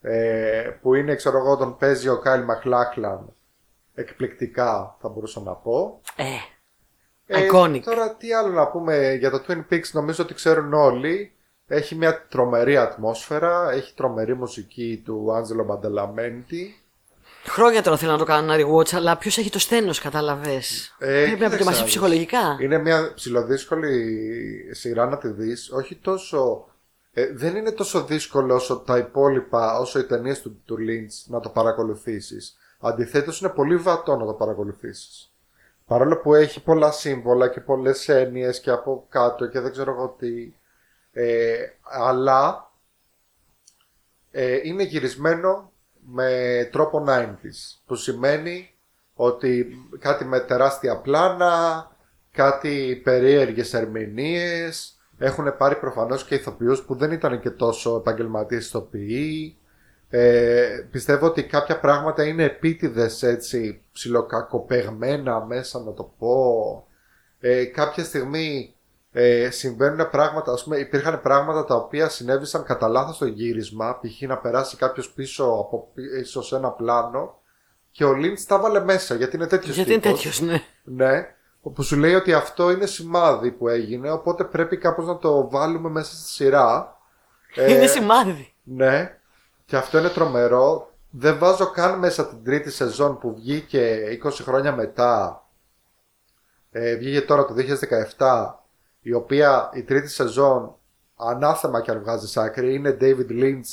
ε, 0.00 0.70
που 0.80 0.94
είναι 0.94 1.14
ξέρω 1.14 1.38
εγώ 1.38 1.56
τον 1.56 1.76
παίζει 1.76 2.08
ο 2.08 2.18
Κάιλ 2.18 2.42
Μακλάχλαν 2.44 3.32
εκπληκτικά 3.94 4.96
θα 5.00 5.08
μπορούσα 5.08 5.40
να 5.40 5.52
πω. 5.54 6.00
Ε, 7.26 7.48
iconic. 7.48 7.80
Τώρα 7.84 8.14
τι 8.14 8.32
άλλο 8.32 8.48
να 8.52 8.66
πούμε 8.68 9.12
για 9.14 9.30
το 9.30 9.42
Twin 9.48 9.64
Peaks 9.70 9.90
νομίζω 9.92 10.22
ότι 10.24 10.34
ξέρουν 10.34 10.72
όλοι. 10.72 11.32
Έχει 11.66 11.94
μια 11.94 12.26
τρομερή 12.28 12.76
ατμόσφαιρα 12.76 13.70
έχει 13.70 13.94
τρομερή 13.94 14.34
μουσική 14.34 15.02
του 15.04 15.32
Άντζελο 15.34 15.64
Μπαντελαμέντη 15.64 16.81
Χρόνια 17.44 17.82
τώρα 17.82 17.96
θέλω 17.96 18.12
να 18.12 18.18
το 18.18 18.24
κάνω 18.24 18.52
ένα 18.52 18.66
rewatch, 18.66 18.94
αλλά 18.94 19.16
ποιος 19.16 19.38
έχει 19.38 19.50
το 19.50 19.58
στένο, 19.58 19.94
κατάλαβες; 20.02 20.94
Ε, 20.98 21.06
Πρέπει 21.06 21.20
να 21.20 21.26
κοίταξε 21.26 21.46
προετοιμαστεί 21.46 21.78
να 21.78 21.84
δεις. 21.84 21.90
ψυχολογικά. 21.92 22.56
Είναι 22.60 22.78
μια 22.78 23.12
ψηλοδύσκολη 23.14 24.14
σειρά 24.70 25.06
να 25.06 25.18
τη 25.18 25.28
δεις. 25.28 25.70
Όχι 25.72 25.96
τόσο... 25.96 26.68
ε, 27.12 27.32
δεν 27.32 27.56
είναι 27.56 27.70
τόσο 27.72 28.04
δύσκολο 28.04 28.54
όσο 28.54 28.78
τα 28.78 28.98
υπόλοιπα, 28.98 29.78
όσο 29.78 29.98
οι 29.98 30.04
ταινίες 30.04 30.40
του, 30.40 30.62
του 30.64 30.76
Lynch 30.78 31.24
να 31.26 31.40
το 31.40 31.48
παρακολουθήσεις. 31.48 32.56
Αντιθέτως 32.80 33.40
είναι 33.40 33.50
πολύ 33.50 33.76
βατό 33.76 34.16
να 34.16 34.26
το 34.26 34.32
παρακολουθήσεις. 34.32 35.32
Παρόλο 35.86 36.16
που 36.16 36.34
έχει 36.34 36.62
πολλά 36.62 36.90
σύμβολα 36.90 37.48
και 37.48 37.60
πολλές 37.60 38.08
έννοιες 38.08 38.60
και 38.60 38.70
από 38.70 39.06
κάτω 39.08 39.46
και 39.46 39.60
δεν 39.60 39.70
ξέρω 39.72 39.90
εγώ 39.92 40.16
τι. 40.18 40.52
Ε, 41.12 41.54
αλλά 41.82 42.70
ε, 44.30 44.58
είναι 44.62 44.82
γυρισμένο 44.82 45.71
με 46.06 46.68
τρόπο 46.72 47.04
90s. 47.08 47.80
Που 47.86 47.94
σημαίνει 47.94 48.70
ότι 49.14 49.66
κάτι 49.98 50.24
με 50.24 50.40
τεράστια 50.40 50.96
πλάνα, 50.96 51.86
κάτι 52.30 53.00
περίεργες 53.04 53.74
ερμηνείες, 53.74 54.96
έχουν 55.18 55.56
πάρει 55.56 55.76
προφανώς 55.76 56.24
και 56.24 56.34
ηθοποιούς 56.34 56.82
που 56.82 56.94
δεν 56.94 57.12
ήταν 57.12 57.40
και 57.40 57.50
τόσο 57.50 57.96
επαγγελματίες 57.96 58.66
ηθοποιοί. 58.66 59.56
Ε, 60.08 60.86
πιστεύω 60.90 61.26
ότι 61.26 61.44
κάποια 61.44 61.80
πράγματα 61.80 62.24
είναι 62.24 62.44
επίτηδες 62.44 63.22
έτσι 63.22 63.82
ψιλοκακοπεγμένα 63.92 65.44
μέσα 65.44 65.80
να 65.80 65.92
το 65.92 66.12
πω. 66.18 66.86
Ε, 67.40 67.64
κάποια 67.64 68.04
στιγμή 68.04 68.74
ε, 69.12 69.50
συμβαίνουν 69.50 70.10
πράγματα, 70.10 70.52
ας 70.52 70.64
πούμε, 70.64 70.76
υπήρχαν 70.76 71.20
πράγματα 71.20 71.64
τα 71.64 71.74
οποία 71.74 72.08
συνέβησαν 72.08 72.64
κατά 72.64 72.88
λάθος 72.88 73.16
στο 73.16 73.26
γύρισμα, 73.26 73.98
π.χ. 74.00 74.20
να 74.20 74.38
περάσει 74.38 74.76
κάποιος 74.76 75.10
πίσω 75.10 75.44
από 75.44 75.88
πίσω 75.94 76.42
σε 76.42 76.56
ένα 76.56 76.70
πλάνο 76.70 77.40
και 77.90 78.04
ο 78.04 78.12
Λίντ 78.12 78.38
τα 78.46 78.58
βάλε 78.58 78.80
μέσα 78.80 79.14
γιατί 79.14 79.36
είναι 79.36 79.46
τέτοιος 79.46 79.76
Γιατί 79.76 79.92
είναι 79.92 80.00
τέτοιος, 80.00 80.40
ναι. 80.40 80.62
Ναι, 80.84 81.34
όπου 81.60 81.82
σου 81.82 81.96
λέει 81.96 82.14
ότι 82.14 82.32
αυτό 82.32 82.70
είναι 82.70 82.86
σημάδι 82.86 83.50
που 83.50 83.68
έγινε, 83.68 84.10
οπότε 84.10 84.44
πρέπει 84.44 84.76
κάπως 84.76 85.06
να 85.06 85.18
το 85.18 85.48
βάλουμε 85.50 85.88
μέσα 85.88 86.14
στη 86.14 86.28
σειρά. 86.28 86.96
Ε, 87.54 87.72
Είναι 87.72 87.86
σημάδι. 87.86 88.52
ναι, 88.62 89.18
και 89.64 89.76
αυτό 89.76 89.98
είναι 89.98 90.08
τρομερό. 90.08 90.90
Δεν 91.10 91.38
βάζω 91.38 91.70
καν 91.70 91.98
μέσα 91.98 92.28
την 92.28 92.44
τρίτη 92.44 92.70
σεζόν 92.70 93.18
που 93.18 93.34
βγήκε 93.34 94.00
20 94.24 94.30
χρόνια 94.42 94.72
μετά. 94.72 95.44
Ε, 96.70 96.96
βγήκε 96.96 97.20
τώρα 97.20 97.44
το 97.44 97.54
2017, 98.18 98.54
η 99.02 99.12
οποία 99.12 99.70
η 99.74 99.82
τρίτη 99.82 100.08
σεζόν 100.08 100.74
ανάθεμα 101.16 101.80
κι 101.80 101.90
αν 101.90 102.00
βγάζει 102.00 102.40
άκρη 102.40 102.74
είναι 102.74 102.96
David 103.00 103.30
Lynch 103.30 103.64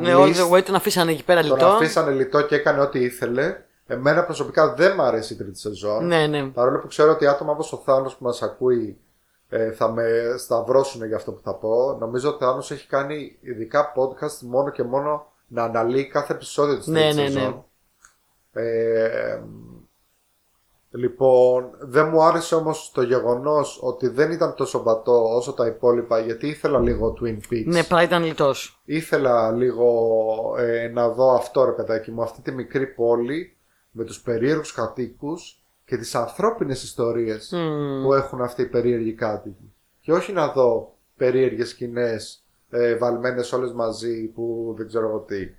Ναι, 0.00 0.12
all 0.14 0.18
Unleashed. 0.18 0.34
the 0.34 0.50
way 0.50 0.62
τον 0.62 0.74
αφήσανε 0.74 1.12
εκεί 1.12 1.24
πέρα 1.24 1.42
Τον 1.42 1.52
λιτό. 1.52 1.66
αφήσανε 1.66 2.10
λιτό 2.10 2.42
και 2.42 2.54
έκανε 2.54 2.80
ό,τι 2.80 3.00
ήθελε. 3.00 3.56
Εμένα 3.86 4.24
προσωπικά 4.24 4.74
δεν 4.74 4.92
μου 4.96 5.02
αρέσει 5.02 5.32
η 5.32 5.36
τρίτη 5.36 5.58
σεζόν. 5.58 6.06
Ναι, 6.06 6.26
ναι. 6.26 6.44
Παρόλο 6.46 6.78
που 6.78 6.86
ξέρω 6.86 7.12
ότι 7.12 7.26
άτομα 7.26 7.52
όπως 7.52 7.72
ο 7.72 7.76
Θάνος 7.84 8.16
που 8.16 8.24
μας 8.24 8.42
ακούει 8.42 8.98
ε, 9.48 9.70
θα 9.72 9.88
με 9.90 10.34
σταυρώσουν 10.38 11.06
για 11.06 11.16
αυτό 11.16 11.32
που 11.32 11.40
θα 11.44 11.54
πω. 11.54 11.96
Νομίζω 12.00 12.28
ότι 12.28 12.44
ο 12.44 12.46
Θάνος 12.46 12.70
έχει 12.70 12.86
κάνει 12.86 13.36
ειδικά 13.40 13.92
podcast 13.96 14.38
μόνο 14.40 14.70
και 14.70 14.82
μόνο 14.82 15.32
να 15.46 15.62
αναλύει 15.62 16.06
κάθε 16.06 16.32
επεισόδιο 16.32 16.78
της 16.78 16.86
Ναι, 16.86 17.00
τρίτης 17.00 17.16
ναι, 17.16 17.22
ναι. 17.22 17.28
σεζόν. 17.30 17.64
Ε, 18.52 19.40
λοιπόν, 20.96 21.70
δεν 21.78 22.08
μου 22.08 22.22
άρεσε 22.22 22.54
όμως 22.54 22.90
το 22.94 23.02
γεγονός 23.02 23.80
ότι 23.82 24.08
δεν 24.08 24.30
ήταν 24.30 24.54
τόσο 24.54 24.82
μπατό 24.82 25.34
όσο 25.34 25.52
τα 25.52 25.66
υπόλοιπα 25.66 26.18
γιατί 26.18 26.48
ήθελα 26.48 26.78
λίγο 26.78 27.16
Twin 27.20 27.52
Peaks. 27.52 27.64
Ναι, 27.64 27.82
πράγμα 27.82 28.02
ήταν 28.02 28.24
λιτός. 28.24 28.80
Ήθελα 28.84 29.52
λίγο 29.52 30.54
ε, 30.58 30.88
να 30.88 31.08
δω 31.08 31.34
αυτό 31.34 31.64
ρε 31.64 31.72
παιδάκι 31.72 32.10
μου, 32.10 32.22
αυτή 32.22 32.40
τη 32.40 32.52
μικρή 32.52 32.86
πόλη 32.86 33.56
με 33.90 34.04
τους 34.04 34.20
περίεργους 34.20 34.72
κατοίκους 34.72 35.60
και 35.84 35.96
τις 35.96 36.14
ανθρώπινες 36.14 36.82
ιστορίες 36.82 37.54
που 38.02 38.14
έχουν 38.14 38.42
αυτοί 38.42 38.62
οι 38.62 38.66
περίεργοι 38.66 39.12
κάτοικοι. 39.12 39.74
Και 40.00 40.12
όχι 40.12 40.32
να 40.32 40.48
δω 40.48 40.96
περίεργες 41.16 41.68
σκηνές 41.68 42.44
ε, 42.70 42.96
βαλμένες 42.96 43.52
όλες 43.52 43.72
μαζί 43.72 44.24
που 44.24 44.74
δεν 44.76 44.86
ξέρω 44.86 45.08
εγώ 45.08 45.18
τι. 45.18 45.50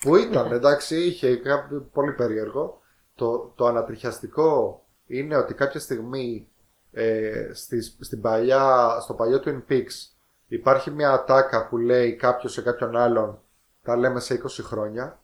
Που 0.00 0.16
ήταν, 0.16 0.52
εντάξει, 0.52 0.96
είχε 0.96 1.36
κάποιο 1.36 1.88
πολύ 1.92 2.12
περίεργο. 2.12 2.80
Το, 3.18 3.52
το 3.56 3.66
ανατριχιαστικό 3.66 4.82
είναι 5.06 5.36
ότι 5.36 5.54
κάποια 5.54 5.80
στιγμή 5.80 6.48
ε, 6.92 7.50
στις, 7.52 7.96
στην 8.00 8.20
παλιά, 8.20 8.98
στο 9.00 9.14
παλιό 9.14 9.42
Twin 9.44 9.62
Peaks 9.72 10.10
υπάρχει 10.46 10.90
μια 10.90 11.10
ατάκα 11.12 11.68
που 11.68 11.76
λέει 11.78 12.14
κάποιος 12.16 12.52
σε 12.52 12.62
κάποιον 12.62 12.96
άλλον 12.96 13.40
τα 13.82 13.96
λέμε 13.96 14.20
σε 14.20 14.42
20 14.44 14.48
χρόνια. 14.62 15.20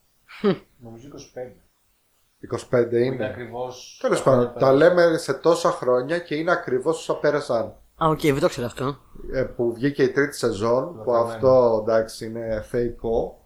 Νομίζω 0.78 1.09
25. 2.70 2.70
25 2.70 2.92
Είναι 2.92 2.99
είναι. 3.05 3.26
ακριβώς. 3.26 3.99
Τέλος 4.03 4.22
πάντων, 4.22 4.53
τα 4.59 4.72
λέμε 4.72 5.16
σε 5.16 5.34
τόσα 5.34 5.70
χρόνια 5.70 6.18
και 6.18 6.34
είναι 6.34 6.51
ακριβώς 6.53 6.99
όσα 6.99 7.16
πέρασαν. 7.18 7.64
Α, 8.05 8.09
οκ, 8.09 8.20
δεν 8.20 8.40
το 8.40 8.49
ξέρω 8.49 8.66
αυτό. 8.66 8.99
Ε, 9.32 9.42
που 9.42 9.72
βγήκε 9.74 10.03
η 10.03 10.11
τρίτη 10.11 10.36
σεζόν, 10.36 11.03
που 11.03 11.11
Λαθασμένο. 11.11 11.34
αυτό 11.34 11.84
εντάξει 11.86 12.26
είναι 12.26 12.64
θεϊκό. 12.68 13.38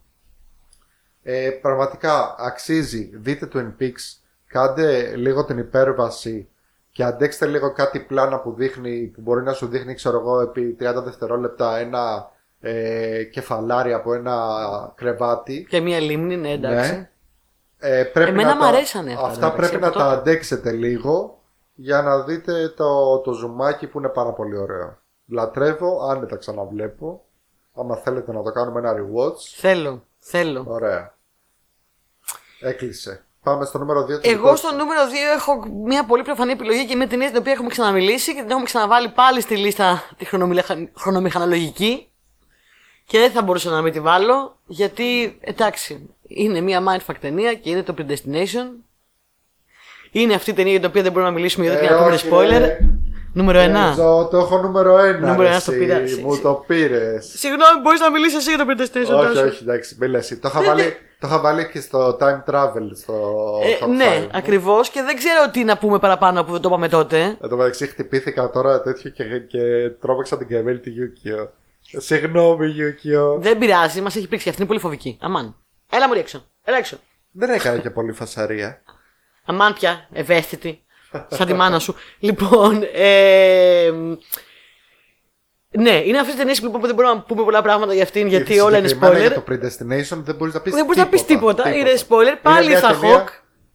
Ε, 1.23 1.51
πραγματικά 1.51 2.35
αξίζει. 2.39 3.11
Δείτε 3.15 3.49
Twin 3.53 3.73
Peaks, 3.83 4.18
κάντε 4.49 5.17
λίγο 5.17 5.45
την 5.45 5.59
υπέρβαση 5.59 6.49
και 6.91 7.05
αντέξτε 7.05 7.47
λίγο 7.47 7.73
κάτι 7.73 8.01
πλάνα 8.01 8.39
που 8.41 8.53
δείχνει, 8.53 9.07
που 9.15 9.21
μπορεί 9.21 9.43
να 9.43 9.53
σου 9.53 9.67
δείχνει, 9.67 9.95
ξέρω 9.95 10.19
εγώ, 10.19 10.41
επί 10.41 10.77
30 10.81 11.03
δευτερόλεπτα 11.05 11.77
ένα 11.79 12.31
ε, 12.61 13.25
κεφαλάρι 13.25 13.93
από 13.93 14.15
ένα 14.15 14.37
κρεβάτι. 14.97 15.67
Και 15.69 15.81
μία 15.81 16.01
λίμνη, 16.01 16.37
ναι, 16.37 16.51
εντάξει. 16.51 16.93
Ναι. 16.93 17.11
Ε, 17.79 18.05
πρέπει 18.05 18.31
Εμένα 18.31 18.49
να 18.49 18.57
μ' 18.57 18.61
τα- 18.61 18.67
αρέσανε 18.67 19.13
αυτά, 19.13 19.27
Αυτά 19.27 19.47
εντάξει, 19.47 19.57
πρέπει 19.69 19.83
να 19.83 19.89
από 19.89 19.99
τα 19.99 20.05
τότε. 20.05 20.17
αντέξετε 20.17 20.71
λίγο 20.73 21.43
για 21.75 22.03
να 22.03 22.23
δείτε 22.23 22.69
το, 22.69 23.19
το 23.19 23.33
ζουμάκι 23.33 23.87
που 23.87 23.99
είναι 23.99 24.09
πάρα 24.09 24.33
πολύ 24.33 24.57
ωραίο. 24.57 24.99
Λατρεύω, 25.27 26.03
αν 26.11 26.19
δεν 26.19 26.29
τα 26.29 26.37
ξαναβλέπω. 26.37 27.23
Άμα 27.75 27.97
θέλετε 27.97 28.33
να 28.33 28.43
το 28.43 28.51
κάνουμε 28.51 28.79
ένα 28.81 28.93
rewatch. 28.93 29.39
Θέλω, 29.57 30.05
θέλω. 30.19 30.65
Ωραία. 30.69 31.15
Έκλεισε. 32.61 33.25
Πάμε 33.49 33.65
στο 33.65 33.79
νούμερο 33.79 34.01
2. 34.03 34.07
Εγώ 34.25 34.57
στο 34.57 34.69
νούμερο 34.71 35.01
2 35.33 35.37
έχω 35.37 35.65
μια 35.85 36.05
πολύ 36.05 36.23
προφανή 36.23 36.53
επιλογή 36.53 36.87
και 36.87 36.97
μια 36.97 37.09
ταινία 37.09 37.29
την 37.29 37.37
οποία 37.37 37.53
έχουμε 37.53 37.69
ξαναμιλήσει 37.69 38.35
και 38.35 38.41
την 38.41 38.51
έχουμε 38.51 38.65
ξαναβάλει 38.65 39.09
πάλι 39.09 39.41
στη 39.41 39.57
λίστα 39.57 40.03
τη 40.17 40.25
χρονομιλεχα- 40.25 40.89
χρονομηχανολογική. 40.99 42.09
Και 43.07 43.19
δεν 43.19 43.31
θα 43.31 43.43
μπορούσα 43.43 43.71
να 43.71 43.83
μην 43.83 43.93
τη 43.93 44.01
βάλω 44.01 44.57
γιατί 44.67 45.39
εντάξει, 45.41 46.09
είναι 46.27 46.61
μια 46.61 46.83
mindfuck 46.89 47.15
ταινία 47.21 47.55
και 47.55 47.71
είναι 47.71 47.83
το 47.83 47.95
Predestination. 47.99 48.67
Είναι 50.11 50.35
αυτή 50.35 50.51
η 50.51 50.55
ταινία 50.55 50.71
για 50.71 50.81
την 50.81 50.89
οποία 50.89 51.03
δεν 51.03 51.13
μπορούμε 51.13 51.31
να 51.31 51.37
μιλήσουμε 51.37 51.65
γιατί 51.67 51.85
Ε, 51.85 51.87
και 51.89 51.93
να 51.95 51.99
πούμε 52.03 52.15
όχι, 52.15 52.29
spoiler. 52.33 52.59
ρε. 52.59 52.79
Νούμερο 53.33 53.59
1. 53.61 53.95
το 54.31 54.37
έχω 54.39 54.59
νούμερο 54.59 54.97
1. 54.97 55.19
Νούμερο 55.21 55.43
ένα 55.43 55.59
στο 55.59 55.73
πήρα. 55.73 56.01
Μου 56.23 56.39
το 56.41 56.65
πήρες. 56.67 57.33
Συγγνώμη, 57.37 57.81
μπορείς 57.83 58.01
να 58.01 58.11
μιλήσεις 58.11 58.39
εσύ 58.39 58.55
για 58.55 58.65
το 58.65 58.73
Predestination. 58.73 59.19
όχι, 59.25 59.35
Τάσο. 59.35 59.47
όχι, 59.47 59.63
εντάξει, 59.63 59.97
μην 60.01 60.11
λες. 60.11 60.39
Το 60.41 60.49
είχα, 60.49 60.63
βάλει, 60.63 60.97
το 61.21 61.27
είχα 61.27 61.39
βάλει 61.41 61.69
και 61.71 61.81
στο 61.81 62.17
time 62.21 62.45
travel 62.51 62.91
στο 62.95 63.35
Ε, 63.65 63.85
top 63.85 63.89
ναι, 63.89 64.25
five. 64.25 64.29
ακριβώς 64.33 64.91
και 64.91 65.03
δεν 65.03 65.17
ξέρω 65.17 65.51
τι 65.51 65.65
να 65.65 65.79
πούμε 65.79 65.99
παραπάνω 65.99 66.45
που 66.45 66.53
δεν 66.53 66.61
το 66.61 66.69
είπαμε 66.69 66.89
τότε. 66.89 67.21
Εν 67.41 67.49
τω 67.49 67.57
μεταξύ 67.57 67.87
χτυπήθηκα 67.87 68.51
τώρα 68.51 68.83
τέτοιο 68.83 69.11
και, 69.11 69.25
και 69.39 69.91
τρόμαξα 70.01 70.39
την 70.39 70.49
καημένη 70.49 70.79
τη 70.79 70.91
Γιούκιο. 70.91 71.53
Συγγνώμη 71.81 72.67
Γιούκιο. 72.67 73.39
Δεν 73.41 73.59
πειράζει, 73.59 74.01
μας 74.01 74.17
έχει 74.17 74.29
πρίξει 74.29 74.49
αυτή 74.49 74.61
είναι 74.61 74.69
πολύ 74.71 74.81
φοβική. 74.81 75.19
Αμάν. 75.21 75.57
Έλα 75.91 76.09
μου 76.09 76.15
έξω. 76.15 76.45
Έλα 76.65 76.77
έξω. 76.77 76.97
Δεν 77.31 77.51
έκανε 77.51 77.79
και 77.79 77.91
πολύ 77.91 78.13
φασαρία. 78.13 78.83
Αμάν 79.45 79.73
πια, 79.75 80.09
ευαίσθητη. 80.13 80.83
Σαν 81.29 81.47
τη 81.47 81.53
μάνα 81.55 81.79
σου. 81.79 81.95
λοιπόν, 82.19 82.83
ε, 82.95 83.91
ναι, 85.83 86.03
είναι 86.05 86.19
αυτές 86.19 86.33
τις 86.33 86.39
ταινίες 86.39 86.55
λοιπόν, 86.63 86.81
που 86.81 86.87
δεν 86.87 86.95
μπορούμε 86.95 87.15
να 87.15 87.21
πούμε 87.23 87.43
πολλά 87.45 87.63
πράγματα 87.63 87.95
για 87.95 88.03
αυτήν 88.03 88.27
γιατί 88.27 88.53
Και 88.55 88.61
όλα 88.61 88.79
είναι 88.79 88.89
συγκεκριμένα 88.89 89.27
spoiler. 89.27 89.33
Για 89.33 89.43
το 89.43 89.53
Predestination 89.53 90.23
δεν 90.25 90.35
μπορείς 90.35 90.55
να 90.55 90.61
πεις 90.61 90.75
Δεν 90.75 90.85
μπορείς 90.85 90.99
να 91.01 91.09
πεις 91.09 91.25
τίποτα. 91.25 91.75
Είναι 91.75 91.91
spoiler. 92.09 92.39
Πάλι 92.43 92.69
μια 92.69 92.79
θα 92.79 92.89
ταινία- 93.01 93.25
Hawke. 93.25 93.29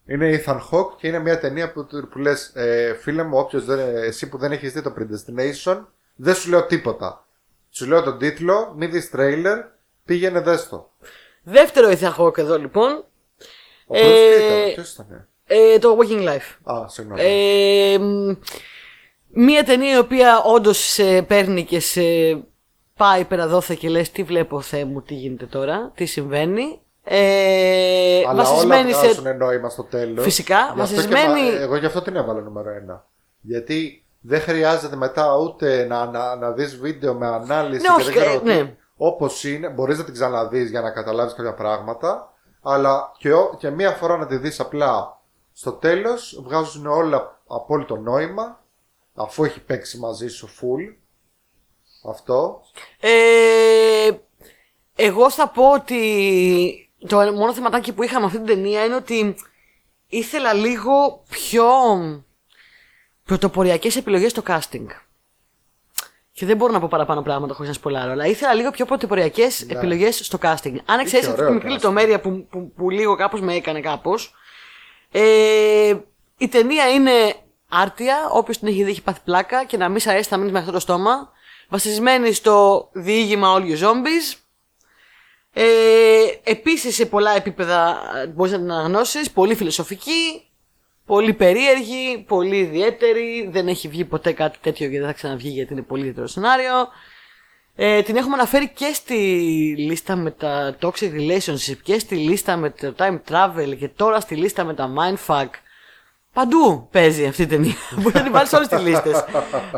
Είναι 0.06 0.44
Ethan 0.46 0.56
Hawke 0.58 0.96
και 0.98 1.08
είναι 1.08 1.20
μια 1.20 1.40
ταινία 1.40 1.72
που, 1.72 1.88
που 2.12 2.18
λες, 2.20 2.52
ε, 2.56 2.98
φίλε 3.02 3.24
μου, 3.24 3.38
όποιος 3.38 3.66
δεν, 3.66 3.80
εσύ 4.04 4.30
που 4.30 4.38
δεν 4.38 4.52
έχεις 4.52 4.74
δει 4.74 4.82
το 4.82 4.94
Predestination, 4.98 5.86
δεν 6.16 6.36
σου 6.36 6.50
λέω 6.50 6.66
τίποτα. 6.66 7.26
Σου 7.70 7.86
λέω 7.88 8.04
τον 8.04 8.18
τίτλο, 8.18 8.74
μη 8.78 8.86
δεις 8.86 9.10
τρέιλερ, 9.10 9.58
πήγαινε 10.06 10.40
δες 10.42 10.70
το. 10.70 10.90
Δεύτερο 11.44 11.90
Ethan 12.00 12.14
Hawke 12.18 12.38
εδώ 12.38 12.58
λοιπόν. 12.60 13.06
Ο 13.86 13.94
πρώτος 13.94 14.10
Ε, 14.12 14.38
τι 14.38 14.44
ήταν, 14.46 14.74
ποιος 14.74 14.94
ήταν; 14.94 15.28
Ε, 15.46 15.80
το 15.80 15.98
Walking 16.00 16.28
Life. 16.28 16.74
Α, 16.76 16.88
συγγνώμη. 16.88 17.22
Ε, 17.24 17.98
μ, 18.00 18.32
μία 19.34 19.64
ταινία 19.64 19.96
η 19.96 20.00
οποία 20.00 20.42
όντως 20.44 20.78
σε 20.78 21.22
παίρνει 21.22 21.64
και 21.66 21.80
σε 21.80 22.02
πάει 22.98 23.24
πέρα 23.26 23.48
δόθε 23.48 23.76
και 23.76 23.90
λες 23.90 24.12
τι 24.12 24.24
βλέπω 24.24 24.62
Θεέ 24.62 24.86
μου, 24.86 25.02
τι 25.02 25.14
γίνεται 25.14 25.46
τώρα, 25.46 25.92
τι 25.96 26.06
συμβαίνει. 26.06 26.78
Ε, 27.04 28.18
Αλλά 28.28 28.32
όλα 28.32 28.44
βασισμένη 28.44 28.92
σε... 28.94 29.00
βγάζουν 29.00 29.38
νόημα 29.38 29.70
στο 29.70 29.84
τέλος. 29.84 30.24
Φυσικά, 30.24 30.74
βασισμένη- 30.76 31.50
Εγώ 31.60 31.76
γι' 31.76 31.86
αυτό 31.86 32.02
την 32.02 32.16
έβαλα 32.16 32.42
νούμερο 32.42 32.70
ένα. 32.70 33.06
Γιατί 33.42 34.06
δεν 34.22 34.42
χρειάζεται 34.42 34.96
μετά 34.96 35.38
ούτε 35.38 35.86
να, 35.86 36.06
να, 36.06 36.36
να 36.36 36.52
δεις 36.52 36.78
βίντεο 36.80 37.14
με 37.14 37.28
ανάλυση 37.28 37.82
Ναι, 37.82 37.88
και 37.96 38.02
όχι, 38.02 38.04
δεν 38.12 38.14
ξέρω 38.22 38.34
ε, 38.36 38.40
τι. 38.40 38.46
ναι. 38.46 38.76
Όπως 38.98 39.44
είναι, 39.44 39.70
μπορείς 39.70 39.98
να 39.98 40.04
την 40.04 40.14
ξαναδείς 40.14 40.70
για 40.70 40.82
να 40.82 40.92
καταλάβεις 40.92 41.34
κάποια 41.34 41.54
πράγματα. 41.54 42.34
Αλλά 42.62 43.12
και, 43.18 43.34
ο- 43.34 43.56
και 43.60 43.70
μία 43.70 43.92
φορά 43.92 44.18
να 44.18 44.26
τη 44.28 44.38
δεις 44.38 44.60
απλά 44.60 45.20
στο 45.54 45.72
τέλος 45.72 46.42
βγάζουν 46.44 46.88
όλα 46.88 47.40
απόλυτο 47.48 47.96
νόημα. 47.96 48.62
Αφού 49.14 49.44
έχει 49.44 49.60
παίξει 49.60 49.98
μαζί 49.98 50.28
σου 50.28 50.48
full. 50.48 50.96
Αυτό. 52.10 52.62
Ε, 53.00 54.10
εγώ 54.96 55.32
θα 55.32 55.48
πω 55.48 55.72
ότι 55.72 56.92
το 57.08 57.18
μόνο 57.18 57.54
θεματάκι 57.54 57.94
που 57.94 58.04
είχα 58.04 58.20
με 58.20 58.26
αυτή 58.26 58.38
την 58.38 58.46
ταινία 58.48 58.86
είναι 58.86 58.96
ότι 58.96 59.36
ήθελα 60.08 60.54
λίγο 60.54 61.24
πιο 61.30 61.66
πρωτοποριακές 63.26 63.96
επιλογές 63.96 64.32
στο 64.32 64.44
casting. 64.48 64.86
Και 66.32 66.46
δεν 66.46 66.58
μπορώ 66.58 66.72
να 66.74 66.80
πω 66.80 66.88
παραπάνω 66.88 67.22
πράγματα 67.22 67.54
χωρίς 67.54 67.70
να 67.70 67.76
σπολάρω, 67.76 68.12
αλλά 68.12 68.26
ήθελα 68.26 68.54
λίγο 68.54 68.72
πιο 68.72 68.86
πρωτοποριακές 68.86 69.66
Ναι. 69.66 69.74
επιλογές 69.78 70.26
στο 70.26 70.38
casting. 70.42 70.76
Αν 70.86 71.00
εξαιρέσεις 71.00 71.28
αυτή 71.30 71.42
ωραίο 71.42 71.48
τη 71.48 71.54
μικρή 71.54 71.68
casting. 71.68 71.72
λεπτομέρεια 71.72 72.20
που, 72.20 72.48
που, 72.50 72.72
που 72.72 72.90
λίγο 72.90 73.16
κάπως 73.16 73.42
με 73.42 73.54
έκανε 73.56 73.80
κάπως, 73.80 74.34
ε, 75.12 75.94
η 76.38 76.48
ταινία 76.48 76.90
είναι 76.90 77.36
άρτια, 77.82 78.30
όποιος 78.32 78.58
την 78.58 78.68
έχει 78.68 78.84
δει 78.84 78.90
έχει 78.90 79.02
πάθει 79.02 79.20
πλάκα 79.24 79.66
και 79.66 79.78
να 79.78 79.90
μην 79.90 80.00
σ' 80.00 80.08
αρέσει 80.08 80.30
θα 80.30 80.38
μείνεις 80.38 80.52
με 80.52 80.60
αυτό 80.60 80.72
το 80.72 80.80
στόμα. 80.80 81.32
Βασισμένη 81.70 82.34
στο 82.34 82.90
διήγημα 82.94 83.56
All 83.58 83.62
You 83.62 83.84
Zombies. 83.84 84.38
Ε, 85.54 85.64
επίσης 86.44 86.96
σε 86.96 87.06
πολλά 87.06 87.36
επίπεδα 87.36 88.02
μπορείς 88.34 88.52
να 88.52 88.58
την 88.58 88.72
αναγνώσεις, 88.72 89.32
πολύ 89.32 89.56
φιλοσοφική. 89.56 90.48
Πολύ 91.06 91.34
περίεργη, 91.34 92.24
πολύ 92.28 92.58
ιδιαίτερη. 92.58 93.50
Δεν 93.52 93.68
έχει 93.68 93.88
βγει 93.88 94.06
ποτέ 94.06 94.32
κάτι 94.32 94.58
τέτοιο 94.62 94.90
και 94.90 94.98
δεν 94.98 95.08
θα 95.08 95.14
ξαναβγεί 95.14 95.50
γιατί 95.50 95.74
είναι 95.74 95.82
πολύ 95.82 96.02
ιδιαίτερο 96.02 96.28
σενάριο. 96.28 96.88
Ε, 97.76 98.02
την 98.02 98.16
έχουμε 98.16 98.34
αναφέρει 98.34 98.70
και 98.70 98.92
στη 98.94 99.16
λίστα 99.78 100.16
με 100.16 100.32
τα 100.32 100.78
toxic 100.82 101.12
relationship 101.12 101.78
και 101.84 102.00
στη 102.00 102.16
λίστα 102.16 102.58
με 102.58 102.70
το 102.70 102.96
time 102.98 103.20
travel 103.30 103.78
και 103.80 103.88
τώρα 103.88 104.20
στη 104.20 104.36
λίστα 104.36 104.64
με 104.64 104.74
τα 104.74 104.94
mindfuck. 104.98 105.50
Παντού 106.34 106.88
παίζει 106.92 107.26
αυτή 107.26 107.42
η 107.42 107.48
ταινία. 107.48 107.74
Μπορεί 108.02 108.14
να 108.16 108.24
την 108.24 108.32
βάλεις 108.32 108.50
σε 108.50 108.56
όλες 108.56 108.68
τις 108.68 108.82
λίστες. 108.82 109.26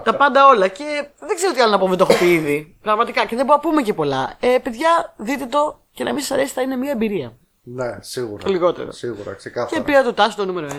τα 0.03 0.15
πάντα 0.15 0.47
όλα. 0.47 0.67
Και 0.67 1.07
δεν 1.19 1.35
ξέρω 1.35 1.53
τι 1.53 1.61
άλλο 1.61 1.71
να 1.71 1.79
πούμε, 1.79 1.95
το 1.95 2.07
έχω 2.09 2.19
πει 2.19 2.33
ήδη. 2.33 2.77
Πραγματικά. 2.81 3.25
Και 3.25 3.35
δεν 3.35 3.45
μπορούμε 3.45 3.63
να 3.63 3.69
πούμε 3.69 3.81
και 3.81 3.93
πολλά. 3.93 4.33
Ε, 4.39 4.57
παιδιά, 4.63 5.13
δείτε 5.17 5.45
το 5.45 5.79
και 5.91 6.03
να 6.03 6.13
μην 6.13 6.21
σας 6.21 6.31
αρέσει, 6.31 6.53
θα 6.53 6.61
είναι 6.61 6.75
μια 6.75 6.91
εμπειρία. 6.91 7.37
Ναι, 7.63 7.97
σίγουρα. 7.99 8.43
Το 8.43 8.51
λιγότερο. 8.51 8.91
Σίγουρα, 8.91 9.29
Και 9.31 9.35
ξεκάθαρα. 9.37 9.83
πήρα 9.83 10.03
το 10.03 10.13
τάσο 10.13 10.35
το 10.37 10.45
νούμερο 10.45 10.67
1. 10.67 10.71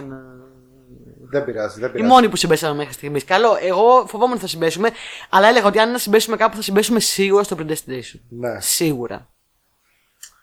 Δεν 1.30 1.44
πειράζει, 1.44 1.80
δεν 1.80 1.88
Η 1.88 1.92
πειράζει. 1.92 2.10
μόνη 2.12 2.28
που 2.28 2.36
συμπέσαμε 2.36 2.74
μέχρι 2.74 2.92
στιγμής. 2.92 3.24
Καλό, 3.24 3.56
εγώ 3.60 4.06
φοβόμουν 4.06 4.32
ότι 4.32 4.40
θα 4.40 4.46
συμπέσουμε, 4.48 4.90
αλλά 5.30 5.48
έλεγα 5.48 5.66
ότι 5.66 5.78
αν 5.78 5.90
να 5.90 5.98
συμπέσουμε 5.98 6.36
κάπου 6.36 6.56
θα 6.56 6.62
συμπέσουμε 6.62 7.00
σίγουρα 7.00 7.42
στο 7.42 7.56
Predestination. 7.58 8.20
Ναι. 8.28 8.60
Σίγουρα. 8.60 9.28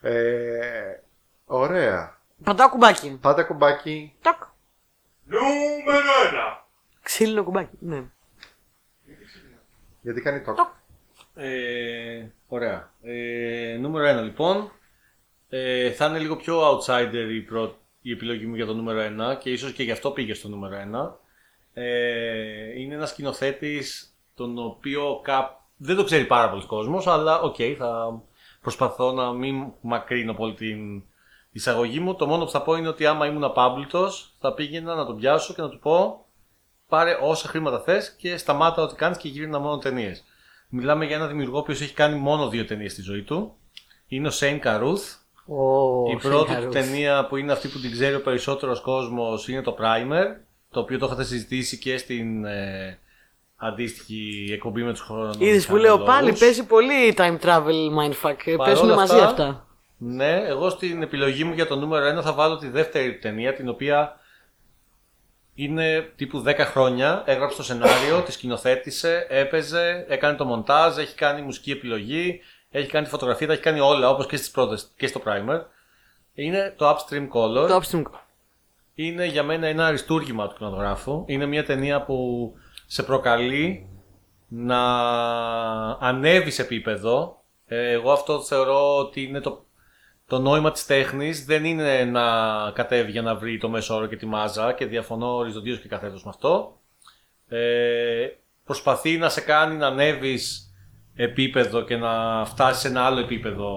Ε, 0.02 0.12
ωραία. 1.46 2.18
Πατάω 2.44 2.70
κουμπάκι. 2.70 3.18
Πάτε 3.22 3.44
κουμπάκι. 3.44 4.14
Τάκ. 4.22 4.42
Νούμερο 5.26 6.14
1. 6.58 6.64
Ξύλινο 7.02 7.44
κουμπάκι. 7.44 7.78
Ναι. 7.80 8.04
Γιατί 10.02 10.22
κάνει 10.22 10.42
το. 10.42 10.56
Ε, 11.36 12.26
ωραία. 12.48 12.92
Ε, 13.02 13.78
νούμερο 13.80 14.20
1 14.20 14.24
λοιπόν. 14.24 14.72
Ε, 15.50 15.92
θα 15.92 16.06
είναι 16.06 16.20
λίγο 16.20 16.36
πιο 16.36 16.62
outsider 16.70 17.30
η, 17.32 17.40
πρω... 17.42 17.78
η 18.02 18.12
επιλογή 18.12 18.46
μου 18.46 18.56
για 18.56 18.66
το 18.66 18.74
νούμερο 18.74 19.34
1 19.34 19.38
και 19.40 19.50
ίσως 19.50 19.72
και 19.72 19.84
γι' 19.84 19.92
αυτό 19.92 20.12
πήγε 20.12 20.34
στο 20.34 20.50
νούμερο 20.50 20.76
1. 21.74 21.82
Ε, 21.82 22.80
είναι 22.80 22.96
ένας 22.96 23.10
σκηνοθέτης 23.10 24.16
τον 24.36 24.58
οποίο 24.58 25.20
κάπ... 25.24 25.60
δεν 25.78 25.96
το 25.96 26.04
ξέρει 26.04 26.26
πάρα 26.26 26.50
πολύς 26.50 26.66
κόσμος, 26.66 27.08
αλλά 27.08 27.42
οκ, 27.42 27.56
θα 27.78 28.22
προσπαθώ 28.62 29.12
να 29.12 29.34
μην 29.34 29.74
μακρύνω 29.82 30.34
πολύ 30.34 30.54
την 30.54 31.04
εισαγωγή 31.54 32.00
μου. 32.00 32.16
Το 32.16 32.28
μόνο 32.28 32.46
που 32.46 32.52
θα 32.52 32.62
πω 32.62 32.76
είναι 32.76 32.88
ότι 32.88 33.06
άμα 33.06 33.26
ήμουν 33.26 33.44
ζάμπλουτος 33.44 34.34
θα 34.40 34.54
πήγαινα 34.54 34.96
να 34.96 35.06
τον 35.06 35.18
πιάσω 35.18 35.54
και 35.54 35.62
να 35.62 35.70
του 35.70 35.80
πω 35.80 36.26
πάρε 36.88 37.18
όσα 37.22 37.48
χρήματα 37.48 37.80
θες 37.80 38.16
και 38.18 38.38
σταμάτα 38.38 38.82
ό,τι 38.82 38.96
κάνεις 38.96 39.18
και 39.18 39.28
γύρνα 39.28 39.60
μόνο 39.60 39.78
ταινίες. 39.78 40.24
Μιλάμε 40.70 41.06
για 41.06 41.16
ένα 41.16 41.28
δημιουργό 41.28 41.62
που 41.62 41.72
έχει 41.72 41.94
κάνει 41.94 42.20
μόνο 42.20 42.50
δύο 42.50 42.66
ταινίες 42.66 42.92
στη 42.92 43.02
ζωή 43.02 43.22
του. 43.22 43.54
Είναι 44.08 44.28
ο 44.28 44.32
Σέιν 44.32 44.60
Καρούθ. 44.60 45.14
Ο 45.46 46.12
η 46.12 46.16
πρώτη 46.16 46.46
του 46.46 46.52
Σέγγαρος. 46.52 46.74
ταινία 46.74 47.26
που 47.28 47.36
είναι 47.36 47.52
αυτή 47.52 47.68
που 47.68 47.80
την 47.80 47.92
ξέρει 47.92 48.16
ο 48.16 48.22
περισσότερος 48.22 48.82
κόσμος 48.82 49.48
είναι 49.48 49.62
το 49.62 49.76
Primer. 49.80 50.26
Το 50.70 50.80
οποίο 50.80 50.98
το 50.98 51.06
είχατε 51.06 51.24
συζητήσει 51.24 51.78
και 51.78 51.98
στην 51.98 52.46
ε, 52.46 53.00
αντίστοιχη 53.56 54.50
εκπομπή 54.54 54.84
με 54.84 54.92
τους 54.92 55.02
χρόνους. 55.02 55.36
Είδες 55.40 55.66
που 55.66 55.76
λέω 55.76 56.00
πάλι 56.00 56.34
παίζει 56.34 56.66
πολύ 56.66 57.14
time 57.18 57.40
travel 57.40 57.90
mindfuck. 58.00 58.38
Ε, 58.46 58.56
Παρόλα 58.56 58.64
Παίζουν 58.64 58.94
μαζί 58.94 59.14
αυτά, 59.14 59.26
αυτά. 59.26 59.68
Ναι, 60.06 60.44
εγώ 60.46 60.70
στην 60.70 61.02
επιλογή 61.02 61.44
μου 61.44 61.54
για 61.54 61.68
το 61.68 61.76
νούμερο 61.76 62.20
1 62.20 62.24
θα 62.24 62.34
βάλω 62.34 62.58
τη 62.58 62.68
δεύτερη 62.68 63.18
ταινία, 63.18 63.54
την 63.54 63.70
οποία 63.70 64.20
είναι 65.54 66.12
τύπου 66.16 66.44
10 66.48 66.56
χρόνια. 66.60 67.24
Έγραψε 67.26 67.58
το 67.58 67.64
σενάριο, 67.64 68.22
τη 68.22 68.32
σκηνοθέτησε, 68.32 69.26
έπαιζε, 69.30 70.06
έκανε 70.08 70.38
το 70.38 70.46
μοντάζ, 70.46 70.98
έχει 70.98 71.16
κάνει 71.16 71.42
μουσική 71.42 71.72
επιλογή, 71.72 72.42
έχει 72.72 72.90
κάνει 72.90 73.06
τη 73.06 73.12
φωτογραφία, 73.12 73.48
τα 73.48 73.54
έχει 73.54 73.62
κάνει 73.62 73.80
όλα 73.80 74.10
όπως 74.10 74.26
και 74.26 74.38
στις 74.38 74.52
πρώτες 74.52 74.92
και 74.98 75.08
στο 75.08 75.22
primer. 75.26 75.62
Είναι 76.34 76.74
το 76.78 76.90
Upstream 76.90 77.28
Color. 77.34 77.68
Το 77.68 77.82
upstream. 77.84 78.04
Είναι 78.96 79.26
για 79.26 79.44
μένα 79.44 79.68
ένα 79.68 79.86
αριστούργημα 79.86 80.48
του 80.48 80.56
κινηματογράφου. 80.58 81.24
Είναι 81.28 81.46
μια 81.46 81.66
ταινία 81.66 82.02
που 82.02 82.52
σε 82.86 83.04
προκαλεί 83.04 83.88
να 84.48 84.82
ανέβεις 85.92 86.54
σε 86.54 86.62
επίπεδο. 86.62 87.44
Ε, 87.66 87.92
εγώ 87.92 88.12
αυτό 88.12 88.42
θεωρώ 88.42 88.98
ότι 88.98 89.24
είναι 89.24 89.40
το, 89.40 89.66
το 90.34 90.40
νόημα 90.40 90.72
της 90.72 90.86
τέχνης. 90.86 91.46
Δεν 91.46 91.66
είναι 91.66 92.04
να 92.04 92.22
κατέβει 92.72 93.12
για 93.12 93.22
να 93.22 93.36
βρει 93.36 93.58
το 93.58 93.70
μέσο 93.70 93.96
όρο 93.96 94.06
και 94.06 94.16
τη 94.16 94.26
μάζα 94.26 94.74
και 94.74 94.86
διαφωνώ 94.86 95.36
οριζοντίως 95.36 95.80
και 95.80 95.88
καθέτος 95.88 96.24
με 96.24 96.30
αυτό. 96.30 96.80
Ε, 97.48 98.28
προσπαθεί 98.66 99.18
να 99.18 99.30
σε 99.30 99.42
κάνει 99.42 99.76
να 99.76 99.88
ανέβεις 99.88 100.74
επίπεδο 101.16 101.82
και 101.82 101.98
να 101.98 102.46
φτάσεις 102.46 102.82
σε 102.82 102.88
ένα 102.88 103.06
άλλο 103.06 103.20
επίπεδο 103.20 103.70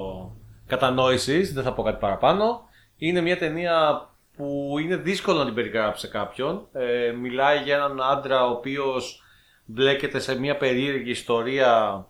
κατανόησης, 0.67 1.53
δεν 1.53 1.63
θα 1.63 1.73
πω 1.73 1.83
κάτι 1.83 1.99
παραπάνω. 2.01 2.61
Είναι 2.97 3.21
μια 3.21 3.39
ταινία 3.39 4.09
που 4.37 4.77
είναι 4.83 4.97
δύσκολο 4.97 5.39
να 5.39 5.45
την 5.45 5.55
περιγράψει 5.55 6.07
σε 6.07 6.13
κάποιον. 6.13 6.67
Ε, 6.73 7.11
μιλάει 7.11 7.63
για 7.63 7.75
έναν 7.75 8.01
άντρα 8.03 8.47
ο 8.47 8.51
οποίος 8.51 9.23
μπλέκεται 9.65 10.19
σε 10.19 10.39
μια 10.39 10.57
περίεργη 10.57 11.11
ιστορία 11.11 12.07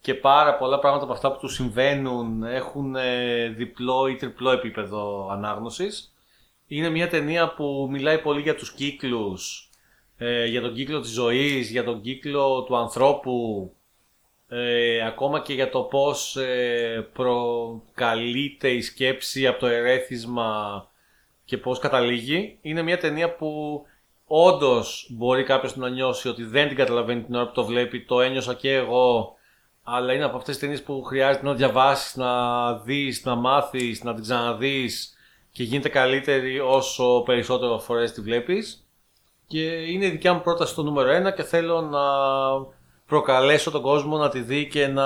και 0.00 0.14
πάρα 0.14 0.56
πολλά 0.56 0.78
πράγματα 0.78 1.04
από 1.04 1.12
αυτά 1.12 1.32
που 1.32 1.38
τους 1.38 1.54
συμβαίνουν 1.54 2.42
έχουν 2.42 2.96
ε, 2.96 3.48
διπλό 3.48 4.06
ή 4.06 4.16
τριπλό 4.16 4.50
επίπεδο 4.50 5.28
ανάγνωσης. 5.30 6.14
Είναι 6.66 6.88
μια 6.88 7.08
ταινία 7.08 7.54
που 7.54 7.88
μιλάει 7.90 8.18
πολύ 8.18 8.40
για 8.40 8.54
τους 8.54 8.72
κύκλους, 8.72 9.70
ε, 10.16 10.46
για 10.46 10.60
τον 10.60 10.74
κύκλο 10.74 11.00
της 11.00 11.10
ζωής, 11.10 11.70
για 11.70 11.84
τον 11.84 12.00
κύκλο 12.00 12.62
του 12.62 12.76
ανθρώπου, 12.76 13.72
ε, 14.48 15.06
ακόμα 15.06 15.40
και 15.40 15.52
για 15.52 15.70
το 15.70 15.80
πώς 15.82 16.36
ε, 16.36 17.08
προκαλείται 17.12 18.68
η 18.68 18.80
σκέψη 18.80 19.46
από 19.46 19.58
το 19.58 19.66
ερέθισμα 19.66 20.84
και 21.44 21.58
πώς 21.58 21.78
καταλήγει. 21.78 22.58
Είναι 22.60 22.82
μια 22.82 22.98
ταινία 22.98 23.34
που 23.34 23.82
όντως 24.26 25.06
μπορεί 25.10 25.42
κάποιος 25.42 25.76
να 25.76 25.88
νιώσει 25.88 26.28
ότι 26.28 26.44
δεν 26.44 26.68
την 26.68 26.76
καταλαβαίνει 26.76 27.22
την 27.22 27.34
ώρα 27.34 27.46
που 27.46 27.52
το 27.52 27.64
βλέπει, 27.64 28.04
το 28.04 28.20
ένιωσα 28.20 28.54
και 28.54 28.74
εγώ, 28.74 29.34
αλλά 29.94 30.12
είναι 30.12 30.24
από 30.24 30.36
αυτές 30.36 30.54
τις 30.54 30.62
ταινίες 30.62 30.82
που 30.82 31.02
χρειάζεται 31.02 31.46
να 31.46 31.54
διαβάσεις, 31.54 32.16
να 32.16 32.72
δεις, 32.74 33.24
να 33.24 33.34
μάθεις, 33.34 34.02
να 34.02 34.14
την 34.14 34.22
ξαναδείς 34.22 35.14
και 35.52 35.62
γίνεται 35.62 35.88
καλύτερη 35.88 36.60
όσο 36.60 37.22
περισσότερο 37.24 37.78
φορές 37.78 38.12
τη 38.12 38.20
βλέπεις. 38.20 38.84
Και 39.46 39.62
είναι 39.62 40.06
η 40.06 40.10
δικιά 40.10 40.32
μου 40.32 40.40
πρόταση 40.40 40.72
στο 40.72 40.82
νούμερο 40.82 41.28
1 41.28 41.34
και 41.34 41.42
θέλω 41.42 41.80
να 41.80 42.00
προκαλέσω 43.06 43.70
τον 43.70 43.82
κόσμο 43.82 44.16
να 44.16 44.28
τη 44.28 44.40
δει 44.40 44.66
και 44.66 44.86
να, 44.86 45.04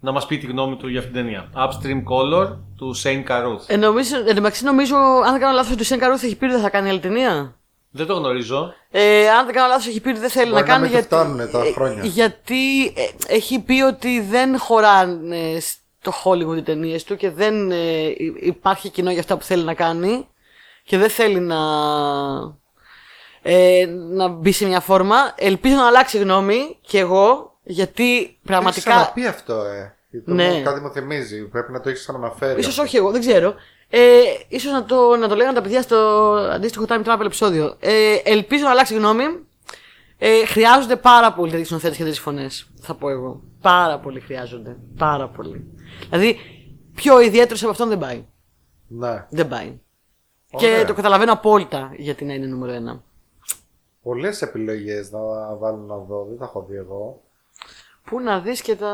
να 0.00 0.12
μας 0.12 0.26
πει 0.26 0.38
τη 0.38 0.46
γνώμη 0.46 0.76
του 0.76 0.88
για 0.88 0.98
αυτήν 0.98 1.14
την 1.14 1.22
ταινία. 1.22 1.50
Upstream 1.54 2.02
Color 2.12 2.56
του 2.76 2.94
Shane 3.02 3.24
Carruth. 3.28 3.64
Ε, 3.66 3.76
νομίζω, 3.76 4.16
εν 4.16 4.26
τω 4.26 4.34
μεταξύ, 4.34 4.64
νομίζω, 4.64 4.96
αν 4.96 5.32
δεν 5.32 5.40
κάνω 5.40 5.54
λάθος, 5.54 5.72
ότι 5.72 5.80
ο 5.80 5.84
Σεν 5.84 5.98
Καρούθ 5.98 6.22
έχει 6.22 6.36
πει 6.36 6.44
ότι 6.44 6.54
δεν 6.54 6.62
θα 6.62 6.70
κάνει 6.70 6.88
άλλη 6.88 7.00
ταινία. 7.00 7.56
Δεν 7.96 8.06
το 8.06 8.14
γνωρίζω. 8.14 8.74
Ε, 8.90 9.28
αν 9.30 9.44
δεν 9.46 9.54
κάνω 9.54 9.68
λάθος, 9.68 9.86
έχει 9.86 10.00
πει 10.00 10.08
ότι 10.08 10.18
δεν 10.18 10.30
θέλει 10.30 10.50
Μπορεί 10.50 10.54
να 10.62 10.66
να 10.66 10.72
κάνει. 10.72 10.88
μην 10.88 10.96
τους 10.96 11.06
φτάνουνε 11.06 11.46
τα 11.46 11.64
ε, 11.64 11.72
χρόνια. 11.72 12.04
γιατί 12.04 12.84
ε, 12.86 13.08
έχει 13.26 13.60
πει 13.60 13.80
ότι 13.82 14.20
δεν 14.20 14.58
χωράνε 14.58 15.58
στο 15.60 16.12
Hollywood 16.24 16.56
οι 16.56 16.62
ταινίες 16.62 17.04
του 17.04 17.16
και 17.16 17.30
δεν 17.30 17.70
ε, 17.70 18.02
υ- 18.16 18.42
υπάρχει 18.46 18.88
κοινό 18.88 19.10
για 19.10 19.20
αυτά 19.20 19.36
που 19.36 19.44
θέλει 19.44 19.64
να 19.64 19.74
κάνει 19.74 20.28
και 20.84 20.98
δεν 20.98 21.10
θέλει 21.10 21.40
να. 21.40 21.56
Ε, 23.42 23.86
να 23.88 24.28
μπει 24.28 24.52
σε 24.52 24.66
μια 24.66 24.80
φόρμα. 24.80 25.16
Ελπίζω 25.36 25.74
να 25.74 25.86
αλλάξει 25.86 26.18
γνώμη 26.18 26.78
και 26.80 26.98
εγώ 26.98 27.58
γιατί 27.62 28.16
Έχεις 28.16 28.36
πραγματικά. 28.44 28.90
ξαναπεί 28.90 29.26
αυτό, 29.26 29.54
ε. 29.62 29.95
Το 30.20 30.34
Ναι. 30.34 30.52
μου- 30.52 30.62
Κάτι 30.62 30.80
μου 30.80 30.90
θυμίζει. 30.90 31.48
Πρέπει 31.48 31.72
να 31.72 31.80
το 31.80 31.88
έχεις 31.88 32.00
ξαναναφέρει. 32.00 32.60
Ίσως 32.60 32.78
όχι 32.78 32.96
εγώ, 32.96 33.10
δεν 33.10 33.20
ξέρω. 33.20 33.54
Ε, 33.88 34.00
ίσως 34.48 34.72
να 34.72 34.84
το, 34.84 35.16
να 35.16 35.28
το 35.28 35.34
λέγανε 35.34 35.54
τα 35.54 35.62
παιδιά 35.62 35.82
στο 35.82 35.96
αντίστοιχο 36.52 36.84
time 36.88 37.04
travel 37.04 37.24
επεισόδιο. 37.24 37.76
Ε, 37.80 38.14
ελπίζω 38.24 38.64
να 38.64 38.70
αλλάξει 38.70 38.94
γνώμη. 38.94 39.24
Ε, 40.18 40.44
χρειάζονται 40.46 40.96
πάρα 40.96 41.32
πολύ 41.32 41.50
τέτοιοι 41.50 41.64
συνοθέτες 41.64 41.96
και 41.96 42.02
τέτοιες 42.02 42.20
φωνές, 42.20 42.66
θα 42.80 42.94
πω 42.94 43.08
εγώ. 43.08 43.42
Πάρα 43.60 43.98
πολύ 43.98 44.20
χρειάζονται. 44.20 44.76
Πάρα 44.98 45.28
πολύ. 45.28 45.64
Δηλαδή, 46.10 46.36
πιο 46.94 47.20
ιδιαίτερος 47.20 47.62
από 47.62 47.70
αυτόν 47.70 47.88
δεν 47.88 47.98
πάει. 47.98 48.24
Ναι. 48.88 49.26
Δεν 49.30 49.48
πάει. 49.48 49.80
Ωραία. 50.50 50.78
Και 50.80 50.84
το 50.86 50.94
καταλαβαίνω 50.94 51.32
απόλυτα 51.32 51.90
γιατί 51.96 52.24
να 52.24 52.34
είναι 52.34 52.46
νούμερο 52.46 52.72
ένα. 52.72 53.02
Πολλές 54.02 54.42
επιλογές 54.42 55.10
να 55.12 55.20
βάλω 55.56 55.76
να 55.76 55.96
δω. 55.96 56.24
Δεν 56.28 56.38
τα 56.38 56.44
έχω 56.44 56.66
δει 56.68 56.76
εγώ. 56.76 57.22
Πού 58.10 58.20
να 58.20 58.40
δεις 58.40 58.60
και 58.62 58.76
τα 58.76 58.92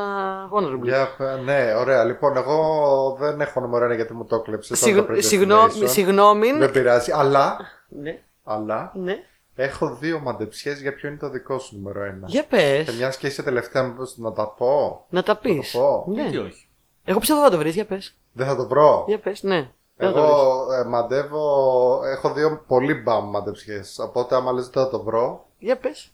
honorable. 0.53 0.81
Για, 0.83 1.09
ναι, 1.43 1.73
ωραία. 1.75 2.03
Λοιπόν, 2.03 2.37
εγώ 2.37 3.15
δεν 3.19 3.41
έχω 3.41 3.59
νούμερο 3.59 3.85
ένα 3.85 3.93
γιατί 3.93 4.13
μου 4.13 4.25
το 4.25 4.35
έκλεψες. 4.35 4.79
Συγγνώ- 4.79 5.05
τώρα 5.05 5.17
το 5.19 5.27
συγγνώ- 5.27 5.71
Predestination. 5.71 5.89
Συγγνώμη. 5.89 6.51
Δεν 6.51 6.71
πειράζει. 6.71 7.11
Αλλά, 7.11 7.57
Ναι, 7.87 8.21
αλλά 8.43 8.91
ναι. 8.95 9.15
έχω 9.55 9.95
δύο 9.95 10.19
μαντεψιές 10.19 10.81
για 10.81 10.93
ποιο 10.95 11.09
είναι 11.09 11.17
το 11.17 11.29
δικό 11.29 11.59
σου 11.59 11.75
νούμερο 11.75 12.03
ένα. 12.03 12.27
Για 12.27 12.43
πες. 12.45 12.85
Και 12.85 12.91
μιας 12.91 13.17
και 13.17 13.27
είσαι 13.27 13.43
τελευταία, 13.43 13.83
μήπως 13.83 14.17
να 14.17 14.31
τα 14.33 14.47
πω. 14.47 15.05
Να 15.09 15.23
τα 15.23 15.35
πεις. 15.37 15.71
το 15.71 15.79
πω. 15.79 16.05
Ναι. 16.11 16.29
Τι 16.29 16.37
όχι; 16.37 16.67
Εγώ 17.03 17.19
πιστεύω 17.19 17.41
θα 17.41 17.49
το 17.49 17.57
βρεις, 17.57 17.73
για 17.75 17.85
πες. 17.85 18.15
Δεν 18.31 18.47
θα 18.47 18.55
το 18.55 18.67
βρω. 18.67 19.03
Για 19.07 19.19
πες, 19.19 19.43
ναι. 19.43 19.69
Δεν 19.95 20.11
θα 20.11 20.13
το 20.13 20.21
βρεις. 20.21 20.33
Εγώ 20.33 20.73
ε, 20.73 20.83
μαντεύω, 20.83 22.01
έχω 22.05 22.33
δύο 22.33 22.63
πολύ 22.67 22.93
μπαμ 22.93 23.29
μαντεψιές. 23.29 23.99
Οπότε 23.99 24.35
άμα 24.35 24.51
λες 24.51 24.69
δεν 24.69 24.83
θα 24.83 24.89
το 24.89 25.03
βρω. 25.03 25.45
Για 25.59 25.77
πες. 25.77 26.11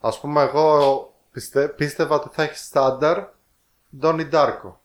Ας 0.00 0.20
πούμε 0.20 0.42
εγώ 0.42 1.04
πιστε, 1.32 1.68
πίστευα 1.68 2.14
ότι 2.14 2.28
θα 2.32 2.42
έχεις 2.42 2.60
στάνταρ 2.60 3.18
Ντόνι 3.98 4.24
Ντάρκο. 4.24 4.80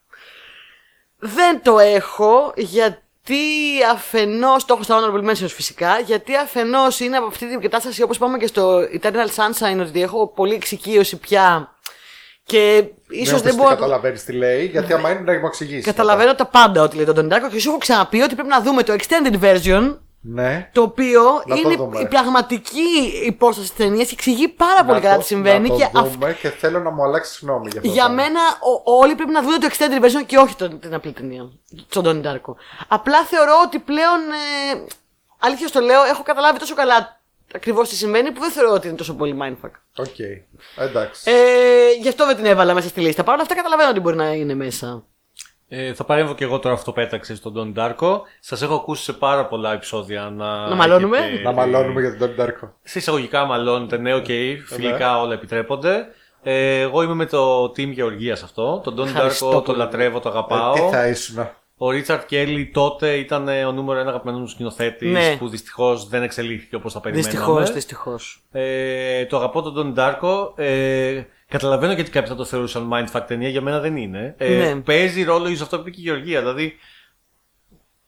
Δεν 1.18 1.62
το 1.64 1.80
έχω 1.80 2.54
γιατί 2.56 3.84
αφενός. 3.92 4.66
Το 4.66 4.74
έχω 4.74 4.84
στα 4.84 5.00
honorable 5.00 5.30
mentions 5.30 5.50
φυσικά. 5.50 6.00
Γιατί 6.00 6.36
αφενός 6.36 7.00
είναι 7.00 7.18
από 7.18 7.26
αυτή 7.26 7.50
την 7.50 7.62
κατάσταση 7.62 8.02
όπως 8.02 8.16
είπαμε 8.16 8.38
και 8.38 8.48
στο 8.48 8.80
Eternal 9.02 9.28
Sunshine 9.36 9.80
ότι 9.80 10.02
έχω 10.02 10.28
πολύ 10.28 10.54
εξοικείωση 10.54 11.18
πια. 11.18 11.70
Και 12.44 12.84
ίσως 13.10 13.42
ναι, 13.42 13.48
δεν 13.50 13.56
μπορώ. 13.56 13.70
να 13.70 13.76
το- 13.76 13.82
καταλαβαίνεις 13.82 14.24
τι 14.24 14.32
λέει, 14.34 14.66
γιατί 14.66 14.94
άμα 14.94 15.12
είναι 15.12 15.20
να 15.20 15.40
μου 15.40 15.46
εξηγήσεις. 15.46 15.86
Καταλαβαίνω 15.86 16.36
τα 16.36 16.46
πάντα 16.46 16.82
ότι 16.82 16.96
λέει 16.96 17.06
τον 17.06 17.16
Donnie 17.16 17.34
Darko 17.34 17.50
και 17.52 17.60
σου 17.60 17.70
έχω 17.70 17.78
ξαναπεί 17.78 18.22
ότι 18.22 18.34
πρέπει 18.34 18.50
να 18.50 18.62
δούμε 18.62 18.84
το 18.84 18.96
extended 19.00 19.40
version. 19.42 19.98
Ναι. 20.27 20.69
Το 20.73 20.81
οποίο 20.81 21.22
Να 21.45 21.56
το 21.56 21.61
είναι 21.61 21.76
δούμε. 21.76 21.99
η 21.99 22.07
πραγματική 22.07 22.88
υπόσταση 23.26 23.68
της 23.68 23.77
ταινίας 23.77 24.07
και 24.07 24.14
εξηγεί 24.14 24.47
πάρα 24.47 24.84
πολύ 24.84 24.93
Να 24.97 24.99
καλά 25.03 25.14
το- 25.15 25.19
τι 25.22 25.26
συμβαίνει. 25.27 25.69
να 25.69 25.76
και 25.76 25.89
το 25.93 25.99
αυ- 25.99 26.11
δούμε 26.11 26.34
και 26.41 26.49
θέλω 26.49 26.80
να 26.80 26.91
μου 26.91 27.03
αλλάξει 27.03 27.39
γνώμη 27.41 27.68
για 27.72 27.80
αυτό. 27.80 27.91
για 27.93 28.03
το 28.03 28.07
πράγμα. 28.10 28.23
μένα 28.23 28.39
ο- 28.85 28.99
όλοι 28.99 29.15
πρέπει 29.15 29.31
να 29.31 29.41
δουν 29.41 29.60
το 29.60 29.68
extended 29.72 30.03
version 30.06 30.26
και 30.26 30.38
όχι 30.38 30.56
τον- 30.56 30.80
την 30.80 30.93
απλή 30.93 31.11
ταινία. 31.11 31.49
Στον 31.89 32.03
Donnie 32.06 32.27
Darko. 32.27 32.53
Απλά 32.88 33.23
θεωρώ 33.23 33.53
ότι 33.65 33.80
πλέον. 33.80 34.19
Ε, 34.19 34.84
αλήθεια 35.39 35.68
στο 35.68 35.80
λέω, 35.80 36.03
έχω 36.03 36.23
καταλάβει 36.23 36.60
τόσο 36.60 36.76
καλά 36.76 37.22
ακριβώς 37.56 37.89
τι 37.89 37.95
συμβαίνει 37.95 38.31
που 38.31 38.39
δεν 38.39 38.52
θεωρώ 38.52 38.72
ότι 38.73 38.88
είναι 38.88 38.97
τόσο 38.97 39.14
πολύ 39.14 39.38
mindfuck. 39.41 39.72
Οκ. 39.97 40.15
Εντάξει. 40.77 41.31
Ε, 41.31 41.91
γι' 42.02 42.07
αυτό 42.07 42.26
δεν 42.26 42.35
την 42.35 42.45
έβαλα 42.45 42.73
μέσα 42.73 42.88
στη 42.88 43.02
λίστα. 43.02 43.23
Παρ' 43.23 43.34
όλα 43.34 43.43
αυτά 43.43 43.56
καταλαβαίνω 43.56 43.89
ότι 43.89 43.99
μπορεί 43.99 44.15
να 44.15 44.31
είναι 44.34 44.53
μέσα. 44.56 45.03
Ε, 45.77 45.93
θα 45.93 46.03
παρέμβω 46.03 46.35
και 46.35 46.43
εγώ 46.43 46.60
τώρα 46.60 46.76
αυτό 46.76 46.91
πέταξε 46.91 47.35
στον 47.35 47.53
Donnie 47.76 47.80
Darko. 47.80 48.19
Σας 48.39 48.61
έχω 48.61 48.73
ακούσει 48.76 49.03
σε 49.03 49.14
πάρα 49.14 49.45
πολλά 49.45 49.73
επεισόδια 49.73 50.22
να. 50.35 50.68
Να 50.68 50.76
μαλώνουμε; 50.76 51.18
έχετε- 51.18 51.43
να 51.43 51.52
μαλώνουμε 51.52 52.02
για 52.02 52.18
τον 52.18 52.30
Donnie 52.38 52.41
Darko. 52.41 52.69
Σε 52.84 52.99
εισαγωγικά 52.99 53.45
μαλώνετε, 53.45 53.97
ναι, 53.97 54.14
οκ, 54.14 54.26
φιλικά 54.65 55.19
όλα 55.22 55.34
επιτρέπονται. 55.34 56.07
Ε, 56.43 56.80
εγώ 56.80 57.02
είμαι 57.02 57.14
με 57.14 57.26
το 57.26 57.64
team 57.64 57.88
Γεωργίας 57.91 58.43
αυτό. 58.43 58.81
Τον 58.84 58.99
Donnie 58.99 59.06
Ευχαριστώ 59.06 59.49
Darko 59.49 59.53
το 59.53 59.61
πολύ. 59.61 59.77
λατρεύω, 59.77 60.19
το 60.19 60.30
Ε, 60.30 60.31
αγαπάω. 60.31 60.73
τι 60.73 60.81
θα 60.81 61.07
ήσουν; 61.07 61.47
Ο 61.77 61.89
Richard 61.90 62.26
Kelly 62.26 62.66
τότε 62.73 63.14
ήταν 63.14 63.47
ε, 63.47 63.65
ο 63.65 63.72
νούμερο 63.72 63.99
ένα 63.99 64.10
αγαπημένος 64.10 64.39
μου 64.39 64.47
σκηνοθέτης 64.47 65.11
Ναι. 65.11 65.35
που 65.39 65.47
δυστυχώς 65.49 66.07
δεν 66.07 66.23
εξελίχθηκε 66.23 66.76
όπως 66.76 66.93
θα 66.93 66.99
περιμέναμε. 66.99 67.31
Δυστυχώς, 67.31 67.72
δυστυχώς. 67.72 68.43
Ε, 68.52 69.26
το 69.26 69.38
αγαπώ 69.38 69.61
τον 69.61 69.93
Donnie 69.95 69.99
Darko. 69.99 70.52
Ε, 70.56 71.22
καταλαβαίνω 71.48 71.94
γιατί 71.94 72.10
κάποιοι 72.12 72.30
θα 72.30 72.36
το 72.36 72.46
θεωρούσαν 72.46 72.90
mindfuck 72.94 73.24
ταινία, 73.28 73.50
για 73.50 73.62
μένα 73.62 73.80
δεν 73.80 73.98
είναι. 73.98 74.36
Ε, 74.38 74.58
Ναι. 74.74 74.82
Παίζει 74.82 75.24
ρόλο 75.24 75.48
ίσως 75.48 75.62
αυτό 75.62 75.76
που 75.76 75.82
είπε 75.82 75.90
και 75.92 76.02
η 76.02 76.04
Γεωργία. 76.04 76.40
Δηλαδή. 76.40 76.74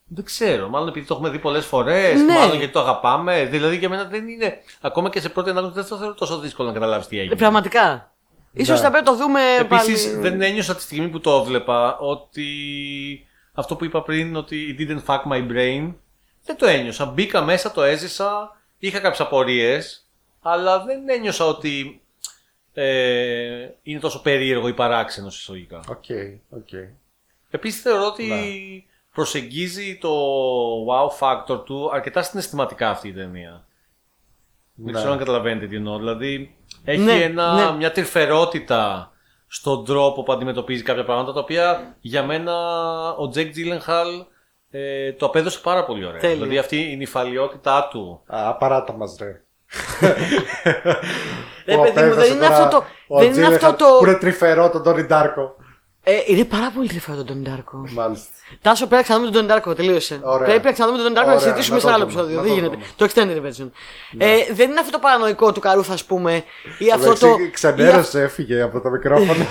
Δεν 0.09 0.25
ξέρω, 0.25 0.69
μάλλον 0.69 0.87
επειδή 0.87 1.05
το 1.05 1.13
έχουμε 1.13 1.29
δει 1.29 1.39
πολλές 1.39 1.65
φορές, 1.65 2.21
Ναι. 2.21 2.33
μάλλον 2.33 2.57
γιατί 2.57 2.73
το 2.73 2.79
αγαπάμε. 2.79 3.45
Δηλαδή 3.45 3.77
για 3.77 3.89
μένα 3.89 4.03
δεν 4.05 4.27
είναι. 4.27 4.57
Ακόμα 4.81 5.09
και 5.09 5.19
σε 5.19 5.29
πρώτη 5.29 5.49
ανάγνωση 5.49 5.75
δεν 5.75 5.87
το 5.87 5.97
θεωρώ 5.97 6.13
τόσο 6.13 6.39
δύσκολο 6.39 6.67
να 6.67 6.73
καταλάβεις 6.73 7.07
τι 7.07 7.19
έγινε. 7.19 7.33
Ε, 7.33 7.37
Πραγματικά. 7.37 8.11
σω 8.65 8.73
Ναι. 8.73 8.79
θα 8.79 8.89
πρέπει 8.91 9.05
να 9.05 9.11
το 9.11 9.15
δούμε 9.15 9.39
Επίσης, 9.59 10.05
πάλι. 10.07 10.17
δεν 10.29 10.41
ένιωσα 10.41 10.75
τη 10.75 10.81
στιγμή 10.81 11.07
που 11.07 11.19
το 11.19 11.31
έβλεπα 11.31 11.97
ότι 11.97 12.45
αυτό 13.53 13.75
που 13.75 13.85
είπα 13.85 14.01
πριν, 14.03 14.35
ότι 14.35 14.75
it 14.79 14.81
didn't 14.81 15.03
fuck 15.05 15.31
my 15.31 15.51
brain, 15.51 15.93
δεν 16.45 16.57
το 16.57 16.65
ένιωσα. 16.67 17.05
Μπήκα 17.05 17.41
μέσα, 17.41 17.71
το 17.71 17.83
έζησα, 17.83 18.57
είχα 18.77 18.99
κάποιες 18.99 19.19
απορίες, 19.21 20.07
αλλά 20.41 20.83
δεν 20.83 21.09
ένιωσα 21.09 21.45
ότι 21.45 22.01
ε, 22.79 23.69
είναι 23.83 23.99
τόσο 23.99 24.21
περίεργο 24.21 24.67
ή 24.67 24.73
παράξενο 24.73 25.27
εισαγωγικά. 25.27 25.79
Οκ, 25.89 26.03
οκ. 26.49 26.69
Επίσης, 27.49 27.81
θεωρώ 27.81 28.05
ότι 28.05 28.25
Ναι. 28.25 28.37
προσεγγίζει 29.13 29.97
το 30.01 30.09
wow 30.85 31.09
factor 31.19 31.65
του 31.65 31.89
αρκετά 31.93 32.21
συναισθηματικά 32.21 32.89
αυτή 32.89 33.07
η 33.07 33.13
ταινία. 33.13 33.65
Δεν 34.73 34.85
Ναι. 34.85 34.91
ξέρω 34.91 35.11
αν 35.11 35.17
καταλαβαίνετε 35.17 35.67
τι 35.67 35.75
εννοώ. 35.75 35.97
Δηλαδή, 35.97 36.55
έχει 36.83 37.01
Ναι, 37.01 37.23
ένα, 37.23 37.71
ναι. 37.71 37.77
μια 37.77 37.91
τρυφερότητα 37.91 39.11
στον 39.47 39.85
τρόπο 39.85 40.23
που 40.23 40.31
αντιμετωπίζει 40.33 40.83
κάποια 40.83 41.03
πράγματα, 41.03 41.33
τα 41.33 41.39
οποία 41.39 41.95
για 42.01 42.23
μένα 42.23 42.53
ο 43.15 43.27
Jake 43.29 43.51
Gyllenhaal 43.51 44.07
ε, 44.69 45.13
το 45.13 45.25
απέδωσε 45.25 45.59
πάρα 45.59 45.85
πολύ 45.85 46.05
ωραία. 46.05 46.19
Τέλεια. 46.19 46.35
Δηλαδή, 46.35 46.57
αυτή 46.57 46.91
η 46.91 46.95
νηφαλιότητά 46.95 47.87
του. 47.91 48.21
Α, 48.25 48.55
παράτα 48.55 48.93
μας 48.93 49.17
ρε. 49.19 49.41
Ρε, 51.65 51.75
Που 51.75 51.81
παιδί 51.81 51.99
μου, 52.07 52.13
δεν 52.13 52.13
απέδωσε 52.13 52.27
είναι 52.27 52.45
τώρα 52.45 52.55
αυτό 52.57 52.67
το. 52.79 52.85
ο 53.07 53.19
Δεν 53.19 53.33
είναι 53.33 53.45
αυτό 53.45 53.57
Τζίλεχαρτ 53.57 53.77
το. 53.77 53.97
Που 53.99 54.05
είναι 54.05 54.13
τρυφερό 54.13 54.69
τον 54.69 54.83
Donnie 54.85 55.07
Darko. 55.07 55.51
Ε, 56.09 56.21
είναι 56.25 56.45
πάρα 56.45 56.71
πολύ 56.75 56.87
τρυφαίο 56.87 57.23
τον 57.23 57.43
Donnie 57.43 57.49
Darko. 57.49 57.89
Μάλιστα. 57.93 58.27
Τάσο, 58.61 58.87
πρέπει 58.87 58.95
να 58.95 59.01
ξαναδούμε 59.01 59.31
τον 59.31 59.45
Donnie 59.47 59.51
Darko. 59.71 59.75
Τελείωσε. 59.75 60.19
Ωραία. 60.23 60.47
Πρέπει 60.47 60.65
να 60.65 60.71
ξαναδούμε 60.71 61.03
τον 61.03 61.13
Donnie 61.13 61.17
Darko 61.17 61.25
να 61.25 61.31
Ωραία, 61.31 61.39
συζητήσουμε 61.39 61.75
να 61.75 61.81
σε 61.81 61.87
το 61.87 61.93
άλλο 61.93 62.05
δούμε, 62.05 62.21
επεισόδιο. 62.21 62.35
να 62.35 62.41
Δεν 62.41 62.51
το 62.51 62.57
γίνεται. 62.57 62.75
δούμε. 62.75 62.85
Το 62.95 63.05
extended 63.05 63.47
version. 63.47 63.69
Ε, 64.17 64.53
δεν 64.53 64.69
είναι 64.69 64.79
αυτό 64.79 64.91
το 64.91 64.99
παρανοϊκό 64.99 65.51
του 65.51 65.59
καρούθα, 65.59 65.93
ας 65.93 66.03
πούμε. 66.05 66.43
Ή 66.79 66.91
αυτό 66.91 67.13
το. 67.19 67.27
Εντάξει, 67.27 67.49
Ξενέρωσε, 67.51 68.21
έφυγε 68.21 68.61
από 68.61 68.79
το 68.81 68.89
μικρόφωνο. 68.89 69.33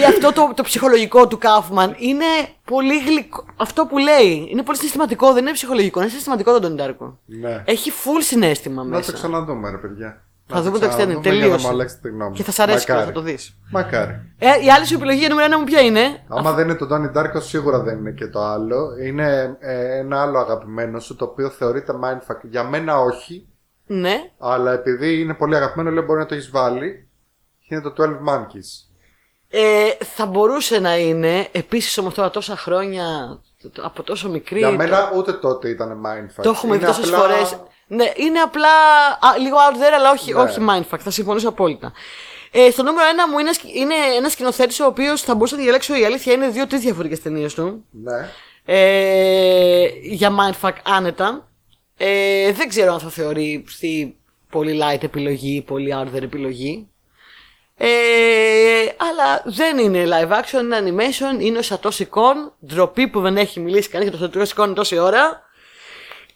ή 0.00 0.04
αυτό 0.08 0.32
το, 0.32 0.52
το 0.56 0.62
ψυχολογικό 0.62 1.26
του 1.28 1.38
Κάφμαν 1.38 1.94
είναι 1.98 2.24
πολύ 2.64 2.98
γλυκό. 2.98 3.44
Αυτό 3.56 3.86
που 3.86 3.98
λέει 3.98 4.46
είναι 4.50 4.62
πολύ 4.62 4.78
συστηματικό, 4.78 5.32
δεν 5.32 5.42
είναι 5.42 5.52
ψυχολογικό, 5.52 6.00
είναι 6.00 6.08
συστηματικό 6.10 6.60
τον 6.60 6.76
Donnie 6.78 6.80
Darko. 6.82 7.12
Ναι. 7.26 7.62
Έχει 7.66 7.90
full 8.04 8.20
συνέστημα 8.22 8.82
Να 8.84 8.90
το 8.90 8.96
μέσα. 8.96 9.12
ξαναδούμε, 9.12 9.70
ρε 9.70 9.76
παιδιά. 9.76 10.20
Θα 10.48 10.54
Να 10.54 10.62
δούμε 10.62 10.78
το 10.78 10.88
ξαναδούμε 10.88 11.18
extended, 11.18 11.22
Για 11.22 11.32
να 11.32 11.38
τελείωσε. 11.40 11.66
μου 11.66 11.72
αλλάξει 11.72 11.98
τη 12.00 12.08
γνώμη. 12.08 12.36
Και 12.36 12.42
θα 12.42 12.52
σ' 12.52 12.58
αρέσει 12.58 12.84
και 12.84 12.92
Μακάρι. 12.92 13.08
θα 13.10 13.14
το 13.14 13.20
δεις. 13.20 13.56
Μακάρι. 13.72 14.12
Ε, 14.38 14.46
η 14.64 14.70
άλλη 14.70 14.86
σου 14.86 14.94
επιλογή 14.94 15.28
νούμερο 15.28 15.46
ένα 15.46 15.58
μου 15.58 15.64
ποια 15.64 15.80
είναι; 15.80 16.24
Άμα 16.28 16.52
δεν 16.52 16.64
είναι 16.68 16.74
το 16.78 16.88
Donnie 16.90 17.16
Darko, 17.18 17.42
σίγουρα 17.42 17.78
δεν 17.80 17.98
είναι 17.98 18.10
και 18.10 18.26
το 18.26 18.40
άλλο. 18.40 18.88
Είναι 19.06 19.56
ε, 19.60 19.98
ένα 19.98 20.22
άλλο 20.22 20.38
αγαπημένο 20.38 21.00
σου, 21.00 21.16
το 21.16 21.24
οποίο 21.24 21.48
θεωρείται 21.50 21.92
mindfuck. 22.04 22.40
Για 22.42 22.64
μένα 22.64 22.98
όχι, 22.98 23.48
Ναι. 23.86 24.14
αλλά 24.38 24.72
επειδή 24.72 25.20
είναι 25.20 25.34
πολύ 25.34 25.56
αγαπημένο, 25.56 25.90
λέω 25.90 26.04
μπορεί 26.04 26.18
να 26.18 26.26
το 26.26 26.34
έχεις 26.34 26.50
βάλει. 26.50 27.08
Είναι 27.68 27.80
το 27.80 27.92
12 27.98 28.04
Monkeys. 28.04 28.84
Ε, 29.48 30.04
θα 30.04 30.26
μπορούσε 30.26 30.78
να 30.78 30.96
είναι. 30.98 31.48
Επίσης 31.52 31.98
όμως 31.98 32.14
τώρα 32.14 32.30
τόσα 32.30 32.56
χρόνια. 32.56 33.04
Από 33.82 34.02
τόσο 34.02 34.28
μικρή. 34.28 34.58
Για 34.58 34.70
μένα 34.70 35.12
ούτε 35.16 35.32
τότε 35.32 35.68
ήταν 35.68 36.00
mindfuck. 36.06 36.42
Το 36.42 36.50
έχουμε 36.50 36.72
δει 36.76 36.78
Είναι 36.84 36.86
τόσες 36.92 37.12
απλά- 37.12 37.18
φορές. 37.18 37.56
Ναι, 37.88 38.12
είναι 38.16 38.38
απλά 38.40 38.68
α, 39.20 39.38
λίγο 39.38 39.56
out 39.56 39.74
there, 39.74 39.92
αλλά 39.94 40.10
όχι, 40.10 40.32
Ναι. 40.32 40.40
όχι 40.40 40.58
mindfuck. 40.70 40.98
Θα 40.98 41.10
συμφωνήσω 41.10 41.48
απόλυτα. 41.48 41.92
Ε, 42.50 42.70
στο 42.70 42.82
νούμερο 42.82 43.08
ένα 43.08 43.28
μου 43.28 43.38
είναι, 43.38 43.52
σκ- 43.52 43.74
είναι 43.74 43.94
ένας 44.16 44.32
σκηνοθέτης 44.32 44.80
ο 44.80 44.86
οποίος 44.86 45.22
θα 45.22 45.34
μπορούσα 45.34 45.56
να 45.56 45.62
διαλέξω. 45.62 45.96
Η 45.96 46.04
αλήθεια 46.04 46.32
είναι 46.32 46.48
δύο-τρεις 46.48 46.80
διαφορετικές 46.80 47.22
ταινίες 47.22 47.54
του. 47.54 47.84
Ναι. 47.90 48.28
Ε, 48.64 49.86
για 50.02 50.30
mindfuck 50.38 50.72
άνετα. 50.84 51.48
Ε, 51.96 52.52
δεν 52.52 52.68
ξέρω 52.68 52.92
αν 52.92 53.00
θα 53.00 53.08
θεωρηθεί 53.08 54.16
πολύ 54.50 54.80
light 54.82 55.02
επιλογή, 55.02 55.62
πολύ 55.62 55.94
out 55.96 56.16
there 56.16 56.22
επιλογή. 56.22 56.88
Ε, 57.78 57.86
αλλά 58.96 59.42
δεν 59.44 59.78
είναι 59.78 60.04
live 60.08 60.32
action, 60.32 60.60
είναι 60.60 60.78
animation, 60.80 61.40
είναι 61.42 61.58
ο 61.58 61.62
Satoshi 61.68 62.04
Kon, 62.10 62.50
ντροπή 62.66 63.08
που 63.08 63.20
δεν 63.20 63.36
έχει 63.36 63.60
μιλήσει 63.60 63.88
κανείς 63.88 64.08
για 64.08 64.28
το 64.28 64.40
Satoshi 64.40 64.62
Kon 64.64 64.72
τόση 64.74 64.98
ώρα. 64.98 65.44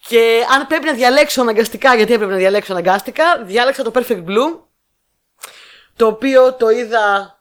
Και 0.09 0.45
αν 0.55 0.67
πρέπει 0.67 0.85
να 0.85 0.93
διαλέξω 0.93 1.41
αναγκαστικά, 1.41 1.95
γιατί 1.95 2.13
έπρεπε 2.13 2.33
να 2.33 2.39
διαλέξω 2.39 2.73
αναγκαστικά, 2.73 3.43
διάλεξα 3.45 3.83
το 3.83 3.91
Perfect 3.95 4.25
Blue, 4.25 4.59
το 5.97 6.07
οποίο 6.07 6.55
το 6.55 6.71
είδα 6.71 7.35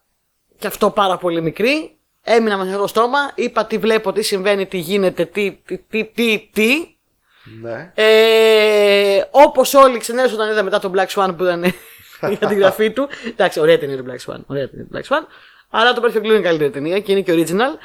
και 0.57 0.67
αυτό 0.67 0.89
πάρα 0.89 1.17
πολύ 1.17 1.41
μικρή. 1.41 1.97
Έμεινα 2.21 2.57
με 2.57 2.77
το 2.77 2.87
στόμα, 2.87 3.31
είπα 3.35 3.65
τι 3.65 3.77
βλέπω, 3.77 4.11
τι 4.11 4.21
συμβαίνει, 4.21 4.65
τι 4.65 4.77
γίνεται, 4.77 5.25
τι, 5.25 5.51
τι, 5.65 5.77
τι, 5.77 6.05
τι, 6.05 6.49
τι. 6.53 6.97
Ναι. 7.61 7.91
Ε, 7.95 9.23
Όπως 9.31 9.73
όλοι 9.73 9.97
ξενέρωσαν 9.97 10.39
όταν 10.39 10.51
είδα 10.51 10.63
μετά 10.63 10.79
τον 10.79 10.93
Black 10.95 11.07
Swan 11.07 11.33
που 11.37 11.43
ήταν 11.43 11.63
για 12.37 12.47
την 12.47 12.59
γραφή 12.59 12.91
του. 12.91 13.07
Εντάξει, 13.27 13.59
ωραία 13.59 13.79
ταινία 13.79 13.97
το 13.97 14.03
Black 14.07 14.31
Swan. 14.31 14.39
Ωραία 14.47 14.69
ταινία 14.69 14.87
το 14.91 14.99
Black 14.99 15.15
Swan. 15.15 15.25
Αλλά 15.69 15.93
το 15.93 16.01
Perfect 16.05 16.19
Blue 16.19 16.25
είναι 16.25 16.41
καλύτερη 16.41 16.69
ταινία 16.69 16.99
και 16.99 17.11
είναι 17.11 17.21
και 17.21 17.33
original. 17.33 17.77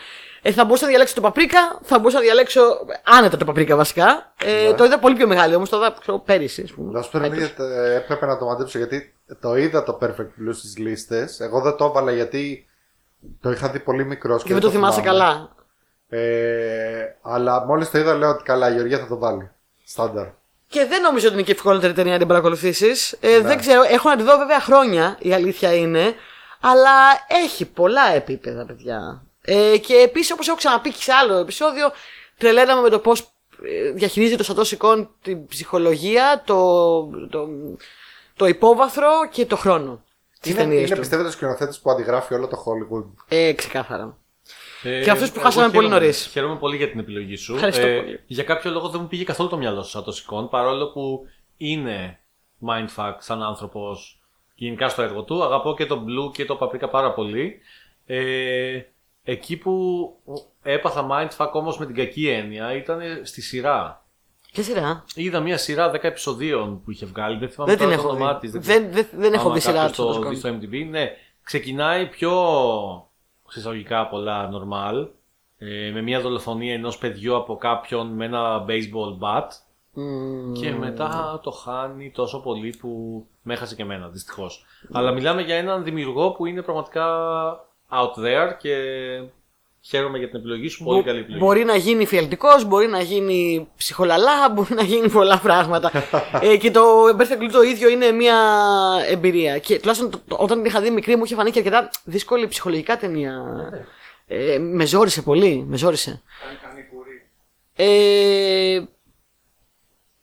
Ε, 0.46 0.52
θα 0.52 0.64
μπορούσα 0.64 0.82
να 0.84 0.88
διαλέξω 0.90 1.14
το 1.14 1.20
Παπρίκα, 1.20 1.78
θα 1.82 1.98
μπορούσα 1.98 2.16
να 2.16 2.22
διαλέξω 2.22 2.60
άνετα 3.04 3.36
το 3.36 3.44
Παπρίκα 3.44 3.76
βασικά. 3.76 4.32
Ε, 4.44 4.66
Ναι. 4.68 4.72
Το 4.74 4.84
είδα 4.84 4.98
πολύ 4.98 5.14
πιο 5.14 5.26
μεγάλο 5.26 5.56
όμως, 5.56 5.68
το 5.68 5.76
είδα 5.76 5.96
ξέρω, 6.00 6.18
πέρυσι. 6.18 6.62
ας 6.62 6.70
πούμε. 6.72 6.92
Να 6.92 7.02
σου 7.02 7.10
πω 7.10 7.18
την 7.18 7.30
Φέτος. 7.32 7.42
αλήθεια, 7.58 7.82
ε, 7.84 7.94
έπρεπε 7.94 8.26
να 8.26 8.38
το 8.38 8.44
μαντέψω 8.44 8.78
γιατί 8.78 9.14
το 9.40 9.56
είδα 9.56 9.82
το 9.82 9.98
Perfect 10.02 10.08
Blue 10.48 10.52
στις 10.54 10.78
λίστες. 10.78 11.40
Εγώ 11.40 11.60
δεν 11.60 11.76
το 11.76 11.84
έβαλα 11.84 12.12
γιατί 12.12 12.68
το 13.40 13.50
είχα 13.50 13.68
δει 13.68 13.78
πολύ 13.80 14.04
μικρός 14.04 14.42
Και 14.42 14.52
δεν 14.52 14.62
το 14.62 14.70
θυμάσαι 14.70 15.00
θυμάμαι. 15.00 15.18
καλά. 15.18 15.48
Ε, 16.08 17.16
αλλά 17.22 17.64
μόλις 17.66 17.90
το 17.90 17.98
είδα 17.98 18.14
λέω 18.14 18.28
ότι 18.30 18.42
καλά 18.42 18.70
η 18.70 18.72
Γεωργία 18.74 18.98
θα 18.98 19.06
το 19.06 19.18
βάλει. 19.18 19.50
Στάνταρ. 19.84 20.26
Και 20.68 20.84
δεν 20.84 21.02
νομίζω 21.02 21.26
ότι 21.26 21.34
είναι 21.34 21.44
και 21.44 21.50
η 21.50 21.54
ευκολότερη 21.54 21.92
ταινία 21.92 22.12
να 22.12 22.18
την 22.18 22.28
παρακολουθήσεις. 22.28 23.12
Ε, 23.20 23.28
Ναι. 23.28 23.38
Δεν 23.48 23.58
ξέρω, 23.58 23.82
έχω 23.82 24.08
να 24.08 24.16
τη 24.16 24.22
δω 24.22 24.36
βέβαια 24.38 24.60
χρόνια, 24.60 25.16
η 25.20 25.32
αλήθεια 25.32 25.74
είναι. 25.74 26.14
Αλλά 26.60 26.90
έχει 27.44 27.64
πολλά 27.64 28.14
επίπεδα, 28.14 28.64
παιδιά. 28.66 29.22
Ε, 29.46 29.78
και 29.78 29.94
επίσης, 29.94 30.30
όπως 30.32 30.48
έχω 30.48 30.56
ξαναπεί 30.56 30.90
και 30.90 31.02
σε 31.02 31.12
άλλο 31.12 31.36
επεισόδιο, 31.36 31.90
τρελαίναμε 32.38 32.80
με 32.80 32.88
το 32.88 32.98
πώς 32.98 33.28
διαχειρίζεται 33.94 34.36
το 34.36 34.44
Σατό 34.44 34.64
Σικόν 34.64 35.10
την 35.22 35.46
ψυχολογία, 35.46 36.42
το, 36.46 37.00
το, 37.30 37.48
το 38.36 38.46
υπόβαθρο 38.46 39.08
και 39.30 39.46
το 39.46 39.56
χρόνο. 39.56 40.02
Της 40.40 40.50
Είναι, 40.52 40.60
ταινίας 40.60 40.84
είναι 40.86 40.94
του. 40.94 41.00
πιστεύετε 41.00 41.28
ο 41.28 41.32
σκηνοθέτης 41.32 41.78
που 41.80 41.90
αντιγράφει 41.90 42.34
όλο 42.34 42.48
το 42.48 42.56
Hollywood; 42.66 43.04
Ε, 43.28 43.52
ξεκάθαρα. 43.52 44.18
Ε, 44.82 45.02
Και 45.02 45.10
αυτούς 45.10 45.28
που 45.28 45.34
εγώ 45.38 45.44
χάσαμε 45.44 45.64
πολύ 45.66 45.76
χαίρομαι- 45.86 46.00
νωρίς. 46.00 46.26
Χαίρομαι 46.32 46.56
πολύ 46.58 46.76
για 46.76 46.90
την 46.90 46.98
επιλογή 46.98 47.36
σου. 47.36 47.52
Ε, 47.52 47.54
Ευχαριστώ 47.54 47.86
πολύ. 47.86 48.20
Για 48.26 48.44
κάποιο 48.44 48.70
λόγο 48.70 48.88
δεν 48.88 49.00
μου 49.00 49.06
πήγε 49.08 49.24
καθόλου 49.24 49.48
το 49.48 49.56
μυαλό 49.56 49.82
σου 49.82 49.90
σαν 49.90 50.04
το 50.04 50.12
σηκών, 50.12 50.48
παρόλο 50.48 50.86
που 50.92 51.26
είναι 51.56 52.18
mindfuck 52.68 53.12
σαν 53.18 53.42
άνθρωπος 53.42 54.20
γενικά 54.54 54.88
στο 54.88 55.02
έργο 55.02 55.22
του. 55.22 55.44
Αγαπώ 55.44 55.74
και 55.74 55.86
τον 55.86 56.04
Blue 56.08 56.32
και 56.32 56.44
το 56.44 56.58
Paprika 56.60 56.90
πάρα 56.90 57.12
πολύ. 57.12 57.60
Ε, 58.06 58.80
Εκεί 59.24 59.56
που 59.56 60.09
έπαθα 60.62 61.06
mindfuck 61.10 61.51
όμως 61.52 61.78
με 61.78 61.86
την 61.86 61.94
κακή 61.94 62.28
έννοια 62.28 62.72
ήταν 62.74 63.01
στη 63.22 63.40
σειρά. 63.42 64.05
Ποια 64.52 64.62
σειρά; 64.62 65.05
Είδα 65.14 65.40
μια 65.40 65.59
σειρά 65.59 65.90
10 65.90 65.94
επεισοδίων 66.05 66.82
που 66.82 66.90
είχε 66.90 67.06
βγάλει. 67.06 67.38
Δεν 67.38 67.48
θυμάμαι 67.51 67.70
Δεν 67.76 67.80
την 67.80 67.88
τώρα 67.90 68.02
το 68.02 68.09
έχω 68.09 68.16
όνομά 68.16 68.38
δει. 68.38 68.51
της, 68.51 68.66
Δεν, 68.66 68.92
δεν, 68.92 69.06
δεν 69.12 69.32
έχω 69.32 69.44
Άμα 69.44 69.55
δει 69.55 69.60
σειρά 69.60 69.74
κάποιος 69.86 69.96
του. 70.16 70.20
το 70.22 70.28
δει 70.28 70.36
στο 70.36 70.48
MTV. 70.48 70.86
Ναι, 70.90 71.10
ξεκινάει 71.42 72.06
πιο 72.06 72.32
συσσαγωγικά 73.48 74.06
πολλά 74.09 74.51
normal. 74.52 75.09
ε, 75.59 75.90
με 75.90 76.02
μια 76.02 76.20
δολοφονία 76.20 76.74
ενός 76.74 76.98
παιδιού 76.98 77.36
από 77.36 77.56
κάποιον 77.56 78.06
με 78.06 78.24
ένα 78.24 78.64
baseball 78.68 79.18
bat. 79.20 79.48
Και 80.60 80.70
μετά 80.72 81.40
το 81.42 81.51
χάνει 81.51 82.10
τόσο 82.10 82.40
πολύ 82.40 82.74
που 82.80 83.26
με 83.42 83.52
έχασε 83.55 83.74
και 83.74 83.82
εμένα, 83.82 84.09
δυστυχώς. 84.09 84.64
Αλλά 84.92 85.12
μιλάμε 85.12 85.42
για 85.42 85.55
έναν 85.56 85.84
δημιουργό 85.84 86.30
που 86.30 86.46
είναι 86.46 86.62
πραγματικά 86.62 87.06
out 87.94 88.24
there 88.24 88.52
και 88.58 88.74
χαίρομαι 89.80 90.18
για 90.18 90.28
την 90.28 90.38
επιλογή 90.38 90.68
σου. 90.68 90.84
Πολύ 90.84 91.02
καλή 91.02 91.18
επιλογή. 91.18 91.44
Μπορεί 91.44 91.64
να 91.64 91.76
γίνει 91.76 92.06
φιαλτικό, 92.06 92.48
μπορεί 92.66 92.86
να 92.86 93.00
γίνει 93.00 93.68
ψυχολαλά, 93.76 94.48
μπορεί 94.52 94.74
να 94.74 94.82
γίνει 94.82 95.10
πολλά 95.10 95.38
πράγματα. 95.38 95.90
ε, 96.42 96.56
και 96.56 96.70
το 96.70 97.04
Perfect 97.18 97.42
Blue 97.42 97.50
το 97.52 97.62
ίδιο 97.62 97.88
είναι 97.88 98.10
μια 98.10 98.36
εμπειρία. 99.08 99.58
Και 99.58 99.78
τουλάχιστον 99.78 100.10
το- 100.10 100.20
το- 100.28 100.36
όταν 100.40 100.56
την 100.56 100.66
είχα 100.66 100.80
δει 100.80 100.90
μικρή 100.90 101.16
μου 101.16 101.24
είχε 101.24 101.34
φανεί 101.34 101.50
και 101.50 101.58
αρκετά 101.58 101.90
δύσκολη 102.04 102.46
ψυχολογικά 102.48 102.96
ταινία. 102.96 103.42
Ε, 104.26 104.58
με 104.58 104.86
ζόρισε 104.86 105.22
πολύ, 105.22 105.64
με 105.68 105.76
ζόρισε. 105.76 106.22
Κάνει 106.44 106.58
κάνει 106.62 106.88
κουρί. 106.88 107.30
Ε, 107.76 108.82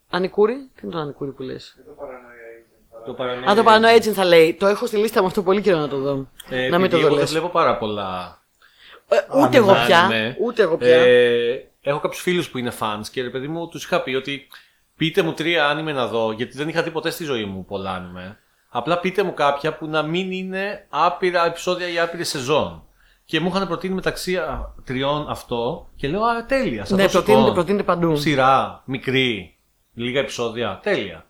Ανικούρη, 0.10 0.54
τι 0.76 0.82
είναι 0.84 0.92
το 0.92 0.98
Ανικούρη 1.00 1.32
που 1.32 1.42
λες; 1.44 1.74
Δεν 1.78 1.86
το 1.86 1.92
παρανοία 1.92 2.26
agent. 2.26 2.41
Το 3.06 3.14
παρανοεί- 3.14 3.50
Α, 3.50 3.56
το 3.56 3.64
Paranoia 3.66 4.00
Agent 4.02 4.12
θα 4.14 4.26
λέει. 4.26 4.54
Το 4.54 4.68
έχω 4.68 4.86
στη 4.86 4.98
λίστα 4.98 5.22
μου 5.22 5.28
αυτό 5.28 5.44
πολύ 5.44 5.62
καιρό 5.62 5.78
να 5.78 5.88
το 5.88 5.98
δω. 5.98 6.28
Ε, 6.50 6.68
να 6.70 6.80
μην 6.80 6.90
το 6.90 6.96
επειδή 6.96 6.96
δω 6.96 6.98
εγώ 7.00 7.10
δεν 7.10 7.18
λες. 7.20 7.30
βλέπω 7.32 7.48
πάρα 7.48 7.78
πολλά. 7.78 8.40
Ε, 9.08 9.18
ούτε 9.44 9.58
εγώ 9.58 9.72
anime. 9.72 9.86
πια. 9.86 10.36
Ούτε 10.42 10.62
εγώ 10.62 10.78
πια. 10.78 10.88
Ε, 10.96 11.70
έχω 11.82 12.00
κάποιους 12.00 12.22
φίλους 12.22 12.50
που 12.50 12.58
είναι 12.58 12.72
fans 12.80 13.02
και 13.12 13.22
ρε 13.22 13.30
παιδί 13.30 13.48
μου 13.48 13.68
τους 13.68 13.84
είχα 13.84 14.02
πει 14.02 14.16
ότι 14.16 14.48
πείτε 14.98 15.22
μου 15.22 15.34
τρία 15.34 15.68
άνιμε 15.68 15.92
να 15.92 16.08
δω, 16.08 16.32
γιατί 16.32 16.58
δεν 16.58 16.70
είχα 16.70 16.84
δει 16.84 16.90
ποτέ 16.92 17.10
στη 17.10 17.24
ζωή 17.24 17.46
μου 17.46 17.66
πολλά 17.66 17.92
άνιμε. 17.92 18.40
Απλά 18.70 19.00
πείτε 19.00 19.24
μου 19.24 19.34
κάποια 19.34 19.74
που 19.78 19.88
να 19.88 20.02
μην 20.02 20.32
είναι 20.32 20.86
άπειρα 20.90 21.46
επεισόδια 21.46 21.90
ή 21.90 22.00
άπειρη 22.00 22.24
σεζόν. 22.24 22.84
Και 23.26 23.40
μου 23.40 23.52
είχαν 23.54 23.68
προτείνει 23.68 23.94
μεταξύ 23.94 24.38
α, 24.38 24.74
τριών 24.84 25.26
αυτό 25.30 25.90
και 25.96 26.08
λέω 26.08 26.24
Α, 26.24 26.46
τέλεια. 26.46 26.86
σαν 26.86 26.98
ναι, 26.98 27.04
τόσο 27.04 27.18
προτείνεται, 27.18 27.46
τον. 27.46 27.54
προτείνεται 27.54 27.84
παντού. 27.84 28.16
Σειρά, 28.16 28.82
μικρή, 28.86 29.58
λίγα 29.94 30.20
επεισόδια. 30.20 30.80
Τέλεια. 30.84 31.26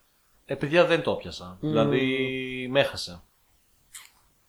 Ε, 0.52 0.56
παιδιά 0.56 0.86
δεν 0.86 1.02
το 1.02 1.14
πιάσα. 1.14 1.58
Δηλαδή 1.60 2.08
με 2.72 2.80
έχασε. 2.80 3.22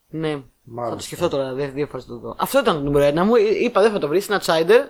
Ναι. 0.09 0.31
Θα 0.31 0.43
Μάλιστα. 0.65 0.97
το 0.97 1.03
σκεφτώ 1.03 1.29
τώρα, 1.29 1.53
δε- 1.53 1.66
δύο 1.66 1.87
φορές 1.87 2.07
το 2.07 2.19
δω. 2.19 2.35
Αυτό 2.39 2.59
ήταν 2.59 2.74
το 2.74 2.81
νούμερο 2.83 3.05
ένα 3.05 3.24
μου. 3.24 3.35
Εί- 3.37 3.61
Είπα 3.62 3.81
δεν 3.81 3.93
θα 3.93 3.99
το 3.99 4.09
βρει, 4.09 4.23
είναι 4.29 4.39
outsider. 4.41 4.89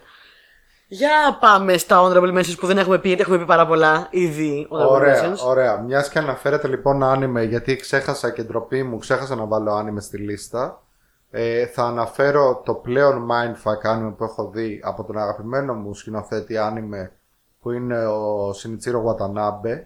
Για 0.88 1.38
πάμε 1.40 1.76
στα 1.76 2.00
honorable 2.02 2.38
mentions 2.38 2.58
που 2.58 2.66
δεν 2.66 2.78
έχουμε 2.78 2.98
πει, 2.98 3.06
γιατί 3.08 3.22
έχουμε 3.22 3.38
πει 3.38 3.44
πάρα 3.44 3.66
πολλά 3.66 4.08
ήδη. 4.10 4.68
honorable 4.70 4.88
Ωραία, 4.90 5.32
mentions. 5.32 5.46
ωραία. 5.46 5.78
Μιας 5.78 6.08
και 6.08 6.18
αναφέρετε 6.18 6.68
λοιπόν 6.68 7.02
άνιμε, 7.02 7.42
γιατί 7.42 7.76
ξέχασα 7.76 8.30
και 8.30 8.42
ντροπή 8.42 8.82
μου, 8.82 8.98
ξέχασα 8.98 9.34
να 9.34 9.44
βάλω 9.46 9.72
άνιμε 9.72 10.00
στη 10.00 10.16
λίστα. 10.18 10.82
Ε, 11.30 11.66
θα 11.66 11.84
αναφέρω 11.84 12.62
το 12.64 12.74
πλέον 12.74 13.28
mindfuck 13.30 13.80
άνιμε 13.82 14.10
που 14.10 14.24
έχω 14.24 14.50
δει 14.50 14.80
από 14.84 15.04
τον 15.04 15.18
αγαπημένο 15.18 15.74
μου 15.74 15.94
σκηνοθέτη 15.94 16.56
άνιμε 16.56 17.12
που 17.60 17.70
είναι 17.70 18.06
ο 18.06 18.52
Σινιτσίρο 18.52 19.04
Watanabe 19.06 19.84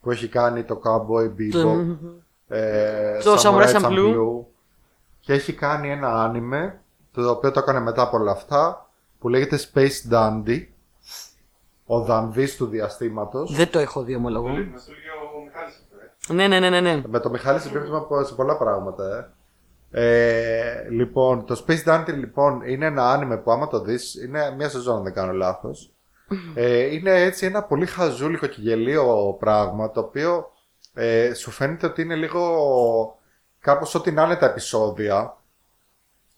που 0.00 0.10
έχει 0.10 0.28
κάνει 0.28 0.62
το 0.64 0.80
Cowboy 0.84 1.24
Bebop 1.24 1.96
ε, 2.48 3.18
Το 3.22 3.34
Samurai 3.34 3.66
Samurai 3.66 3.72
Champloo. 3.72 3.82
Champloo 3.82 4.44
και 5.20 5.32
έχει 5.32 5.52
κάνει 5.52 5.90
ένα 5.90 6.22
άνιμε 6.24 6.80
το 7.12 7.30
οποίο 7.30 7.50
το 7.50 7.58
έκανε 7.60 7.80
μετά 7.80 8.02
από 8.02 8.16
όλα 8.16 8.30
αυτά 8.32 8.90
που 9.18 9.28
λέγεται 9.28 9.58
Space 9.72 10.12
Dandy 10.12 10.64
ο 11.86 12.00
Δανδύς 12.00 12.56
του 12.56 12.66
διαστήματος 12.66 13.54
Δεν 13.54 13.70
το 13.70 13.78
έχω 13.78 14.02
δει, 14.02 14.14
ομολογώ. 14.14 14.48
Μας 14.48 14.84
το 14.84 14.92
λέγει 14.92 15.08
ο 15.38 15.44
Μιχάλης 15.44 15.74
αυτό, 15.74 15.96
ε. 16.32 16.34
Ναι, 16.34 16.48
ναι, 16.48 16.60
ναι, 16.60 16.80
ναι. 16.80 16.94
ναι. 16.94 17.02
Με 17.08 17.20
το 17.20 17.30
Μιχάλης 17.30 17.62
συμπίπτουμε 17.62 17.96
από- 17.96 18.24
σε 18.24 18.34
πολλά 18.34 18.56
πράγματα, 18.56 19.16
ε. 19.16 19.30
Ε, 19.92 20.88
λοιπόν, 20.90 21.44
το 21.44 21.64
Space 21.66 21.84
Dandy 21.84 22.12
λοιπόν 22.14 22.62
είναι 22.62 22.86
ένα 22.86 23.10
άνιμε 23.12 23.36
που 23.36 23.50
άμα 23.50 23.66
το 23.68 23.80
δεις, 23.80 24.14
είναι 24.14 24.54
μια 24.56 24.68
σεζόν 24.68 24.96
αν 24.96 25.02
δεν 25.02 25.12
κάνω 25.12 25.32
λάθος. 25.32 25.92
Ε, 26.54 26.94
είναι 26.94 27.22
έτσι 27.22 27.46
ένα 27.46 27.62
πολύ 27.62 27.86
χαζούλικο 27.86 28.46
και 28.46 28.60
γελίο 28.60 29.36
πράγμα 29.38 29.90
το 29.90 30.00
οποίο 30.00 30.52
ε, 30.94 31.34
σου 31.34 31.50
φαίνεται 31.50 31.86
ότι 31.86 32.02
είναι 32.02 32.14
λίγο 32.14 33.18
κάπως 33.60 33.94
ό,τι 33.94 34.12
να 34.12 34.22
είναι 34.22 34.36
τα 34.36 34.46
επεισόδια. 34.46 35.34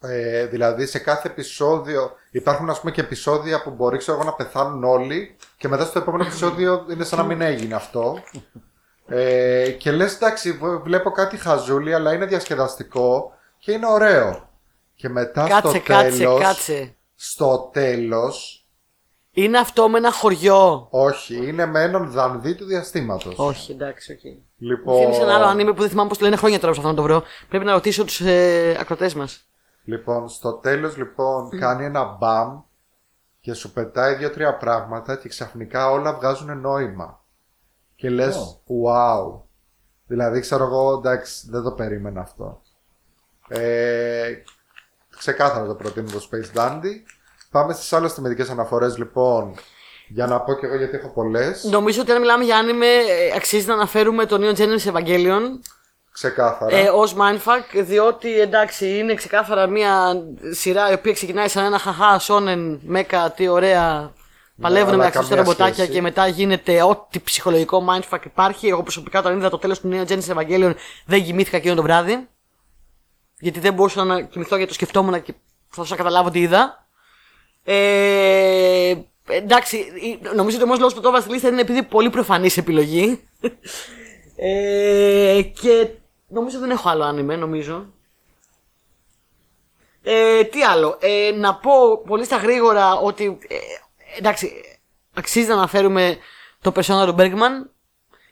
Ε, 0.05 0.47
δηλαδή 0.47 0.87
σε 0.87 0.99
κάθε 0.99 1.29
επεισόδιο 1.29 2.13
υπάρχουν 2.31 2.71
ας 2.71 2.81
πούμε 2.81 2.93
και 2.93 3.01
επεισόδια 3.01 3.63
που 3.63 3.71
μπορεί 3.71 3.99
ξέρω 3.99 4.17
εγώ 4.17 4.27
να 4.27 4.33
πεθάνουν 4.35 4.85
όλοι 4.85 5.37
και 5.57 5.69
μετά 5.69 5.85
στο 5.85 5.99
επόμενο 5.99 6.25
επεισόδιο 6.25 6.87
είναι 6.91 7.05
σαν 7.05 7.19
να 7.19 7.25
μην 7.25 7.41
έγινε 7.41 7.75
αυτό. 7.75 8.23
Ε, 9.07 9.71
και 9.71 9.91
λες 9.93 10.15
εντάξει 10.15 10.53
β- 10.53 10.83
βλέπω 10.83 11.11
κάτι 11.11 11.37
χαζούλι 11.37 11.95
αλλά 11.95 12.13
είναι 12.13 12.27
διασκεδαστικό 12.27 13.33
και 13.59 13.73
είναι 13.73 13.87
ωραίο. 13.87 14.49
Και 14.95 15.09
μετά 15.09 15.49
Κάτσε, 15.49 15.69
στο 15.71 15.81
κάτσε, 15.85 16.17
τέλος, 16.19 16.41
κάτσε. 16.41 16.95
στο 17.15 17.71
τέλος, 17.73 18.62
Είναι 19.35 19.59
αυτό 19.59 19.89
με 19.89 19.99
ένα 19.99 20.13
χωριό. 20.13 20.87
όχι, 20.91 21.49
είναι 21.49 21.67
με 21.67 21.83
έναν 21.83 22.11
δανδύ 22.11 22.55
του 22.55 22.65
διαστήματος. 22.65 23.35
Όχι, 23.39 23.73
εντάξει, 23.73 24.13
οκ. 24.13 24.19
Okay. 24.19 24.43
Λοιπόν, 24.59 25.01
Θυμίζει 25.01 25.21
ένα 25.21 25.35
άλλο 25.35 25.45
ανήμε 25.45 25.73
που 25.73 25.81
δεν 25.81 25.89
θυμάμαι 25.89 26.09
πώς 26.09 26.19
το 26.19 26.25
λένε 26.25 26.37
χρόνια 26.37 26.59
τώρα 26.59 26.73
προσπαθώ 26.73 26.95
να 26.95 27.03
το 27.03 27.09
βρω. 27.09 27.23
Πρέπει 27.49 27.65
να 27.65 27.73
ρωτήσω 27.73 28.05
τους 28.05 28.21
ε, 28.21 28.77
ακροτές 28.81 29.15
μας. 29.15 29.47
Λοιπόν, 29.85 30.29
στο 30.29 30.53
τέλος 30.53 30.97
λοιπόν 30.97 31.59
κάνει 31.59 31.85
ένα 31.85 32.05
μπαμ 32.05 32.61
και 33.41 33.53
σου 33.53 33.73
πετάει 33.73 34.15
δύο-τρία 34.15 34.57
πράγματα 34.57 35.17
και 35.17 35.29
ξαφνικά 35.29 35.91
όλα 35.91 36.15
βγάζουν 36.15 36.61
νόημα. 36.61 37.25
Και 37.95 38.11
λες, 38.11 38.63
wow. 38.67 39.41
Δηλαδή, 40.07 40.41
ξέρω 40.41 40.65
εγώ, 40.65 40.93
εντάξει, 40.93 41.51
δεν 41.51 41.63
το 41.63 41.73
περίμενα 41.73 42.21
αυτό. 42.21 42.61
Ε, 43.49 44.33
ξεκάθαρα 45.17 45.67
το 45.67 45.75
προτείνω 45.75 46.11
το 46.11 46.29
Space 46.31 46.59
Dandy. 46.59 46.93
Πάμε 47.53 47.73
στις 47.73 47.93
άλλες 47.93 48.13
θεμετικές 48.13 48.51
αναφορές 48.51 48.99
λοιπόν, 48.99 49.55
για 50.09 50.27
να 50.27 50.41
πω 50.41 50.55
και 50.55 50.67
εγώ 50.67 50.77
γιατί 50.77 50.97
έχω 50.97 51.09
πολλές. 51.09 51.65
Νομίζω 51.65 52.01
ότι 52.01 52.13
αν 52.13 52.21
μιλάμε 52.21 52.45
για 52.45 52.57
άνιμε, 52.57 52.87
ε, 52.87 53.33
αξίζει 53.37 53.67
να 53.67 53.75
αναφέρουμε 53.75 54.27
το 54.27 54.39
Neon 54.41 54.57
Genesis 54.57 54.93
Evangelion 54.93 55.43
Ξεκάθαρα. 56.13 56.77
ε, 56.77 56.89
ως 56.89 57.15
mindfuck, 57.19 57.83
διότι 57.85 58.41
εντάξει 58.41 58.99
είναι 58.99 59.15
ξεκάθαρα 59.15 59.67
μια 59.67 60.15
σειρά 60.51 60.91
η 60.91 60.95
οποία 60.95 61.13
ξεκινάει 61.13 61.49
σαν 61.49 61.65
ένα 61.65 61.79
χαχά 61.79 62.19
σόνεν 62.19 62.81
μέκα, 62.85 63.31
τι 63.31 63.49
ωραία. 63.49 64.13
Παλεύουν 64.61 64.89
αλλά 64.89 64.97
μεταξύ 64.97 65.19
τους 65.19 65.29
καμία 65.29 65.45
ρομποτάκια 65.45 65.75
σχέση. 65.75 65.91
και 65.91 66.01
μετά 66.01 66.27
γίνεται 66.27 66.83
ό,τι 66.83 67.21
ψυχολογικό 67.21 67.85
mindfuck 67.89 68.25
υπάρχει. 68.25 68.69
Εγώ 68.69 68.83
προσωπικά 68.83 69.19
όταν 69.19 69.39
είδα 69.39 69.49
το 69.49 69.59
τέλος 69.59 69.81
του 69.81 69.91
Neon 69.93 70.07
Genesis 70.13 70.37
Evangelion 70.37 70.75
δεν 71.07 71.25
κοιμήθηκα 71.25 71.57
εκείνο 71.57 71.75
το 71.75 71.83
βράδυ. 71.83 72.29
Γιατί 73.39 73.61
δεν 73.61 73.75
μπορούσα 73.75 74.05
να 74.05 74.21
κοιμηθώ 74.21 74.57
γιατί 74.57 74.69
το 74.71 74.75
σκεφτόμουν 74.75 75.23
και 75.23 75.35
θα 75.69 75.85
να 75.89 75.97
καταλάβω 75.97 76.31
τι 76.31 76.41
είδα. 76.41 76.82
Ε, 77.65 78.95
εντάξει, 79.27 79.77
η- 79.77 80.19
νομίζω 80.35 80.57
ότι 80.57 80.65
ο 80.65 80.67
μόνος 80.67 80.79
λόγος 80.79 80.95
που 80.95 81.01
το 81.01 81.09
έβαλα 81.09 81.23
στη 81.23 81.33
λίστα 81.33 81.49
είναι 81.49 81.61
επειδή 81.61 81.83
πολύ 81.83 82.11
προφανής 82.11 82.57
επιλογή. 82.57 83.29
ε, 84.37 85.43
και 85.61 85.89
νομίζω 86.29 86.59
δεν 86.59 86.71
έχω 86.71 86.89
άλλο 86.89 87.05
άνιμε, 87.05 87.37
νομίζω. 87.37 87.87
Ε, 90.03 90.45
τι 90.45 90.63
άλλο, 90.63 90.99
ε, 91.01 91.31
να 91.35 91.55
πω 91.55 91.99
πολύ 92.07 92.25
στα 92.25 92.37
γρήγορα 92.37 92.95
ότι 92.95 93.39
ε, 93.49 93.57
εντάξει, 94.19 94.53
αξίζει 95.15 95.47
να 95.49 95.55
αναφέρουμε 95.55 96.17
το 96.61 96.73
persona 96.77 97.07
του 97.07 97.15
Bergman 97.19 97.71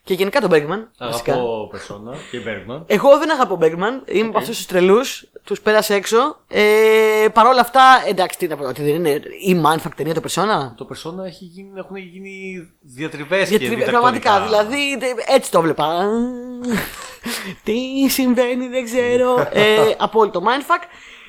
και 0.03 0.13
γενικά 0.13 0.41
τον 0.41 0.49
Bergman. 0.53 0.87
βασικά. 0.99 1.33
Αγαπώ 1.33 1.71
Persona 1.73 2.15
και 2.31 2.39
Bergman. 2.45 2.83
Εγώ 2.87 3.17
δεν 3.17 3.31
αγαπώ 3.31 3.57
Bergman. 3.61 4.09
Είμαι 4.11 4.27
από 4.27 4.37
αυτούς 4.37 4.55
τους 4.57 4.65
τρελούς. 4.65 5.25
Τους 5.43 5.61
πέρασε 5.61 5.93
έξω. 5.95 6.37
Ε, 6.47 7.27
Παρ' 7.33 7.47
όλα 7.47 7.61
αυτά, 7.61 7.81
εντάξει, 8.07 8.37
τι 8.37 8.47
να 8.47 8.55
πω, 8.57 8.63
ότι 8.67 8.81
δεν 8.83 8.93
είναι 8.95 9.09
η 9.45 9.61
Mindfuck 9.65 9.91
ταινία 9.95 10.13
το 10.13 10.21
Persona. 10.27 10.71
Το 10.75 10.87
Persona 10.93 11.25
έχει 11.25 11.45
γίνει, 11.45 11.69
έχουν 11.77 11.95
γίνει 11.95 12.67
διατριβές 12.81 13.49
Γιατί 13.49 13.69
και 13.75 13.83
πραγματικά, 13.83 14.41
διδακτορικά. 14.41 14.63
δηλαδή 14.69 14.97
δε- 14.97 15.33
έτσι 15.35 15.51
το 15.51 15.61
βλέπα. 15.61 16.05
Τι 17.63 18.09
συμβαίνει, 18.09 18.67
δεν 18.67 18.83
ξέρω. 18.85 19.47
ε, 19.51 19.77
απόλυτο 19.97 20.41
Mindfuck. 20.45 20.83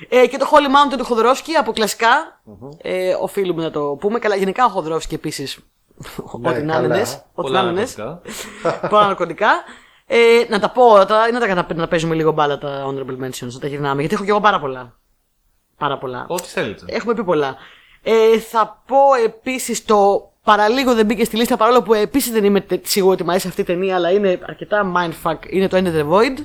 Ε, 0.09 0.27
και 0.27 0.37
το 0.39 0.47
Holy 0.53 0.93
Mountain 0.95 0.99
του 0.99 1.05
Χοδρόφσκι 1.05 1.55
από 1.55 1.73
κλασικά. 1.73 2.41
Ε, 2.83 3.17
οφείλουμε 3.21 3.63
να 3.63 3.71
το 3.71 3.97
πούμε. 4.01 4.19
Καλά, 4.19 4.37
γενικά 4.37 4.65
ο 4.65 4.69
Χοδρόφσκι 4.69 5.15
επίσης. 5.15 5.59
Ναι, 6.41 6.49
Ό,τι 6.51 6.63
να 6.63 6.73
καλά. 6.73 6.85
είναι. 6.87 7.01
Ό,τι 7.03 7.19
Πολλά 7.35 7.63
να 7.63 7.71
είναι. 7.71 7.81
ναρκωτικά. 7.97 8.21
Πολλά 8.91 9.07
ναρκωτικά. 9.07 9.49
Ε, 10.07 10.19
να 10.49 10.59
τα 10.61 10.71
πω 10.71 10.83
τώρα 11.07 11.29
ή 11.29 11.33
να 11.33 11.41
τα, 11.41 11.47
κατα- 11.47 11.75
να 11.75 11.89
παίζουμε 11.89 12.15
λίγο 12.15 12.33
μπάλα 12.33 12.59
τα 12.59 12.87
honorable 12.87 13.25
mentions, 13.25 13.49
να 13.53 13.59
τα 13.59 13.67
γυρνάμε. 13.67 14.01
Γιατί 14.01 14.15
έχω 14.15 14.25
και 14.25 14.31
εγώ 14.31 14.41
πάρα 14.41 14.61
πολλά. 14.61 14.97
Πάρα 15.79 15.99
πολλά. 15.99 16.25
Ό,τι 16.29 16.47
θέλετε. 16.49 16.85
Έχουμε 16.89 17.15
πει 17.15 17.25
πολλά. 17.25 17.57
Ε, 18.03 18.39
θα 18.39 18.83
πω 18.87 18.97
επίσης 19.25 19.85
το 19.85 20.31
παραλίγο 20.45 20.95
δεν 20.95 21.07
μπήκε 21.07 21.25
στη 21.25 21.37
λίστα 21.37 21.57
παρόλο 21.57 21.83
που 21.83 21.95
επίσης 21.95 22.33
δεν 22.33 22.45
είμαι 22.45 22.61
τε- 22.61 22.87
σίγουρο 22.87 23.13
ότι 23.13 23.25
μου 23.25 23.31
αρέσει 23.31 23.49
αυτή 23.49 23.61
η 23.61 23.65
ταινία, 23.65 23.95
αλλά 23.95 24.11
είναι 24.11 24.39
αρκετά 24.49 24.93
mindfuck. 24.97 25.37
Είναι 25.51 25.69
το 25.69 25.77
End 25.77 25.87
of 25.87 25.95
the 26.01 26.11
Void. 26.13 26.45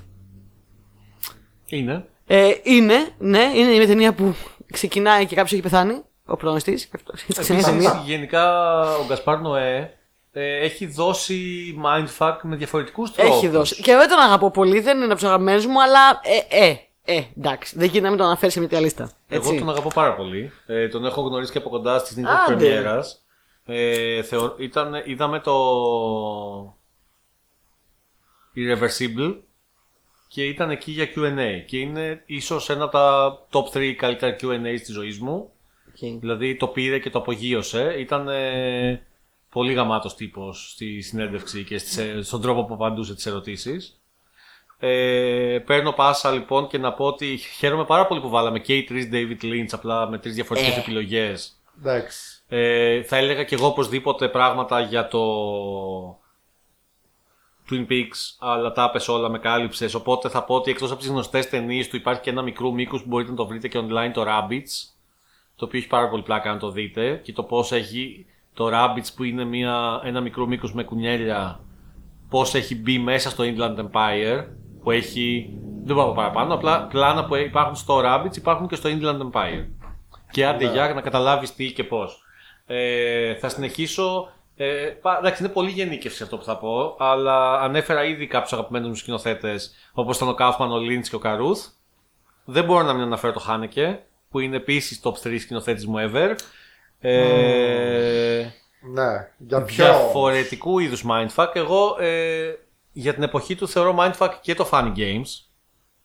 Είναι. 1.65 2.05
Ε, 2.27 2.51
είναι, 2.63 3.07
ναι, 3.17 3.51
είναι 3.55 3.71
μια 3.77 3.87
ταινία 3.87 4.13
που 4.13 4.35
ξεκινάει 4.71 5.25
και 5.25 5.35
κάποιος 5.35 5.51
έχει 5.53 5.61
πεθάνει. 5.61 6.01
Ο 6.27 6.35
πρωταγωνιστή. 6.35 6.89
Επίσης, 7.37 7.91
γενικά 8.05 8.81
ο 8.97 9.05
Γκασπάρ 9.05 9.39
Νοέ 9.39 9.97
ε, 10.31 10.57
έχει 10.57 10.85
δώσει 10.85 11.41
mindfuck 11.85 12.37
με 12.41 12.55
διαφορετικούς 12.55 13.11
τρόπους. 13.11 13.35
Έχει 13.35 13.47
δώσει. 13.47 13.81
Και 13.81 13.95
δεν 13.95 14.09
τον 14.09 14.19
αγαπώ 14.19 14.51
πολύ, 14.51 14.79
δεν 14.79 14.95
είναι 14.95 15.05
από 15.05 15.15
τους 15.15 15.23
αγαπημένους 15.23 15.65
μου, 15.65 15.81
αλλά 15.81 16.19
ε, 16.49 16.65
ε, 16.65 16.75
ε, 17.09 17.23
εντάξει. 17.37 17.77
Δεν 17.77 17.85
γίνεται 17.85 18.03
να 18.03 18.09
μην 18.09 18.17
τον 18.17 18.27
αναφέρεις 18.27 18.53
σε 18.53 18.59
μια 18.59 18.67
τέτοια 18.67 18.83
λίστα. 18.83 19.11
Εγώ 19.27 19.49
Έτσι. 19.49 19.59
τον 19.59 19.69
αγαπώ 19.69 19.89
πάρα 19.93 20.15
πολύ. 20.15 20.51
Ε, 20.65 20.87
τον 20.87 21.05
έχω 21.05 21.21
γνωρίσει 21.21 21.51
και 21.51 21.57
από 21.57 21.69
κοντά 21.69 21.99
στις 21.99 22.15
νύχτες 22.15 22.35
Άντε. 22.35 22.55
πρεμιέρας. 22.55 23.25
Ε, 23.65 24.23
θεω... 24.23 24.55
ήταν, 24.57 25.01
είδαμε 25.05 25.39
το 25.39 25.55
Irreversible 28.55 29.35
και 30.27 30.45
ήταν 30.45 30.69
εκεί 30.69 30.91
για 30.91 31.07
Q&A 31.15 31.65
και 31.65 31.77
είναι 31.77 32.23
ίσως 32.25 32.69
ένα 32.69 32.83
από 32.83 32.91
τα 32.91 33.37
top 33.51 33.77
3 33.77 33.91
καλύτερα 33.91 34.35
Q&A 34.41 34.79
της 34.79 34.91
ζωής 34.93 35.19
μου. 35.19 35.51
Οκ. 36.03 36.19
Δηλαδή 36.19 36.55
το 36.55 36.67
πήρε 36.67 36.99
και 36.99 37.09
το 37.09 37.19
απογείωσε. 37.19 37.95
Ήταν 37.99 38.27
ε, 38.27 39.01
πολύ 39.49 39.73
γαμάτος 39.73 40.15
τύπος 40.15 40.71
στη 40.71 41.01
συνέντευξη 41.01 41.63
και 41.63 41.77
στις, 41.77 41.97
ε, 41.97 42.21
στον 42.21 42.41
τρόπο 42.41 42.65
που 42.65 42.73
απαντούσε 42.73 43.15
τις 43.15 43.25
ερωτήσεις. 43.25 44.01
Ε, 44.79 45.59
παίρνω 45.65 45.91
πάσα 45.91 46.31
λοιπόν 46.31 46.67
και 46.67 46.77
να 46.77 46.93
πω 46.93 47.05
ότι 47.05 47.37
χαίρομαι 47.57 47.85
πάρα 47.85 48.07
πολύ 48.07 48.21
που 48.21 48.29
βάλαμε 48.29 48.59
και 48.59 48.75
οι 48.75 48.83
τρεις 48.83 49.09
David 49.11 49.43
Lynch 49.43 49.67
απλά 49.71 50.09
με 50.09 50.17
τρεις 50.17 50.35
διαφορετικές 50.35 50.75
Ε. 50.75 50.79
επιλογές. 50.79 51.61
Εντάξει. 51.79 52.41
Ε, 52.47 53.03
θα 53.03 53.17
έλεγα 53.17 53.43
και 53.43 53.55
εγώ 53.55 53.67
οπωσδήποτε 53.67 54.29
πράγματα 54.29 54.79
για 54.79 55.07
το 55.07 55.21
Twin 57.69 57.87
Peaks, 57.89 58.35
αλλά 58.39 58.71
τα 58.71 58.83
έπες 58.83 59.07
όλα, 59.07 59.29
με 59.29 59.39
κάλυψες. 59.39 59.93
Οπότε 59.93 60.29
θα 60.29 60.43
πω 60.43 60.55
ότι 60.55 60.71
εκτός 60.71 60.91
από 60.91 60.99
τις 60.99 61.09
γνωστές 61.09 61.49
ταινίες 61.49 61.87
του 61.87 61.95
υπάρχει 61.95 62.21
και 62.21 62.29
ένα 62.29 62.41
μικρό 62.41 62.71
μήκος 62.71 63.01
που 63.01 63.07
μπορείτε 63.07 63.29
να 63.29 63.35
το 63.35 63.45
βρείτε 63.47 63.67
και 63.67 63.79
online, 63.79 64.11
το 64.13 64.25
Rabbits, 64.27 64.96
το 65.57 65.65
οποίο 65.65 65.79
έχει 65.79 65.87
πάρα 65.87 66.09
πολύ 66.09 66.23
πλάκα 66.23 66.53
να 66.53 66.59
το 66.59 66.71
δείτε 66.71 67.19
και 67.23 67.33
το 67.33 67.43
πώς 67.43 67.71
έχει 67.71 68.25
το 68.53 68.69
Rabbits 68.73 69.07
που 69.15 69.23
είναι 69.23 69.43
μια, 69.43 70.01
ένα 70.03 70.21
μικρό 70.21 70.45
μήκος 70.45 70.73
με 70.73 70.83
κουνιέλια, 70.83 71.59
πώς 72.29 72.53
έχει 72.53 72.75
μπει 72.75 72.99
μέσα 72.99 73.29
στο 73.29 73.43
Inland 73.47 73.77
Empire, 73.77 74.45
που 74.83 74.91
έχει, 74.91 75.53
δεν 75.83 75.95
πάω 75.95 76.11
παραπάνω, 76.11 76.53
απλά 76.53 76.87
πλάνα 76.87 77.25
που 77.25 77.35
υπάρχουν 77.35 77.75
στο 77.75 78.01
Rabbits 78.05 78.37
υπάρχουν 78.37 78.67
και 78.67 78.75
στο 78.75 78.89
Inland 78.93 79.31
Empire. 79.31 79.65
Και 80.31 80.45
άντε 80.45 80.71
για 80.71 80.93
να 80.93 81.01
καταλάβεις 81.01 81.55
τι 81.55 81.71
και 81.71 81.83
πώς. 81.83 82.21
Ε, 82.65 83.35
θα 83.35 83.49
συνεχίσω. 83.49 84.31
Ε, 84.55 84.65
πα- 85.01 85.17
εντάξει, 85.17 85.43
είναι 85.43 85.51
πολύ 85.51 85.69
γενίκευση 85.69 86.23
αυτό 86.23 86.37
που 86.37 86.43
θα 86.43 86.57
πω, 86.57 86.95
αλλά 86.99 87.61
ανέφερα 87.61 88.03
ήδη 88.03 88.27
κάποιους 88.27 88.53
αγαπημένους 88.53 88.87
μου 88.87 88.95
σκηνοθέτες, 88.95 89.71
όπως 89.93 90.15
ήταν 90.15 90.27
ο 90.27 90.33
Κάφμαν, 90.33 90.71
ο 90.71 90.77
Λίντ 90.77 91.05
και 91.09 91.15
ο 91.15 91.19
Καρούθ. 91.19 91.65
Δεν 92.45 92.63
μπορώ 92.63 92.83
να 92.83 92.93
μην 92.93 93.01
αναφέρω 93.01 93.33
το 93.33 93.39
Χάνεκε, 93.39 93.99
που 94.29 94.39
είναι 94.39 94.55
επίσης 94.55 94.99
top 95.03 95.13
3 95.27 95.39
σκηνοθέτης 95.39 95.85
μου 95.85 95.95
ever. 95.97 96.35
Ε, 96.99 98.45
Ναι. 98.93 99.31
Για 99.37 99.61
ποιο; 99.61 99.85
διαφορετικού 99.85 100.79
είδους 100.79 101.03
mindfuck. 101.09 101.47
Εγώ 101.53 101.97
ε, 101.99 102.53
για 102.91 103.13
την 103.13 103.23
εποχή 103.23 103.55
του 103.55 103.67
θεωρώ 103.67 103.95
mindfuck 103.99 104.31
και 104.41 104.53
το 104.55 104.69
funny 104.71 104.91
games. 104.97 105.25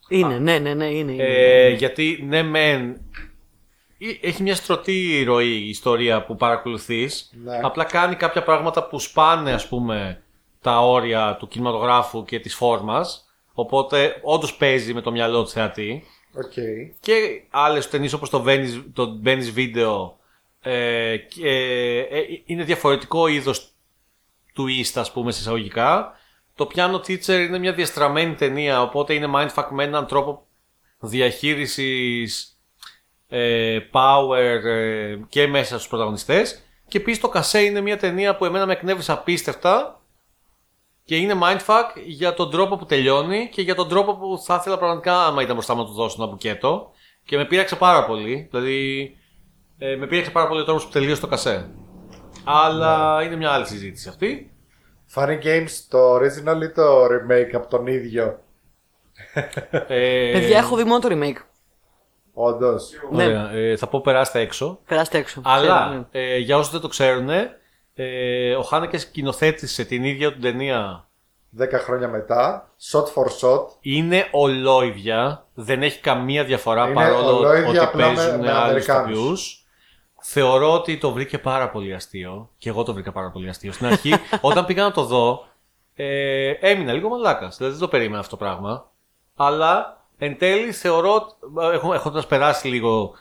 Είναι, 0.08 0.38
ναι, 0.38 0.58
ναι, 0.58 0.74
ναι, 0.74 0.86
είναι. 0.86 1.12
είναι. 1.12 1.24
Ε, 1.24 1.68
γιατί 1.68 2.24
ναι, 2.28 2.42
μεν. 2.42 2.90
ε, 3.98 4.28
Έχει 4.28 4.42
μια 4.42 4.54
στρωτή 4.54 5.22
ροή 5.26 5.46
η 5.62 5.68
ιστορία 5.68 6.24
που 6.24 6.36
παρακολουθείς 6.36 7.30
Ναι. 7.44 7.58
Απλά 7.62 7.84
κάνει 7.84 8.14
κάποια 8.14 8.42
πράγματα 8.42 8.86
που 8.88 8.98
σπάνε, 8.98 9.52
ας 9.52 9.68
πούμε, 9.68 10.22
τα 10.60 10.80
όρια 10.80 11.36
του 11.38 11.48
κινηματογράφου 11.48 12.24
και 12.24 12.40
της 12.40 12.54
φόρμας. 12.54 13.24
Οπότε 13.52 14.20
όντως 14.22 14.54
παίζει 14.56 14.94
με 14.94 15.00
το 15.00 15.10
μυαλό 15.10 15.42
του 15.42 15.48
θεατή. 15.48 16.04
Οκ. 16.34 16.52
Και 17.00 17.42
άλλες 17.50 17.88
ταινίες 17.88 18.12
όπως 18.12 18.30
το 18.30 18.44
Benny's, 18.46 18.84
το 18.92 19.20
Benny's 19.24 19.54
Video 19.56 20.10
ε, 20.60 21.16
και, 21.16 21.48
ε, 22.10 22.20
είναι 22.44 22.64
διαφορετικό 22.64 23.26
είδος 23.26 23.72
twist, 24.56 24.92
ας 24.94 25.12
πούμε, 25.12 25.32
σε 25.32 25.40
εισαγωγικά. 25.40 26.12
Το 26.54 26.68
Piano 26.74 26.94
Teacher 26.94 27.46
είναι 27.46 27.58
μια 27.58 27.72
διαστραμμένη 27.72 28.34
ταινία, 28.34 28.82
οπότε 28.82 29.14
είναι 29.14 29.30
mindfuck 29.34 29.68
με 29.70 29.84
έναν 29.84 30.06
τρόπο 30.06 30.46
διαχείρισης 30.98 32.60
ε, 33.28 33.78
power 33.92 34.64
ε, 34.64 35.16
και 35.28 35.46
μέσα 35.46 35.74
στους 35.76 35.88
πρωταγωνιστές. 35.88 36.62
Και 36.88 36.98
επίσης 36.98 37.20
το 37.20 37.28
Κασέ 37.28 37.62
είναι 37.62 37.80
μια 37.80 37.96
ταινία 37.96 38.36
που 38.36 38.44
εμένα 38.44 38.66
με 38.66 38.72
εκνεύρισε 38.72 39.12
απίστευτα 39.12 40.01
και 41.04 41.16
είναι 41.16 41.34
mindfuck 41.42 41.84
για 42.06 42.34
τον 42.34 42.50
τρόπο 42.50 42.76
που 42.76 42.86
τελειώνει 42.86 43.48
και 43.52 43.62
για 43.62 43.74
τον 43.74 43.88
τρόπο 43.88 44.14
που 44.16 44.38
θα 44.44 44.56
ήθελα 44.60 44.78
πραγματικά 44.78 45.24
άμα 45.26 45.42
ήταν 45.42 45.54
μπροστά 45.54 45.74
μου 45.74 45.80
να 45.80 45.86
του 45.86 45.92
δώσω 45.92 46.16
ένα 46.22 46.30
μπουκέτο. 46.30 46.90
Και 47.24 47.36
με 47.36 47.44
πείραξε 47.44 47.76
πάρα 47.76 48.06
πολύ. 48.06 48.48
Δηλαδή, 48.50 49.10
ε, 49.78 49.96
με 49.96 50.06
πείραξε 50.06 50.30
πάρα 50.30 50.48
πολύ 50.48 50.60
ο 50.60 50.64
τρόπος 50.64 50.84
που 50.84 50.90
τελείωσε 50.90 51.20
το 51.20 51.26
κασέ. 51.26 51.70
Αλλά 52.44 53.22
είναι 53.24 53.36
μια 53.36 53.50
άλλη 53.50 53.66
συζήτηση 53.66 54.08
αυτή. 54.08 54.52
Funny 55.14 55.42
Games 55.44 55.70
το 55.88 56.14
original 56.14 56.62
ή 56.62 56.70
το 56.70 57.04
remake 57.04 57.54
από 57.54 57.66
τον 57.68 57.86
ίδιο; 57.86 58.38
Ε, 59.88 60.30
Παιδιά, 60.32 60.58
έχω 60.58 60.76
δει 60.76 60.84
μόνο 60.84 60.98
το 60.98 61.08
remake. 61.12 61.42
Όντως. 62.34 62.90
ωραία. 63.12 63.50
Ε, 63.52 63.76
θα 63.76 63.86
πω 63.86 64.00
περάστε 64.00 64.40
έξω. 64.40 64.78
Περάστε 64.86 65.18
έξω. 65.18 65.40
Αλλά 65.44 65.84
Ξέρω, 65.86 66.06
ναι. 66.12 66.20
ε, 66.20 66.38
για 66.38 66.56
όσους 66.56 66.72
δεν 66.72 66.80
το 66.80 66.88
ξέρουν, 66.88 67.28
ε, 67.94 68.54
ο 68.54 68.62
Χάνεκες 68.62 69.02
σκηνοθέτησε 69.02 69.84
την 69.84 70.04
ίδια 70.04 70.32
του 70.32 70.38
ταινία. 70.38 71.06
10 71.60 71.64
χρόνια 71.72 72.08
μετά. 72.08 72.70
Shot 72.92 73.04
for 73.04 73.26
shot. 73.40 73.66
Είναι 73.80 74.28
ολόιδια, 74.30 75.46
δεν 75.54 75.82
έχει 75.82 76.00
καμία 76.00 76.44
διαφορά 76.44 76.84
Είναι 76.84 76.94
παρόλο 76.94 77.36
ολόιδια, 77.36 77.68
ότι 77.68 77.78
απλά 77.78 78.08
με- 78.08 78.14
παίζουν 78.14 78.40
με 78.40 78.50
άλλους 78.52 78.62
Αμερικάνους. 78.64 79.10
ηθοποιούς. 79.18 79.66
Θεωρώ 80.24 80.72
ότι 80.72 80.98
το 80.98 81.10
βρήκε 81.12 81.38
πάρα 81.38 81.70
πολύ 81.70 81.94
αστείο. 81.94 82.50
Και 82.58 82.68
εγώ 82.68 82.82
το 82.82 82.92
βρήκα 82.92 83.12
πάρα 83.12 83.30
πολύ 83.30 83.48
αστείο. 83.48 83.72
Στην 83.72 83.86
αρχή, 83.86 84.12
όταν 84.40 84.64
πήγα 84.66 84.82
να 84.82 84.92
το 84.92 85.02
δω, 85.04 85.46
ε, 85.94 86.50
έμεινα 86.50 86.92
λίγο 86.92 87.08
μαλάκας. 87.08 87.56
Δηλαδή 87.56 87.74
δεν 87.74 87.82
το 87.84 87.88
περίμενα 87.88 88.18
αυτό 88.18 88.36
το 88.36 88.44
πράγμα. 88.44 88.90
Αλλά 89.36 90.00
εν 90.18 90.38
τέλει 90.38 90.72
θεωρώ, 90.72 91.26
έχοντας 91.94 92.26
περάσει 92.26 92.68
λίγο 92.68 93.14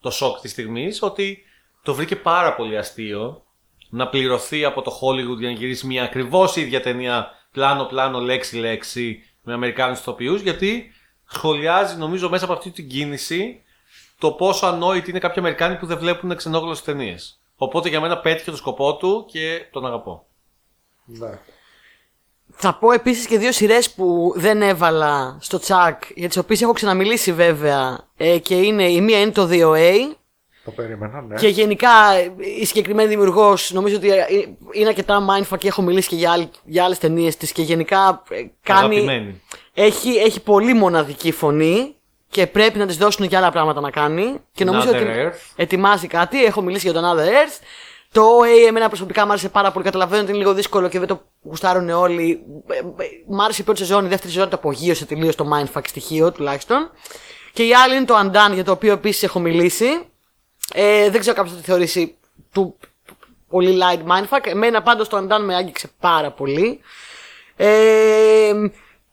το 0.00 0.10
σοκ 0.10 0.40
της 0.40 0.50
στιγμής, 0.50 1.02
ότι 1.02 1.42
το 1.82 1.94
βρήκε 1.94 2.16
πάρα 2.16 2.54
πολύ 2.54 2.78
αστείο 2.78 3.42
να 3.94 4.08
πληρωθεί 4.08 4.64
από 4.64 4.82
το 4.82 4.98
Hollywood 5.00 5.38
για 5.38 5.48
να 5.48 5.54
γυρίσει 5.54 5.86
μια 5.86 6.02
ακριβώς 6.02 6.56
ίδια 6.56 6.80
ταινία 6.80 7.30
πλάνο-πλάνο, 7.52 8.20
λέξη-λέξη 8.20 9.22
με 9.42 9.52
Αμερικάνους 9.52 9.98
ηθοποιούς 9.98 10.40
γιατί 10.40 10.92
σχολιάζει 11.28 11.96
νομίζω 11.96 12.28
μέσα 12.28 12.44
από 12.44 12.52
αυτή 12.52 12.70
την 12.70 12.88
κίνηση 12.88 13.62
το 14.18 14.32
πόσο 14.32 14.66
ανόητοι 14.66 15.10
είναι 15.10 15.18
κάποιοι 15.18 15.38
Αμερικάνοι 15.38 15.76
που 15.76 15.86
δεν 15.86 15.98
βλέπουν 15.98 16.36
ξενόγλωσσες 16.36 16.84
ταινίες. 16.84 17.40
Οπότε 17.56 17.88
για 17.88 18.00
μένα 18.00 18.18
πέτυχε 18.18 18.50
το 18.50 18.56
σκοπό 18.56 18.96
του 18.96 19.26
και 19.32 19.66
τον 19.70 19.86
αγαπώ. 19.86 20.26
Ναι. 21.04 21.38
Θα 22.50 22.74
πω 22.74 22.92
επίσης 22.92 23.26
και 23.26 23.38
δύο 23.38 23.52
σειρές 23.52 23.90
που 23.90 24.32
δεν 24.36 24.62
έβαλα 24.62 25.36
στο 25.40 25.58
τσακ, 25.58 26.02
για 26.14 26.28
τις 26.28 26.36
οποίες 26.36 26.62
έχω 26.62 26.72
ξαναμιλήσει 26.72 27.32
βέβαια. 27.32 28.08
Ε, 28.16 28.38
και 28.38 28.54
είναι 28.54 28.90
η 28.90 29.00
μία 29.00 29.20
είναι 29.20 29.30
το 29.30 29.48
2A. 29.50 29.94
Το 30.64 30.70
περίμενα, 30.70 31.20
ναι. 31.22 31.34
Και 31.36 31.48
γενικά 31.48 31.88
ε, 32.14 32.32
η 32.60 32.64
συγκεκριμένη 32.64 33.08
δημιουργός 33.08 33.72
νομίζω 33.72 33.96
ότι 33.96 34.10
ε, 34.10 34.24
είναι 34.72 34.88
αρκετά 34.88 35.26
mindfuck 35.30 35.58
και 35.58 35.68
έχω 35.68 35.82
μιλήσει 35.82 36.08
και 36.08 36.16
για, 36.16 36.32
άλλ- 36.32 36.48
για 36.64 36.84
άλλες 36.84 36.98
ταινίες 36.98 37.36
της. 37.36 37.52
Και 37.52 37.62
γενικά 37.62 38.22
ε, 38.30 38.36
κάνει. 38.62 38.96
Αγαπημένη. 38.96 39.40
Έχει, 39.74 40.10
έχει 40.10 40.40
πολύ 40.40 40.74
μοναδική 40.74 41.32
φωνή 41.32 41.94
και 42.28 42.46
πρέπει 42.46 42.78
να 42.78 42.86
της 42.86 42.96
δώσουν 42.96 43.28
και 43.28 43.36
άλλα 43.36 43.50
πράγματα 43.50 43.80
να 43.80 43.90
κάνει. 43.90 44.40
Και 44.52 44.64
νομίζω 44.64 44.88
Another 44.90 44.94
ότι 44.94 45.04
Earth. 45.06 45.52
ετοιμάζει 45.56 46.06
κάτι. 46.06 46.44
Έχω 46.44 46.60
μιλήσει 46.62 46.90
για 46.90 47.00
τον 47.00 47.16
Other 47.16 47.26
Earth. 47.26 47.58
Το 48.12 48.22
OA 48.40 48.66
εμένα 48.68 48.88
προσωπικά 48.88 49.24
μου 49.24 49.30
άρεσε 49.30 49.48
πάρα 49.48 49.70
πολύ. 49.72 49.84
Καταλαβαίνω 49.84 50.22
ότι 50.22 50.30
είναι 50.30 50.38
λίγο 50.40 50.52
δύσκολο 50.54 50.88
και 50.88 50.98
δεν 50.98 51.08
το 51.08 51.22
γουστάρουν 51.42 51.88
όλοι. 51.90 52.42
Ε, 52.68 52.76
ε, 52.78 52.82
Μ' 53.28 53.40
άρεσε 53.40 53.60
η 53.60 53.64
πρώτη 53.64 53.78
σεζόν, 53.80 54.04
η 54.04 54.08
δεύτερη 54.08 54.32
σεζόν 54.32 54.48
το 54.48 54.56
απογείωσε 54.56 55.06
τελείως 55.06 55.34
το 55.36 55.46
mindfuck 55.54 55.82
στοιχείο 55.86 56.32
τουλάχιστον. 56.32 56.90
Και 57.52 57.62
η 57.62 57.74
άλλη 57.74 57.96
είναι 57.96 58.04
το 58.04 58.14
Undone 58.24 58.54
για 58.54 58.64
το 58.64 58.72
οποίο 58.72 58.92
επίσης 58.92 59.22
έχω 59.22 59.38
μιλήσει. 59.40 59.86
Ε, 60.74 61.10
δεν 61.10 61.20
ξέρω 61.20 61.36
κάποιος 61.36 61.54
θα 61.54 61.60
τη 61.60 61.66
θεωρήσει 61.66 62.16
του 62.52 62.76
πολύ 63.48 63.78
light 63.82 63.98
mindfuck. 64.10 64.40
Εμένα 64.46 64.82
πάντως 64.82 65.08
το 65.08 65.16
Undone 65.16 65.42
με 65.44 65.54
άγγιξε 65.54 65.88
πάρα 66.00 66.30
πολύ. 66.30 66.80
Ε, 67.56 68.52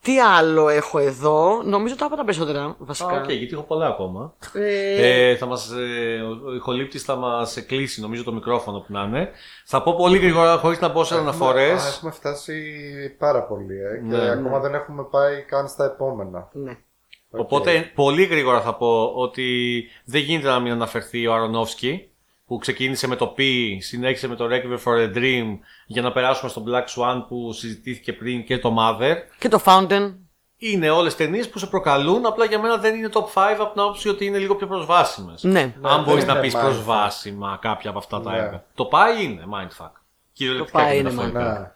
τι 0.02 0.20
άλλο 0.20 0.68
έχω 0.68 0.98
εδώ; 0.98 1.62
Νομίζω 1.64 1.96
τα 1.96 2.04
είπα 2.06 2.16
τα 2.16 2.24
περισσότερα 2.24 2.64
Α, 2.64 2.74
βασικά. 2.78 3.20
οκ, 3.20 3.30
γιατί 3.30 3.54
έχω 3.54 3.62
πολλά 3.62 3.86
ακόμα. 3.86 4.34
Ε, 4.54 5.28
Ε, 5.30 5.36
θα 5.36 5.46
μας, 5.46 5.70
ε, 5.70 6.20
ο 6.46 6.54
ηχολήπτης 6.54 7.02
θα 7.02 7.16
μας 7.16 7.64
κλείσει 7.66 8.00
νομίζω 8.00 8.24
το 8.24 8.32
μικρόφωνο 8.32 8.78
που 8.78 8.92
να 8.92 9.02
είναι. 9.02 9.30
Θα 9.66 9.82
πω 9.82 9.94
πολύ 9.96 10.18
γρήγορα 10.18 10.56
χωρίς 10.56 10.80
να 10.80 10.88
μπω 10.88 11.04
σε 11.04 11.14
Α, 11.14 11.18
αναφορές. 11.18 11.86
έχουμε 11.96 12.10
φτάσει 12.12 12.62
πάρα 13.18 13.42
πολύ, 13.42 13.74
ε, 13.80 13.96
και 14.10 14.16
Ναι. 14.16 14.30
ακόμα 14.30 14.58
δεν 14.60 14.74
έχουμε 14.74 15.02
πάει 15.10 15.42
καν 15.42 15.68
στα 15.68 15.84
επόμενα. 15.84 16.48
ναι. 16.52 16.76
Οκ. 17.30 17.40
Οπότε 17.40 17.90
πολύ 17.94 18.24
γρήγορα 18.24 18.60
θα 18.60 18.74
πω 18.74 19.12
ότι 19.14 19.84
δεν 20.04 20.20
γίνεται 20.22 20.48
να 20.48 20.60
μην 20.60 20.72
αναφερθεί 20.72 21.26
ο 21.26 21.34
Αρονόφσκι 21.34 22.04
που 22.46 22.58
ξεκίνησε 22.58 23.06
με 23.06 23.16
το 23.16 23.34
Pi, 23.38 23.42
συνέχισε 23.78 24.28
με 24.28 24.36
το 24.36 24.48
Requiem 24.50 24.78
for 24.84 24.98
a 24.98 25.16
Dream 25.16 25.58
για 25.86 26.02
να 26.02 26.12
περάσουμε 26.12 26.50
στο 26.50 26.64
Black 26.68 26.84
Swan 26.96 27.24
που 27.28 27.52
συζητήθηκε 27.52 28.12
πριν 28.12 28.44
και 28.44 28.58
το 28.58 28.76
Mother. 28.78 29.14
Και 29.38 29.48
το 29.48 29.62
Fountain. 29.64 30.14
είναι 30.56 30.90
όλες 30.90 31.16
ταινίες 31.16 31.48
που 31.48 31.58
σε 31.58 31.66
προκαλούν, 31.66 32.26
απλά 32.26 32.44
για 32.44 32.58
μένα 32.60 32.76
δεν 32.76 32.94
είναι 32.94 33.08
top 33.12 33.24
5 33.34 33.60
από 33.60 33.72
την 33.72 33.80
άποψη 33.82 34.08
ότι 34.08 34.24
είναι 34.24 34.38
λίγο 34.38 34.54
πιο 34.54 34.66
προσβάσιμες. 34.66 35.42
Ναι. 35.42 35.60
Αν 35.60 35.94
δεν 35.94 36.02
μπορείς 36.04 36.24
να 36.24 36.32
είναι 36.32 36.40
πει 36.40 36.52
mindfuck. 36.54 36.60
προσβάσιμα 36.60 37.58
κάποια 37.60 37.90
από 37.90 37.98
αυτά 37.98 38.20
τα 38.20 38.30
Ναι. 38.30 38.38
έργα. 38.38 38.64
Το 38.74 38.84
πάει 38.84 39.24
είναι 39.24 39.42
mindfuck. 39.54 39.90
Κυριολεκτικά 40.32 40.78
Το 40.78 40.84
πάει 40.84 40.92
και 40.92 40.98
είναι 41.00 41.10
μεταφορικά. 41.10 41.74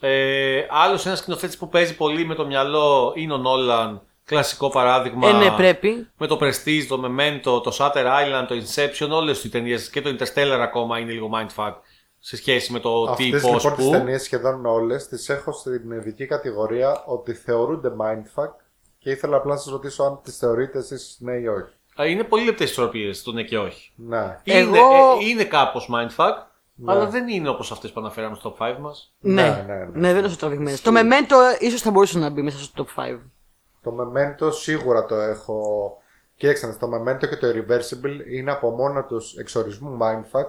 Ναι. 0.00 0.08
Ε, 0.08 0.66
Άλλος 0.70 1.06
ένας 1.06 1.18
σκηνοθέτης 1.18 1.56
που 1.56 1.68
παίζει 1.68 1.96
πολύ 1.96 2.24
με 2.24 2.34
το 2.34 2.46
μυαλό 2.46 3.12
είναι 3.16 3.32
ο 3.32 3.36
Νόλαν. 3.36 4.02
Κλασικό 4.28 4.68
παράδειγμα. 4.68 5.28
Ε, 5.28 5.32
ναι, 5.32 5.50
πρέπει. 5.50 6.08
Με 6.18 6.26
το 6.26 6.38
Prestige, 6.40 6.84
το 6.88 7.02
Memento, 7.04 7.62
το 7.62 7.76
Shutter 7.78 8.04
Island, 8.06 8.44
το 8.48 8.54
Inception, 8.54 9.08
όλες 9.10 9.44
οι 9.44 9.48
ταινίες 9.48 9.90
και 9.90 10.02
το 10.02 10.10
Interstellar 10.18 10.58
ακόμα 10.60 10.98
είναι 10.98 11.12
λίγο 11.12 11.30
mindfuck 11.34 11.72
σε 12.18 12.36
σχέση 12.36 12.72
με 12.72 12.78
το 12.80 13.04
τι, 13.14 13.24
Αυτές 13.24 13.42
πώ, 13.42 13.48
λοιπόν 13.52 13.74
τις 13.74 13.84
που. 13.84 13.90
ταινίες 13.90 14.22
σχεδόν 14.22 14.66
όλες 14.66 15.08
τις 15.08 15.28
έχω 15.28 15.52
στην 15.52 15.90
ειδική 15.90 16.26
κατηγορία 16.26 17.02
ότι 17.06 17.32
θεωρούνται 17.32 17.88
mindfuck 18.00 18.50
και 18.98 19.10
ήθελα 19.10 19.36
απλά 19.36 19.52
να 19.54 19.60
σας 19.60 19.72
ρωτήσω 19.72 20.02
αν 20.02 20.20
τις 20.22 20.36
θεωρείτε 20.36 20.78
εσείς 20.78 21.16
ναι 21.20 21.32
ή 21.32 21.46
όχι. 21.46 21.72
Α, 22.00 22.06
Είναι 22.06 22.24
πολύ 22.24 22.44
λεπτές 22.44 22.70
ισορροπίε 22.70 23.10
το 23.24 23.32
ναι 23.32 23.42
και 23.42 23.58
όχι. 23.58 23.92
Ναι. 23.96 24.38
Είναι, 24.44 24.58
Εγώ- 24.78 25.16
ε, 25.20 25.24
είναι 25.28 25.44
κάπως 25.44 25.88
mindfuck, 25.94 26.32
Ναι. 26.74 26.92
αλλά 26.92 27.06
δεν 27.06 27.28
είναι 27.28 27.48
όπως 27.48 27.72
αυτές 27.72 27.92
που 27.92 28.00
αναφέραμε 28.00 28.36
στο 28.36 28.56
top 28.58 28.62
5 28.66 28.78
μας. 28.80 29.12
Ναι, 29.20 29.42
Ναι, 29.42 29.48
ναι, 29.48 29.74
ναι, 29.74 29.84
ναι. 29.84 29.90
δεν 30.00 30.10
είναι 30.10 30.22
τόσο 30.22 30.36
τραβηγμένε. 30.36 30.76
Το 30.82 30.90
Memento 30.94 31.62
ίσως 31.62 31.80
θα 31.80 31.90
μπορούσε 31.90 32.18
να 32.18 32.30
μπει 32.30 32.42
μέσα 32.42 32.58
στο 32.58 32.84
top 32.84 33.02
5. 33.02 33.18
Το 33.82 33.92
Memento 34.00 34.52
σίγουρα 34.52 35.04
το 35.06 35.14
έχω. 35.14 35.92
Κοίταξε, 36.36 36.76
το 36.80 36.88
Memento 36.94 37.28
και 37.28 37.36
το 37.36 37.46
Irreversible 37.48 38.30
είναι 38.32 38.50
από 38.50 38.70
μόνο 38.70 39.04
τους 39.04 39.36
εξορισμού 39.36 39.98
mindfuck 40.02 40.46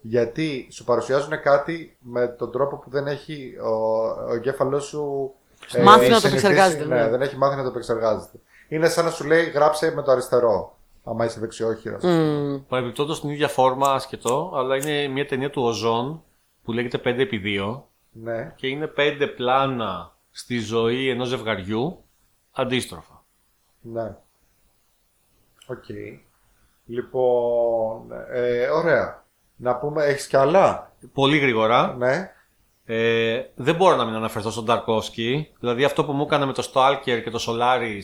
γιατί 0.00 0.68
σου 0.70 0.84
παρουσιάζουν 0.84 1.40
κάτι 1.42 1.96
με 2.00 2.26
τον 2.28 2.52
τρόπο 2.52 2.76
που 2.76 2.90
δεν 2.90 3.06
έχει 3.06 3.54
ο, 3.62 3.68
ο 4.28 4.34
εγκέφαλός 4.34 4.84
σου. 4.84 5.32
Μάθει 5.82 6.08
να 6.08 6.14
το 6.14 6.20
συνηθίσει- 6.20 6.24
επεξεργάζεται, 6.34 6.84
Ναι, 6.84 7.02
ναι. 7.02 7.08
δεν 7.08 7.22
έχει 7.22 7.36
μάθει 7.36 7.56
να 7.56 7.62
το 7.62 7.68
επεξεργάζεται. 7.68 8.38
Είναι 8.68 8.88
σαν 8.88 9.04
να 9.04 9.10
σου 9.10 9.24
λέει 9.24 9.44
γράψε 9.44 9.92
με 9.94 10.02
το 10.02 10.10
αριστερό. 10.10 10.76
Άμα 11.04 11.24
είσαι 11.24 11.40
δεξιόχειρα. 11.40 11.98
Mm. 12.02 12.62
Παρεμπιπτόντως 12.68 13.16
στην 13.16 13.30
ίδια 13.30 13.48
φόρμα 13.48 13.98
σκετό, 13.98 14.52
αλλά 14.54 14.76
είναι 14.76 15.08
μια 15.08 15.26
ταινία 15.26 15.50
του 15.50 15.62
Οζόν 15.62 16.22
που 16.64 16.72
λέγεται 16.72 17.00
5x2 17.04 17.82
Ναι. 18.12 18.52
και 18.56 18.66
είναι 18.66 18.92
5 18.96 19.26
πλάνα 19.36 20.12
στη 20.30 20.58
ζωή 20.58 21.08
ενός 21.08 21.28
ζευγαριού 21.28 22.03
αντίστροφα. 22.54 23.24
Ναι. 23.80 24.16
Οκ. 25.66 25.84
Λοιπόν, 26.86 28.12
ε, 28.32 28.66
ωραία. 28.66 29.24
Να 29.56 29.76
πούμε, 29.76 30.04
έχεις 30.04 30.26
κι 30.26 30.36
άλλα; 30.36 30.92
Πολύ 31.12 31.38
γρήγορα. 31.38 31.94
Ναι. 31.98 32.32
Ε, 32.86 33.42
δεν 33.54 33.74
μπορώ 33.74 33.96
να 33.96 34.04
μην 34.04 34.14
αναφερθώ 34.14 34.50
στον 34.50 34.64
Ταρκόφσκι. 34.64 35.52
Δηλαδή 35.60 35.84
αυτό 35.84 36.04
που 36.04 36.12
μου 36.12 36.22
έκανε 36.22 36.44
με 36.44 36.52
το 36.52 36.70
Stalker 36.72 37.20
και 37.22 37.30
το 37.30 37.44
Solaris 37.48 38.02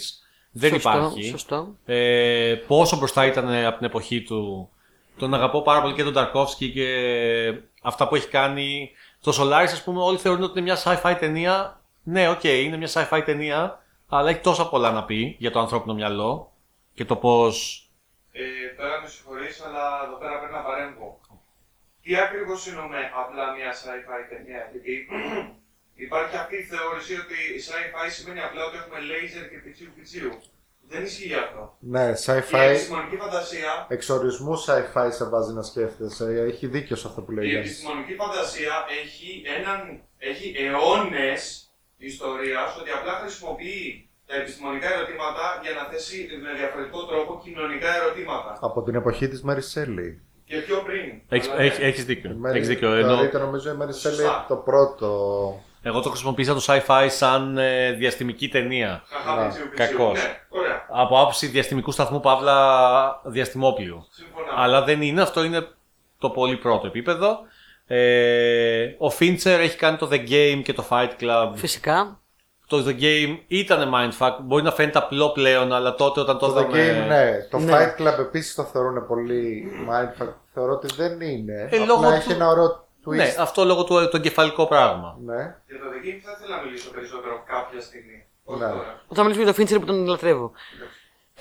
δεν 0.52 0.70
σωστό, 0.70 0.88
υπάρχει. 0.90 1.24
Σωστό. 1.24 1.76
Ε, 1.84 2.54
πόσο 2.66 2.96
μπροστά 2.96 3.26
ήταν 3.26 3.64
από 3.64 3.76
την 3.76 3.86
εποχή 3.86 4.22
του. 4.22 4.70
Τον 5.16 5.34
αγαπώ 5.34 5.62
πάρα 5.62 5.82
πολύ 5.82 5.94
και 5.94 6.04
τον 6.04 6.12
Ταρκόφσκι 6.12 6.72
και 6.72 6.86
αυτά 7.82 8.08
που 8.08 8.14
έχει 8.14 8.28
κάνει. 8.28 8.90
Το 9.20 9.32
Solaris, 9.40 9.70
ας 9.72 9.82
πούμε, 9.82 10.02
όλοι 10.02 10.18
θεωρούν 10.18 10.42
ότι 10.42 10.58
είναι 10.58 10.72
μια 10.72 10.82
sci-fi 10.84 11.16
ταινία. 11.18 11.80
Ναι, 12.02 12.28
οκ, 12.28 12.44
είναι 12.44 12.76
μια 12.76 12.88
sci-fi 12.92 13.22
ταινία, 13.24 13.82
αλλά 14.10 14.30
έχει 14.30 14.40
τόσα 14.40 14.68
πολλά 14.68 14.90
να 14.90 15.04
πει 15.04 15.36
για 15.38 15.50
το 15.50 15.58
ανθρώπινο 15.60 15.94
μυαλό 15.94 16.52
και 16.94 17.04
το 17.04 17.16
πώ. 17.16 17.46
Ε, 18.32 18.42
τώρα 18.76 19.00
με 19.02 19.08
συγχωρείς, 19.08 19.60
αλλά 19.66 19.84
εδώ 20.06 20.16
πέρα 20.16 20.38
πρέπει 20.38 20.52
να 20.52 20.60
παρέμβω. 20.62 21.20
Τι 22.02 22.16
ακριβώς 22.16 22.66
εννοούμε 22.68 23.10
απλά 23.22 23.44
μια 23.56 23.70
sci-fi 23.80 24.20
ταινία, 24.30 24.68
γιατί 24.72 24.92
υπάρχει 25.94 26.36
αυτή 26.36 26.56
η 26.56 26.62
θεώρηση 26.62 27.14
ότι 27.14 27.38
sci-fi 27.66 28.06
σημαίνει 28.10 28.40
απλά 28.40 28.64
ότι 28.64 28.76
έχουμε 28.76 29.00
λέιζερ 29.00 29.48
και 29.50 29.56
πιτσίου 29.64 29.90
πιτσίου. 29.96 30.32
Δεν 30.92 31.04
ισχύει 31.04 31.34
αυτό. 31.34 31.76
Ναι, 31.80 32.04
Η 32.08 32.14
sci-fi. 32.26 32.58
επιστημονική 32.58 33.16
φαντασία, 33.16 33.86
Εξορισμού 33.88 34.54
sci-fi 34.66 35.08
σε 35.10 35.24
βάζει 35.28 35.52
να 35.52 35.62
σκέφτεσαι. 35.62 36.24
Έχει 36.48 36.66
δίκιο 36.66 36.96
σε 36.96 37.06
αυτό 37.08 37.22
που 37.22 37.30
λέει. 37.32 37.44
η 37.46 37.48
Γιάννης. 37.48 37.70
επιστημονική 37.70 38.14
φαντασία 38.14 38.84
έχει, 39.02 39.42
έναν, 39.58 40.02
έχει 40.18 40.54
αιώνες 40.58 41.69
ιστορίας 42.10 42.70
ότι 42.80 42.90
απλά 42.98 43.12
χρησιμοποιεί 43.22 44.08
τα 44.26 44.34
επιστημονικά 44.40 44.88
ερωτήματα 44.96 45.44
για 45.62 45.72
να 45.78 45.82
θέσει 45.90 46.18
με 46.44 46.50
διαφορετικό 46.60 47.00
τρόπο 47.10 47.30
κοινωνικά 47.44 47.90
ερωτήματα. 48.00 48.50
Από 48.68 48.82
την 48.82 48.94
εποχή 48.94 49.26
της 49.28 49.40
Mary 49.48 49.64
Shelley. 49.72 50.10
Και 50.44 50.56
πιο 50.56 50.78
πριν. 50.86 51.06
Έχεις, 51.28 51.48
Αλλά 51.48 51.56
ναι. 51.58 51.64
έχεις, 51.66 51.78
έχεις 51.78 52.04
δίκιο. 52.04 52.30
Η 52.30 52.38
Mary- 52.46 52.54
Έχεις 52.54 52.68
δίκιο. 52.68 52.90
δηλαδή, 52.94 53.20
Ενώ 53.22 53.30
το 53.30 53.38
νομίζω 53.38 53.70
η 53.70 53.76
Mary 53.80 53.84
Shelley 53.94 54.14
Σωστά. 54.16 54.44
το 54.48 54.56
πρώτο. 54.56 55.08
εγώ 55.82 56.00
το 56.00 56.08
χρησιμοποίησα 56.10 56.54
το 56.54 56.64
sci-fi 56.66 57.06
σαν 57.10 57.58
ε, 57.58 57.92
διαστημική 57.92 58.48
ταινία. 58.48 59.02
Χαχά, 59.06 59.34
Ναι, 59.40 59.46
πιτσίου, 59.46 59.68
πιτσίου. 59.68 59.96
κακός. 59.96 60.22
Ναι, 60.22 60.40
ωραία. 60.48 60.86
Από 60.92 61.20
άποψη 61.20 61.46
διαστημικού 61.46 61.90
σταθμού 61.92 62.20
Παύλα 62.20 63.20
διαστημόπλοιου. 63.24 64.06
Συμφωνώ. 64.10 64.46
Αλλά 64.56 64.82
δεν 64.84 65.02
είναι, 65.02 65.22
αυτό 65.22 65.44
είναι 65.44 65.68
το 66.18 66.30
πολύ 66.30 66.56
πρώτο 66.56 66.86
επίπεδο. 66.86 67.38
Ε, 67.92 68.84
ο 68.98 69.06
Fincher 69.18 69.46
έχει 69.60 69.76
κάνει 69.76 69.96
το 69.96 70.08
The 70.12 70.28
Game 70.30 70.60
και 70.64 70.72
το 70.72 70.84
Fight 70.90 71.10
Club. 71.20 71.50
Φυσικά. 71.54 72.20
Το 72.66 72.84
The 72.86 73.00
Game 73.02 73.38
ήταν 73.46 73.92
mindfuck. 73.94 74.36
Μπορεί 74.42 74.62
να 74.62 74.72
φαίνεται 74.72 74.98
απλό 74.98 75.30
πλέον, 75.30 75.72
αλλά 75.72 75.94
τότε 75.94 76.20
όταν 76.20 76.38
το, 76.38 76.46
Το 76.52 76.58
The 76.60 76.74
είδαμε- 76.74 77.04
Game, 77.04 77.08
ναι. 77.08 77.30
Το 77.50 77.58
Ναι. 77.58 77.72
Fight 77.72 78.00
Club 78.02 78.18
επίσης 78.18 78.54
το 78.54 78.62
θεωρούν 78.62 79.06
πολύ 79.06 79.72
mindfuck. 79.90 80.28
Θεωρώ 80.54 80.72
ότι 80.72 80.94
δεν 80.96 81.20
είναι. 81.20 81.68
Ε, 81.70 81.76
Απλά 81.76 81.84
λόγω 81.86 82.10
έχει 82.10 82.28
του- 82.28 82.34
ένα 82.34 82.48
ωραίο 82.48 82.86
twist. 83.06 83.14
Ναι, 83.16 83.34
αυτό 83.38 83.64
λόγω 83.64 83.84
του 83.84 83.94
το 84.08 84.16
εγκεφαλικό 84.16 84.66
πράγμα. 84.66 85.16
Ναι. 85.24 85.34
Για 85.68 85.78
το 85.78 85.86
The 85.92 86.06
Game 86.06 86.20
θα 86.24 86.30
ήθελα 86.40 86.56
να 86.56 86.62
μιλήσω 86.62 86.90
περισσότερο 86.90 87.42
κάποια 87.46 87.80
στιγμή. 87.80 88.24
Όχι 88.44 88.60
Ναι. 88.60 88.66
τώρα. 88.68 89.00
Όταν 89.08 89.24
μιλήσουμε 89.26 89.44
για 89.50 89.54
το 89.54 89.62
Fincher 89.62 89.80
που 89.80 89.86
τον 89.86 90.06
λατρεύω. 90.06 90.52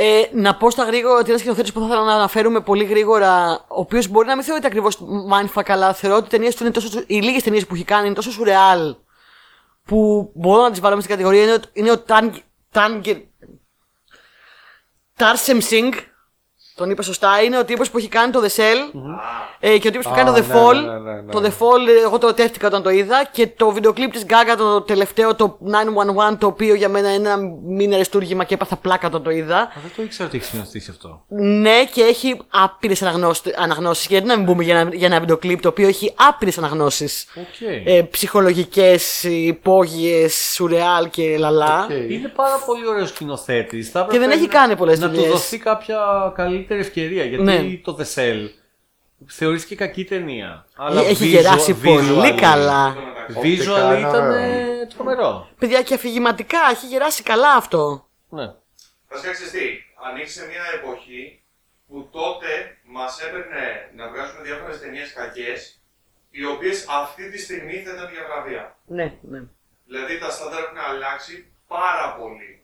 Ε, 0.02 0.22
να 0.34 0.56
πω 0.56 0.70
στα 0.70 0.84
γρήγορα 0.84 1.20
ότι 1.20 1.30
ένας 1.30 1.40
σκηνοθέτης 1.42 1.72
που 1.72 1.80
θα 1.80 1.86
ήθελα 1.86 2.04
να 2.04 2.14
αναφέρουμε 2.14 2.62
πολύ 2.62 2.84
γρήγορα, 2.84 3.52
ο 3.68 3.80
οποίος 3.80 4.08
μπορεί 4.08 4.28
να 4.28 4.36
μην 4.36 4.44
θεωρείται 4.44 4.68
ακριβώς 4.68 4.98
mindfuck, 5.32 5.64
αλλά 5.68 5.94
θεωρώ 5.94 6.16
ότι 6.16 6.26
οι 6.26 6.30
ταινίες 6.30 6.56
του 6.56 6.64
είναι 6.64 6.72
τόσο. 6.72 7.04
Οι 7.08 7.22
λίγες 7.22 7.44
ταινίες 7.44 7.66
που 7.68 7.76
έχει 7.76 7.84
κάνει 7.84 8.06
είναι 8.06 8.16
τόσο 8.16 8.32
σουρεάλ 8.32 8.96
που 9.86 10.32
μπορώ 10.36 10.62
να 10.62 10.72
τις 10.72 10.80
βάλω 10.80 10.96
στην 10.96 11.10
κατηγορία 11.10 11.44
είναι, 11.44 11.54
ο- 11.54 11.60
είναι 11.74 11.92
ο 11.92 12.00
Τάνγκερ. 12.72 13.18
Τάρσεμ 15.16 15.60
Σινγκ. 15.60 15.94
Τον 16.80 16.90
είπα 16.90 17.02
σωστά. 17.02 17.42
Είναι 17.44 17.58
ο 17.58 17.66
τύπος 17.66 17.90
που 17.90 17.98
έχει 17.98 18.08
κάνει 18.08 18.32
το 18.32 18.42
The 18.44 18.48
Cell. 18.60 19.02
Ε, 19.60 19.78
και 19.78 19.88
ο 19.88 19.92
τύπος 19.92 20.06
που 20.08 20.14
Α, 20.14 20.16
κάνει 20.16 20.30
το 20.30 20.36
The 20.36 20.48
ναι, 20.48 20.54
Fall. 20.54 20.74
ναι, 20.74 20.82
ναι, 20.82 21.00
ναι, 21.12 21.22
ναι. 21.22 21.32
Το 21.32 21.42
The 21.44 21.48
Fall, 21.48 21.88
ε, 21.88 22.04
εγώ 22.06 22.18
το 22.18 22.28
ρωτεύτηκα 22.28 22.68
όταν 22.68 22.84
το 22.84 22.90
είδα. 22.90 23.28
Και 23.32 23.48
το 23.48 23.70
βίντεο 23.72 23.94
κλιπ 23.94 24.12
της 24.12 24.26
Gaga, 24.28 24.56
το 24.58 24.82
τελευταίο, 24.82 25.36
το 25.36 25.58
911, 26.32 26.38
το 26.38 26.48
οποίο 26.48 26.74
για 26.74 26.90
μένα 26.90 27.14
είναι 27.14 27.30
ένα 27.30 27.38
μήνα 27.68 27.96
αριστούργημα 27.96 28.44
και 28.44 28.54
έπαθα 28.54 28.76
πλάκα 28.76 29.08
όταν 29.08 29.24
το 29.24 29.30
είδα. 29.30 29.58
Α, 29.58 29.68
δεν 29.82 29.92
το 29.96 30.02
ήξερα 30.02 30.28
ότι 30.28 30.38
έχει 30.38 30.46
συνοστήσει 30.46 30.90
αυτό. 30.92 31.24
Ναι, 31.28 31.84
και 31.94 32.02
έχει 32.02 32.42
άπειρες 32.50 33.02
αναγνώσεις. 33.58 34.08
Γιατί 34.08 34.28
να 34.28 34.38
μην 34.38 34.46
πούμε 34.46 34.64
για 34.64 34.80
ένα, 34.80 34.90
για 34.96 35.08
ένα 35.08 35.20
βίντεο 35.20 35.38
κλιπ 35.38 35.62
το 35.62 35.68
οποίο 35.68 35.88
έχει 35.88 36.14
άπειρες 36.28 36.58
αναγνώσεις. 36.58 37.28
Οκέι. 37.36 37.82
Ε, 37.86 38.02
Ψυχολογικές, 38.02 39.24
υπόγειες, 39.24 40.52
σουρεάλ 40.54 41.10
και 41.10 41.38
λαλά. 41.38 41.84
Οκ. 41.84 41.90
Είναι 42.12 42.28
πάρα 42.36 42.56
πολύ 42.66 42.88
ωραίος 42.88 43.10
σκηνοθέτης. 43.10 43.92
Και 44.10 44.20
δεν 44.20 44.32
έχει 44.32 44.48
κάνει 44.48 44.76
πολλές 44.76 45.00
Να 45.00 45.08
του 45.10 45.14
δουλειές. 45.16 45.32
δοθεί 45.32 45.58
κάποια 45.58 45.98
καλύτερη 46.70 46.80
ευκαιρία. 46.80 47.24
Γιατί 47.26 47.44
Ναι. 47.44 47.78
το 47.84 47.98
The 48.00 48.16
Cell 48.16 48.50
θεωρήθηκε 49.28 49.76
κακή 49.76 50.04
ταινία. 50.04 50.66
Αλλά 50.76 51.02
Έχει 51.02 51.24
visual- 51.24 51.28
γεράσει 51.28 51.74
πολύ 51.74 52.08
visually- 52.12 52.38
καλά. 52.42 52.96
Οπτικά 53.36 53.42
Visual 53.42 53.98
είναι 53.98 54.00
ήταν 54.08 54.26
ωραίο. 54.30 54.82
ε, 54.82 54.86
τρομερό. 54.96 55.50
Παιδιά, 55.60 55.82
και 55.82 55.94
αφηγηματικά 55.94 56.60
έχει 56.72 56.86
γεράσει 56.88 57.24
καλά 57.24 57.54
αυτό. 57.54 58.08
Ναι. 58.30 58.54
Βασικά 59.10 59.32
ξέρεις 59.32 59.52
τι, 59.52 59.66
ανοίξει 60.10 60.34
σε 60.40 60.46
μια 60.48 60.64
εποχή 60.78 61.42
που 61.88 62.10
τότε 62.12 62.78
μας 62.86 63.22
έπαιρνε 63.22 63.92
να 63.96 64.08
βγάζουμε 64.10 64.42
διάφορες 64.44 64.80
ταινίες 64.80 65.14
κακές, 65.14 65.80
οι 66.32 66.46
οποίες 66.46 66.86
αυτή 67.02 67.32
τη 67.32 67.40
στιγμή 67.40 67.74
θα 67.86 67.92
ήταν 67.94 68.10
για 68.14 68.24
βραβεία. 68.28 68.78
Ναι, 68.86 69.14
ναι. 69.22 69.42
Δηλαδή 69.86 70.20
τα 70.20 70.30
στάνταρ 70.30 70.60
έχουν 70.64 70.78
αλλάξει 70.92 71.52
πάρα 71.68 72.16
πολύ. 72.20 72.59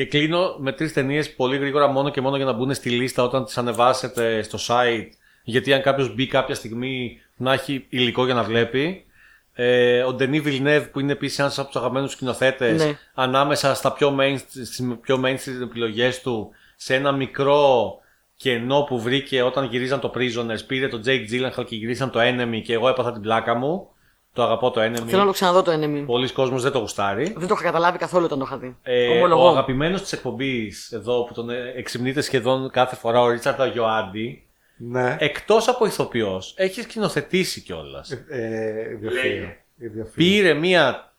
Και 0.00 0.06
κλείνω 0.06 0.56
με 0.58 0.72
τρεις 0.72 0.92
ταινίες 0.92 1.34
πολύ 1.34 1.56
γρήγορα 1.56 1.86
μόνο 1.86 2.10
και 2.10 2.20
μόνο 2.20 2.36
για 2.36 2.44
να 2.44 2.52
μπουν 2.52 2.74
στη 2.74 2.90
λίστα 2.90 3.22
όταν 3.22 3.44
τις 3.44 3.58
ανεβάσετε 3.58 4.42
στο 4.42 4.58
site. 4.66 5.08
Γιατί 5.42 5.72
αν 5.72 5.82
κάποιος 5.82 6.14
μπει 6.14 6.26
κάποια 6.26 6.54
στιγμή 6.54 7.20
να 7.36 7.52
έχει 7.52 7.86
υλικό 7.88 8.24
για 8.24 8.34
να 8.34 8.42
βλέπει. 8.42 9.04
Ε, 9.52 10.02
ο 10.02 10.16
Denis 10.18 10.42
Villeneuve 10.44 10.86
που 10.92 11.00
είναι 11.00 11.12
επίσης 11.12 11.38
ένας 11.38 11.58
από 11.58 11.66
τους 11.66 11.76
αγαπημένους 11.76 12.12
σκηνοθέτες, 12.12 12.84
Ναι. 12.84 12.98
ανάμεσα 13.14 13.74
στα 13.74 13.92
πιο 13.92 14.16
main, 14.20 14.36
στις 14.38 14.82
πιο 15.00 15.22
mainstream 15.24 15.62
επιλογές 15.62 16.20
του, 16.20 16.50
σε 16.76 16.94
ένα 16.94 17.12
μικρό 17.12 17.94
κενό 18.36 18.82
που 18.82 19.00
βρήκε 19.00 19.42
όταν 19.42 19.64
γυρίζαν 19.64 20.00
το 20.00 20.12
Prisoners. 20.14 20.66
Πήρε 20.66 20.88
το 20.88 21.00
Jake 21.06 21.26
Gyllenhaal 21.30 21.64
και 21.66 21.76
γυρίσαν 21.76 22.10
το 22.10 22.20
Enemy 22.22 22.60
και 22.64 22.72
εγώ 22.72 22.88
έπαθα 22.88 23.12
την 23.12 23.22
πλάκα 23.22 23.54
μου. 23.54 23.88
Το 24.32 24.42
αγαπώ 24.42 24.70
το 24.70 24.80
Enemy. 24.82 25.04
Θέλω 25.06 25.20
να 25.20 25.26
το 25.26 25.32
ξαναδώ 25.32 25.62
το 25.62 25.72
enemy. 25.72 26.02
Πολλοί 26.06 26.32
κόσμος 26.32 26.62
δεν 26.62 26.72
το 26.72 26.78
γουστάρει. 26.78 27.34
Δεν 27.36 27.48
το 27.48 27.54
είχα 27.54 27.62
καταλάβει 27.64 27.98
καθόλου 27.98 28.24
όταν 28.24 28.38
το 28.38 28.44
είχα 28.46 28.58
δει. 28.58 28.76
Ε, 28.82 29.08
ο 29.08 29.12
Ομολογώ. 29.14 29.48
αγαπημένος 29.48 30.00
της 30.02 30.12
εκπομπής 30.12 30.92
εδώ 30.92 31.24
που 31.24 31.34
τον 31.34 31.50
ε, 31.50 31.72
εξυμνείται 31.76 32.20
σχεδόν 32.20 32.70
κάθε 32.70 32.96
φορά, 32.96 33.20
ο 33.20 33.28
Ρίτσαρντ 33.30 33.60
Αγιοάντι, 33.60 34.46
Ναι. 34.76 35.16
εκτός 35.20 35.68
από 35.68 35.86
ηθοποιός, 35.86 36.54
έχεις 36.56 36.84
σκηνοθετήσει 36.84 37.60
κιόλας. 37.60 38.10
Ε, 38.10 38.98
ιδιοφυΐα. 39.00 39.12
Λέγε. 39.12 39.56
Ιδιοφυΐα. 39.82 40.12
Πήρε 40.14 40.54
μία 40.54 41.12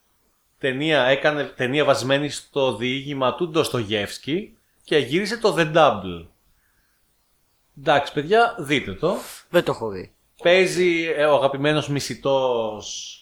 ταινία, 0.57 1.03
έκανε 1.03 1.43
ταινία 1.43 1.85
βασμένη 1.85 2.29
στο 2.29 2.75
διήγημα 2.75 3.35
του 3.35 3.49
Ντοστογεύσκη 3.49 4.57
και 4.83 4.97
γύρισε 4.97 5.37
το 5.37 5.55
The 5.57 5.73
Double. 5.75 6.25
Εντάξει, 7.79 8.13
παιδιά, 8.13 8.55
δείτε 8.59 8.93
το. 8.93 9.15
Δεν 9.49 9.63
το 9.63 9.71
έχω 9.71 9.89
δει. 9.89 10.11
Παίζει 10.41 11.13
ε, 11.17 11.25
ο 11.25 11.35
αγαπημένος 11.35 11.89
μισητός 11.89 13.15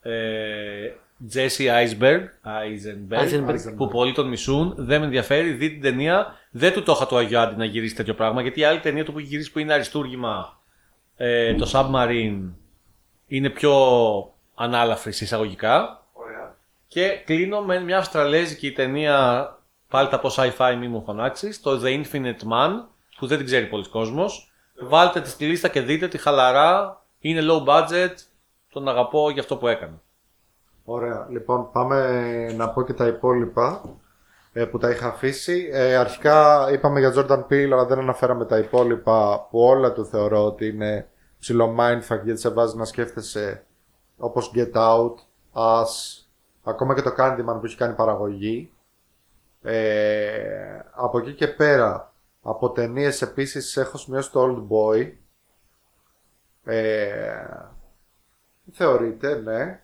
ε, 0.00 0.90
Jesse 1.34 1.66
Iceberg, 1.66 2.22
Eisenberg, 2.44 3.20
Eisenberg. 3.20 3.76
που 3.76 3.88
πολλοί 3.88 4.12
τον 4.12 4.28
μισούν. 4.28 4.74
Δεν 4.76 5.00
με 5.00 5.04
ενδιαφέρει, 5.04 5.50
δείτε 5.50 5.72
την 5.72 5.82
ταινία. 5.82 6.34
Δεν 6.50 6.72
του 6.72 6.82
το 6.82 6.92
είχα 6.92 7.06
το 7.06 7.16
Αγιάντη 7.16 7.56
να 7.56 7.64
γυρίσει 7.64 7.94
τέτοιο 7.94 8.14
πράγμα, 8.14 8.42
γιατί 8.42 8.60
η 8.60 8.64
άλλη 8.64 8.80
ταινία 8.80 9.04
του 9.04 9.12
που 9.12 9.18
έχει 9.18 9.28
γυρίσει 9.28 9.52
που 9.52 9.58
είναι 9.58 9.72
αριστούργημα, 9.72 10.60
ε, 11.16 11.54
το 11.54 11.70
Submarine, 11.72 12.50
είναι 13.26 13.50
πιο 13.50 13.74
ανάλαφρης 14.54 15.16
σε 15.16 15.24
εισαγωγικά. 15.24 16.06
Ωραία. 16.12 16.56
Και 16.88 17.08
κλείνω 17.24 17.60
με 17.60 17.80
μια 17.80 17.98
αυστραλέζικη 17.98 18.72
ταινία, 18.72 19.48
πάλι 19.88 20.08
τα 20.08 20.20
πω 20.20 20.30
sci-fi 20.36 20.76
μη 20.78 20.88
μου 20.88 21.02
φωνάξεις, 21.02 21.60
το 21.60 21.80
The 21.84 22.02
Infinite 22.02 22.52
Man, 22.52 22.70
που 23.18 23.26
δεν 23.26 23.36
την 23.36 23.46
ξέρει 23.46 23.66
πολλοί 23.66 23.88
κόσμος. 23.88 24.51
Βάλτε 24.82 25.20
τη 25.20 25.28
στη 25.28 25.46
λίστα 25.46 25.68
και 25.68 25.80
δείτε 25.80 26.08
τη 26.08 26.18
χαλαρά, 26.18 27.02
είναι 27.18 27.40
low 27.44 27.68
budget, 27.68 28.14
τον 28.72 28.88
αγαπώ 28.88 29.30
για 29.30 29.42
αυτό 29.42 29.56
που 29.56 29.66
έκανε. 29.66 30.00
Ωραία. 30.84 31.26
Λοιπόν, 31.30 31.70
πάμε 31.72 32.52
να 32.56 32.68
πω 32.70 32.82
και 32.82 32.92
τα 32.92 33.06
υπόλοιπα 33.06 33.82
ε, 34.52 34.64
που 34.64 34.78
τα 34.78 34.90
είχα 34.90 35.06
αφήσει. 35.06 35.70
Ε, 35.72 35.96
αρχικά 35.96 36.68
είπαμε 36.72 37.00
για 37.00 37.12
Jordan 37.16 37.44
Peele, 37.48 37.70
αλλά 37.72 37.84
δεν 37.84 37.98
αναφέραμε 37.98 38.44
τα 38.44 38.58
υπόλοιπα 38.58 39.46
που 39.50 39.60
όλα 39.60 39.92
του 39.92 40.04
θεωρώ 40.04 40.44
ότι 40.44 40.66
είναι 40.66 41.08
ψηλό 41.38 41.76
mindfuck 41.78 42.20
γιατί 42.24 42.40
σε 42.40 42.48
βάζει 42.48 42.76
να 42.76 42.84
σκέφτεσαι 42.84 43.64
όπως 44.16 44.52
Get 44.54 44.72
Out, 44.72 45.14
Us, 45.52 46.22
ακόμα 46.62 46.94
και 46.94 47.02
το 47.02 47.14
Candyman 47.18 47.56
που 47.60 47.64
έχει 47.64 47.76
κάνει 47.76 47.94
παραγωγή. 47.94 48.72
Ε, 49.62 50.78
από 50.92 51.18
εκεί 51.18 51.32
και 51.32 51.48
πέρα, 51.48 52.11
από 52.42 52.70
ταινίες 52.70 53.22
επίσης 53.22 53.76
έχω 53.76 53.98
σημειώσει 53.98 54.30
το 54.30 54.42
Old 54.44 54.72
Boy. 54.72 55.12
Ε, 56.64 57.46
θεωρείται, 58.72 59.34
ναι. 59.34 59.82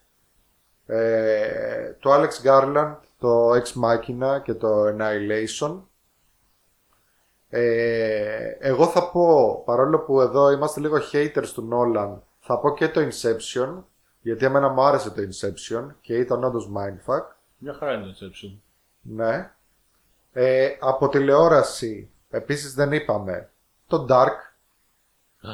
Ε, 0.86 1.92
το 1.92 2.10
Alex 2.14 2.46
Garland, 2.46 2.96
το 3.18 3.50
Ex 3.50 3.64
Machina 3.82 4.42
και 4.42 4.54
το 4.54 4.84
Annihilation. 4.86 5.82
Ε, 7.48 8.56
εγώ 8.58 8.86
θα 8.86 9.10
πω, 9.10 9.62
παρόλο 9.64 9.98
που 9.98 10.20
εδώ 10.20 10.50
είμαστε 10.50 10.80
λίγο 10.80 10.96
haters 11.12 11.48
του 11.54 11.68
Nolan, 11.72 12.18
θα 12.40 12.58
πω 12.58 12.74
και 12.74 12.88
το 12.88 13.00
Inception, 13.00 13.82
γιατί 14.20 14.44
εμένα 14.44 14.68
μου 14.68 14.82
άρεσε 14.82 15.10
το 15.10 15.22
Inception 15.22 15.86
και 16.00 16.16
ήταν 16.16 16.44
όντως 16.44 16.70
mindfuck. 16.76 17.24
Μια 17.58 17.74
χαρά 17.74 17.92
είναι 17.92 18.04
το 18.04 18.26
Inception. 18.26 18.58
Ναι. 19.00 19.52
Ε, 20.32 20.76
από 20.80 21.08
τηλεόραση, 21.08 22.10
επίσης 22.30 22.74
δεν 22.74 22.92
είπαμε, 22.92 23.50
το 23.86 24.06
Dark, 24.10 24.36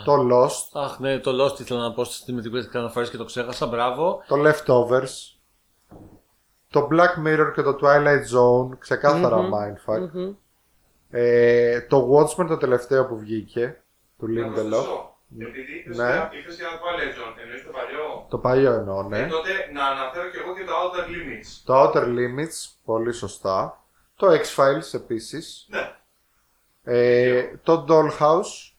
το 0.05 0.29
Lost, 0.33 0.81
Αχ, 0.83 0.99
ναι, 0.99 1.19
το 1.19 1.45
Lost 1.45 1.61
ήθελα 1.61 1.81
να 1.81 1.93
πω 1.93 2.05
στη 2.05 2.33
με 2.33 2.41
την 2.43 2.51
πέτυχα 2.53 2.79
αναφορές 2.79 3.11
και 3.11 3.17
το 3.17 3.25
ξέχασα. 3.25 3.67
Μπράβο. 3.67 4.23
το 4.29 4.37
Leftovers, 4.45 5.37
το 6.71 6.89
Black 6.93 7.27
Mirror 7.27 7.53
και 7.55 7.63
το 7.63 7.79
Twilight 7.83 8.25
Zone, 8.35 8.79
ξεκαθαρα 8.79 9.37
mindfuck. 9.39 10.33
Ε, 11.11 11.81
το 11.81 12.11
Watchmen 12.13 12.47
το 12.49 12.57
τελευταίο 12.57 13.07
που 13.07 13.19
βγήκε, 13.19 13.83
του 14.19 14.29
Να 14.29 14.47
Lindelof. 14.49 14.55
προσθέσω. 14.55 15.09
Επειδή 15.39 15.73
είπες 15.79 15.97
Ναι. 15.97 16.05
για- 16.05 16.31
είπες 16.33 16.57
για 16.57 16.67
το 16.69 16.87
Legend, 16.99 17.41
εννοείς 17.43 17.65
το 17.65 17.71
παλιό. 17.71 18.27
Το 18.29 18.39
παλιό 18.39 18.73
εννοώ, 18.73 19.03
ναι. 19.03 19.19
Ε, 19.19 19.27
τότε 19.27 19.51
να 19.73 19.87
αναφέρω 19.87 20.31
και 20.31 20.39
εγώ 20.39 20.55
και 20.55 20.65
το 20.65 20.73
Outer 20.73 21.05
Limits. 21.09 21.63
Το 21.65 21.83
Outer 21.83 22.05
Limits, 22.05 22.73
πολύ 22.85 23.13
σωστά. 23.13 23.85
Το 24.17 24.27
X-Files 24.33 24.95
επίσης. 24.95 25.67
Ναι. 25.69 25.95
Ε, 26.85 27.57
το 27.63 27.85
Dollhouse, 27.89 28.73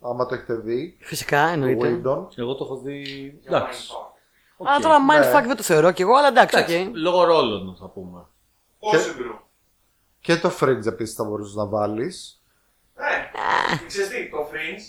άμα 0.00 0.26
το 0.26 0.34
έχετε 0.34 0.54
δει. 0.54 0.98
Φυσικά, 1.00 1.44
Το 1.46 1.52
εννοείται. 1.52 1.88
Whedon. 2.04 2.26
Εγώ 2.38 2.54
το 2.54 2.64
έχω 2.64 2.76
δει. 2.76 3.00
Για 3.40 3.56
Εντάξει. 3.56 3.88
mindfuck. 3.92 4.66
Αλλά 4.66 4.78
τώρα 4.80 4.96
mindfuck 5.10 5.40
Ναι. 5.40 5.46
δεν 5.46 5.56
το 5.56 5.62
θεωρώ 5.62 5.92
κι 5.92 6.02
εγώ, 6.02 6.14
αλλά 6.14 6.28
εντάξει, 6.28 6.56
οκ. 6.58 6.68
Εντάξει, 6.68 6.90
Λόγω 6.94 7.24
ρόλων 7.24 7.76
θα 7.80 7.88
πούμε. 7.88 8.26
Possible. 8.80 9.38
Και 10.20 10.36
το 10.36 10.56
Fringe 10.60 10.86
επίσης 10.86 11.14
θα 11.14 11.24
μπορούσες 11.24 11.54
να 11.54 11.66
βάλεις. 11.66 12.42
Ε, 12.96 13.86
ξέρεις 13.86 14.08
τι, 14.08 14.30
το 14.30 14.48
Fringe 14.52 14.84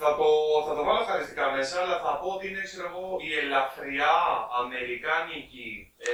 θα 0.00 0.16
το, 0.16 0.24
θα 0.68 0.74
το 0.74 0.84
βάλω 0.84 1.04
χαριστικά 1.04 1.50
μέσα, 1.50 1.80
αλλά 1.82 1.98
θα 2.04 2.18
πω 2.20 2.28
ότι 2.34 2.48
είναι, 2.48 2.60
ξέρω 2.62 2.86
εγώ, 2.92 3.16
η 3.28 3.30
ελαφριά 3.44 4.14
αμερικάνικη 4.62 5.92
ε, 5.96 6.12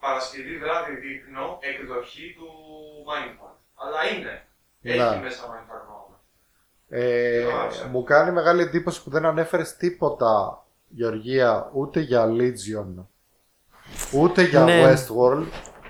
Παρασκευή 0.00 0.58
βράδυ 0.58 0.94
δείπνο 0.96 1.58
εκδοχή 1.60 2.34
του 2.38 2.48
Mindfuck. 3.10 3.51
Αλλά 3.84 4.16
είναι. 4.18 4.46
Έχει 4.82 4.98
Ναι. 4.98 5.20
μέσα 5.22 5.42
Mindfuck 5.44 5.86
νόμο. 5.88 6.20
Ε, 6.88 7.44
Μάλιστα. 7.56 7.86
μου 7.88 8.02
κάνει 8.02 8.30
μεγάλη 8.32 8.62
εντύπωση 8.62 9.02
που 9.02 9.10
δεν 9.10 9.24
ανέφερες 9.26 9.76
τίποτα, 9.76 10.64
Γεωργία, 10.88 11.70
ούτε 11.72 12.00
για 12.00 12.26
Legion, 12.26 13.04
ούτε 14.12 14.42
για 14.42 14.60
Ναι. 14.64 14.82
Westworld. 14.92 15.44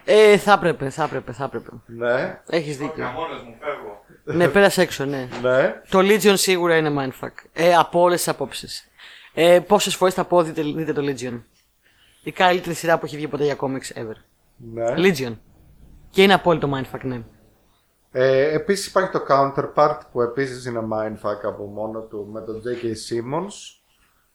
Ε, 0.05 0.37
θα 0.39 0.53
έπρεπε, 0.53 0.91
θα 0.91 1.05
έπρεπε, 1.05 1.33
θα 1.33 1.45
έπρεπε. 1.45 1.71
Ναι, 1.87 2.41
Έχεις 2.47 2.77
Για 2.77 2.87
δίκιο. 2.87 3.05
μόνος 3.07 3.43
μου 3.43 3.57
φεύγω. 3.61 4.05
ναι, 4.25 4.49
πέρασε 4.49 4.83
έξω, 4.83 5.05
ναι. 5.05 5.29
ναι. 5.43 5.81
Το 5.89 5.99
Legion 5.99 6.33
σίγουρα 6.37 6.77
είναι 6.77 6.91
mindfuck. 7.21 7.33
Ε, 7.53 7.75
από 7.75 8.01
όλες 8.01 8.17
τις 8.19 8.29
απόψεις. 8.29 8.91
Ε, 9.35 9.61
Πόσες 9.61 9.95
φορές 9.97 10.15
θα 10.15 10.25
πω 10.25 10.43
δείτε, 10.43 10.63
δείτε 10.63 10.93
το 10.93 11.03
Legion. 11.05 11.41
Η 12.23 12.33
καλύτερη 12.33 12.75
σειρά 12.75 12.99
που 12.99 13.05
έχει 13.07 13.17
βγει 13.17 13.29
ποτέ 13.29 13.45
για 13.45 13.57
comics 13.61 13.99
ever. 13.99 14.15
ναι. 14.57 14.95
Legion. 14.97 15.37
Και 16.11 16.23
είναι 16.23 16.35
απόλυτο 16.35 16.71
mindfuck, 16.75 17.01
ναι. 17.03 17.23
Ε, 18.13 18.55
επίσης 18.55 18.87
υπάρχει 18.87 19.11
το 19.11 19.25
Counterpart 19.29 19.99
που 20.13 20.23
επίσης 20.23 20.65
είναι 20.65 20.81
mindfuck 20.93 21.41
από 21.43 21.65
μόνο 21.65 22.01
του 22.01 22.29
με 22.33 22.41
τον 22.41 22.63
J.K. 22.65 22.85
Simmons. 22.85 23.81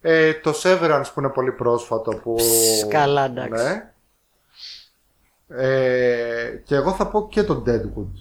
Ε, 0.01 0.33
το 0.33 0.53
Severance 0.63 1.05
που 1.13 1.19
είναι 1.19 1.29
πολύ 1.29 1.51
πρόσφατο 1.51 2.11
που... 2.11 2.33
Ψ, 2.33 2.87
καλά, 2.87 3.25
εντάξει. 3.25 3.63
Ναι. 3.63 3.91
Ε, 5.47 6.61
και 6.63 6.75
εγώ 6.75 6.91
θα 6.91 7.07
πω 7.07 7.27
και 7.29 7.43
το 7.43 7.63
Deadwood 7.65 8.11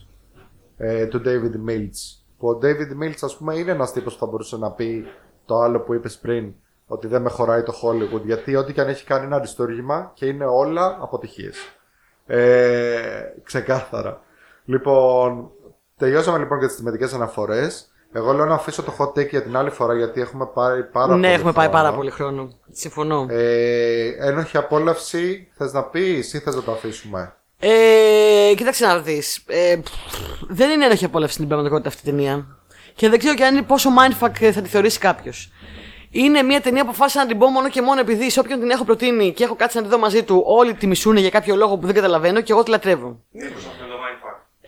ε, 0.77 1.07
του 1.07 1.23
David 1.25 1.71
Mills. 1.71 2.25
Που 2.39 2.49
ο 2.49 2.59
David 2.63 3.03
Mills 3.03 3.19
ας 3.21 3.37
πούμε 3.37 3.55
είναι 3.55 3.71
ένας 3.71 3.93
τύπος 3.93 4.13
που 4.13 4.19
θα 4.19 4.27
μπορούσε 4.27 4.57
να 4.57 4.71
πει 4.71 5.07
το 5.45 5.59
άλλο 5.59 5.81
που 5.81 5.95
είπες 5.95 6.19
πριν 6.19 6.55
ότι 6.87 7.07
δεν 7.07 7.23
με 7.23 7.31
χωράει 7.31 7.63
το 7.63 7.75
Hollywood 7.83 8.23
γιατί 8.25 8.57
ό,τι 8.57 8.73
και 8.73 8.81
αν 8.81 8.89
έχει 8.89 9.05
κάνει 9.05 9.27
είναι 9.27 9.35
αριστούργημα 9.35 10.11
και 10.15 10.27
είναι 10.27 10.45
όλα 10.45 10.99
αποτυχίες. 11.01 11.57
Ε, 12.27 13.23
ξεκάθαρα. 13.43 14.21
Λοιπόν, 14.67 15.51
τελειώσαμε 15.97 16.39
λοιπόν 16.39 16.61
και 16.61 16.67
τις 16.67 16.77
θεμετικές 16.77 17.13
αναφορές. 17.13 17.91
Εγώ 18.13 18.33
λέω 18.33 18.45
να 18.45 18.55
αφήσω 18.55 18.83
το 18.83 18.95
hot 18.99 19.09
take 19.19 19.29
για 19.29 19.43
την 19.43 19.57
άλλη 19.57 19.71
φορά 19.71 19.95
γιατί 19.95 20.21
έχουμε 20.21 20.47
πάει 20.55 20.83
πάρα 20.83 21.07
πολύ 21.07 21.21
ναι, 21.21 21.33
έχουμε 21.33 21.53
πάει 21.53 21.69
χρόνο. 21.69 21.83
πάρα 21.83 21.97
πολύ 21.97 22.11
χρόνο. 22.11 22.49
Συμφωνώ. 22.71 23.27
Ε, 23.29 24.09
ένοχη 24.19 24.57
απόλαυση, 24.57 25.49
θες 25.57 25.73
να 25.73 25.83
πεις 25.83 26.33
ή 26.33 26.39
θες 26.39 26.55
να 26.55 26.63
το 26.63 26.73
αφήσουμε; 26.73 27.35
Ε, 27.59 28.53
κοίταξε 28.57 28.87
να 28.87 28.99
δεις. 28.99 29.43
Ε, 29.47 29.77
πφ, 29.83 29.93
δεν 30.49 30.71
είναι 30.71 30.85
ένοχη 30.85 31.05
απόλαυση 31.05 31.35
στην 31.35 31.47
πραγματικότητα 31.47 31.89
αυτή 31.89 32.09
η 32.09 32.11
ταινία. 32.11 32.47
Και 32.95 33.09
δεν 33.09 33.19
ξέρω 33.19 33.35
και 33.35 33.45
αν 33.45 33.55
είναι 33.57 33.65
πόσο 33.67 33.91
mindfuck 33.99 34.51
θα 34.53 34.63
τη 34.63 34.69
θεωρήσει 34.69 34.99
κάποιος. 34.99 35.51
Είναι 36.11 36.43
μια 36.43 36.61
ταινία 36.61 36.83
που 36.83 36.89
αποφάσισα 36.89 37.21
να 37.21 37.27
την 37.27 37.39
πω 37.39 37.49
μόνο 37.49 37.69
και 37.69 37.83
μόνο 37.83 38.01
επειδή 38.01 38.31
σε 38.31 38.41
όποιον 38.41 38.61
την 38.61 38.71
έχω 38.71 38.85
προτείνει 38.85 39.33
και 39.33 39.45
έχω 39.45 39.55
κάτσει 39.55 39.77
να 39.77 39.83
τη 39.83 39.89
δω 39.89 39.99
μαζί 39.99 40.23
του, 40.23 40.43
όλοι 40.47 40.75
τη 40.75 40.87
μισούνε 40.87 41.21
για 41.21 41.31
κάποιο 41.31 41.57
λόγο 41.57 41.77
που 41.79 41.87
δεν 41.87 41.95
καταλαβαίνω 41.95 42.41
και 42.41 42.53
εγώ 42.53 42.63
τη 42.63 42.71
λατρεύω. 42.71 43.21
Μήπως 43.31 43.67
αυτό 43.67 43.85
είναι 43.85 43.86
το 43.86 43.86
Mindfuck. 43.86 43.86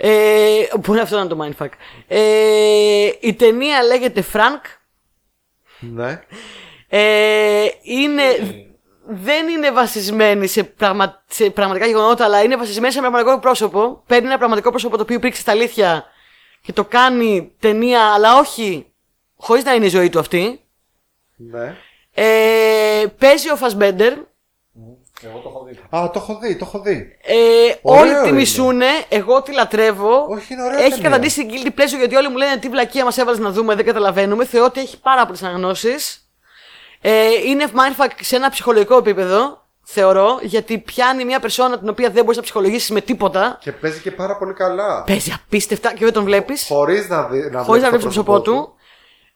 Ε, 0.01 0.67
μπορεί 0.81 1.01
αυτό 1.01 1.17
να 1.17 1.21
είναι 1.21 1.35
το 1.35 1.45
mindfuck. 1.45 1.71
Ε, 2.09 3.11
η 3.21 3.35
ταινία 3.35 3.83
λέγεται 3.83 4.25
Frank. 4.33 4.61
Ναι. 5.79 6.21
Ε, 6.89 7.67
είναι, 7.83 8.23
δεν 9.07 9.49
είναι 9.49 9.71
βασισμένη 9.71 10.47
σε, 10.47 10.65
πραγμα, 10.65 11.23
σε 11.29 11.51
πραγματικά 11.51 11.87
γεγονότα, 11.87 12.25
αλλά 12.25 12.43
είναι 12.43 12.57
βασισμένη 12.57 12.93
σε 12.93 12.99
ένα 12.99 13.11
πραγματικό 13.11 13.41
πρόσωπο. 13.41 14.03
Παίρνει 14.07 14.27
ένα 14.27 14.37
πραγματικό 14.37 14.71
πρόσωπο 14.71 14.97
το 14.97 15.03
οποίο 15.03 15.17
υπήρξε 15.17 15.41
στα 15.41 15.53
αλήθεια 15.53 16.05
και 16.63 16.73
το 16.73 16.85
κάνει 16.85 17.53
ταινία, 17.59 18.13
αλλά 18.15 18.39
όχι 18.39 18.93
χωρίς 19.37 19.65
να 19.65 19.75
είναι 19.75 19.87
η 19.87 19.89
ζωή 19.89 20.09
του 20.09 20.19
αυτή. 20.19 20.61
Ναι. 21.37 21.77
Ε, 22.15 23.05
παίζει 23.19 23.51
ο 23.51 23.57
Φασμπέντερ. 23.57 24.13
Εγώ 25.23 25.39
το 25.39 25.49
έχω 25.55 25.65
δει. 25.69 25.97
Α, 25.97 26.11
το 26.11 26.19
έχω 26.23 26.39
δει, 26.43 26.57
το 26.57 26.65
έχω 26.69 26.79
δει. 26.81 27.17
Ε, 27.23 27.35
Ωραίο 27.83 28.01
όλοι 28.03 28.13
τη 28.23 28.29
είναι. 28.29 28.39
μισούνε, 28.39 28.87
εγώ 29.09 29.43
τη 29.43 29.53
λατρεύω. 29.53 30.27
Όχι, 30.31 30.53
είναι 30.53 30.63
ωραία 30.63 30.79
Έχει 30.79 30.91
ταινία. 30.91 31.09
καταντήσει 31.09 31.47
την 31.47 31.51
guilty 31.51 31.81
pleasure 31.81 31.99
γιατί 31.99 32.17
όλοι 32.17 32.29
μου 32.29 32.37
λένε 32.37 32.57
τι 32.57 32.69
βλακεία 32.69 33.05
μας 33.05 33.19
έβαλες 33.19 33.41
να 33.41 33.51
δούμε, 33.51 33.75
δεν 33.75 33.85
καταλαβαίνουμε. 33.85 34.45
Θεωρώ 34.45 34.67
ότι 34.67 34.81
έχει 34.81 35.01
πάρα 35.01 35.25
πολλές 35.25 35.43
αναγνώσεις. 35.43 36.29
Ε, 37.01 37.29
είναι 37.47 37.65
mindfuck 37.73 38.09
σε 38.21 38.37
ένα 38.37 38.51
ψυχολογικό 38.51 38.97
επίπεδο, 38.97 39.67
θεωρώ, 39.85 40.39
γιατί 40.43 40.79
πιάνει 40.79 41.25
μια 41.25 41.41
περσόνα 41.41 41.79
την 41.79 41.89
οποία 41.89 42.11
δεν 42.11 42.23
μπορείς 42.23 42.37
να 42.37 42.43
ψυχολογήσεις 42.43 42.91
με 42.91 43.01
τίποτα. 43.01 43.59
Και 43.61 43.73
παίζει 43.73 44.01
και 44.01 44.11
πάρα 44.11 44.37
πολύ 44.37 44.53
καλά. 44.53 45.03
Παίζει 45.07 45.33
απίστευτα 45.45 45.93
και 45.95 46.05
δεν 46.05 46.13
τον 46.13 46.25
βλέπεις. 46.25 46.67
Χωρίς 46.69 47.09
να, 47.09 47.23
δει, 47.23 47.51
να 47.51 47.63
Χωρίς 47.63 47.83
να 47.83 47.89
βλέπεις 47.89 48.07
βλέπεις 48.07 48.17
το 48.17 48.23
πρόσωπό 48.25 48.41
του. 48.41 48.73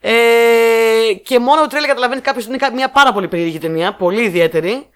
Ε, 0.00 1.14
και 1.22 1.38
μόνο 1.38 1.60
το 1.60 1.66
τρέλερ 1.66 1.88
καταλαβαίνει 1.88 2.20
κάποιος 2.20 2.44
ότι 2.44 2.54
είναι 2.54 2.66
κα- 2.66 2.72
μια 2.74 2.90
πάρα 2.90 3.12
πολύ 3.12 3.28
περίεργη 3.28 3.58
ταινία, 3.58 3.94
πολύ 3.94 4.22
ιδιαίτερη. 4.22 4.86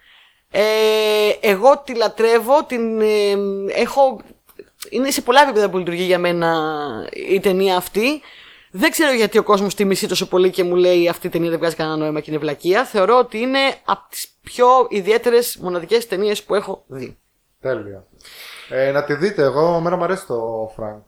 Ε, 0.51 1.31
εγώ 1.41 1.83
τη 1.85 1.95
λατρεύω, 1.95 2.65
την 2.65 3.01
ε, 3.01 3.35
έχω... 3.69 4.21
Είναι 4.91 5.11
σε 5.11 5.23
πολλά 5.23 5.43
επίπεδα 5.43 5.71
που 5.71 5.79
λειτουργεί 5.79 6.03
για 6.03 6.19
μένα 6.19 6.61
η 7.31 7.41
ταινία 7.41 7.77
αυτή. 7.77 8.21
Δεν 8.71 8.91
ξέρω 8.91 9.13
γιατί 9.13 9.39
ο 9.39 9.43
κόσμος 9.43 9.75
τη 9.75 9.85
μισεί 9.85 10.09
τόσο 10.09 10.29
πολύ 10.29 10.51
και 10.51 10.65
μου 10.65 10.75
λέει 10.75 11.09
αυτή 11.09 11.27
η 11.27 11.31
ταινία 11.31 11.51
δεν 11.51 11.59
βγάζει 11.59 11.75
κανένα 11.75 11.97
νόημα 11.97 12.21
και 12.21 12.31
είναι 12.31 12.41
βλακεία. 12.41 12.85
Θεωρώ 12.85 13.19
ότι 13.19 13.39
είναι 13.39 13.59
από 13.85 14.09
τις 14.11 14.29
πιο 14.43 14.67
ιδιαίτερες 14.89 15.57
μοναδικές 15.57 16.07
ταινίες 16.07 16.43
που 16.43 16.55
έχω 16.55 16.85
δει. 16.87 17.19
Τέλεια. 17.61 18.07
Ε, 18.69 18.91
να 18.91 19.05
τη 19.05 19.15
δείτε, 19.15 19.43
εγώ 19.43 19.77
εμένα 19.77 19.97
μου 19.97 20.05
αρέσει 20.05 20.27
το 20.27 20.71
Frank. 20.75 21.03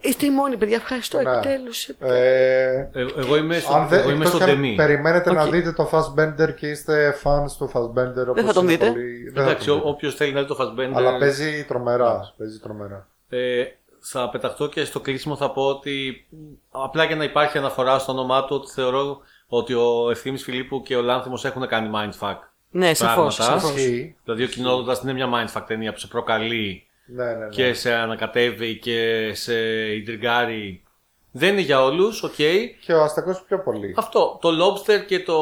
Είστε 0.00 0.26
οι 0.26 0.30
μόνοι, 0.30 0.56
παιδιά. 0.56 0.76
Ευχαριστώ 0.76 1.20
Ναι. 1.20 1.30
επιτέλους. 1.30 1.88
Ε, 1.88 2.88
Ε, 2.92 3.06
εγώ 3.16 3.36
είμαι, 3.36 3.58
στο, 3.58 3.74
αν 3.74 3.88
δεν, 3.88 3.98
εγώ 4.00 4.10
είμαι 4.10 4.24
εκτός 4.24 4.34
στο 4.36 4.44
κι 4.44 4.50
αν 4.50 4.60
Demi. 4.62 4.74
περιμένετε 4.76 5.32
να 5.32 5.42
Οκ. 5.42 5.50
δείτε 5.50 5.72
το 5.72 5.90
Fassbender 5.92 6.54
και 6.54 6.68
είστε 6.68 7.14
fans 7.24 7.50
του 7.58 7.70
Fassbender. 7.74 8.26
όπως 8.28 8.42
θα 8.44 8.52
τον 8.52 8.62
είναι 8.62 8.72
δείτε. 8.72 8.90
πολύ- 8.90 9.22
δεν 9.30 9.34
θα 9.34 9.50
Εντάξει, 9.50 9.66
τον 9.66 9.76
δείτε. 9.76 9.88
όποιος 9.88 10.14
θέλει 10.14 10.32
να 10.32 10.40
δει 10.40 10.46
το 10.46 10.56
Fassbender. 10.60 10.92
Αλλά 10.94 11.18
παίζει 11.18 11.64
τρομερά. 11.68 12.32
Παίζει 12.36 12.58
τρομερά. 12.58 13.08
Ε, 13.28 13.64
θα 14.00 14.28
πεταχτώ 14.30 14.68
και 14.68 14.84
στο 14.84 15.00
κλείσιμο 15.00 15.36
θα 15.36 15.50
πω 15.50 15.62
ότι 15.62 16.26
απλά 16.70 17.04
για 17.04 17.16
να 17.16 17.24
υπάρχει 17.24 17.58
αναφορά 17.58 17.98
στο 17.98 18.12
όνομά 18.12 18.44
του 18.44 18.56
ότι 18.56 18.70
θεωρώ 18.72 19.20
ότι 19.46 19.74
ο 19.74 20.10
Ευθύμης 20.10 20.42
Φιλίππου 20.42 20.82
και 20.82 20.96
ο 20.96 21.02
Λάνθιμος 21.02 21.44
έχουν 21.44 21.66
κάνει 21.66 21.90
mindfuck. 21.94 22.36
Ναι, 22.70 22.94
σαφώς. 22.94 23.36
Πράγματα. 23.36 23.66
Ισχύει. 23.68 24.16
Δηλαδή 24.24 24.42
ο 24.42 24.46
Κυνόδοντας 24.46 25.00
είναι 25.02 25.12
μια 25.12 25.26
mindfuck 25.34 25.62
ταινία 25.66 25.92
που 25.92 25.98
σε 25.98 26.06
προκαλεί 26.06 26.86
Ναι, 27.10 27.24
ναι, 27.24 27.34
ναι. 27.34 27.48
και 27.48 27.72
σε 27.72 27.92
ανακατεύει 27.92 28.78
και 28.78 29.30
σε 29.34 29.54
ιντριγκάρει. 29.94 30.82
Δεν 31.30 31.52
είναι 31.52 31.60
για 31.60 31.82
όλους, 31.82 32.22
οκ. 32.22 32.34
Και 32.80 32.92
ο 32.92 33.02
Αστακός 33.02 33.42
πιο 33.42 33.58
πολύ. 33.58 33.94
Αυτό, 33.98 34.38
το 34.40 34.48
Lobster 34.48 35.04
και 35.06 35.20
το... 35.20 35.38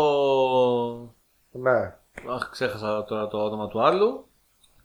Ναι. 1.50 1.94
Αχ, 2.34 2.50
ξέχασα 2.50 3.04
τώρα 3.04 3.28
το 3.28 3.44
όνομα 3.44 3.68
του 3.68 3.82
άλλου. 3.82 4.26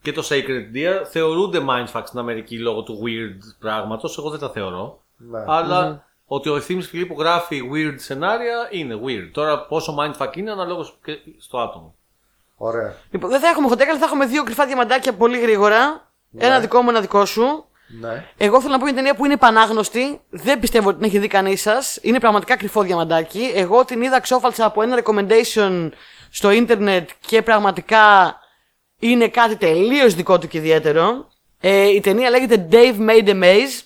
Και 0.02 0.12
το 0.12 0.26
Sacred 0.30 0.76
Deer 0.76 1.02
θεωρούνται 1.04 1.60
mindfuck 1.68 2.02
στην 2.04 2.18
Αμερική 2.18 2.58
λόγω 2.58 2.82
του 2.82 3.02
weird 3.04 3.38
πράγματος. 3.58 4.18
Εγώ 4.18 4.30
δεν 4.30 4.40
τα 4.40 4.50
θεωρώ. 4.50 5.02
ναι. 5.16 5.44
Αλλά 5.46 6.04
ότι 6.26 6.48
ο 6.48 6.56
Ευθύμης 6.56 6.88
Φιλίππου 6.88 7.20
γράφει 7.20 7.70
weird 7.74 7.94
σενάρια 7.96 8.68
είναι 8.70 9.00
weird. 9.04 9.30
Τώρα 9.32 9.66
πόσο 9.66 9.96
mindfuck 9.98 10.36
είναι 10.36 10.50
αναλόγως 10.50 10.98
και 11.04 11.18
στο 11.38 11.58
άτομο. 11.58 11.94
Ωραία. 12.56 12.94
Λοιπόν, 13.10 13.30
δεν 13.30 13.40
θα 13.40 13.48
έχουμε 13.48 13.68
χοντέκα, 13.68 13.90
αλλά 13.90 13.98
θα 13.98 14.04
έχουμε 14.06 14.26
δύο 14.26 14.44
κρυφά 14.44 14.66
διαμαντάκια 14.66 15.14
πολύ 15.14 15.40
γρήγορα. 15.40 16.11
Ένα 16.38 16.60
δικό 16.60 16.82
μου, 16.82 16.90
ένα 16.90 17.00
δικό 17.00 17.24
σου. 17.24 17.64
Ναι. 18.00 18.24
Εγώ 18.36 18.60
θέλω 18.60 18.72
να 18.72 18.78
πω 18.78 18.84
μια 18.84 18.94
ταινία 18.94 19.14
που 19.14 19.24
είναι 19.24 19.36
πανάγνωστη. 19.36 20.20
Δεν 20.30 20.60
πιστεύω 20.60 20.88
ότι 20.88 20.98
την 20.98 21.06
έχει 21.06 21.18
δει 21.18 21.26
κανείς 21.26 21.60
σας. 21.60 21.98
Είναι 22.02 22.20
πραγματικά 22.20 22.56
κρυφό 22.56 22.82
διαμαντάκι. 22.82 23.52
Εγώ 23.54 23.84
την 23.84 24.02
είδα 24.02 24.20
ξόφαλτσα 24.20 24.64
από 24.64 24.82
ένα 24.82 25.02
recommendation 25.02 25.88
στο 26.30 26.50
ίντερνετ 26.50 27.08
και 27.26 27.42
πραγματικά 27.42 28.36
είναι 28.98 29.28
κάτι 29.28 29.56
τελείως 29.56 30.14
δικό 30.14 30.38
του 30.38 30.48
και 30.48 30.58
ιδιαίτερο. 30.58 31.30
Ε, 31.60 31.88
η 31.88 32.00
ταινία 32.00 32.30
λέγεται 32.30 32.68
Dave 32.70 33.08
Made 33.08 33.28
a 33.28 33.42
Maze. 33.42 33.82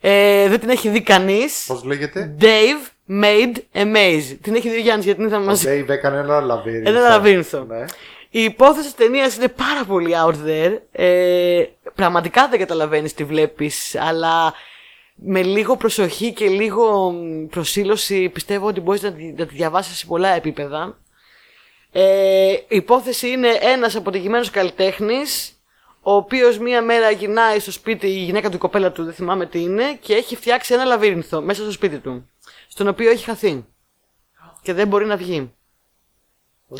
Ε, 0.00 0.48
δεν 0.48 0.60
την 0.60 0.68
έχει 0.68 0.88
δει 0.88 1.02
κανείς. 1.02 1.64
Πώς 1.66 1.84
λέγεται; 1.84 2.36
Dave 2.40 3.10
Made 3.22 3.56
a 3.74 3.96
Maze. 3.96 4.36
Την 4.42 4.54
έχει 4.54 4.68
δει 4.68 4.76
ο 4.76 4.80
Γιάννης 4.80 5.04
γιατί 5.04 5.20
την 5.20 5.28
είδαμε 5.28 5.44
Ο 5.44 5.46
μαζί. 5.46 5.84
Dave 5.84 5.88
έκανε 5.88 6.18
ένα 6.18 6.40
λαβύρινθο. 6.40 6.90
Ένα 6.90 7.00
λαβύρινθο. 7.00 7.64
Ναι. 7.64 7.84
Η 8.30 8.42
υπόθεση 8.42 8.84
της 8.86 8.94
ταινίας 8.94 9.36
είναι 9.36 9.48
πάρα 9.48 9.84
πολύ 9.84 10.12
out 10.26 10.34
there. 10.46 10.78
Ε, 10.92 11.64
πραγματικά 11.94 12.48
δεν 12.48 12.58
καταλαβαίνεις 12.58 13.14
τι 13.14 13.24
βλέπεις, 13.24 13.94
αλλά 13.96 14.54
με 15.14 15.42
λίγο 15.42 15.76
προσοχή 15.76 16.32
και 16.32 16.48
λίγο 16.48 17.10
μ, 17.10 17.46
προσήλωση 17.46 18.28
πιστεύω 18.28 18.66
ότι 18.66 18.80
μπορείς 18.80 19.02
να, 19.02 19.12
τη- 19.12 19.32
να 19.32 19.46
τη 19.46 19.54
διαβάσεις 19.54 19.98
σε 19.98 20.06
πολλά 20.06 20.28
επίπεδα. 20.28 20.98
Ε, 21.92 22.50
η 22.52 22.66
υπόθεση 22.68 23.28
είναι 23.28 23.48
ένας 23.60 23.96
αποτυχημένος 23.96 24.50
καλλιτέχνης 24.50 25.52
ο 26.02 26.12
οποίος 26.14 26.58
μία 26.58 26.82
μέρα 26.82 27.10
γυρνάει 27.10 27.58
στο 27.58 27.72
σπίτι, 27.72 28.06
η 28.06 28.24
γυναίκα 28.24 28.48
του 28.48 28.56
η 28.56 28.58
κοπέλα 28.58 28.92
του, 28.92 29.04
δεν 29.04 29.12
θυμάμαι 29.14 29.46
τι 29.46 29.60
είναι, 29.60 29.98
και 30.00 30.14
έχει 30.14 30.36
φτιάξει 30.36 30.74
ένα 30.74 30.84
λαβύρινθο 30.84 31.40
μέσα 31.40 31.62
στο 31.62 31.72
σπίτι 31.72 31.98
του, 31.98 32.30
στον 32.68 32.88
οποίο 32.88 33.10
έχει 33.10 33.24
χαθεί 33.24 33.64
και 34.62 34.72
δεν 34.72 34.88
μπορεί 34.88 35.06
να 35.06 35.16
βγει. 35.16 35.52
Οκ. 36.68 36.78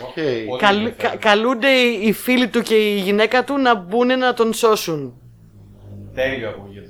Πολύ 0.48 0.58
Καλ- 0.58 0.76
ενδιαφέρον. 0.78 1.10
κα- 1.10 1.16
καλούνται 1.28 1.68
οι, 1.70 2.06
οι 2.06 2.12
φίλοι 2.12 2.48
του 2.48 2.62
και 2.62 2.74
η 2.74 2.98
γυναίκα 2.98 3.44
του 3.44 3.58
να 3.58 3.74
μπουν 3.74 4.18
να 4.18 4.34
τον 4.34 4.52
σώσουν. 4.54 5.20
Τέλειο 6.14 6.48
ακούγεται. 6.48 6.86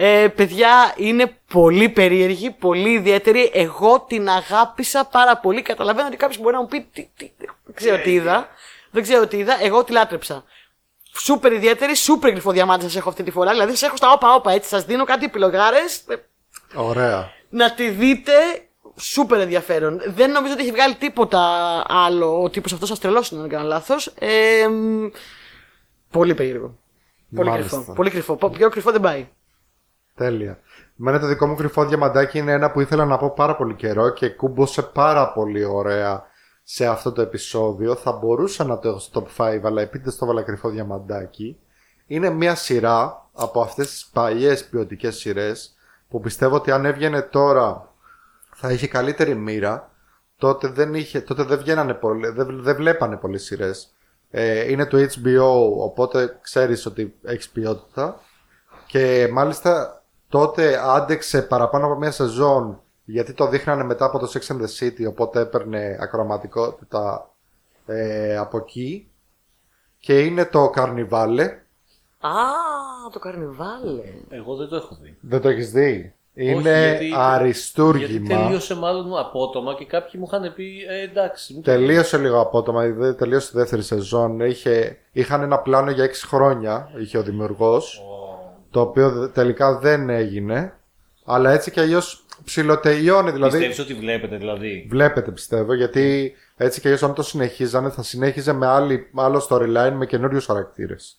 Ε, 0.00 0.28
παιδιά, 0.28 0.94
είναι 0.96 1.36
πολύ 1.52 1.88
περίεργη, 1.88 2.50
πολύ 2.50 2.90
ιδιαίτερη. 2.90 3.50
Εγώ 3.54 4.00
την 4.08 4.28
αγάπησα 4.28 5.04
πάρα 5.04 5.36
πολύ. 5.36 5.62
Καταλαβαίνω 5.62 6.06
ότι 6.08 6.16
κάποιος 6.16 6.38
μπορεί 6.42 6.54
να 6.54 6.60
μου 6.60 6.66
πει. 6.66 6.88
Τι, 6.92 7.08
τι, 7.16 7.30
δεν 7.64 7.74
ξέρω 7.74 7.98
τι 7.98 8.12
είδα. 8.12 8.48
Δεν 8.90 9.02
ξέρω 9.02 9.26
τι 9.26 9.36
είδα. 9.36 9.64
Εγώ 9.64 9.84
τη 9.84 9.92
λάτρεψα. 9.92 10.44
Σούπερ 11.12 11.52
ιδιαίτερη, 11.52 11.94
σούπερ 11.96 12.30
κρυφό 12.30 12.50
διαμάντι 12.50 12.82
σας 12.84 12.96
έχω 12.96 13.08
αυτή 13.08 13.22
τη 13.22 13.30
φορά. 13.30 13.50
Δηλαδή, 13.50 13.70
σας 13.70 13.82
έχω 13.82 13.96
στα 13.96 14.12
όπα-όπα 14.12 14.52
έτσι. 14.52 14.68
Σας 14.68 14.84
δίνω 14.84 15.04
κάτι 15.04 15.24
επιλογάρε. 15.24 15.78
Ωραία. 16.74 17.30
Να 17.48 17.74
τη 17.74 17.88
δείτε. 17.88 18.32
Σούπερ 18.98 19.40
ενδιαφέρον. 19.40 20.00
Δεν 20.14 20.30
νομίζω 20.30 20.52
ότι 20.52 20.62
έχει 20.62 20.70
βγάλει 20.72 20.94
τίποτα 20.94 21.40
άλλο 21.88 22.42
ο 22.42 22.50
τύπος 22.50 22.72
αυτός 22.72 22.90
αστρελό, 22.90 23.16
αν 23.32 23.40
δεν 23.40 23.48
κάνω 23.48 23.66
λάθος. 23.66 24.06
Ε, 24.18 24.68
μ, 24.68 25.06
πολύ 26.10 26.34
περίεργο. 26.34 26.78
Πολύ 27.34 27.48
Μάλιστα. 27.50 27.76
κρυφό. 27.76 27.92
Πολύ 27.92 28.10
κρυφό. 28.10 28.36
Πο- 28.36 28.50
Πιο 28.50 28.68
κρυφό 28.70 28.90
δεν 28.92 29.00
πάει. 29.00 29.28
Τέλεια. 30.14 30.58
Εμένα 31.00 31.20
το 31.20 31.26
δικό 31.26 31.46
μου 31.46 31.54
κρυφό 31.54 31.84
διαμαντάκι 31.84 32.38
είναι 32.38 32.52
ένα 32.52 32.70
που 32.70 32.80
ήθελα 32.80 33.04
να 33.04 33.16
πω 33.18 33.30
πάρα 33.30 33.56
πολύ 33.56 33.74
καιρό 33.74 34.10
και 34.10 34.28
κούμπωσε 34.28 34.82
πάρα 34.82 35.32
πολύ 35.32 35.64
ωραία 35.64 36.22
σε 36.62 36.86
αυτό 36.86 37.12
το 37.12 37.22
επεισόδιο. 37.22 37.94
Θα 37.94 38.12
μπορούσα 38.12 38.64
να 38.64 38.78
το 38.78 38.88
έχω 38.88 38.98
στο 38.98 39.26
top 39.36 39.44
5, 39.54 39.60
αλλά 39.64 39.82
επειδή 39.82 40.10
στο 40.10 40.26
βάλα 40.26 40.42
κρυφό 40.42 40.68
διαμαντάκι. 40.68 41.56
Είναι 42.06 42.30
μια 42.30 42.54
σειρά 42.54 43.28
από 43.32 43.60
αυτές 43.60 43.90
τις 43.90 44.06
παλιές 44.12 44.64
ποιοτικές 44.64 45.16
σειρές 45.16 45.76
που 46.08 46.20
πιστεύω 46.20 46.54
ότι 46.56 46.70
αν 46.70 46.84
έβγαινε 46.84 47.22
τώρα 47.22 47.87
θα 48.60 48.72
είχε 48.72 48.86
καλύτερη 48.86 49.34
μοίρα. 49.34 49.90
Τότε 50.36 50.68
δεν, 50.68 50.94
είχε, 50.94 51.20
τότε 51.20 51.42
δεν, 51.42 51.58
βγαίνανε 51.58 51.94
πολύ, 51.94 52.28
δεν, 52.28 52.62
δεν 52.62 52.76
βλέπανε 52.76 53.16
πολλές 53.16 53.42
σειρές. 53.42 53.92
Ε, 54.30 54.70
είναι 54.70 54.86
το 54.86 54.98
HBO, 54.98 55.76
οπότε 55.78 56.38
ξέρεις 56.42 56.86
ότι 56.86 57.14
έχεις 57.22 57.48
ποιότητα. 57.48 58.20
Και 58.86 59.28
μάλιστα 59.32 60.02
τότε 60.28 60.80
άντεξε 60.82 61.42
παραπάνω 61.42 61.86
από 61.86 61.94
μια 61.96 62.10
σεζόν 62.10 62.82
γιατί 63.04 63.32
το 63.32 63.48
δείχνανε 63.48 63.84
μετά 63.84 64.04
από 64.04 64.18
το 64.18 64.32
Sex 64.32 64.52
and 64.52 64.60
the 64.60 64.78
City 64.78 65.08
οπότε 65.08 65.40
έπαιρνε 65.40 65.98
ακροματικότητα 66.00 67.30
ε, 67.86 68.36
από 68.36 68.56
εκεί 68.58 69.10
και 69.98 70.20
είναι 70.20 70.44
το 70.44 70.70
Καρνιβάλε 70.70 71.58
Α, 72.20 72.30
το 73.12 73.18
καρνιβάλε. 73.18 74.02
Εγώ 74.28 74.56
δεν 74.56 74.68
το 74.68 74.76
έχω 74.76 74.94
δει. 75.00 75.18
δεν 75.20 75.40
το 75.40 75.48
έχεις 75.48 75.70
δει; 75.70 76.14
Είναι 76.44 76.54
Όχι, 76.56 76.88
γιατί- 76.88 77.12
αριστούργημα 77.16 78.08
Γιατί 78.08 78.26
τελείωσε 78.28 78.74
μάλλον 78.74 79.18
απότομα 79.18 79.74
και 79.74 79.84
κάποιοι 79.84 80.12
μου 80.14 80.28
είχαν 80.32 80.52
πει 80.54 80.84
ε, 80.88 81.02
εντάξει. 81.02 81.52
μην 81.54 81.62
το 81.62 81.70
Τελείωσε 81.70 82.18
λίγο 82.18 82.40
απότομα, 82.40 82.82
δηλαδή 82.84 83.14
τελείωσε 83.14 83.50
τη 83.50 83.56
δεύτερη 83.56 83.82
σεζόν. 83.82 84.40
Είχε, 84.40 84.98
είχαν 85.12 85.42
ένα 85.42 85.58
πλάνο 85.58 85.90
για 85.90 86.04
6 86.04 86.10
χρόνια, 86.26 86.90
είχε 87.00 87.18
ο 87.18 87.22
δημιουργός, 87.22 88.02
το 88.70 88.80
οποίο 88.80 89.10
δε- 89.10 89.28
τελικά 89.28 89.78
δεν 89.78 90.08
έγινε. 90.10 90.72
Αλλά 91.24 91.50
έτσι 91.50 91.70
κι 91.70 91.80
αλλιώς 91.80 92.24
ψιλοτελειώνει, 92.44 93.30
δηλαδή. 93.30 93.50
Πιστεύεις 93.58 93.78
ότι 93.78 93.94
βλέπετε 93.94 94.36
δηλαδή; 94.36 94.86
Βλέπετε 94.90 95.30
πιστεύω, 95.30 95.74
γιατί 95.74 96.34
έτσι 96.56 96.80
κι 96.80 96.86
αλλιώς 96.86 97.02
αν 97.02 97.14
το 97.14 97.22
συνεχίζανε 97.22 97.90
θα 97.90 98.02
συνέχιζε 98.02 98.52
με 98.52 98.66
άλλη, 98.66 99.06
άλλο 99.14 99.46
storyline 99.48 99.92
με 99.94 100.06
καινούριους 100.06 100.46
χαρακτήρες. 100.46 101.16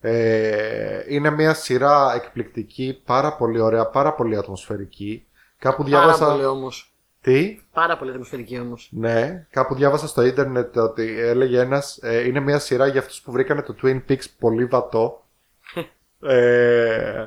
Ε, 0.00 1.04
είναι 1.08 1.30
μια 1.30 1.54
σειρά 1.54 2.12
εκπληκτική, 2.14 3.02
πάρα 3.04 3.36
πολύ 3.36 3.60
ωραία, 3.60 3.86
πάρα 3.86 4.12
πολύ 4.12 4.36
ατμοσφαιρική. 4.36 5.26
Κάπου 5.58 5.82
Πάρα 5.82 5.88
διάβασα. 5.98 6.30
πολύ 6.30 6.44
όμως. 6.44 6.94
Τι; 7.20 7.60
Πάρα 7.72 7.98
πολύ 7.98 8.10
ατμοσφαιρική 8.10 8.58
όμως. 8.58 8.88
Ναι, 8.92 9.46
κάπου 9.50 9.74
διάβασα 9.74 10.06
στο 10.08 10.22
ίντερνετ 10.22 10.76
ότι 10.76 11.20
έλεγε 11.20 11.60
ένας, 11.60 11.98
ε, 12.02 12.26
είναι 12.26 12.40
μια 12.40 12.58
σειρά 12.58 12.86
για 12.86 13.00
αυτούς 13.00 13.20
που 13.20 13.32
βρήκανε 13.32 13.62
το 13.62 13.74
Twin 13.82 14.00
Peaks 14.08 14.24
πολύ 14.38 14.64
βατό. 14.64 15.24
ε, 16.28 17.26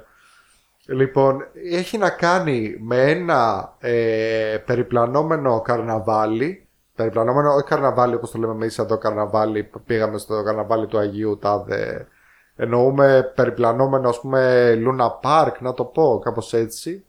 λοιπόν, 0.86 1.45
έχει 1.72 1.98
να 1.98 2.10
κάνει 2.10 2.78
με 2.80 3.12
ένα 3.12 3.74
ε, 3.80 4.58
περιπλανόμενο 4.66 5.62
καρναβάλι. 5.62 6.68
Περιπλανόμενο, 6.95 7.54
όχι 7.54 7.68
καρναβάλι 7.68 8.16
όπως 8.16 8.32
το 8.32 8.38
λέμε 8.38 8.54
εμείς 8.54 8.78
εδώ 8.78 8.98
καρναβάλι, 8.98 9.64
που 9.64 9.82
πήγαμε 9.82 10.18
στο 10.18 10.44
καρναβάλι 10.44 10.88
του 10.88 10.98
Αγίου 10.98 11.38
Τάδε. 11.38 12.08
Εννοούμε 12.55 13.31
περιπλανόμενο 13.35 14.09
ας 14.09 14.19
πούμε 14.19 14.73
Luna 14.85 15.07
Park, 15.23 15.51
να 15.59 15.73
το 15.73 15.84
πω 15.84 16.19
κάπως 16.23 16.53
έτσι. 16.53 17.05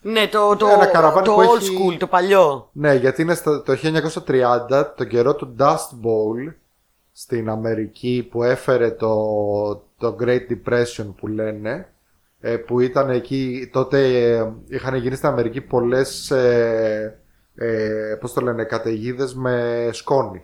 Ναι, 0.00 0.26
το, 0.28 0.56
το, 0.56 0.66
Ένα 0.66 0.86
καραβάνι 0.86 1.26
το 1.26 1.32
που 1.34 1.40
old 1.40 1.56
έχει- 1.60 1.78
school, 1.94 1.96
το 1.98 2.06
παλιό. 2.06 2.68
Ναι, 2.72 2.94
γιατί 2.94 3.22
είναι 3.22 3.34
στο, 3.34 3.62
το 3.62 3.72
1930, 4.68 4.84
τον 4.96 5.08
καιρό 5.08 5.34
του 5.34 5.54
Dust 5.58 5.74
Bowl 6.04 6.54
στην 7.12 7.48
Αμερική 7.48 8.28
που 8.30 8.42
έφερε 8.42 8.90
το, 8.90 9.14
το 9.98 10.16
Great 10.20 10.40
Depression 10.50 11.06
που 11.16 11.26
λένε 11.26 11.88
ε, 12.40 12.56
που 12.56 12.80
ήταν 12.80 13.10
εκεί, 13.10 13.70
τότε 13.72 14.28
ε, 14.36 14.52
είχαν 14.68 14.94
γίνει 14.94 15.14
στην 15.16 15.28
Αμερική 15.28 15.60
πολλές 15.60 16.30
ε, 16.30 17.18
ε, 17.54 18.16
πώς 18.20 18.32
το 18.32 18.40
λένε, 18.40 18.64
καταιγίδες 18.64 19.34
με 19.34 19.88
σκόνη. 19.92 20.42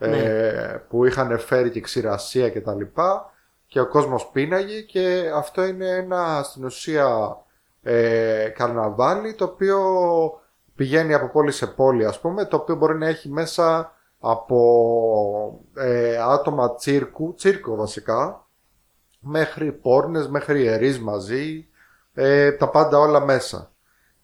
Ε, 0.00 0.84
που 0.88 1.04
είχαν 1.04 1.38
φέρει 1.38 1.70
και 1.70 1.80
ξηρασία 1.80 2.48
και 2.48 2.60
τα 2.60 2.74
λοιπά 2.74 3.32
και 3.66 3.80
ο 3.80 3.88
κόσμος 3.88 4.30
πίναγε 4.32 4.80
και 4.80 5.30
αυτό 5.34 5.64
είναι 5.64 5.88
ένα 5.88 6.42
στην 6.42 6.64
ουσία 6.64 7.38
ε, 7.82 8.48
καρναβάλι 8.48 9.34
το 9.34 9.44
οποίο 9.44 9.80
πηγαίνει 10.74 11.14
από 11.14 11.28
πόλη 11.28 11.52
σε 11.52 11.66
πόλη 11.66 12.04
ας 12.04 12.20
πούμε 12.20 12.44
το 12.44 12.56
οποίο 12.56 12.74
μπορεί 12.74 12.98
να 12.98 13.06
έχει 13.06 13.28
μέσα 13.28 13.92
από 14.20 15.60
ε, 15.74 16.16
άτομα 16.16 16.74
τσίρκου, 16.74 17.34
τσίρκο 17.34 17.76
βασικά 17.76 18.46
μέχρι 19.20 19.72
πόρνες, 19.72 20.28
μέχρι 20.28 20.62
ιερείς 20.62 21.00
μαζί 21.00 21.68
ε, 22.14 22.52
τα 22.52 22.68
πάντα 22.68 22.98
όλα 22.98 23.20
μέσα. 23.20 23.72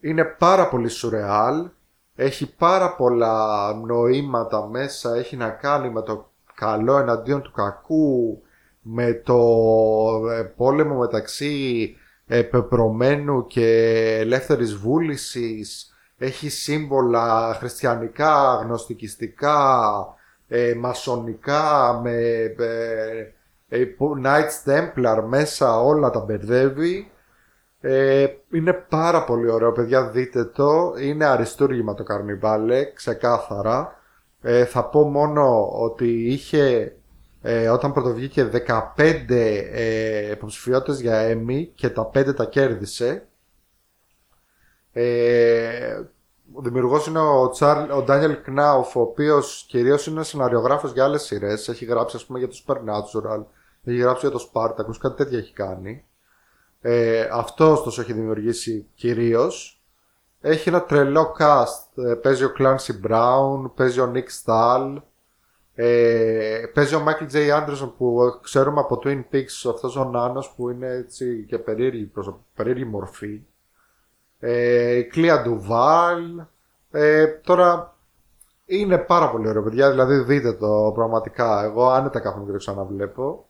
Είναι 0.01 0.25
πάρα 0.25 0.69
πολύ 0.69 0.89
σουρεάλ 0.89 1.69
έχει 2.17 2.55
πάρα 2.55 2.95
πολλά 2.95 3.73
νοήματα 3.75 4.67
μέσα, 4.67 5.15
έχει 5.17 5.37
να 5.37 5.51
κάνει 5.51 5.91
με 5.91 6.03
το 6.03 6.31
καλό 6.55 6.99
εναντίον 6.99 7.43
του 7.43 7.53
κακού, 7.53 8.43
με 8.81 9.13
το 9.25 9.39
ε, 10.31 10.43
πόλεμο 10.43 10.95
μεταξύ 10.99 11.97
πεπρωμένου 12.27 13.47
και 13.47 13.67
ελεύθερης 14.21 14.77
βούλησης, 14.77 15.95
έχει 16.19 16.49
σύμβολα 16.49 17.55
χριστιανικά, 17.59 18.55
γνωστικιστικά, 18.63 19.91
ε, 20.49 20.75
μασονικά, 20.75 22.01
με 22.03 22.13
ε, 22.59 23.35
ε, 23.69 23.85
Knights 24.25 24.71
Templar 24.71 25.23
μέσα 25.27 25.81
όλα 25.81 26.11
τα 26.11 26.21
μπερδεύει. 26.21 27.11
Ε, 27.89 28.27
είναι 28.53 28.73
πάρα 28.73 29.25
πολύ 29.25 29.51
ωραίο, 29.51 29.73
παιδιά, 29.73 30.11
δείτε 30.11 30.45
το. 30.45 30.95
Είναι 31.01 31.25
αριστούργημα 31.25 31.95
το 31.95 32.03
καρνιβάλε, 32.03 32.85
ξεκάθαρα. 32.85 34.01
Ε, 34.41 34.65
θα 34.65 34.85
πω 34.85 35.09
μόνο 35.09 35.69
ότι 35.73 36.33
είχε, 36.33 36.97
ε, 37.43 37.69
όταν 37.69 37.93
πρωτοβγήκε 37.93 38.51
15 38.97 39.65
ε, 39.71 40.31
υποψηφιότητες 40.31 41.01
για 41.01 41.33
Emmy 41.33 41.69
και 41.75 41.91
τα 41.91 42.11
5 42.15 42.35
τα 42.37 42.45
κέρδισε. 42.45 43.27
Ε, 44.93 46.01
ο 46.53 46.61
δημιουργός 46.61 47.07
είναι 47.07 47.21
ο, 47.21 47.49
Τσάρ, 47.49 47.91
ο 47.91 48.05
Daniel 48.09 48.37
Knauf, 48.47 48.93
ο 48.95 49.01
οποίος 49.01 49.65
κυρίως 49.69 50.07
είναι 50.07 50.23
σεναριογράφος 50.23 50.93
για 50.93 51.05
άλλες 51.05 51.23
σειρές. 51.23 51.69
Έχει 51.69 51.85
γράψει, 51.85 52.17
ας 52.17 52.25
πούμε, 52.25 52.39
για 52.39 52.49
το 52.49 52.57
Supernatural, 52.67 53.45
έχει 53.85 53.99
γράψει 53.99 54.29
για 54.29 54.39
το 54.39 54.51
Spartacus, 54.53 54.97
κάτι 55.01 55.17
τέτοια 55.17 55.39
έχει 55.39 55.53
κάνει. 55.53 56.06
Ε, 56.89 57.29
αυτός 57.33 57.79
ωστόσο 57.79 58.01
έχει 58.01 58.13
δημιουργήσει 58.13 58.87
κυρίως. 58.95 59.83
Έχει 60.41 60.69
ένα 60.69 60.83
τρελό 60.83 61.37
cast. 61.39 62.05
Ε, 62.05 62.15
παίζει 62.15 62.45
ο 62.45 62.53
Clancy 62.59 63.07
Brown, 63.09 63.71
παίζει 63.75 64.01
ο 64.01 64.13
Nick 64.15 64.45
Stahl, 64.45 64.97
ε, 65.75 66.63
παίζει 66.75 66.95
ο 66.95 67.05
Michael 67.07 67.33
J. 67.33 67.37
Anderson 67.37 67.93
που 67.99 68.39
ξέρουμε 68.43 68.81
από 68.81 69.01
Twin 69.05 69.25
Peaks, 69.33 69.71
αυτός 69.71 69.97
ο 69.97 70.05
νάνος 70.05 70.53
που 70.57 70.71
είναι 70.71 70.89
έτσι 70.89 71.45
και 71.49 71.59
περίεργη, 71.59 72.13
περίεργη 72.55 72.85
μορφή. 72.85 73.43
Ε, 74.39 74.97
η 74.97 75.11
Clea 75.15 75.45
Duval. 75.45 76.47
Ε, 76.91 77.27
τώρα 77.27 77.95
είναι 78.67 78.99
πάρα 78.99 79.31
πολύ 79.31 79.49
ωραίο 79.49 79.63
παιδιά, 79.63 79.91
δηλαδή 79.91 80.17
δείτε 80.17 80.53
το 80.53 80.93
πραγματικά. 80.95 81.65
Εγώ 81.65 81.89
άνετα 81.89 82.21
κάθομαι 82.21 82.45
και 82.45 82.53
το 82.53 82.59
ξαναβλέπω. 82.59 83.46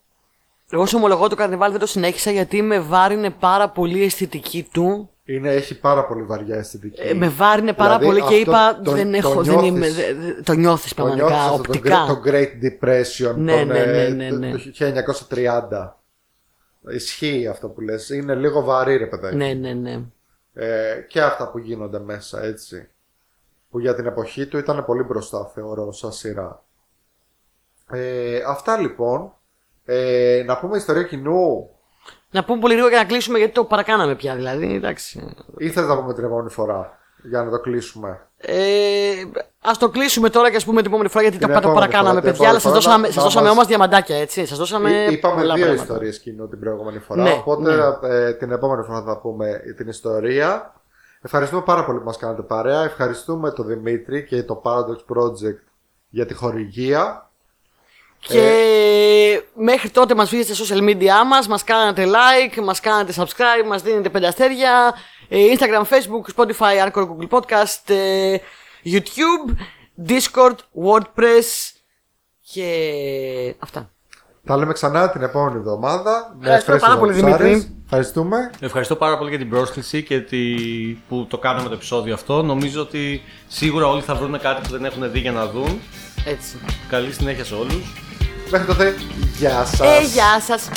Εγώ 0.70 0.86
σου 0.86 0.94
ομολογώ 0.98 1.28
το 1.28 1.34
καρνιβάλι 1.36 1.70
δεν 1.70 1.80
το 1.80 1.86
συνέχισα 1.86 2.30
γιατί 2.30 2.62
με 2.62 2.78
βάρινε 2.80 3.30
πάρα 3.30 3.68
πολύ 3.68 3.98
η 3.98 4.05
αισθητική 4.05 4.68
του. 4.72 5.10
Είναι, 5.24 5.51
έχει 5.51 5.78
πάρα 5.80 6.05
πολύ 6.06 6.22
βαριά 6.22 6.56
αισθητική. 6.56 7.01
Ε, 7.01 7.14
με 7.14 7.28
βάρινε 7.28 7.72
πάρα 7.72 7.98
Δηλαδή, 7.98 8.20
πολύ 8.20 8.28
και 8.28 8.51
αυτό 8.51 8.51
είπα 8.51 8.80
το- 8.84 8.90
δεν 8.90 9.10
το 9.10 9.16
έχω, 9.16 9.43
δεν 9.43 9.52
νιώθεις. 9.55 9.68
είμαι, 9.70 9.90
δε- 9.90 10.14
δε- 10.14 10.43
το 10.43 10.52
νιώθεις 10.52 10.94
Το 10.94 11.02
πραγματικά, 11.02 11.28
νιώθεις 11.28 11.51
αυτό, 11.51 11.62
το 11.62 11.68
οπτικά. 11.68 12.05
Great- 12.05 12.09
Το 12.09 12.20
Great 12.24 12.48
Depression 12.64 13.34
Ναι, 13.36 13.56
τον, 13.59 13.66
ναι, 13.66 13.78
ε, 13.78 14.09
ναι, 14.09 14.28
ναι, 14.28 14.30
ναι. 14.36 14.51
το 14.51 14.59
1930. 14.59 16.01
Ισχύει 16.88 17.47
αυτό 17.47 17.68
που 17.68 17.80
λες. 17.80 18.09
Είναι 18.09 18.34
λίγο 18.34 18.62
βαρύ 18.62 18.97
ρε 18.97 19.06
παιδάκι. 19.06 19.36
Ναι, 19.36 19.52
ναι, 19.52 19.72
ναι. 19.72 20.01
Ε, 20.55 21.01
και 21.09 21.22
αυτά 21.22 21.48
που 21.51 21.59
γίνονται 21.59 21.98
μέσα 21.98 22.43
έτσι. 22.43 22.88
Που 23.70 23.78
για 23.78 23.94
την 23.94 24.06
εποχή 24.06 24.47
του 24.47 24.59
ήταν 24.59 24.84
πολύ 24.84 25.02
μπροστά 25.02 25.44
θεωρώ 25.55 25.93
σαν 25.93 26.12
σειρά. 26.12 26.64
Ε, 27.90 28.43
αυτά 28.47 28.78
λοιπόν. 28.78 29.32
Ε, 29.88 30.42
να 30.46 30.58
πούμε 30.58 30.76
ιστορία 30.76 31.02
κοινού. 31.02 31.70
Να 32.30 32.44
πούμε 32.44 32.60
πολύ 32.60 32.74
λίγο 32.74 32.88
για 32.88 32.98
να 32.98 33.04
κλείσουμε 33.04 33.38
γιατί 33.38 33.52
το 33.52 33.64
παρακάναμε 33.64 34.14
πια 34.14 34.34
δηλαδή. 34.34 34.74
Εντάξει. 34.74 35.34
Ή 35.58 35.68
θες 35.70 35.86
να 35.86 35.96
πούμε 35.96 36.14
την 36.14 36.24
επόμενη 36.24 36.50
φορά 36.50 36.98
για 37.22 37.42
να 37.42 37.50
το 37.50 37.60
κλείσουμε; 37.60 38.26
Ε, 38.36 39.10
Α 39.60 39.70
το 39.78 39.88
κλείσουμε 39.88 40.30
τώρα 40.30 40.50
και 40.50 40.56
ας 40.56 40.64
πούμε 40.64 40.76
την 40.82 40.86
επόμενη 40.90 41.08
φορά 41.08 41.22
γιατί 41.22 41.38
Την 41.38 41.46
τα, 41.46 41.52
τα 41.52 41.58
επόμενη 41.58 41.80
παρακάναμε 41.80 42.08
φορά, 42.20 42.20
την 42.22 42.30
παιδιά. 42.30 42.48
Αλλά 42.48 42.58
σας 42.58 42.70
επόμενη 42.70 42.84
δώσαμε, 42.84 43.02
φορά 43.02 43.12
σας 43.12 43.16
να 43.16 43.22
δώσαμε 43.22 43.46
μας- 43.46 43.54
όμως 43.56 43.66
διαμαντάκια 43.66 44.16
έτσι. 44.16 44.46
Σας 44.46 44.58
δώσαμε. 44.58 44.90
Εί- 44.90 45.10
Είπαμε 45.12 45.40
πολλά 45.40 45.54
δύο 45.54 45.64
πράγματα. 45.64 45.82
ιστορίες 45.92 46.18
κοινού 46.20 46.48
την 46.48 46.60
προηγούμενη 46.60 46.98
φορά. 46.98 47.22
Ναι, 47.22 47.42
οπότε 47.44 47.74
ναι. 47.74 48.14
ε, 48.14 48.32
την 48.34 48.50
επόμενη 48.52 48.82
φορά 48.84 49.02
θα 49.02 49.18
πούμε 49.18 49.60
την 49.76 49.88
ιστορία. 49.88 50.74
Ευχαριστούμε 51.22 51.62
πάρα 51.62 51.84
πολύ 51.84 51.98
που 51.98 52.04
μας 52.04 52.16
κάνατε 52.16 52.42
παρέα. 52.42 52.84
Ευχαριστούμε 52.84 53.50
τον 53.50 53.66
Δημήτρη 53.66 54.24
και 54.24 54.42
το 54.42 54.62
Paradox 54.64 55.14
Project 55.16 55.60
για 56.08 56.26
τη 56.26 56.34
χορηγία. 56.34 57.26
Και 58.28 58.40
Ε. 58.40 59.40
μέχρι 59.55 59.90
τότε 59.90 60.15
μας 60.15 60.28
βρίσκετε 60.31 60.55
στα 60.65 60.74
social 60.74 60.81
media 60.89 61.27
μας, 61.27 61.48
μας 61.48 61.65
κάνετε 61.65 62.07
like, 62.07 62.62
μας 62.62 62.81
κάνετε 62.81 63.12
subscribe, 63.16 63.66
μας 63.69 63.82
δίνετε 63.82 64.09
πέντε 64.09 64.27
αστέρια, 64.27 64.94
ε, 65.28 65.39
Instagram, 65.39 65.82
Facebook, 65.82 66.35
Spotify, 66.36 66.89
Anchor, 66.89 67.03
Google 67.03 67.28
Podcast, 67.39 67.90
ε, 67.94 68.36
YouTube, 68.85 69.57
Discord, 70.09 70.57
WordPress 70.86 71.73
και 72.53 72.70
αυτά. 73.59 73.90
Τα 74.44 74.57
λέμε 74.57 74.73
ξανά 74.73 75.11
την 75.11 75.23
επόμενη 75.23 75.57
εβδομάδα. 75.57 76.36
με 76.39 76.44
Ευχαριστώ 76.44 76.70
φρέσκες 76.70 76.89
πάρα 76.89 77.01
πολύ, 77.01 77.12
βαμπουσάρες. 77.12 77.47
Δημήτρη. 77.48 77.77
Ευχαριστούμε. 77.85 78.51
Ευχαριστώ 78.61 78.97
πάρα 78.97 79.19
πολύ 79.19 79.31
για 79.31 79.39
την 79.39 79.48
πρόσκληση 79.48 80.03
και 80.03 80.20
τη... 80.20 80.44
που 81.09 81.27
το 81.31 81.39
κάναμε 81.39 81.69
το 81.69 81.74
επεισόδιο 81.74 82.15
αυτό. 82.15 82.43
Νομίζω 82.43 82.81
ότι 82.81 83.23
σίγουρα 83.48 83.86
όλοι 83.86 84.03
θα 84.03 84.15
βρουν 84.15 84.40
κάτι 84.40 84.61
που 84.61 84.69
δεν 84.69 84.85
έχουν 84.85 85.11
δει 85.11 85.19
για 85.19 85.32
να 85.32 85.47
δουν. 85.47 85.81
Έτσι. 86.24 86.59
Καλή 86.89 87.12
συνέχεια 87.12 87.44
σε 87.44 87.55
όλους. 87.55 88.05
Μέχρι 88.51 88.66
τότε, 88.66 88.94
γεια 89.39 89.64
σας. 89.64 89.81
Ε, 89.81 90.05
γεια 90.05 90.40
σας. 90.47 90.68